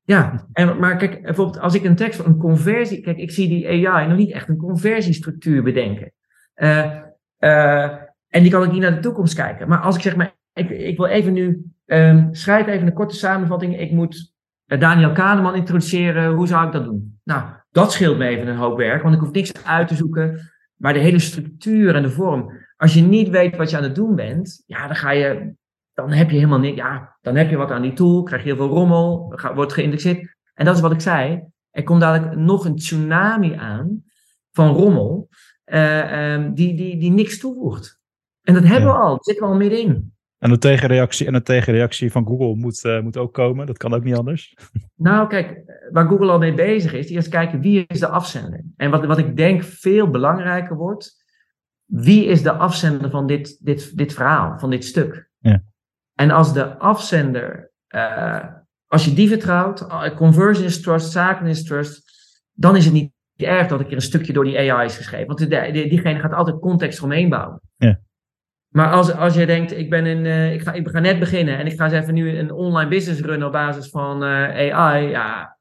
Ja, 0.08 0.48
en, 0.54 0.80
maar 0.80 0.98
kijk, 0.98 1.22
bijvoorbeeld 1.22 1.60
als 1.60 1.74
ik 1.74 1.84
een 1.84 1.96
tekst, 1.96 2.20
een 2.20 2.38
conversie, 2.38 3.02
kijk, 3.02 3.18
ik 3.18 3.32
zie 3.32 3.48
die 3.48 3.90
AI 3.90 4.08
nog 4.08 4.18
niet 4.18 4.32
echt 4.32 4.50
een 4.50 4.58
conversiestructuur 4.58 5.64
bedenken. 5.64 6.12
Uh, 6.56 6.96
uh, 7.40 7.84
en 8.28 8.42
die 8.42 8.52
kan 8.52 8.64
ik 8.64 8.72
niet 8.72 8.82
naar 8.82 8.96
de 8.96 9.00
toekomst 9.00 9.36
kijken. 9.36 9.68
Maar 9.68 9.80
als 9.80 9.96
ik 9.96 10.02
zeg 10.02 10.16
maar, 10.16 10.36
ik, 10.54 10.70
ik 10.70 10.98
wil 10.98 11.06
even 11.06 11.34
nu, 11.34 11.64
um, 11.86 12.34
schrijf 12.34 12.68
even 12.68 12.88
een 12.88 12.94
korte 12.94 13.16
samenvatting. 13.16 13.80
Ik 13.80 13.92
moet 13.92 14.34
Daniel 14.66 15.12
Kahneman 15.12 15.56
introduceren. 15.56 16.34
Hoe 16.34 16.48
zou 16.48 16.66
ik 16.66 16.74
dat 16.74 16.84
doen? 16.84 17.20
Nou, 17.24 17.44
dat 17.72 17.92
scheelt 17.92 18.18
me 18.18 18.28
even 18.28 18.48
een 18.48 18.58
hoop 18.58 18.78
werk, 18.78 19.02
want 19.02 19.16
ik 19.16 19.22
hoef 19.22 19.32
niks 19.32 19.66
uit 19.66 19.88
te 19.88 19.96
zoeken. 19.96 20.52
Maar 20.76 20.94
de 20.94 21.00
hele 21.00 21.20
structuur 21.20 21.96
en 21.96 22.02
de 22.02 22.12
vorm. 22.12 22.52
Als 22.78 22.94
je 22.94 23.02
niet 23.02 23.30
weet 23.30 23.56
wat 23.56 23.70
je 23.70 23.78
aan 23.78 23.84
het 23.84 23.96
doen 23.96 24.16
bent, 24.16 24.64
ja, 24.66 24.88
dan 24.88 24.96
ga 24.96 25.12
je 25.12 25.54
dan 25.98 26.12
heb 26.12 26.30
je 26.30 26.36
helemaal 26.36 26.60
niks. 26.60 26.76
Ja, 26.76 27.18
dan 27.22 27.36
heb 27.36 27.50
je 27.50 27.58
wat 27.58 27.72
aan 27.72 27.82
die 27.82 27.94
tool, 27.94 28.24
krijg 28.24 28.42
je 28.42 28.48
heel 28.48 28.58
veel 28.58 28.76
rommel, 28.76 29.36
wordt 29.56 29.74
geïndexeerd. 29.74 30.36
En 30.54 30.66
dat 30.66 30.76
is 30.76 30.82
wat 30.82 30.92
ik 30.92 31.02
zei. 31.02 31.44
Er 31.70 31.84
komt 31.84 32.02
dadelijk 32.02 32.36
nog 32.36 32.66
een 32.66 32.76
tsunami 32.76 33.54
aan 33.54 34.04
van 34.52 34.74
rommel, 34.74 35.30
uh, 35.66 36.34
um, 36.34 36.54
die, 36.54 36.76
die, 36.76 36.98
die 36.98 37.12
niks 37.12 37.40
toevoegt. 37.40 38.00
En 38.42 38.54
dat 38.54 38.64
hebben 38.64 38.90
we 38.90 38.98
al, 38.98 39.10
dat 39.10 39.26
zitten 39.26 39.46
we 39.46 39.52
al 39.52 39.58
middenin. 39.58 40.14
En 40.38 40.50
de 40.50 40.58
tegenreactie, 40.58 41.28
en 41.28 41.34
de 41.34 41.42
tegenreactie 41.42 42.12
van 42.12 42.26
Google 42.26 42.56
moet, 42.56 42.84
uh, 42.84 43.02
moet 43.02 43.18
ook 43.18 43.34
komen, 43.34 43.66
dat 43.66 43.78
kan 43.78 43.94
ook 43.94 44.04
niet 44.04 44.16
anders. 44.16 44.56
Nou, 44.96 45.28
kijk, 45.28 45.64
waar 45.92 46.08
Google 46.08 46.32
al 46.32 46.38
mee 46.38 46.54
bezig 46.54 46.94
is, 46.94 47.08
die 47.08 47.16
eerst 47.16 47.28
kijken 47.28 47.62
wie 47.62 47.86
is 47.88 48.00
de 48.00 48.08
afzender. 48.08 48.64
En 48.76 48.92
wat, 48.92 49.06
wat 49.06 49.18
ik 49.18 49.38
denk 49.38 49.64
veel 49.64 50.10
belangrijker 50.10 50.76
wordt, 50.76 51.26
wie 51.86 52.26
is 52.26 52.44
de 52.44 52.52
afzender 52.52 53.10
van 53.10 53.28
dit, 53.28 53.66
dit, 53.66 53.98
dit 53.98 54.14
verhaal, 54.14 54.60
van 54.60 54.70
dit 54.70 54.86
stuk? 54.86 55.27
En 56.18 56.32
als 56.32 56.54
de 56.54 56.78
afzender, 56.78 57.72
uh, 57.96 58.46
als 58.88 59.06
je 59.06 59.14
die 59.14 59.28
vertrouwt, 59.28 59.82
uh, 59.82 60.16
conversion 60.16 60.66
is 60.66 60.82
trust, 60.82 61.12
zaken 61.12 61.48
is 61.48 61.64
trust, 61.64 62.04
dan 62.54 62.76
is 62.76 62.86
het 62.86 62.94
niet 62.94 63.12
erg 63.36 63.68
dat 63.68 63.80
ik 63.80 63.88
er 63.88 63.94
een 63.94 64.02
stukje 64.02 64.34
door 64.34 64.44
die 64.44 64.72
AI 64.72 64.86
is 64.86 64.96
geschreven. 64.96 65.28
Want 65.28 65.40
die, 65.40 65.90
diegene 65.90 66.20
gaat 66.20 66.34
altijd 66.34 66.60
context 66.60 67.02
omheen 67.02 67.30
bouwen. 67.30 67.62
Ja. 67.76 68.00
Maar 68.68 68.92
als, 68.92 69.14
als 69.14 69.34
je 69.34 69.46
denkt, 69.46 69.78
ik, 69.78 69.90
ben 69.90 70.06
in, 70.06 70.26
uh, 70.26 70.54
ik, 70.54 70.62
ga, 70.62 70.74
ik 70.74 70.88
ga 70.88 71.00
net 71.00 71.20
beginnen 71.20 71.58
en 71.58 71.66
ik 71.66 71.78
ga 71.78 71.84
eens 71.84 71.94
even 71.94 72.14
nu 72.14 72.38
een 72.38 72.52
online 72.52 72.90
business 72.90 73.22
runnen 73.22 73.48
op 73.48 73.54
basis 73.54 73.90
van 73.90 74.24
AI, 74.24 75.10
ja, 75.10 75.58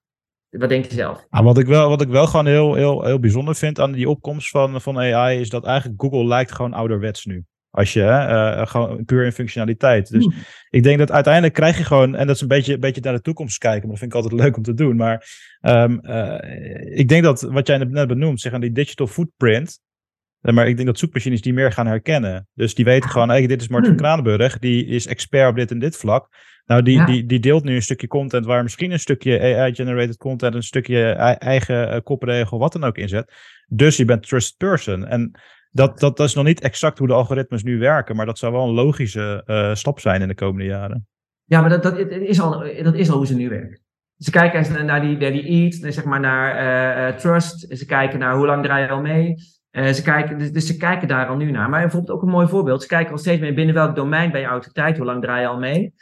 wat 0.50 0.68
denk 0.68 0.84
je 0.84 0.94
zelf? 0.94 1.26
Ah, 1.30 1.44
wat, 1.44 1.59
ik 1.59 1.66
wel, 1.66 1.88
wat 1.88 2.00
ik 2.00 2.09
wel 2.09 2.26
gewoon 2.26 2.46
heel, 2.46 2.74
heel, 2.74 3.04
heel 3.04 3.20
bijzonder 3.20 3.54
vind 3.54 3.80
aan 3.80 3.92
die 3.92 4.09
opkomst 4.09 4.50
van, 4.50 4.80
van 4.80 4.98
AI, 4.98 5.40
is 5.40 5.48
dat 5.48 5.64
eigenlijk 5.64 6.02
Google 6.02 6.26
lijkt 6.26 6.52
gewoon 6.52 6.72
ouderwets 6.72 7.24
nu. 7.24 7.44
Als 7.76 7.92
je 7.92 8.00
uh, 8.00 8.66
gewoon 8.66 9.04
puur 9.04 9.24
in 9.24 9.32
functionaliteit. 9.32 10.10
Dus 10.10 10.28
ik 10.70 10.82
denk 10.82 10.98
dat 10.98 11.10
uiteindelijk 11.10 11.54
krijg 11.54 11.78
je 11.78 11.84
gewoon, 11.84 12.14
en 12.14 12.26
dat 12.26 12.36
is 12.36 12.42
een 12.42 12.48
beetje, 12.48 12.74
een 12.74 12.80
beetje 12.80 13.00
naar 13.00 13.12
de 13.12 13.20
toekomst 13.20 13.58
kijken, 13.58 13.80
maar 13.80 13.90
dat 13.90 13.98
vind 13.98 14.12
ik 14.12 14.16
altijd 14.16 14.40
leuk 14.40 14.56
om 14.56 14.62
te 14.62 14.74
doen. 14.74 14.96
Maar 14.96 15.26
um, 15.60 16.00
uh, 16.02 16.98
ik 16.98 17.08
denk 17.08 17.22
dat 17.22 17.42
wat 17.42 17.66
jij 17.66 17.78
net 17.78 18.08
benoemt, 18.08 18.40
zeg 18.40 18.52
aan 18.52 18.60
die 18.60 18.72
digital 18.72 19.06
footprint. 19.06 19.80
Maar 20.40 20.68
ik 20.68 20.76
denk 20.76 20.88
dat 20.88 20.98
zoekmachines 20.98 21.40
die 21.40 21.52
meer 21.52 21.72
gaan 21.72 21.86
herkennen. 21.86 22.48
Dus 22.54 22.74
die 22.74 22.84
weten 22.84 23.10
gewoon, 23.10 23.28
hey, 23.28 23.46
dit 23.46 23.60
is 23.60 23.68
Martin 23.68 23.90
hmm. 23.90 23.98
Kranenburg, 23.98 24.58
die 24.58 24.86
is 24.86 25.06
expert 25.06 25.50
op 25.50 25.56
dit 25.56 25.70
en 25.70 25.78
dit 25.78 25.96
vlak. 25.96 26.28
Nou, 26.66 26.82
die, 26.82 26.96
ja. 26.96 27.06
die, 27.06 27.26
die 27.26 27.40
deelt 27.40 27.64
nu 27.64 27.74
een 27.74 27.82
stukje 27.82 28.06
content 28.06 28.46
waar 28.46 28.62
misschien 28.62 28.90
een 28.90 29.00
stukje 29.00 29.40
AI-generated 29.40 30.16
content, 30.16 30.54
een 30.54 30.62
stukje 30.62 31.10
eigen 31.38 32.02
kopregel, 32.02 32.58
wat 32.58 32.72
dan 32.72 32.84
ook 32.84 32.98
in 32.98 33.08
zet. 33.08 33.32
Dus 33.68 33.96
je 33.96 34.04
bent 34.04 34.28
trusted 34.28 34.56
person. 34.56 35.06
En 35.06 35.40
dat, 35.76 36.00
dat, 36.00 36.16
dat 36.16 36.26
is 36.26 36.34
nog 36.34 36.44
niet 36.44 36.60
exact 36.60 36.98
hoe 36.98 37.06
de 37.06 37.12
algoritmes 37.14 37.62
nu 37.62 37.78
werken, 37.78 38.16
maar 38.16 38.26
dat 38.26 38.38
zou 38.38 38.52
wel 38.52 38.68
een 38.68 38.74
logische 38.74 39.42
uh, 39.46 39.74
stap 39.74 40.00
zijn 40.00 40.22
in 40.22 40.28
de 40.28 40.34
komende 40.34 40.64
jaren. 40.64 41.06
Ja, 41.44 41.60
maar 41.60 41.70
dat, 41.70 41.82
dat, 41.82 41.98
is, 41.98 42.40
al, 42.40 42.64
dat 42.82 42.94
is 42.94 43.10
al 43.10 43.16
hoe 43.16 43.26
ze 43.26 43.34
nu 43.34 43.48
werken. 43.48 43.80
Ze 44.16 44.30
kijken 44.30 44.86
naar 44.86 45.00
die, 45.00 45.16
naar 45.16 45.30
die 45.30 45.44
eat, 45.44 45.94
zeg 45.94 46.04
maar 46.04 46.20
naar 46.20 47.08
uh, 47.08 47.16
trust. 47.16 47.76
Ze 47.78 47.86
kijken 47.86 48.18
naar 48.18 48.36
hoe 48.36 48.46
lang 48.46 48.62
draai 48.62 48.82
je 48.82 48.90
al 48.90 49.00
mee. 49.00 49.34
Uh, 49.70 49.86
ze 49.86 50.02
kijken, 50.02 50.38
dus, 50.38 50.52
dus, 50.52 50.66
ze 50.66 50.76
kijken 50.76 51.08
daar 51.08 51.26
al 51.26 51.36
nu 51.36 51.50
naar. 51.50 51.70
Maar 51.70 51.80
bijvoorbeeld 51.80 52.16
ook 52.16 52.22
een 52.22 52.28
mooi 52.28 52.48
voorbeeld. 52.48 52.82
Ze 52.82 52.88
kijken 52.88 53.12
al 53.12 53.18
steeds 53.18 53.40
meer 53.40 53.54
binnen 53.54 53.74
welk 53.74 53.96
domein 53.96 54.30
ben 54.30 54.40
je 54.40 54.46
autoriteit, 54.46 54.96
hoe 54.96 55.06
lang 55.06 55.22
draai 55.22 55.40
je 55.40 55.46
al 55.46 55.58
mee. 55.58 55.94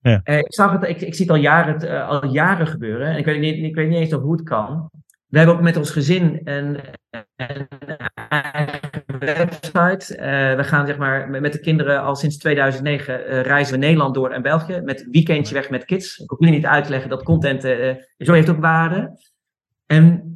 Ja. 0.00 0.20
ik, 0.24 0.54
zag 0.54 0.72
het, 0.72 0.88
ik, 0.88 1.00
ik 1.00 1.14
zie 1.14 1.26
het 1.26 1.34
al 1.34 1.40
jaren, 1.40 2.06
al 2.06 2.26
jaren 2.26 2.66
gebeuren. 2.66 3.06
En 3.06 3.18
ik 3.18 3.24
weet, 3.24 3.40
niet, 3.40 3.64
ik 3.64 3.74
weet 3.74 3.88
niet 3.88 3.98
eens 3.98 4.14
of 4.14 4.22
hoe 4.22 4.32
het 4.32 4.42
kan. 4.42 4.90
We 5.26 5.38
hebben 5.38 5.56
ook 5.56 5.62
met 5.62 5.76
ons 5.76 5.90
gezin 5.90 6.40
een, 6.44 6.78
een 7.36 7.66
website. 9.24 10.16
Uh, 10.16 10.56
we 10.56 10.64
gaan 10.64 10.86
zeg 10.86 10.96
maar 10.96 11.30
met 11.30 11.52
de 11.52 11.60
kinderen 11.60 12.02
al 12.02 12.16
sinds 12.16 12.38
2009 12.38 13.20
uh, 13.20 13.38
eh, 13.38 13.46
reizen 13.46 13.72
we 13.72 13.78
Nederland 13.78 14.14
door 14.14 14.30
en 14.30 14.42
België. 14.42 14.80
Met 14.84 15.08
weekendje 15.10 15.54
weg 15.54 15.70
met 15.70 15.84
kids. 15.84 16.18
Ik 16.18 16.30
hoef 16.30 16.38
jullie 16.38 16.54
niet 16.54 16.66
uit 16.66 16.84
te 16.84 16.90
leggen 16.90 17.10
dat 17.10 17.22
content 17.22 17.64
uh, 17.64 17.90
zo 18.18 18.32
heeft 18.32 18.50
ook 18.50 18.60
waarde. 18.60 19.18
En 19.86 20.32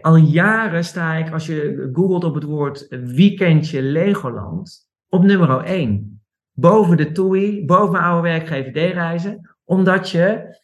al 0.00 0.16
jaren 0.16 0.84
sta 0.84 1.14
ik, 1.14 1.32
als 1.32 1.46
je 1.46 1.88
googelt 1.92 2.24
op 2.24 2.34
het 2.34 2.44
woord 2.44 2.86
weekendje 2.90 3.82
Legoland, 3.82 4.88
op 5.08 5.22
nummer 5.22 5.64
1. 5.64 6.22
Boven 6.52 6.96
de 6.96 7.12
TUI, 7.12 7.64
boven 7.64 7.92
mijn 7.92 8.04
oude 8.04 8.28
werkgever 8.28 8.72
D-reizen. 8.72 9.56
Omdat 9.64 10.10
je 10.10 10.56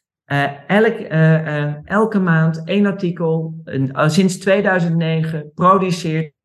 elk, 0.67 0.99
elke 1.85 2.19
maand 2.19 2.63
één 2.65 2.87
artikel, 2.87 3.63
sinds 4.07 4.39
2009, 4.39 5.53
produceert. 5.55 6.37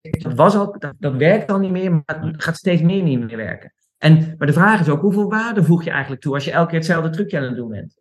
Dat, 0.00 0.34
was 0.34 0.54
al, 0.54 0.78
dat, 0.78 0.94
dat 0.98 1.14
werkt 1.14 1.50
al 1.50 1.58
niet 1.58 1.70
meer, 1.70 1.90
maar 1.92 2.20
het 2.20 2.42
gaat 2.42 2.56
steeds 2.56 2.82
meer 2.82 3.02
niet 3.02 3.18
meer 3.18 3.36
werken. 3.36 3.72
En, 3.98 4.34
maar 4.38 4.46
de 4.46 4.52
vraag 4.52 4.80
is 4.80 4.88
ook, 4.88 5.00
hoeveel 5.00 5.30
waarde 5.30 5.64
voeg 5.64 5.84
je 5.84 5.90
eigenlijk 5.90 6.22
toe 6.22 6.34
als 6.34 6.44
je 6.44 6.50
elke 6.50 6.68
keer 6.68 6.78
hetzelfde 6.78 7.10
trucje 7.10 7.36
aan 7.36 7.44
het 7.44 7.56
doen 7.56 7.68
bent? 7.68 8.00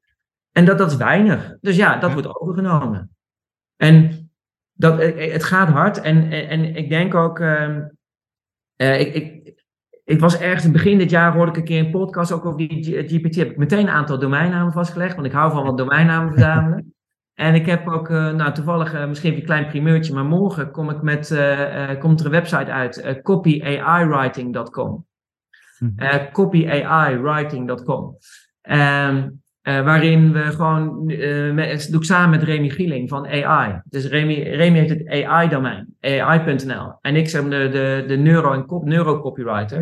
En 0.52 0.66
dat, 0.66 0.78
dat 0.78 0.92
is 0.92 0.98
weinig. 0.98 1.58
Dus 1.62 1.76
ja, 1.76 1.98
dat 1.98 2.14
wordt 2.14 2.40
overgenomen. 2.40 3.16
En 3.76 4.30
dat, 4.74 5.02
het 5.16 5.44
gaat 5.44 5.70
hard. 5.70 6.02
En, 6.02 6.32
en, 6.32 6.48
en 6.48 6.76
ik 6.76 6.90
denk 6.90 7.16
ook, 7.16 7.40
ehm, 7.40 7.82
ik, 8.76 9.14
ik, 9.14 9.54
ik 10.04 10.20
was 10.20 10.40
ergens 10.40 10.66
in 10.66 10.72
begin 10.72 10.98
dit 10.98 11.10
jaar 11.10 11.34
hoorde 11.34 11.52
ik 11.52 11.58
een 11.58 11.64
keer 11.64 11.86
een 11.86 11.92
podcast 11.92 12.32
ook 12.32 12.46
over 12.46 12.58
die 12.58 13.08
GPT. 13.08 13.36
Heb 13.36 13.50
ik 13.50 13.58
meteen 13.58 13.88
een 13.88 13.94
aantal 13.94 14.20
domeinnamen 14.20 14.74
vastgelegd, 14.74 15.16
want 15.16 15.28
ik 15.28 15.34
hou 15.34 15.52
van 15.52 15.64
wat 15.64 15.78
domeinnamen 15.88 16.32
verzamelen. 16.32 16.94
En 17.40 17.56
ik 17.56 17.66
heb 17.66 17.88
ook, 17.88 18.10
uh, 18.10 18.34
nou 18.34 18.54
toevallig, 18.54 18.94
uh, 18.94 19.08
misschien 19.08 19.36
een 19.36 19.44
klein 19.44 19.68
primeurtje, 19.68 20.14
maar 20.14 20.26
morgen 20.26 20.72
kom 20.72 20.90
ik 20.90 21.02
met, 21.02 21.30
uh, 21.32 22.00
komt 22.00 22.20
er 22.20 22.26
een 22.26 22.32
website 22.32 22.72
uit, 22.72 23.20
copyaaiwriting.com. 23.24 25.08
Mm 25.80 25.96
copyaaiwriting.com. 26.32 28.18
Um, 28.62 29.42
uh, 29.64 29.84
waarin 29.84 30.32
we 30.32 30.40
gewoon, 30.40 31.10
uh, 31.10 31.54
met, 31.54 31.88
doe 31.92 32.00
ik 32.00 32.06
samen 32.06 32.30
met 32.30 32.44
Remy 32.44 32.70
Gieling 32.70 33.10
van 33.10 33.28
AI. 33.28 33.82
Dus 33.86 34.06
Remy, 34.06 34.42
Remy 34.42 34.78
heeft 34.78 34.90
het 34.90 35.08
AI-domein, 35.08 35.96
AI.nl. 36.00 36.98
En 37.02 37.16
ik 37.16 37.30
zeg 37.30 37.44
de, 37.44 37.50
de, 37.50 38.04
de 38.08 38.18
neuro- 38.18 38.54
en 38.54 38.82
neuro-copywriter. 38.84 39.80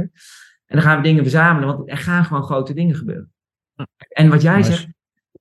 En 0.65 0.75
dan 0.75 0.81
gaan 0.81 0.97
we 0.97 1.03
dingen 1.03 1.23
verzamelen, 1.23 1.67
want 1.67 1.89
er 1.89 1.97
gaan 1.97 2.25
gewoon 2.25 2.43
grote 2.43 2.73
dingen 2.73 2.95
gebeuren. 2.95 3.31
En 4.09 4.29
wat 4.29 4.41
jij 4.41 4.63
zegt, 4.63 4.87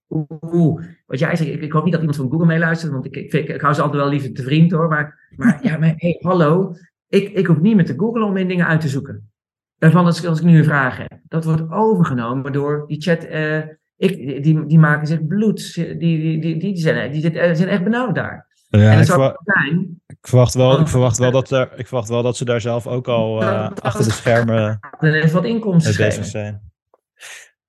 oeh, 0.09 0.85
wat 1.07 1.19
jij 1.19 1.37
zegt, 1.37 1.51
ik, 1.51 1.63
ik, 1.63 1.73
hoop 1.73 1.83
niet 1.83 1.93
dat 1.93 2.01
iemand 2.01 2.19
van 2.19 2.31
Google 2.31 2.47
meeluistert, 2.47 2.93
want 2.93 3.07
ik, 3.07 3.17
ik, 3.17 3.33
ik, 3.33 3.49
ik 3.49 3.61
hou 3.61 3.75
ze 3.75 3.83
altijd 3.83 4.03
wel 4.03 4.11
liever 4.11 4.33
te 4.33 4.43
vriend 4.43 4.71
hoor. 4.71 4.89
Maar, 4.89 5.31
maar 5.37 5.59
ja, 5.67 5.79
maar 5.79 5.95
hey, 5.97 6.19
hallo, 6.21 6.75
ik, 7.09 7.33
ik 7.33 7.47
hoef 7.47 7.61
niet 7.61 7.77
met 7.77 7.87
de 7.87 7.95
Google 7.97 8.25
om 8.25 8.33
mijn 8.33 8.49
dingen 8.49 8.67
uit 8.67 8.81
te 8.81 8.89
zoeken. 8.89 9.31
Daarvan 9.79 10.05
als, 10.05 10.27
als 10.27 10.39
ik 10.39 10.45
nu 10.45 10.59
een 10.59 10.65
vraag 10.65 10.97
heb. 10.97 11.19
Dat 11.29 11.45
wordt 11.45 11.71
overgenomen 11.71 12.53
door 12.53 12.85
die 12.87 13.01
chat... 13.01 13.25
Uh, 13.25 13.59
ik, 13.97 14.43
die, 14.43 14.67
die 14.67 14.79
maken 14.79 15.07
zich 15.07 15.27
bloed. 15.27 15.75
Die, 15.75 15.97
die, 15.99 16.41
die, 16.41 16.59
die, 16.59 16.77
zijn, 16.77 17.13
die 17.13 17.21
zijn 17.33 17.69
echt 17.69 17.85
benauwd 17.85 18.15
daar. 18.15 18.47
Ja, 18.69 18.93
ik, 18.93 19.07
verwacht, 19.07 19.41
zijn, 19.45 20.01
ik, 20.07 20.17
verwacht 20.21 20.55
wel, 20.55 20.81
ik, 20.81 20.89
verwacht 20.89 21.19
wel 21.19 21.31
dat 21.31 21.51
er, 21.51 21.73
ik 21.77 21.87
verwacht 21.87 22.09
wel 22.09 22.23
dat 22.23 22.37
ze 22.37 22.45
daar 22.45 22.61
zelf 22.61 22.87
ook 22.87 23.09
al 23.09 23.43
uh, 23.43 23.71
achter 23.81 24.05
de 24.05 24.11
schermen 24.11 24.79
er 25.01 25.15
is 25.15 25.33
wat 25.33 25.45
inkomsten 25.45 25.97
bezig 25.97 26.25
zijn. 26.25 26.63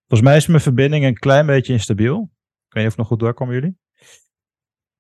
Volgens 0.08 0.30
mij 0.30 0.38
is 0.38 0.48
mijn 0.48 0.62
verbinding 0.62 1.06
een 1.06 1.18
klein 1.18 1.46
beetje 1.46 1.74
instabiel. 1.74 2.30
Ik 2.68 2.74
weet 2.74 2.84
niet 2.84 2.86
of 2.86 2.90
het 2.90 2.98
nog 2.98 3.08
goed 3.08 3.20
doorkomen 3.20 3.54
jullie. 3.54 3.78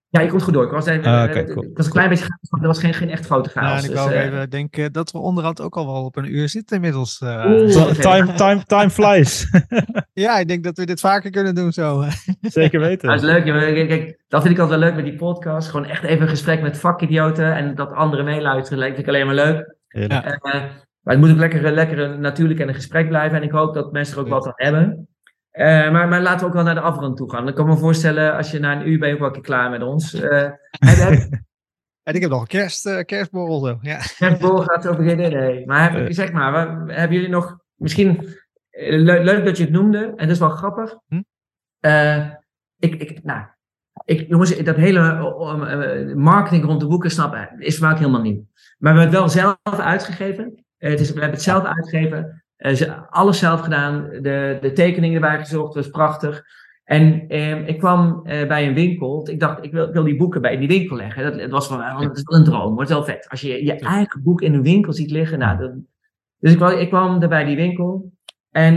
Ja, 0.10 0.22
je 0.22 0.30
komt 0.30 0.44
goed 0.44 0.54
door. 0.54 0.66
Ik 0.66 0.72
was, 0.72 0.86
even, 0.86 1.06
ah, 1.06 1.30
okay, 1.30 1.44
cool. 1.44 1.64
het 1.64 1.78
was 1.78 1.86
een 1.86 1.92
klein 1.92 2.10
beetje 2.10 2.26
maar 2.50 2.62
er 2.62 2.68
was 2.68 2.80
geen, 2.80 2.94
geen 2.94 3.10
echt 3.10 3.26
grote 3.26 3.50
chaos. 3.50 3.82
Ja, 3.82 3.90
ik 3.90 3.96
dus, 3.96 4.06
uh, 4.06 4.26
even 4.26 4.50
denken 4.50 4.94
dat 4.94 5.12
we 5.12 5.18
onderhand 5.18 5.62
ook 5.62 5.76
al 5.76 5.86
wel 5.86 6.04
op 6.04 6.16
een 6.16 6.36
uur 6.36 6.50
zitten 6.50 6.76
inmiddels. 6.76 7.22
Uh. 7.22 7.46
Oeh, 7.48 7.92
time, 7.92 8.34
time, 8.34 8.64
time 8.64 8.90
flies. 8.90 9.48
ja, 10.14 10.38
ik 10.38 10.48
denk 10.48 10.64
dat 10.64 10.78
we 10.78 10.86
dit 10.86 11.00
vaker 11.00 11.32
kunnen 11.32 11.56
doen 11.56 11.72
zo. 11.72 12.04
Zeker 12.42 12.80
weten. 12.80 13.10
Dat 13.10 13.18
is 13.18 13.24
leuk. 13.24 13.44
Kijk, 13.88 14.24
dat 14.28 14.42
vind 14.42 14.54
ik 14.54 14.60
altijd 14.60 14.80
leuk 14.80 14.96
met 14.96 15.06
die 15.06 15.16
podcast. 15.16 15.70
Gewoon 15.70 15.86
echt 15.86 16.04
even 16.04 16.22
een 16.22 16.30
gesprek 16.30 16.62
met 16.62 16.78
vakidioten 16.78 17.56
en 17.56 17.76
dat 17.76 17.92
anderen 17.92 18.26
meeluisteren. 18.26 18.80
Dat 18.80 18.88
vind 18.88 19.00
ik 19.00 19.08
alleen 19.08 19.26
maar 19.26 19.36
leuk. 19.36 19.76
Ja. 19.88 20.40
Uh, 20.42 20.64
maar 21.08 21.16
het 21.16 21.26
moet 21.26 21.34
ook 21.34 21.40
lekker, 21.42 21.72
lekker 21.72 22.20
natuurlijk 22.20 22.60
en 22.60 22.68
een 22.68 22.74
gesprek 22.74 23.08
blijven. 23.08 23.38
En 23.38 23.44
ik 23.44 23.52
hoop 23.52 23.74
dat 23.74 23.92
mensen 23.92 24.16
er 24.16 24.22
ook 24.22 24.30
wat 24.30 24.46
aan 24.46 24.54
hebben. 24.56 25.08
Eh, 25.50 25.92
maar, 25.92 26.08
maar 26.08 26.22
laten 26.22 26.40
we 26.40 26.46
ook 26.46 26.54
wel 26.54 26.64
naar 26.64 26.76
de 26.76 26.82
afrond 26.82 27.18
toe 27.18 27.32
gaan. 27.32 27.48
Ik 27.48 27.56
kan 27.56 27.68
me 27.68 27.78
voorstellen, 27.78 28.36
als 28.36 28.52
je 28.52 28.60
na 28.60 28.76
een 28.76 28.88
uur 28.88 29.00
bent, 29.00 29.14
ook 29.14 29.20
wel 29.20 29.28
een 29.28 29.34
keer 29.34 29.44
klaar 29.44 29.70
met 29.70 29.82
ons. 29.82 30.14
Uh, 30.14 30.22
heb, 30.80 31.30
en 32.08 32.14
ik 32.14 32.22
heb 32.22 32.30
nog 32.30 32.42
een 32.42 32.48
kerst, 32.48 32.86
uh, 32.86 33.00
kerstborrel 33.00 33.60
zo. 33.60 33.78
Ja. 33.82 33.98
Kerstborrel 34.18 34.64
gaat 34.64 34.84
zo 34.84 34.96
beginnen, 34.96 35.32
nee. 35.32 35.66
Maar 35.66 35.94
heb, 35.94 36.14
zeg 36.14 36.32
maar, 36.32 36.68
hebben 36.88 37.18
jullie 37.18 37.32
nog 37.32 37.58
misschien... 37.76 38.36
Le 38.70 39.24
leuk 39.24 39.46
dat 39.46 39.58
je 39.58 39.64
het 39.64 39.74
noemde, 39.74 40.00
en 40.00 40.16
dat 40.16 40.30
is 40.30 40.40
wel 40.40 40.50
grappig. 40.50 40.98
Hm? 41.08 41.22
ik, 42.78 42.96
ik, 42.96 43.24
nou, 43.24 43.46
ik, 44.06 44.28
jongens, 44.28 44.58
dat 44.58 44.76
hele 44.76 46.14
marketing 46.16 46.66
rond 46.66 46.80
de 46.80 46.88
boeken 46.88 47.12
snap, 47.12 47.52
is 47.58 47.84
ook 47.84 47.98
helemaal 47.98 48.22
nieuw. 48.22 48.46
Maar 48.78 48.94
we 48.94 49.00
hebben 49.00 49.20
het 49.22 49.34
wel 49.34 49.56
zelf 49.64 49.80
uitgegeven. 49.80 50.66
Het 50.78 51.00
is, 51.00 51.08
we 51.08 51.20
hebben 51.20 51.32
het 51.32 51.42
zelf 51.42 51.64
uitgegeven. 51.64 52.44
Uh, 52.58 53.02
alles 53.10 53.40
zelf 53.40 53.62
gedaan. 53.62 54.10
De, 54.22 54.58
de 54.62 54.72
tekeningen 54.72 55.16
erbij 55.16 55.40
gezocht, 55.40 55.76
was 55.76 55.90
prachtig. 55.90 56.44
En 56.84 57.28
eh, 57.28 57.68
ik 57.68 57.78
kwam 57.78 58.22
eh, 58.24 58.48
bij 58.48 58.68
een 58.68 58.74
winkel. 58.74 59.30
Ik 59.30 59.40
dacht, 59.40 59.64
ik 59.64 59.72
wil, 59.72 59.88
ik 59.88 59.94
wil, 59.94 60.04
die 60.04 60.16
boeken 60.16 60.42
bij 60.42 60.58
die 60.58 60.68
winkel 60.68 60.96
leggen. 60.96 61.24
Dat, 61.24 61.42
het 61.42 61.52
was 61.52 61.70
dat 61.70 62.18
is 62.18 62.24
wel 62.24 62.40
een 62.40 62.44
droom, 62.44 62.76
wordt 62.76 62.90
wel 62.90 63.04
vet. 63.04 63.30
Als 63.30 63.42
je 63.42 63.66
je 63.66 63.74
eigen 63.74 64.24
boek 64.24 64.42
in 64.42 64.54
een 64.54 64.62
winkel 64.62 64.94
ziet 64.94 65.12
liggen. 65.12 65.40
Nou, 65.40 65.58
dat, 65.58 65.72
dus 66.40 66.54
ik, 66.54 66.80
ik 66.80 66.90
kwam 66.90 67.22
er 67.22 67.30
bij 67.30 67.44
die 67.44 67.56
winkel. 67.56 68.12
En 68.52 68.76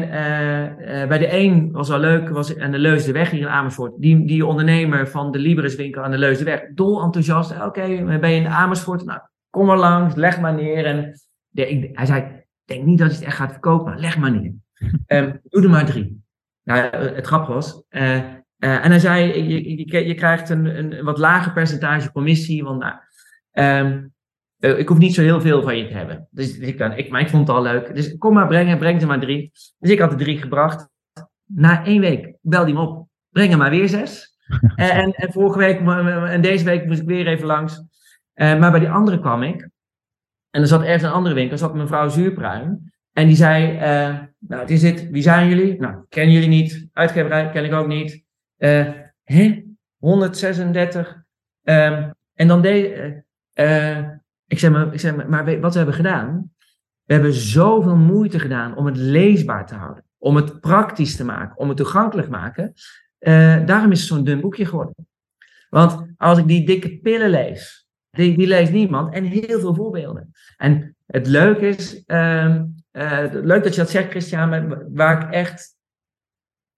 bij 1.08 1.18
de 1.18 1.36
een 1.36 1.72
was 1.72 1.88
wel 1.88 1.98
leuk, 1.98 2.28
was 2.28 2.58
aan 2.58 2.70
de 2.70 2.78
Leusdenweg 2.78 3.30
hier 3.30 3.40
in 3.40 3.48
Amersfoort. 3.48 3.92
Die, 3.96 4.26
die 4.26 4.46
ondernemer 4.46 5.08
van 5.08 5.30
de 5.30 5.38
Libris 5.38 5.74
winkel 5.74 6.02
aan 6.02 6.10
de 6.10 6.18
Leusdenweg, 6.18 6.62
dol 6.74 7.02
enthousiast. 7.02 7.52
Oké, 7.52 7.64
okay, 7.64 8.18
ben 8.18 8.30
je 8.30 8.40
in 8.40 8.46
Amersfoort? 8.46 9.04
Nou, 9.04 9.20
kom 9.50 9.66
maar 9.66 9.78
langs, 9.78 10.14
leg 10.14 10.40
maar 10.40 10.54
neer. 10.54 10.84
En 10.84 11.14
ik, 11.52 11.90
hij 11.92 12.06
zei, 12.06 12.44
denk 12.64 12.84
niet 12.84 12.98
dat 12.98 13.10
je 13.10 13.16
het 13.16 13.24
echt 13.24 13.36
gaat 13.36 13.52
verkopen, 13.52 13.98
leg 13.98 14.18
maar 14.18 14.30
neer. 14.30 14.52
Um, 15.06 15.40
doe 15.50 15.62
er 15.62 15.70
maar 15.70 15.86
drie. 15.86 16.22
Nou, 16.62 16.80
eh, 16.80 17.14
het 17.14 17.26
grap 17.26 17.46
was. 17.46 17.82
Uh, 17.90 18.16
uh, 18.58 18.84
en 18.84 18.90
hij 18.90 18.98
zei, 18.98 19.42
je, 19.48 19.86
je, 19.86 20.06
je 20.06 20.14
krijgt 20.14 20.48
een, 20.48 20.64
een, 20.64 21.04
wat 21.04 21.18
lager 21.18 21.52
percentage 21.52 22.12
commissie, 22.12 22.64
want 22.64 22.82
nou, 22.82 22.94
um, 23.86 24.12
ik 24.58 24.88
hoef 24.88 24.98
niet 24.98 25.14
zo 25.14 25.22
heel 25.22 25.40
veel 25.40 25.62
van 25.62 25.76
je 25.76 25.86
te 25.86 25.94
hebben. 25.94 26.28
Dus, 26.30 26.58
dus 26.58 26.68
ik, 26.68 26.78
dan, 26.78 26.92
ik, 26.92 27.10
maar 27.10 27.20
ik 27.20 27.28
vond 27.28 27.46
het 27.46 27.56
al 27.56 27.62
leuk. 27.62 27.94
Dus 27.94 28.18
kom 28.18 28.34
maar 28.34 28.46
brengen, 28.46 28.78
breng 28.78 29.00
er 29.00 29.06
maar 29.06 29.20
drie. 29.20 29.50
Dus 29.78 29.90
ik 29.90 29.98
had 29.98 30.12
er 30.12 30.18
drie 30.18 30.38
gebracht. 30.38 30.88
Na 31.44 31.84
één 31.84 32.00
week 32.00 32.36
belde 32.40 32.64
hij 32.64 32.74
me 32.74 32.80
op, 32.80 33.08
breng 33.30 33.52
er 33.52 33.58
maar 33.58 33.70
weer 33.70 33.88
zes. 33.88 34.38
en, 34.76 35.12
en 35.12 35.32
vorige 35.32 35.58
week 35.58 35.80
en 36.30 36.40
deze 36.40 36.64
week 36.64 36.86
moest 36.86 37.00
ik 37.00 37.06
weer 37.06 37.26
even 37.26 37.46
langs. 37.46 37.82
maar 38.34 38.70
bij 38.70 38.80
die 38.80 38.90
andere 38.90 39.20
kwam 39.20 39.42
ik. 39.42 39.69
En 40.50 40.60
er 40.60 40.66
zat 40.66 40.82
ergens 40.82 41.02
een 41.02 41.10
andere 41.10 41.34
winkel, 41.34 41.58
zat 41.58 41.74
mevrouw 41.74 42.08
Zuurpruim. 42.08 42.92
En 43.12 43.26
die 43.26 43.36
zei, 43.36 43.74
uh, 43.74 44.18
nou, 44.38 44.60
het 44.60 44.70
is 44.70 44.80
dit, 44.80 45.10
wie 45.10 45.22
zijn 45.22 45.48
jullie? 45.48 45.80
Nou, 45.80 46.04
kennen 46.08 46.34
jullie 46.34 46.48
niet. 46.48 46.88
Uitgeverij 46.92 47.50
ken 47.50 47.64
ik 47.64 47.72
ook 47.72 47.86
niet. 47.86 48.24
Uh, 48.58 48.88
hè? 49.24 49.64
136. 49.96 51.24
Um, 51.62 52.14
en 52.34 52.48
dan 52.48 52.62
deed, 52.62 52.98
uh, 53.54 53.98
ik 54.46 54.58
zeg, 54.58 54.70
maar, 54.70 54.92
ik 54.92 55.00
zeg 55.00 55.16
maar, 55.16 55.28
maar 55.28 55.60
wat 55.60 55.72
we 55.72 55.76
hebben 55.76 55.96
gedaan, 55.96 56.52
we 57.04 57.12
hebben 57.12 57.32
zoveel 57.32 57.96
moeite 57.96 58.38
gedaan 58.38 58.76
om 58.76 58.86
het 58.86 58.96
leesbaar 58.96 59.66
te 59.66 59.74
houden. 59.74 60.04
Om 60.18 60.36
het 60.36 60.60
praktisch 60.60 61.16
te 61.16 61.24
maken, 61.24 61.58
om 61.58 61.68
het 61.68 61.76
toegankelijk 61.76 62.28
te 62.28 62.32
maken. 62.32 62.72
daarom 63.66 63.92
is 63.92 63.98
het 63.98 64.08
zo'n 64.08 64.24
dun 64.24 64.40
boekje 64.40 64.66
geworden. 64.66 64.94
Want 65.68 66.06
als 66.16 66.38
ik 66.38 66.46
die 66.46 66.66
dikke 66.66 66.98
pillen 66.98 67.30
lees, 67.30 67.79
die, 68.10 68.36
die 68.36 68.46
leest 68.46 68.72
niemand. 68.72 69.14
En 69.14 69.24
heel 69.24 69.60
veel 69.60 69.74
voorbeelden. 69.74 70.32
En 70.56 70.96
het 71.06 71.26
leuke 71.26 71.68
is, 71.68 72.02
uh, 72.06 72.54
uh, 72.92 73.24
leuk 73.30 73.62
dat 73.62 73.74
je 73.74 73.80
dat 73.80 73.90
zegt, 73.90 74.10
Christian, 74.10 74.94
waar 74.94 75.22
ik 75.22 75.30
echt, 75.32 75.76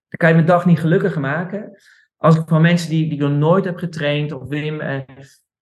dan 0.07 0.17
kan 0.17 0.29
je 0.29 0.35
mijn 0.35 0.47
dag 0.47 0.65
niet 0.65 0.79
gelukkiger 0.79 1.21
maken. 1.21 1.77
Als 2.17 2.35
ik 2.35 2.47
van 2.47 2.61
mensen 2.61 2.89
die, 2.89 3.03
die 3.03 3.13
ik 3.13 3.19
nog 3.19 3.31
nooit 3.31 3.65
heb 3.65 3.77
getraind, 3.77 4.31
of 4.31 4.47
Wim, 4.47 4.81
uh, 4.81 4.99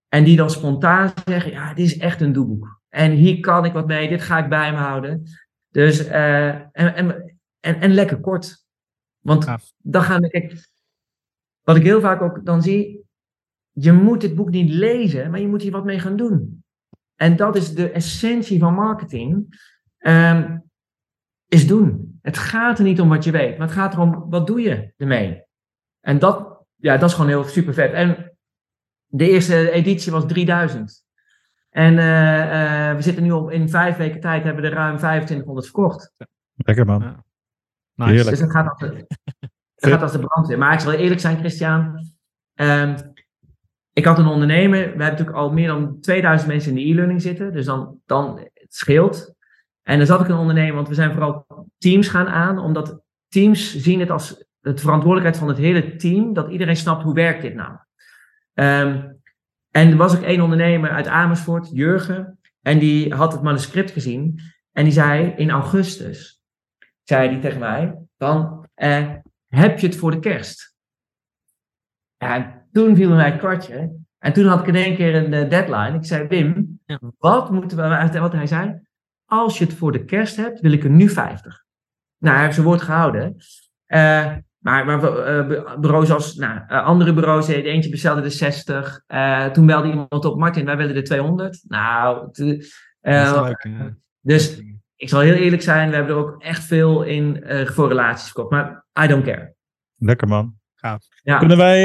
en 0.08 0.24
die 0.24 0.36
dan 0.36 0.50
spontaan 0.50 1.14
zeggen, 1.26 1.52
ja, 1.52 1.74
dit 1.74 1.86
is 1.86 1.98
echt 1.98 2.22
een 2.22 2.34
doelboek. 2.34 2.82
En 2.90 3.12
hier 3.12 3.40
kan 3.40 3.66
ik 3.66 3.74
wat 3.74 3.88
mee, 3.88 4.10
dit 4.10 4.22
ga 4.22 4.38
ik 4.38 4.50
bij 4.50 4.72
me 4.72 4.78
houden. 4.78 5.24
Dus, 5.70 6.08
uh, 6.08 6.48
en, 6.48 6.72
en, 6.72 7.40
en, 7.60 7.80
en, 7.82 7.94
lekker 7.94 8.20
kort. 8.20 8.66
Want 9.20 9.48
dan 9.78 10.02
gaan 10.02 10.22
we, 10.22 10.60
wat 11.62 11.76
ik 11.76 11.84
heel 11.84 12.02
vaak 12.02 12.22
ook 12.22 12.46
dan 12.46 12.62
zie, 12.62 13.06
je 13.72 13.92
moet 13.92 14.22
dit 14.22 14.36
boek 14.36 14.50
niet 14.50 14.70
lezen, 14.70 15.32
maar 15.32 15.40
je 15.40 15.48
moet 15.48 15.62
hier 15.62 15.72
wat 15.72 15.86
mee 15.86 16.00
gaan 16.00 16.16
doen. 16.16 16.64
En 17.16 17.36
dat 17.36 17.56
is 17.56 17.74
de 17.74 17.92
essentie 17.92 18.60
van 18.60 18.74
marketing. 18.74 19.60
Um, 20.00 20.70
is 21.48 21.68
doen. 21.68 22.20
Het 22.22 22.38
gaat 22.38 22.78
er 22.78 22.84
niet 22.84 23.02
om 23.02 23.10
wat 23.10 23.24
je 23.24 23.32
weet, 23.32 23.58
maar 23.58 23.68
het 23.68 23.76
gaat 23.76 23.94
erom 23.94 24.26
wat 24.30 24.48
doe 24.48 24.62
je 24.62 24.94
ermee. 24.98 25.44
En 26.00 26.20
dat, 26.20 26.66
ja, 26.76 26.98
dat 26.98 27.10
is 27.10 27.16
gewoon 27.16 27.30
heel 27.30 27.44
super 27.44 27.74
vet. 27.74 27.94
En 27.94 28.38
de 29.08 29.30
eerste 29.30 29.72
editie 29.72 30.12
was 30.12 30.26
3000. 30.28 31.04
En 31.70 31.94
uh, 31.94 32.90
uh, 32.90 32.96
we 32.96 33.02
zitten 33.02 33.24
nu 33.24 33.32
op, 33.32 33.52
in 33.52 33.70
vijf 33.70 33.98
weken 33.98 34.20
tijd 34.20 34.44
hebben 34.44 34.64
we 34.64 34.70
er 34.70 34.76
ruim 34.76 34.98
2500 34.98 35.66
verkocht. 35.66 36.12
Lekker 36.56 36.86
man. 36.86 37.02
Ja. 37.02 37.24
Nice. 37.96 38.12
Heerlijk. 38.12 38.30
Dus 38.30 38.40
het 38.40 38.52
gaat 38.52 38.70
als 38.70 38.80
de, 38.80 39.06
het 39.76 39.90
gaat 39.92 40.02
als 40.02 40.12
de 40.12 40.20
brandweer. 40.20 40.58
Maar 40.58 40.74
ik 40.74 40.80
zal 40.80 40.92
eerlijk 40.92 41.22
zijn, 41.22 41.38
Christian. 41.38 42.10
Um, 42.56 43.11
ik 43.94 44.06
had 44.06 44.20
een 44.20 44.28
ondernemer, 44.28 44.80
we 44.80 44.86
hebben 44.86 45.00
natuurlijk 45.00 45.38
al 45.38 45.52
meer 45.52 45.68
dan 45.68 46.00
2000 46.02 46.50
mensen 46.50 46.70
in 46.70 46.78
de 46.78 46.92
e-learning 46.92 47.22
zitten, 47.22 47.54
dus 47.54 47.66
dan, 47.66 48.00
dan 48.06 48.38
het 48.54 48.74
scheelt. 48.74 49.36
En 49.84 49.98
dan 49.98 50.08
zat 50.08 50.22
ik 50.22 50.28
een 50.28 50.36
ondernemer, 50.36 50.76
want 50.76 50.88
we 50.88 50.94
zijn 50.94 51.12
vooral 51.12 51.46
teams 51.78 52.08
gaan 52.08 52.28
aan, 52.28 52.58
omdat 52.58 53.02
teams 53.28 53.78
zien 53.78 54.00
het 54.00 54.10
als 54.10 54.46
de 54.60 54.78
verantwoordelijkheid 54.78 55.38
van 55.38 55.48
het 55.48 55.58
hele 55.58 55.96
team, 55.96 56.34
dat 56.34 56.52
iedereen 56.52 56.76
snapt 56.76 57.04
hoe 57.04 57.14
werkt 57.14 57.42
dit 57.42 57.56
nou. 57.56 57.72
Um, 58.54 59.20
en 59.72 59.90
er 59.92 59.98
was 59.98 60.16
ook 60.16 60.24
één 60.24 60.42
ondernemer 60.42 60.90
uit 60.90 61.08
Amersfoort, 61.08 61.70
Jurgen, 61.74 62.40
en 62.62 62.80
die 62.80 63.14
had 63.14 63.32
het 63.32 63.42
manuscript 63.42 63.92
gezien 63.92 64.40
en 64.72 64.84
die 64.84 64.94
zei 64.94 65.34
in 65.36 65.50
augustus, 65.50 66.42
zei 67.04 67.30
die 67.30 67.40
tegen 67.40 67.60
mij, 67.60 67.98
dan 68.18 68.68
eh, 68.74 69.14
heb 69.48 69.80
je 69.80 69.88
het 69.88 69.96
voor 69.96 70.12
de 70.12 70.20
kerst. 70.20 70.76
Ja, 72.18 72.61
toen 72.72 72.96
viel 72.96 73.10
mij 73.10 73.30
het 73.30 73.40
kwartje. 73.40 74.00
En 74.20 74.34
toen 74.34 74.46
had 74.46 74.60
ik 74.60 74.68
in 74.68 74.76
één 74.76 74.96
keer 74.96 75.16
een 75.16 75.34
uh, 75.34 75.50
deadline. 75.50 75.98
Ik 75.98 76.06
zei, 76.06 76.28
Wim, 76.28 76.80
wat 77.18 77.52
moeten 77.52 77.78
we, 77.78 78.20
wat 78.20 78.34
hij 78.34 78.48
zei, 78.48 78.82
als 79.26 79.58
je 79.58 79.66
het 79.66 79.74
voor 79.74 79.92
de 79.92 80.06
kerst 80.06 80.36
hebt, 80.36 80.60
wil 80.60 80.72
ik 80.72 80.84
er 80.84 80.90
nu 80.90 81.10
50. 81.10 81.64
Nou, 82.18 82.34
hij 82.36 82.44
heeft 82.44 82.56
zijn 82.56 82.68
woord 82.68 82.82
gehouden. 82.82 83.36
Uh, 83.88 84.36
maar, 84.58 84.86
maar 84.86 85.04
uh, 85.04 85.76
bureaus 85.80 86.12
als 86.12 86.36
nou, 86.36 86.70
andere 86.70 87.14
bureaus, 87.14 87.48
eentje 87.48 87.90
bestelde 87.90 88.22
de 88.22 88.30
60. 88.30 89.04
toen 89.54 89.66
belde 89.66 89.88
iemand 89.88 90.26
op, 90.26 90.38
Martin, 90.38 90.66
wij 90.66 90.78
willen 90.78 90.94
de 90.94 91.02
200. 91.02 91.64
Nou, 91.68 92.30
leuk, 93.02 93.70
dus 94.22 94.62
ik 94.96 95.10
zal 95.10 95.20
heel 95.20 95.34
eerlijk 95.34 95.62
zijn, 95.62 95.90
we 95.90 95.96
hebben 95.96 96.16
er 96.16 96.22
ook 96.22 96.42
echt 96.42 96.64
veel 96.64 97.04
in 97.04 97.44
voor 97.68 97.88
relaties 97.88 98.26
verkocht. 98.26 98.50
Maar 98.50 98.86
I 99.04 99.08
don't 99.08 99.24
care. 99.24 99.56
Lekker 99.96 100.28
man. 100.28 100.61
Ja. 101.24 101.38
Kunnen, 101.38 101.58
wij, 101.58 101.82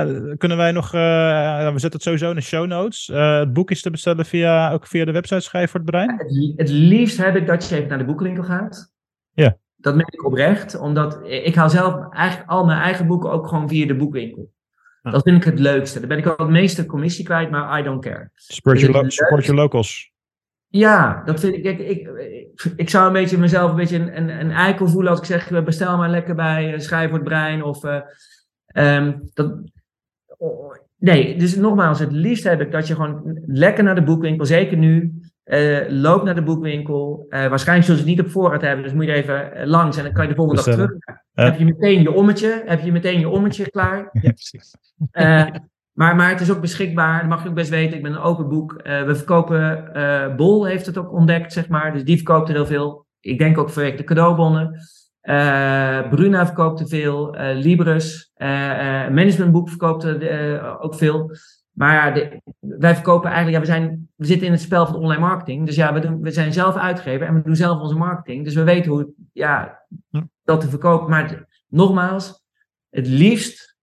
uh, 0.00 0.36
kunnen 0.36 0.56
wij 0.56 0.72
nog, 0.72 0.94
uh, 0.94 1.72
we 1.72 1.78
zetten 1.78 1.92
het 1.92 2.02
sowieso 2.02 2.30
in 2.30 2.36
de 2.36 2.42
show 2.42 2.66
notes. 2.66 3.08
Uh, 3.08 3.38
het 3.38 3.52
boek 3.52 3.70
is 3.70 3.82
te 3.82 3.90
bestellen 3.90 4.24
via, 4.24 4.72
ook 4.72 4.86
via 4.86 5.04
de 5.04 5.12
website 5.12 5.40
Schrijf 5.40 5.70
voor 5.70 5.80
het 5.80 5.90
Brein? 5.90 6.10
Het, 6.10 6.52
het, 6.56 6.68
liefst 6.68 7.16
heb 7.16 7.36
ik 7.36 7.46
dat 7.46 7.68
je 7.68 7.76
even 7.76 7.88
naar 7.88 7.98
de 7.98 8.04
boekwinkel 8.04 8.44
gaat. 8.44 8.92
Ja. 9.32 9.56
Dat 9.76 9.94
meen 9.94 10.06
ik 10.10 10.26
oprecht, 10.26 10.78
omdat 10.78 11.20
ik 11.24 11.54
haal 11.54 11.70
zelf 11.70 12.12
eigenlijk 12.12 12.50
al 12.50 12.64
mijn 12.64 12.80
eigen 12.80 13.06
boeken 13.06 13.30
ook 13.30 13.48
gewoon 13.48 13.68
via 13.68 13.86
de 13.86 13.96
boekwinkel. 13.96 14.50
Dat 15.02 15.22
vind 15.22 15.36
ik 15.36 15.44
het 15.44 15.58
leukste. 15.58 15.98
Daar 15.98 16.08
ben 16.08 16.18
ik 16.18 16.26
al 16.26 16.36
het 16.36 16.48
meeste 16.48 16.86
commissie 16.86 17.24
kwijt, 17.24 17.50
maar 17.50 17.80
I 17.80 17.82
don't 17.82 18.02
care. 18.02 18.30
Support, 18.32 18.80
your, 18.80 19.02
lo 19.02 19.08
support 19.08 19.44
your 19.44 19.60
locals. 19.60 20.12
Ja, 20.68 21.22
dat 21.24 21.40
vind 21.40 21.54
ik, 21.54 21.64
ik, 21.64 21.78
ik, 21.78 22.10
ik. 22.76 22.90
zou 22.90 23.06
een 23.06 23.12
beetje 23.12 23.38
mezelf 23.38 23.70
een 23.70 23.76
beetje 23.76 23.96
een, 23.96 24.16
een, 24.16 24.40
een 24.40 24.50
eikel 24.50 24.88
voelen 24.88 25.10
als 25.10 25.20
ik 25.20 25.26
zeg: 25.26 25.64
bestel 25.64 25.96
maar 25.96 26.10
lekker 26.10 26.34
bij 26.34 26.80
Schrijf 26.80 27.08
voor 27.08 27.18
het 27.18 27.28
Brein 27.28 27.62
of 27.62 27.80
Um, 28.74 29.30
dat, 29.34 29.54
nee, 30.96 31.38
dus 31.38 31.56
nogmaals, 31.56 31.98
het 31.98 32.12
liefst 32.12 32.44
heb 32.44 32.60
ik 32.60 32.72
dat 32.72 32.86
je 32.86 32.94
gewoon 32.94 33.40
lekker 33.46 33.84
naar 33.84 33.94
de 33.94 34.02
boekwinkel, 34.02 34.46
zeker 34.46 34.76
nu, 34.76 35.20
uh, 35.48 35.88
loop 35.88 36.24
naar 36.24 36.34
de 36.34 36.42
boekwinkel. 36.42 37.26
Uh, 37.28 37.46
waarschijnlijk 37.46 37.86
zullen 37.86 38.02
ze 38.02 38.08
het 38.08 38.16
niet 38.16 38.26
op 38.26 38.32
voorraad 38.32 38.60
hebben, 38.60 38.84
dus 38.84 38.92
moet 38.92 39.04
je 39.04 39.12
even 39.12 39.54
eh, 39.54 39.66
langs 39.66 39.96
en 39.96 40.04
dan 40.04 40.12
kan 40.12 40.22
je 40.22 40.28
de 40.28 40.36
volgende 40.36 40.62
dag 40.62 40.74
terug. 40.74 40.90
Heb 41.32 41.58
je 41.58 41.64
meteen 41.64 42.02
je 42.02 42.12
ommetje, 42.12 42.62
heb 42.66 42.80
je 42.80 42.92
meteen 42.92 43.20
je 43.20 43.28
ommetje 43.28 43.70
klaar. 43.70 44.08
Ja, 44.12 44.32
precies. 44.32 44.74
maar, 45.92 46.16
maar 46.16 46.30
het 46.30 46.40
is 46.40 46.50
ook 46.50 46.60
beschikbaar, 46.60 47.20
dat 47.20 47.28
mag 47.28 47.42
je 47.42 47.48
ook 47.48 47.54
best 47.54 47.70
weten. 47.70 47.96
Ik 47.96 48.02
ben 48.02 48.12
een 48.12 48.18
open 48.18 48.48
boek. 48.48 48.72
we 48.82 49.14
verkopen, 49.14 50.36
Bol 50.36 50.66
heeft 50.66 50.86
het 50.86 50.98
ook 50.98 51.12
ontdekt, 51.12 51.52
zeg 51.52 51.68
maar, 51.68 51.92
dus 51.92 52.04
die 52.04 52.16
verkoopt 52.16 52.48
er 52.48 52.54
heel 52.54 52.66
veel. 52.66 53.06
Ik 53.20 53.38
denk 53.38 53.58
ook 53.58 53.74
de 53.74 54.04
cadeaubonnen. 54.04 54.80
Uh, 55.22 56.08
Bruna 56.08 56.46
verkoopt 56.46 56.80
er 56.80 56.88
veel, 56.88 57.34
uh, 57.34 57.54
Libris, 57.54 58.32
uh, 58.36 58.48
Managementboek 59.08 59.68
verkoopt 59.68 60.04
er 60.04 60.78
ook 60.80 60.94
veel. 60.94 61.30
Maar 61.72 62.14
de, 62.14 62.40
wij 62.58 62.94
verkopen 62.94 63.30
eigenlijk, 63.30 63.56
ja, 63.56 63.72
we, 63.72 63.78
zijn, 63.78 64.08
we 64.16 64.26
zitten 64.26 64.46
in 64.46 64.52
het 64.52 64.62
spel 64.62 64.86
van 64.86 64.94
online 64.94 65.20
marketing. 65.20 65.66
Dus 65.66 65.76
ja, 65.76 65.92
we, 65.92 66.00
doen, 66.00 66.20
we 66.20 66.30
zijn 66.30 66.52
zelf 66.52 66.76
uitgever 66.76 67.26
en 67.26 67.34
we 67.34 67.42
doen 67.42 67.56
zelf 67.56 67.80
onze 67.80 67.96
marketing. 67.96 68.44
Dus 68.44 68.54
we 68.54 68.62
weten 68.62 68.90
hoe 68.90 69.12
ja, 69.32 69.82
dat 70.44 70.60
te 70.60 70.68
verkopen. 70.68 71.10
Maar 71.10 71.46
nogmaals, 71.68 72.44
het 72.90 73.06
liefst 73.06 73.76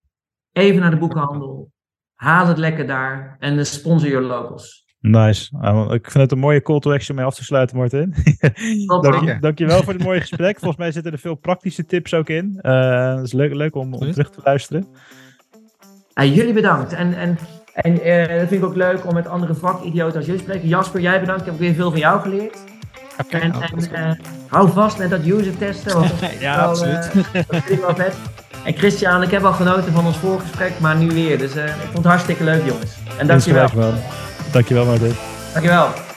even 0.51 0.81
naar 0.81 0.91
de 0.91 0.97
boekhandel. 0.97 1.71
Haal 2.13 2.47
het 2.47 2.57
lekker 2.57 2.87
daar 2.87 3.35
en 3.39 3.65
sponsor 3.65 4.09
your 4.09 4.25
locals. 4.25 4.84
Nice. 5.07 5.49
Uh, 5.61 5.85
ik 5.89 6.11
vind 6.11 6.23
het 6.23 6.31
een 6.31 6.39
mooie 6.39 6.61
call 6.61 6.79
to 6.79 6.93
action 6.93 7.15
mee 7.15 7.25
af 7.25 7.35
te 7.35 7.43
sluiten, 7.43 7.77
Martin. 7.77 8.13
Dank, 9.01 9.41
dankjewel 9.41 9.83
voor 9.83 9.93
het 9.93 10.03
mooie 10.03 10.19
gesprek. 10.19 10.59
Volgens 10.59 10.79
mij 10.79 10.91
zitten 10.91 11.11
er 11.11 11.19
veel 11.19 11.35
praktische 11.35 11.85
tips 11.85 12.13
ook 12.13 12.29
in. 12.29 12.59
Uh, 12.61 13.15
dat 13.15 13.25
is 13.25 13.33
leuk, 13.33 13.53
leuk 13.53 13.75
om, 13.75 13.93
om 13.93 14.11
terug 14.11 14.29
te 14.29 14.41
luisteren. 14.43 14.87
Uh, 16.15 16.35
jullie 16.35 16.53
bedankt. 16.53 16.93
En, 16.93 17.13
en, 17.17 17.37
en 17.73 18.07
uh, 18.07 18.39
dat 18.39 18.47
vind 18.47 18.61
ik 18.61 18.65
ook 18.65 18.75
leuk 18.75 19.07
om 19.07 19.13
met 19.13 19.27
andere 19.27 19.53
vakidioten 19.53 20.17
als 20.17 20.25
jullie 20.25 20.41
te 20.41 20.47
spreken. 20.47 20.67
Jasper, 20.67 21.01
jij 21.01 21.19
bedankt. 21.19 21.41
Ik 21.41 21.47
heb 21.47 21.59
weer 21.59 21.73
veel 21.73 21.89
van 21.91 21.99
jou 21.99 22.21
geleerd. 22.21 22.57
Okay, 23.25 23.41
en, 23.41 23.53
en 23.91 24.19
hou 24.47 24.69
vast 24.69 24.97
met 24.97 25.09
dat 25.09 25.25
user 25.25 25.57
testen. 25.57 25.93
Want 25.93 26.19
dat 26.19 26.39
ja, 26.39 26.55
wel, 26.55 26.69
absoluut. 26.69 27.13
dat 27.33 27.63
vind 27.63 27.69
ik 27.69 27.79
wel 27.79 27.95
vet. 27.95 28.15
En 28.63 28.73
Christian, 28.73 29.21
ik 29.21 29.31
heb 29.31 29.43
al 29.43 29.53
genoten 29.53 29.93
van 29.93 30.05
ons 30.05 30.17
voorgesprek, 30.17 30.79
maar 30.79 30.95
nu 30.95 31.07
weer. 31.07 31.37
Dus 31.37 31.55
ik 31.55 31.71
vond 31.83 31.97
het 31.97 32.05
hartstikke 32.05 32.43
leuk, 32.43 32.65
jongens. 32.65 32.97
En 33.17 33.27
dankjewel. 33.27 33.61
Dankjewel, 33.61 33.93
Martin. 34.85 35.13
Dankjewel. 35.53 36.14